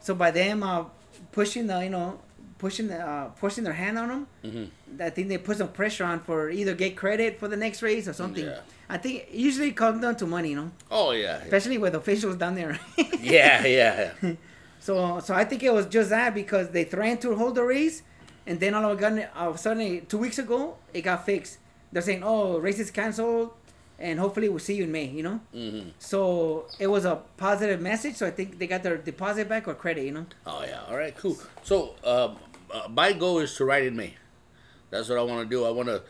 So 0.00 0.14
by 0.14 0.30
them 0.30 0.62
uh, 0.62 0.84
pushing 1.32 1.66
the 1.66 1.82
you 1.82 1.90
know 1.90 2.20
pushing 2.58 2.88
the 2.88 2.98
uh, 2.98 3.28
pushing 3.30 3.64
their 3.64 3.72
hand 3.72 3.98
on 3.98 4.08
them, 4.08 4.26
Mm-hmm. 4.44 5.02
I 5.02 5.10
think 5.10 5.28
they 5.28 5.38
put 5.38 5.58
some 5.58 5.68
pressure 5.68 6.04
on 6.04 6.20
for 6.20 6.50
either 6.50 6.74
get 6.74 6.96
credit 6.96 7.38
for 7.38 7.46
the 7.48 7.56
next 7.56 7.82
race 7.82 8.08
or 8.08 8.12
something. 8.12 8.44
Yeah. 8.46 8.60
I 8.88 8.96
think 8.96 9.24
it 9.30 9.32
usually 9.32 9.72
comes 9.72 10.00
down 10.00 10.16
to 10.16 10.26
money, 10.26 10.50
you 10.50 10.56
know, 10.56 10.70
Oh 10.90 11.10
yeah, 11.12 11.36
especially 11.38 11.76
with 11.78 11.94
officials 11.94 12.36
down 12.36 12.54
there. 12.54 12.78
yeah, 13.20 13.64
yeah. 13.78 14.12
yeah. 14.22 14.32
So, 14.80 15.20
so 15.20 15.34
I 15.34 15.44
think 15.44 15.62
it 15.62 15.72
was 15.74 15.86
just 15.86 16.08
that 16.10 16.34
because 16.34 16.70
they 16.70 16.84
threatened 16.84 17.20
to 17.22 17.34
hold 17.36 17.56
the 17.56 17.64
race, 17.64 18.02
and 18.46 18.58
then 18.60 18.72
all 18.74 18.90
of 18.90 18.98
a 18.98 19.02
sudden, 19.02 19.26
all 19.36 19.48
of 19.50 19.54
a 19.56 19.58
sudden, 19.58 20.06
two 20.06 20.18
weeks 20.18 20.38
ago, 20.38 20.76
it 20.94 21.02
got 21.02 21.26
fixed. 21.26 21.58
They're 21.92 22.00
saying, 22.02 22.22
"Oh, 22.24 22.58
race 22.58 22.78
is 22.78 22.90
canceled, 22.90 23.50
and 23.98 24.18
hopefully 24.18 24.48
we'll 24.48 24.58
see 24.58 24.74
you 24.74 24.84
in 24.84 24.92
May." 24.92 25.06
You 25.06 25.22
know. 25.22 25.40
hmm 25.52 25.88
So 25.98 26.66
it 26.78 26.86
was 26.88 27.04
a 27.04 27.16
positive 27.36 27.80
message. 27.80 28.16
So 28.16 28.26
I 28.26 28.30
think 28.30 28.58
they 28.58 28.66
got 28.66 28.82
their 28.82 28.96
deposit 28.96 29.48
back 29.48 29.66
or 29.68 29.74
credit. 29.74 30.04
You 30.04 30.12
know. 30.12 30.26
Oh 30.46 30.64
yeah. 30.66 30.82
All 30.88 30.96
right. 30.96 31.16
Cool. 31.16 31.36
So 31.62 31.94
um, 32.04 32.36
uh, 32.72 32.88
my 32.88 33.12
goal 33.12 33.38
is 33.40 33.54
to 33.56 33.64
ride 33.64 33.84
in 33.84 33.96
May. 33.96 34.14
That's 34.90 35.08
what 35.08 35.18
I 35.18 35.22
want 35.22 35.48
to 35.48 35.54
do. 35.56 35.64
I 35.66 35.70
want 35.70 35.88
to 35.88 36.02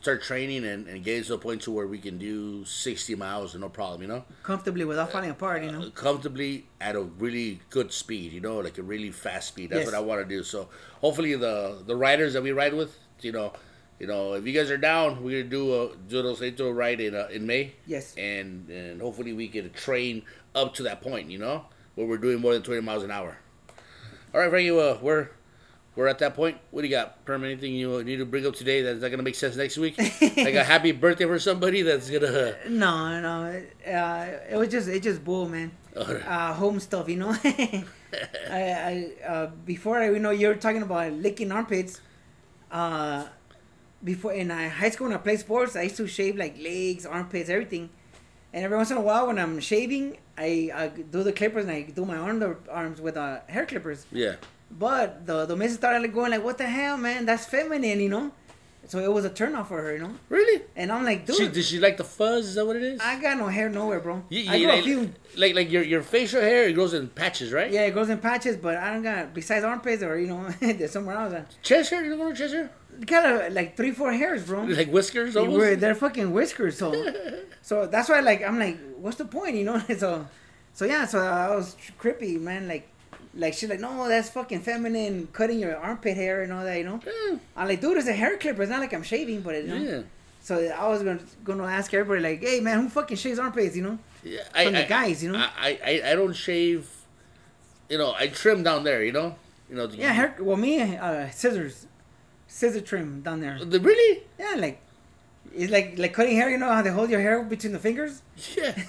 start 0.00 0.20
training 0.20 0.64
and, 0.64 0.88
and 0.88 1.04
get 1.04 1.24
to 1.24 1.34
a 1.34 1.38
point 1.38 1.62
to 1.62 1.70
where 1.70 1.86
we 1.86 1.98
can 1.98 2.18
do 2.18 2.64
60 2.64 3.14
miles 3.14 3.54
and 3.54 3.60
no 3.62 3.68
problem. 3.68 4.02
You 4.02 4.08
know, 4.08 4.24
Comfortably 4.42 4.84
without 4.84 5.12
falling 5.12 5.30
apart. 5.30 5.62
You 5.62 5.70
know. 5.70 5.90
comfortably 5.90 6.66
at 6.80 6.96
a 6.96 7.02
really 7.02 7.60
good 7.70 7.92
speed. 7.92 8.32
You 8.32 8.40
know, 8.40 8.58
like 8.58 8.78
a 8.78 8.82
really 8.82 9.12
fast 9.12 9.48
speed. 9.48 9.70
That's 9.70 9.84
Yes. 9.84 9.86
what 9.86 9.94
I 9.94 10.00
want 10.00 10.22
to 10.22 10.28
do. 10.36 10.42
So 10.42 10.68
hopefully 11.00 11.36
the 11.36 11.82
the 11.86 11.94
riders 11.94 12.32
that 12.32 12.42
we 12.42 12.50
ride 12.52 12.74
with, 12.74 12.96
you 13.20 13.32
know. 13.32 13.52
You 13.98 14.06
know, 14.06 14.34
if 14.34 14.46
you 14.46 14.52
guys 14.52 14.70
are 14.70 14.76
down, 14.76 15.22
we're 15.22 15.42
gonna 15.42 15.50
do 15.50 15.90
a 15.90 16.50
do 16.50 16.66
a 16.66 16.72
ride 16.72 17.00
in 17.00 17.14
uh, 17.14 17.28
in 17.30 17.46
May. 17.46 17.74
Yes. 17.86 18.14
and 18.16 18.68
and 18.68 19.00
hopefully 19.00 19.32
we 19.32 19.48
get 19.48 19.64
a 19.64 19.70
train 19.70 20.22
up 20.54 20.74
to 20.74 20.82
that 20.84 21.00
point, 21.00 21.30
you 21.30 21.38
know, 21.38 21.64
where 21.94 22.06
we're 22.06 22.18
doing 22.18 22.40
more 22.40 22.52
than 22.52 22.62
twenty 22.62 22.82
miles 22.82 23.02
an 23.04 23.10
hour. 23.10 23.38
All 24.34 24.40
right, 24.40 24.50
Frankie, 24.50 24.70
uh, 24.70 24.98
we're 25.00 25.30
we're 25.94 26.08
at 26.08 26.18
that 26.18 26.34
point. 26.34 26.58
What 26.70 26.82
do 26.82 26.88
you 26.88 26.94
got? 26.94 27.24
Perm, 27.24 27.42
anything 27.42 27.72
you 27.72 28.04
need 28.04 28.18
to 28.18 28.26
bring 28.26 28.46
up 28.46 28.54
today 28.54 28.82
that's 28.82 29.00
not 29.00 29.10
gonna 29.10 29.22
make 29.22 29.34
sense 29.34 29.56
next 29.56 29.78
week? 29.78 29.96
like 29.98 30.54
a 30.54 30.62
happy 30.72 30.92
birthday 30.92 31.24
for 31.24 31.38
somebody 31.38 31.80
that's 31.80 32.10
gonna. 32.10 32.54
No, 32.68 33.20
no. 33.20 33.62
Uh, 33.90 34.26
it 34.50 34.56
was 34.56 34.68
just 34.68 34.88
it 34.88 35.02
just 35.02 35.24
bull, 35.24 35.48
man. 35.48 35.72
Uh, 35.96 36.52
home 36.52 36.78
stuff, 36.78 37.08
you 37.08 37.16
know. 37.16 37.30
I, 37.44 37.84
I 38.50 39.10
uh, 39.26 39.46
before 39.64 39.98
I, 39.98 40.10
you 40.10 40.18
know, 40.18 40.30
you're 40.30 40.54
talking 40.54 40.82
about 40.82 41.10
licking 41.14 41.50
armpits. 41.50 42.02
Uh, 42.70 43.24
before 44.02 44.32
in 44.32 44.50
uh, 44.50 44.68
high 44.68 44.90
school 44.90 45.08
when 45.08 45.16
I 45.16 45.20
played 45.20 45.40
sports, 45.40 45.76
I 45.76 45.82
used 45.82 45.96
to 45.96 46.06
shave 46.06 46.36
like 46.36 46.56
legs, 46.58 47.06
armpits, 47.06 47.48
everything. 47.50 47.90
And 48.52 48.64
every 48.64 48.76
once 48.76 48.90
in 48.90 48.96
a 48.96 49.00
while, 49.00 49.26
when 49.26 49.38
I'm 49.38 49.60
shaving, 49.60 50.16
I, 50.38 50.70
I 50.74 50.88
do 50.88 51.22
the 51.22 51.32
clippers 51.32 51.64
and 51.64 51.72
I 51.72 51.82
do 51.82 52.04
my 52.04 52.16
arm 52.16 52.56
arms 52.70 53.00
with 53.00 53.16
uh, 53.16 53.40
hair 53.48 53.66
clippers. 53.66 54.06
yeah. 54.12 54.36
But 54.68 55.26
the 55.26 55.46
the 55.46 55.54
missus 55.54 55.76
started 55.76 56.02
like 56.02 56.12
going 56.12 56.32
like, 56.32 56.42
"What 56.42 56.58
the 56.58 56.66
hell, 56.66 56.96
man? 56.96 57.24
That's 57.24 57.46
feminine, 57.46 58.00
you 58.00 58.08
know." 58.08 58.32
So 58.88 58.98
it 58.98 59.12
was 59.12 59.24
a 59.24 59.30
turnoff 59.30 59.68
for 59.68 59.80
her, 59.82 59.92
you 59.94 60.00
know. 60.00 60.14
Really? 60.28 60.62
And 60.76 60.90
I'm 60.92 61.04
like, 61.04 61.24
dude, 61.26 61.36
She, 61.36 61.48
does 61.48 61.66
she 61.68 61.78
like 61.80 61.96
the 61.96 62.04
fuzz? 62.04 62.46
Is 62.48 62.54
that 62.56 62.66
what 62.66 62.74
it 62.76 62.82
is? 62.82 63.00
I 63.00 63.20
got 63.20 63.36
no 63.38 63.46
hair 63.46 63.68
nowhere, 63.68 64.00
bro. 64.00 64.24
You- 64.28 64.50
I 64.50 64.54
you- 64.56 64.66
grew 64.66 64.72
a 64.72 64.76
like, 64.76 64.84
few. 64.84 65.12
like 65.36 65.54
like 65.54 65.70
your 65.70 65.82
your 65.84 66.02
facial 66.02 66.40
hair 66.40 66.64
it 66.68 66.72
grows 66.72 66.94
in 66.94 67.08
patches, 67.08 67.52
right? 67.52 67.70
Yeah, 67.70 67.82
it 67.82 67.92
grows 67.92 68.08
in 68.08 68.18
patches, 68.18 68.56
but 68.56 68.76
I 68.76 68.92
don't 68.92 69.02
got 69.04 69.32
besides 69.34 69.64
armpits 69.64 70.02
or 70.02 70.18
you 70.18 70.26
know 70.26 70.50
somewhere 70.88 71.16
else. 71.16 71.34
Chest 71.62 71.90
hair? 71.90 72.04
You 72.04 72.16
don't 72.16 72.34
to 72.34 72.36
chest 72.36 72.54
hair? 72.54 72.70
Got 73.04 73.24
a, 73.26 73.50
like 73.50 73.76
three, 73.76 73.90
four 73.90 74.12
hairs, 74.12 74.44
bro. 74.46 74.62
Like 74.64 74.90
whiskers 74.90 75.34
They 75.34 75.40
almost? 75.40 75.58
were- 75.58 75.76
they're 75.76 75.94
fucking 75.94 76.32
whiskers, 76.32 76.78
so 76.78 77.12
so 77.62 77.86
that's 77.86 78.08
why 78.08 78.20
like 78.20 78.42
I'm 78.42 78.58
like, 78.58 78.78
what's 78.96 79.16
the 79.18 79.24
point, 79.26 79.56
you 79.56 79.64
know? 79.64 79.78
so 79.98 80.26
so 80.72 80.84
yeah, 80.84 81.04
so 81.06 81.18
I 81.20 81.54
was 81.54 81.76
creepy, 81.98 82.38
man. 82.38 82.68
Like 82.68 82.88
like 83.34 83.52
she's 83.54 83.68
like, 83.68 83.80
no, 83.80 84.08
that's 84.08 84.30
fucking 84.30 84.60
feminine, 84.60 85.28
cutting 85.32 85.58
your 85.58 85.76
armpit 85.76 86.16
hair 86.16 86.42
and 86.42 86.52
all 86.52 86.64
that, 86.64 86.78
you 86.78 86.84
know. 86.84 87.00
Yeah. 87.04 87.36
I'm 87.56 87.68
like, 87.68 87.80
dude, 87.82 87.98
it's 87.98 88.08
a 88.08 88.12
hair 88.14 88.38
clipper. 88.38 88.62
It's 88.62 88.70
not 88.70 88.80
like 88.80 88.94
I'm 88.94 89.02
shaving, 89.02 89.42
but 89.42 89.54
you 89.56 89.68
know. 89.68 89.76
Yeah. 89.76 90.02
So 90.40 90.54
I 90.68 90.88
was 90.88 91.02
gonna 91.02 91.20
gonna 91.44 91.64
ask 91.64 91.92
everybody 91.92 92.22
like, 92.22 92.40
hey 92.42 92.60
man, 92.60 92.80
who 92.80 92.88
fucking 92.88 93.16
shaves 93.18 93.38
armpits, 93.38 93.76
you 93.76 93.82
know? 93.82 93.98
Yeah, 94.24 94.40
I, 94.54 94.64
From 94.64 94.74
the 94.74 94.84
guys, 94.84 95.22
you 95.22 95.32
know? 95.32 95.38
I, 95.38 95.78
I, 95.84 96.12
I 96.12 96.14
don't 96.14 96.32
shave. 96.32 96.88
You 97.88 97.98
know, 97.98 98.14
I 98.18 98.28
trim 98.28 98.62
down 98.62 98.82
there. 98.84 99.04
You 99.04 99.12
know, 99.12 99.36
you 99.70 99.76
know. 99.76 99.86
the- 99.86 99.96
Yeah, 99.98 100.12
hair. 100.12 100.36
Well, 100.40 100.56
me, 100.56 100.96
uh, 100.96 101.30
scissors, 101.30 101.86
scissor 102.46 102.80
trim 102.80 103.22
down 103.22 103.40
there. 103.40 103.62
The, 103.64 103.80
really? 103.80 104.22
Yeah, 104.38 104.54
like 104.58 104.80
it's 105.54 105.72
like 105.72 105.98
like 105.98 106.12
cutting 106.12 106.36
hair. 106.36 106.50
You 106.50 106.58
know 106.58 106.72
how 106.72 106.82
they 106.82 106.90
hold 106.90 107.10
your 107.10 107.20
hair 107.20 107.42
between 107.42 107.72
the 107.72 107.78
fingers? 107.78 108.22
Yeah. 108.56 108.74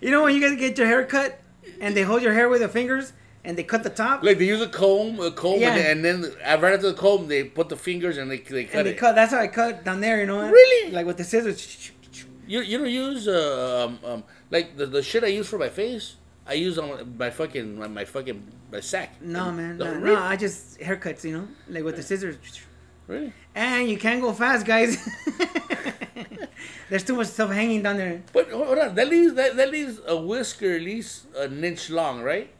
You 0.00 0.10
know 0.10 0.22
when 0.24 0.34
you 0.34 0.40
guys 0.40 0.56
get 0.58 0.78
your 0.78 0.86
hair 0.86 1.04
cut 1.04 1.40
and 1.80 1.96
they 1.96 2.02
hold 2.02 2.22
your 2.22 2.32
hair 2.32 2.48
with 2.48 2.60
their 2.60 2.68
fingers 2.68 3.12
and 3.44 3.56
they 3.58 3.62
cut 3.64 3.82
the 3.82 3.90
top 3.90 4.22
Like 4.22 4.38
they 4.38 4.46
use 4.46 4.60
a 4.60 4.68
comb, 4.68 5.18
a 5.20 5.30
comb, 5.32 5.60
Yeah. 5.60 5.74
and, 5.74 6.04
then, 6.04 6.14
and 6.16 6.24
then 6.24 6.32
uh, 6.44 6.58
right 6.60 6.74
after 6.74 6.88
the 6.92 6.94
comb, 6.94 7.26
they 7.28 7.44
put 7.44 7.68
the 7.68 7.76
fingers 7.76 8.16
and 8.16 8.30
they 8.30 8.38
they 8.38 8.64
cut 8.64 8.78
and 8.78 8.86
they 8.86 8.92
it. 8.92 8.96
cut. 8.98 9.14
That's 9.14 9.32
how 9.32 9.40
I 9.40 9.48
cut 9.48 9.84
down 9.84 10.00
there. 10.00 10.20
You 10.20 10.26
know. 10.26 10.48
Really? 10.48 10.92
Like 10.92 11.06
with 11.06 11.16
the 11.16 11.24
scissors. 11.24 11.90
You 12.46 12.60
you 12.62 12.78
don't 12.78 12.90
use 12.90 13.28
uh, 13.28 13.86
um, 13.88 13.98
um 14.04 14.24
like 14.50 14.76
the, 14.76 14.86
the 14.86 15.02
shit 15.02 15.22
I 15.24 15.28
use 15.28 15.48
for 15.48 15.58
my 15.58 15.68
face. 15.68 16.16
I 16.48 16.54
use 16.54 16.78
on 16.78 17.16
my 17.18 17.30
fucking 17.30 17.78
my, 17.78 17.86
my 17.88 18.04
fucking 18.04 18.42
my 18.72 18.80
sack. 18.80 19.20
No 19.20 19.52
man, 19.52 19.76
no, 19.76 19.98
no, 19.98 20.16
I 20.16 20.36
just 20.36 20.80
haircuts. 20.80 21.22
You 21.24 21.32
know, 21.38 21.48
like 21.68 21.84
with 21.84 21.96
the 21.96 22.02
scissors. 22.02 22.36
Really? 23.06 23.32
And 23.54 23.88
you 23.88 23.96
can't 23.98 24.20
go 24.20 24.32
fast, 24.32 24.66
guys. 24.66 24.96
There's 26.90 27.04
too 27.04 27.16
much 27.16 27.28
stuff 27.28 27.50
hanging 27.50 27.82
down 27.82 27.96
there. 27.96 28.22
But 28.32 28.50
hold 28.50 28.78
on, 28.78 28.94
that 28.94 29.08
leaves 29.08 29.34
that, 29.34 29.56
that 29.56 29.70
leaves 29.70 30.00
a 30.06 30.16
whisker 30.16 30.76
at 30.76 30.82
least 30.82 31.26
an 31.36 31.62
inch 31.62 31.90
long, 31.90 32.22
right? 32.22 32.50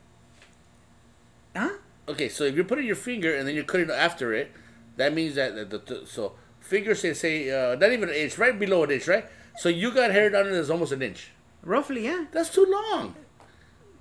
Huh? 1.56 1.70
Okay, 2.08 2.28
so 2.28 2.44
if 2.44 2.54
you're 2.54 2.64
putting 2.64 2.86
your 2.86 2.96
finger 2.96 3.34
and 3.34 3.46
then 3.46 3.54
you're 3.54 3.64
cutting 3.64 3.90
after 3.90 4.32
it, 4.32 4.52
that 4.96 5.12
means 5.14 5.34
that 5.34 5.54
the, 5.54 5.64
the, 5.64 5.78
the- 5.78 6.06
so 6.06 6.32
finger 6.60 6.94
say 6.94 7.14
say 7.14 7.50
uh, 7.50 7.74
not 7.76 7.92
even 7.92 8.08
an 8.08 8.14
inch, 8.14 8.36
right 8.38 8.58
below 8.58 8.84
an 8.84 8.90
inch, 8.90 9.06
right? 9.08 9.26
So 9.58 9.68
you 9.68 9.92
got 9.92 10.10
hair 10.12 10.30
down 10.30 10.44
there 10.44 10.54
that's 10.54 10.70
almost 10.70 10.92
an 10.92 11.02
inch. 11.02 11.30
Roughly, 11.62 12.04
yeah. 12.04 12.26
That's 12.32 12.50
too 12.54 12.64
long. 12.66 13.14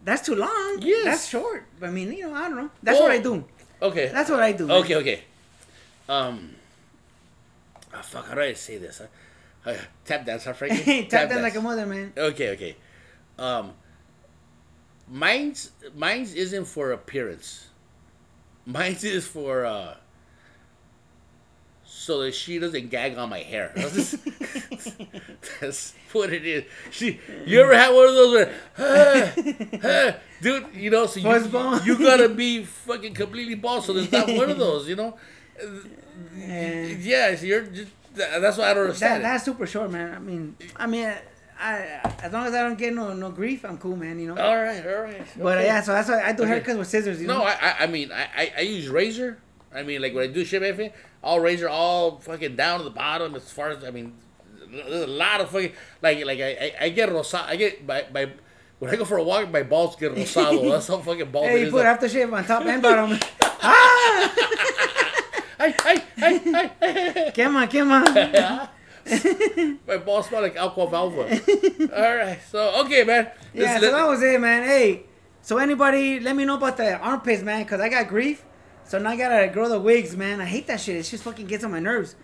That's 0.07 0.25
too 0.25 0.35
long. 0.35 0.77
Yes. 0.79 1.03
That's 1.03 1.27
short. 1.27 1.65
I 1.81 1.87
mean, 1.87 2.13
you 2.13 2.29
know, 2.29 2.33
I 2.33 2.47
don't 2.47 2.55
know. 2.55 2.69
That's 2.81 2.97
what 2.97 3.11
I 3.11 3.17
do. 3.17 3.43
Okay. 3.81 4.07
That's 4.07 4.29
what 4.29 4.39
I 4.39 4.53
do. 4.53 4.71
Okay, 4.71 4.95
okay. 4.95 5.23
Um. 6.07 6.55
Oh, 7.93 8.01
fuck, 8.01 8.25
how 8.25 8.35
do 8.35 8.39
I 8.39 8.53
say 8.53 8.77
this? 8.77 9.01
Huh? 9.65 9.69
Uh, 9.69 9.75
tap 10.05 10.25
dance, 10.25 10.45
huh, 10.45 10.53
Frankie? 10.53 10.77
Hey, 10.77 11.05
tap 11.09 11.27
that 11.27 11.41
like 11.41 11.57
a 11.57 11.61
mother, 11.61 11.85
man. 11.85 12.13
Okay, 12.15 12.51
okay. 12.51 12.77
Um. 13.37 13.73
Mine's 15.09 15.71
mine's 15.93 16.33
isn't 16.33 16.65
for 16.65 16.93
appearance. 16.93 17.67
Mine's 18.65 19.03
is 19.03 19.27
for 19.27 19.65
uh. 19.65 19.95
So 22.07 22.19
that 22.19 22.33
she 22.33 22.57
doesn't 22.57 22.87
gag 22.89 23.17
on 23.17 23.27
my 23.29 23.39
hair. 23.39 23.73
That's, 23.75 24.11
that's 25.59 25.93
what 26.13 26.31
it 26.31 26.45
is. 26.45 26.63
She, 26.89 27.19
you 27.45 27.59
ever 27.59 27.75
had 27.75 27.93
one 27.93 28.07
of 28.07 28.15
those 28.15 28.33
where, 28.33 28.53
"Ah, 28.79 29.33
ah," 29.83 30.15
dude? 30.41 30.67
You 30.73 30.89
know, 30.89 31.05
so 31.05 31.19
you, 31.19 31.79
you 31.83 31.99
gotta 31.99 32.29
be 32.29 32.63
fucking 32.63 33.13
completely 33.13 33.55
bald. 33.55 33.83
So 33.83 33.91
there's 33.91 34.09
not 34.09 34.25
one 34.29 34.49
of 34.49 34.57
those. 34.57 34.87
You 34.87 34.95
know. 34.95 35.17
And 36.37 37.03
Yeah, 37.03 37.35
so 37.35 37.45
you're 37.45 37.63
just, 37.63 37.91
that's 38.15 38.57
why 38.57 38.71
I 38.71 38.73
don't 38.73 38.75
that, 38.75 38.81
understand. 38.85 39.19
it. 39.19 39.23
that's 39.23 39.43
super 39.43 39.67
short, 39.67 39.91
man. 39.91 40.13
I 40.15 40.19
mean, 40.19 40.55
I 40.77 40.87
mean, 40.87 41.13
I 41.59 41.99
as 42.23 42.31
long 42.31 42.47
as 42.47 42.53
I 42.53 42.61
don't 42.61 42.77
get 42.77 42.93
no 42.93 43.11
no 43.15 43.31
grief, 43.31 43.65
I'm 43.65 43.77
cool, 43.79 43.97
man. 43.97 44.17
You 44.17 44.33
know. 44.33 44.41
All 44.41 44.55
right, 44.55 44.87
all 44.87 45.01
right. 45.01 45.27
But 45.37 45.57
okay. 45.57 45.67
yeah, 45.67 45.81
so 45.81 45.91
that's 45.91 46.07
why 46.07 46.23
I 46.23 46.31
do 46.31 46.43
Okay. 46.43 46.61
haircuts 46.61 46.77
with 46.77 46.87
scissors. 46.87 47.19
You 47.19 47.27
know. 47.27 47.39
No, 47.39 47.43
I, 47.43 47.57
I, 47.61 47.75
I 47.81 47.87
mean, 47.87 48.13
I, 48.13 48.29
I, 48.33 48.51
I 48.59 48.61
use 48.61 48.87
razor. 48.87 49.39
I 49.73 49.83
mean, 49.83 50.01
like 50.01 50.13
when 50.13 50.23
I 50.23 50.31
do 50.31 50.43
shit, 50.45 50.63
everything, 50.63 50.93
I'll 51.23 51.39
razor 51.39 51.69
all 51.69 52.19
fucking 52.19 52.55
down 52.55 52.79
to 52.79 52.83
the 52.83 52.89
bottom. 52.89 53.35
As 53.35 53.51
far 53.51 53.69
as 53.69 53.83
I 53.83 53.91
mean, 53.91 54.13
there's 54.71 55.03
a 55.03 55.07
lot 55.07 55.41
of 55.41 55.49
fucking 55.49 55.73
like, 56.01 56.25
like 56.25 56.39
I, 56.39 56.49
I, 56.51 56.73
I 56.85 56.89
get 56.89 57.09
rosado. 57.09 57.45
I 57.45 57.55
get 57.55 57.85
my, 57.85 58.05
my 58.13 58.29
when 58.79 58.91
I 58.91 58.95
go 58.95 59.05
for 59.05 59.17
a 59.17 59.23
walk, 59.23 59.51
my 59.51 59.63
balls 59.63 59.95
get 59.95 60.13
rosado. 60.13 60.69
That's 60.71 60.87
how 60.87 60.99
fucking 60.99 61.31
bald 61.31 61.47
hey, 61.47 61.65
you 61.65 61.71
put 61.71 61.85
aftershave 61.85 62.31
on 62.31 62.45
top 62.45 62.65
and 62.65 62.81
bottom. 62.81 63.19
ah, 63.41 64.33
Ay, 65.59 65.73
ay, 65.85 66.03
ay, 66.21 66.41
ay, 66.53 66.71
ay. 66.81 67.31
quema, 67.35 67.67
quema. 67.67 68.69
my 69.87 69.97
balls 69.97 70.27
smell 70.27 70.41
like 70.43 70.55
Aqua 70.55 70.85
Velva. 70.85 71.93
all 71.93 72.15
right, 72.15 72.39
so 72.51 72.81
okay, 72.85 73.03
man. 73.03 73.31
Yeah, 73.53 73.79
This- 73.79 73.89
so 73.89 73.95
that 73.97 74.07
was 74.07 74.21
it, 74.21 74.39
man. 74.39 74.63
Hey, 74.63 75.03
so 75.41 75.57
anybody, 75.57 76.19
let 76.19 76.35
me 76.35 76.45
know 76.45 76.55
about 76.57 76.77
the 76.77 76.97
armpits, 76.99 77.41
man, 77.41 77.63
because 77.63 77.81
I 77.81 77.89
got 77.89 78.07
grief. 78.07 78.43
So 78.87 78.97
now 78.99 79.09
I 79.11 79.17
gotta 79.17 79.47
grow 79.49 79.67
the 79.69 79.79
wigs, 79.79 80.15
man. 80.15 80.39
I 80.39 80.45
hate 80.45 80.67
that 80.67 80.79
shit. 80.79 80.95
It 80.95 81.03
just 81.03 81.23
fucking 81.23 81.47
gets 81.47 81.63
on 81.63 81.71
my 81.71 81.79
nerves. 81.79 82.15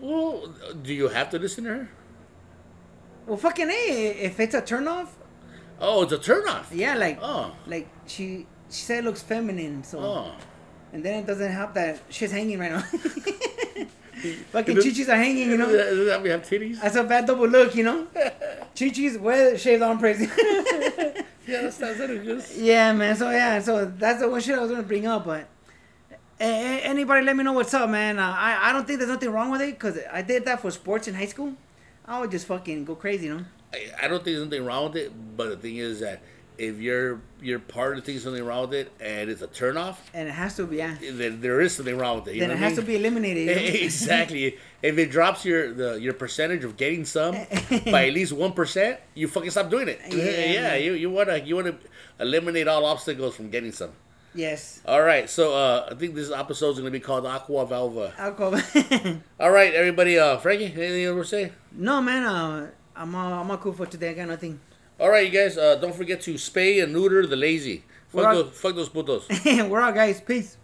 well, 0.00 0.48
do 0.82 0.94
you 0.94 1.08
have 1.08 1.28
to 1.30 1.38
listen 1.38 1.64
to 1.64 1.70
her? 1.70 1.88
Well, 3.26 3.36
fucking 3.36 3.68
hey, 3.68 4.16
if 4.22 4.38
it's 4.40 4.54
a 4.54 4.62
turnoff, 4.62 5.08
Oh, 5.80 6.02
it's 6.04 6.12
a 6.12 6.18
turnoff. 6.18 6.66
yeah, 6.72 6.94
like, 6.94 7.18
Oh. 7.20 7.52
like 7.66 7.88
she 8.06 8.46
she 8.70 8.82
said 8.82 8.98
it 9.00 9.04
looks 9.04 9.22
feminine, 9.22 9.84
so 9.84 9.98
Oh. 9.98 10.32
and 10.92 11.04
then 11.04 11.20
it 11.22 11.26
doesn't 11.26 11.52
help 11.52 11.74
that 11.74 12.00
shit's 12.08 12.32
hanging 12.32 12.58
right 12.58 12.72
now. 12.72 12.80
fucking 14.52 14.76
chichis 14.78 15.08
are 15.08 15.16
hanging, 15.16 15.50
you 15.50 15.56
know. 15.58 15.66
Does 15.70 16.06
that 16.06 16.22
we 16.22 16.30
have 16.30 16.42
titties? 16.42 16.80
That's 16.80 16.96
a 16.96 17.04
bad 17.04 17.26
double 17.26 17.46
look, 17.48 17.74
you 17.74 17.84
know. 17.84 18.06
Chichis, 18.74 19.18
well, 19.20 19.56
shaved 19.56 19.82
armpits. 19.82 20.20
Yeah, 21.48 21.62
that's 21.62 21.76
that's 21.78 21.96
what. 22.00 22.56
Yeah, 22.58 22.92
man. 22.92 23.14
So 23.14 23.30
yeah, 23.30 23.60
so 23.60 23.84
that's 23.84 24.18
the 24.20 24.28
one 24.28 24.40
shit 24.40 24.58
I 24.58 24.62
was 24.62 24.68
gonna 24.72 24.82
bring 24.82 25.06
up. 25.06 25.26
But 25.26 25.46
a- 26.40 26.80
anybody, 26.82 27.24
let 27.24 27.36
me 27.36 27.44
know 27.44 27.52
what's 27.52 27.72
up, 27.74 27.88
man. 27.90 28.18
Uh, 28.18 28.34
I 28.36 28.70
I 28.70 28.72
don't 28.72 28.86
think 28.86 28.98
there's 28.98 29.10
nothing 29.10 29.30
wrong 29.30 29.50
with 29.50 29.60
it 29.62 29.72
because 29.74 29.98
I 30.12 30.22
did 30.22 30.44
that 30.44 30.60
for 30.60 30.70
sports 30.70 31.08
in 31.08 31.14
high 31.14 31.26
school. 31.26 31.54
I 32.06 32.20
would 32.20 32.30
just 32.30 32.46
fucking 32.46 32.84
go 32.84 32.94
crazy, 32.94 33.26
you 33.26 33.34
know. 33.38 33.44
I, 33.72 34.04
I 34.04 34.08
don't 34.08 34.18
think 34.22 34.36
there's 34.36 34.42
anything 34.42 34.64
wrong 34.64 34.84
with 34.92 34.96
it, 34.96 35.12
but 35.36 35.48
the 35.50 35.56
thing 35.56 35.76
is 35.76 36.00
that 36.00 36.22
if 36.58 36.78
you're 36.78 37.20
you're 37.42 37.58
part 37.58 37.98
of 37.98 38.04
thinking 38.04 38.22
something 38.22 38.42
wrong 38.44 38.62
with 38.62 38.74
it 38.74 38.92
and 39.00 39.28
it's 39.28 39.42
a 39.42 39.48
turnoff, 39.48 39.96
And 40.14 40.26
it 40.28 40.32
has 40.32 40.56
to 40.56 40.66
be, 40.66 40.76
yeah. 40.76 40.96
then 41.12 41.40
there 41.42 41.60
is 41.60 41.74
something 41.76 41.98
wrong 41.98 42.20
with 42.20 42.28
it. 42.28 42.34
You 42.36 42.40
then 42.40 42.50
it 42.52 42.54
I 42.54 42.56
has 42.58 42.76
to 42.76 42.82
be 42.82 42.96
eliminated. 42.96 43.48
exactly. 43.82 44.56
If 44.82 44.96
it 44.98 45.10
drops 45.10 45.44
your 45.44 45.72
the 45.72 45.94
your 46.00 46.14
percentage 46.14 46.64
of 46.64 46.76
getting 46.76 47.04
some 47.04 47.32
by 47.90 48.06
at 48.06 48.14
least 48.14 48.32
one 48.32 48.52
percent, 48.52 49.00
you 49.14 49.26
fucking 49.28 49.50
stop 49.50 49.68
doing 49.68 49.88
it. 49.88 50.00
Yeah, 50.08 50.24
Yeah, 50.24 50.60
man. 50.62 50.82
you 50.84 50.92
you 50.92 51.10
wanna 51.10 51.38
you 51.38 51.56
wanna 51.56 51.76
eliminate 52.20 52.68
all 52.68 52.84
obstacles 52.86 53.34
from 53.36 53.50
getting 53.50 53.72
some. 53.72 53.90
Yes. 54.36 54.80
All 54.86 55.02
right, 55.02 55.28
so 55.28 55.54
uh, 55.54 55.88
I 55.90 55.94
think 55.94 56.14
this 56.14 56.30
episode 56.30 56.70
is 56.72 56.78
gonna 56.78 56.90
be 56.90 57.00
called 57.00 57.26
Aqua 57.26 57.66
Velva. 57.66 58.12
Alcohol. 58.18 58.60
All 59.40 59.50
right, 59.50 59.72
everybody. 59.74 60.18
Uh, 60.18 60.36
Frankie, 60.38 60.66
anything 60.66 61.00
you 61.00 61.14
want 61.14 61.24
to 61.26 61.28
say? 61.30 61.52
no, 61.72 62.00
man. 62.02 62.24
Uh, 62.24 62.70
I'm 62.94 63.14
all, 63.14 63.32
I'm 63.32 63.50
all 63.50 63.58
cool 63.58 63.72
for 63.72 63.84
today. 63.86 64.10
I 64.10 64.14
got 64.14 64.28
nothing. 64.28 64.58
All 64.98 65.10
right, 65.10 65.30
you 65.30 65.32
guys. 65.38 65.58
Uh, 65.58 65.76
don't 65.76 65.94
forget 65.94 66.20
to 66.22 66.34
spay 66.34 66.82
and 66.82 66.92
neuter 66.92 67.26
the 67.26 67.36
lazy. 67.36 67.84
Fuck 68.08 68.24
all- 68.26 68.34
those, 68.34 68.50
fuck 68.58 68.74
those 68.74 68.88
putos. 68.88 69.68
We're 69.68 69.80
out, 69.80 69.94
guys. 69.94 70.20
Peace. 70.20 70.56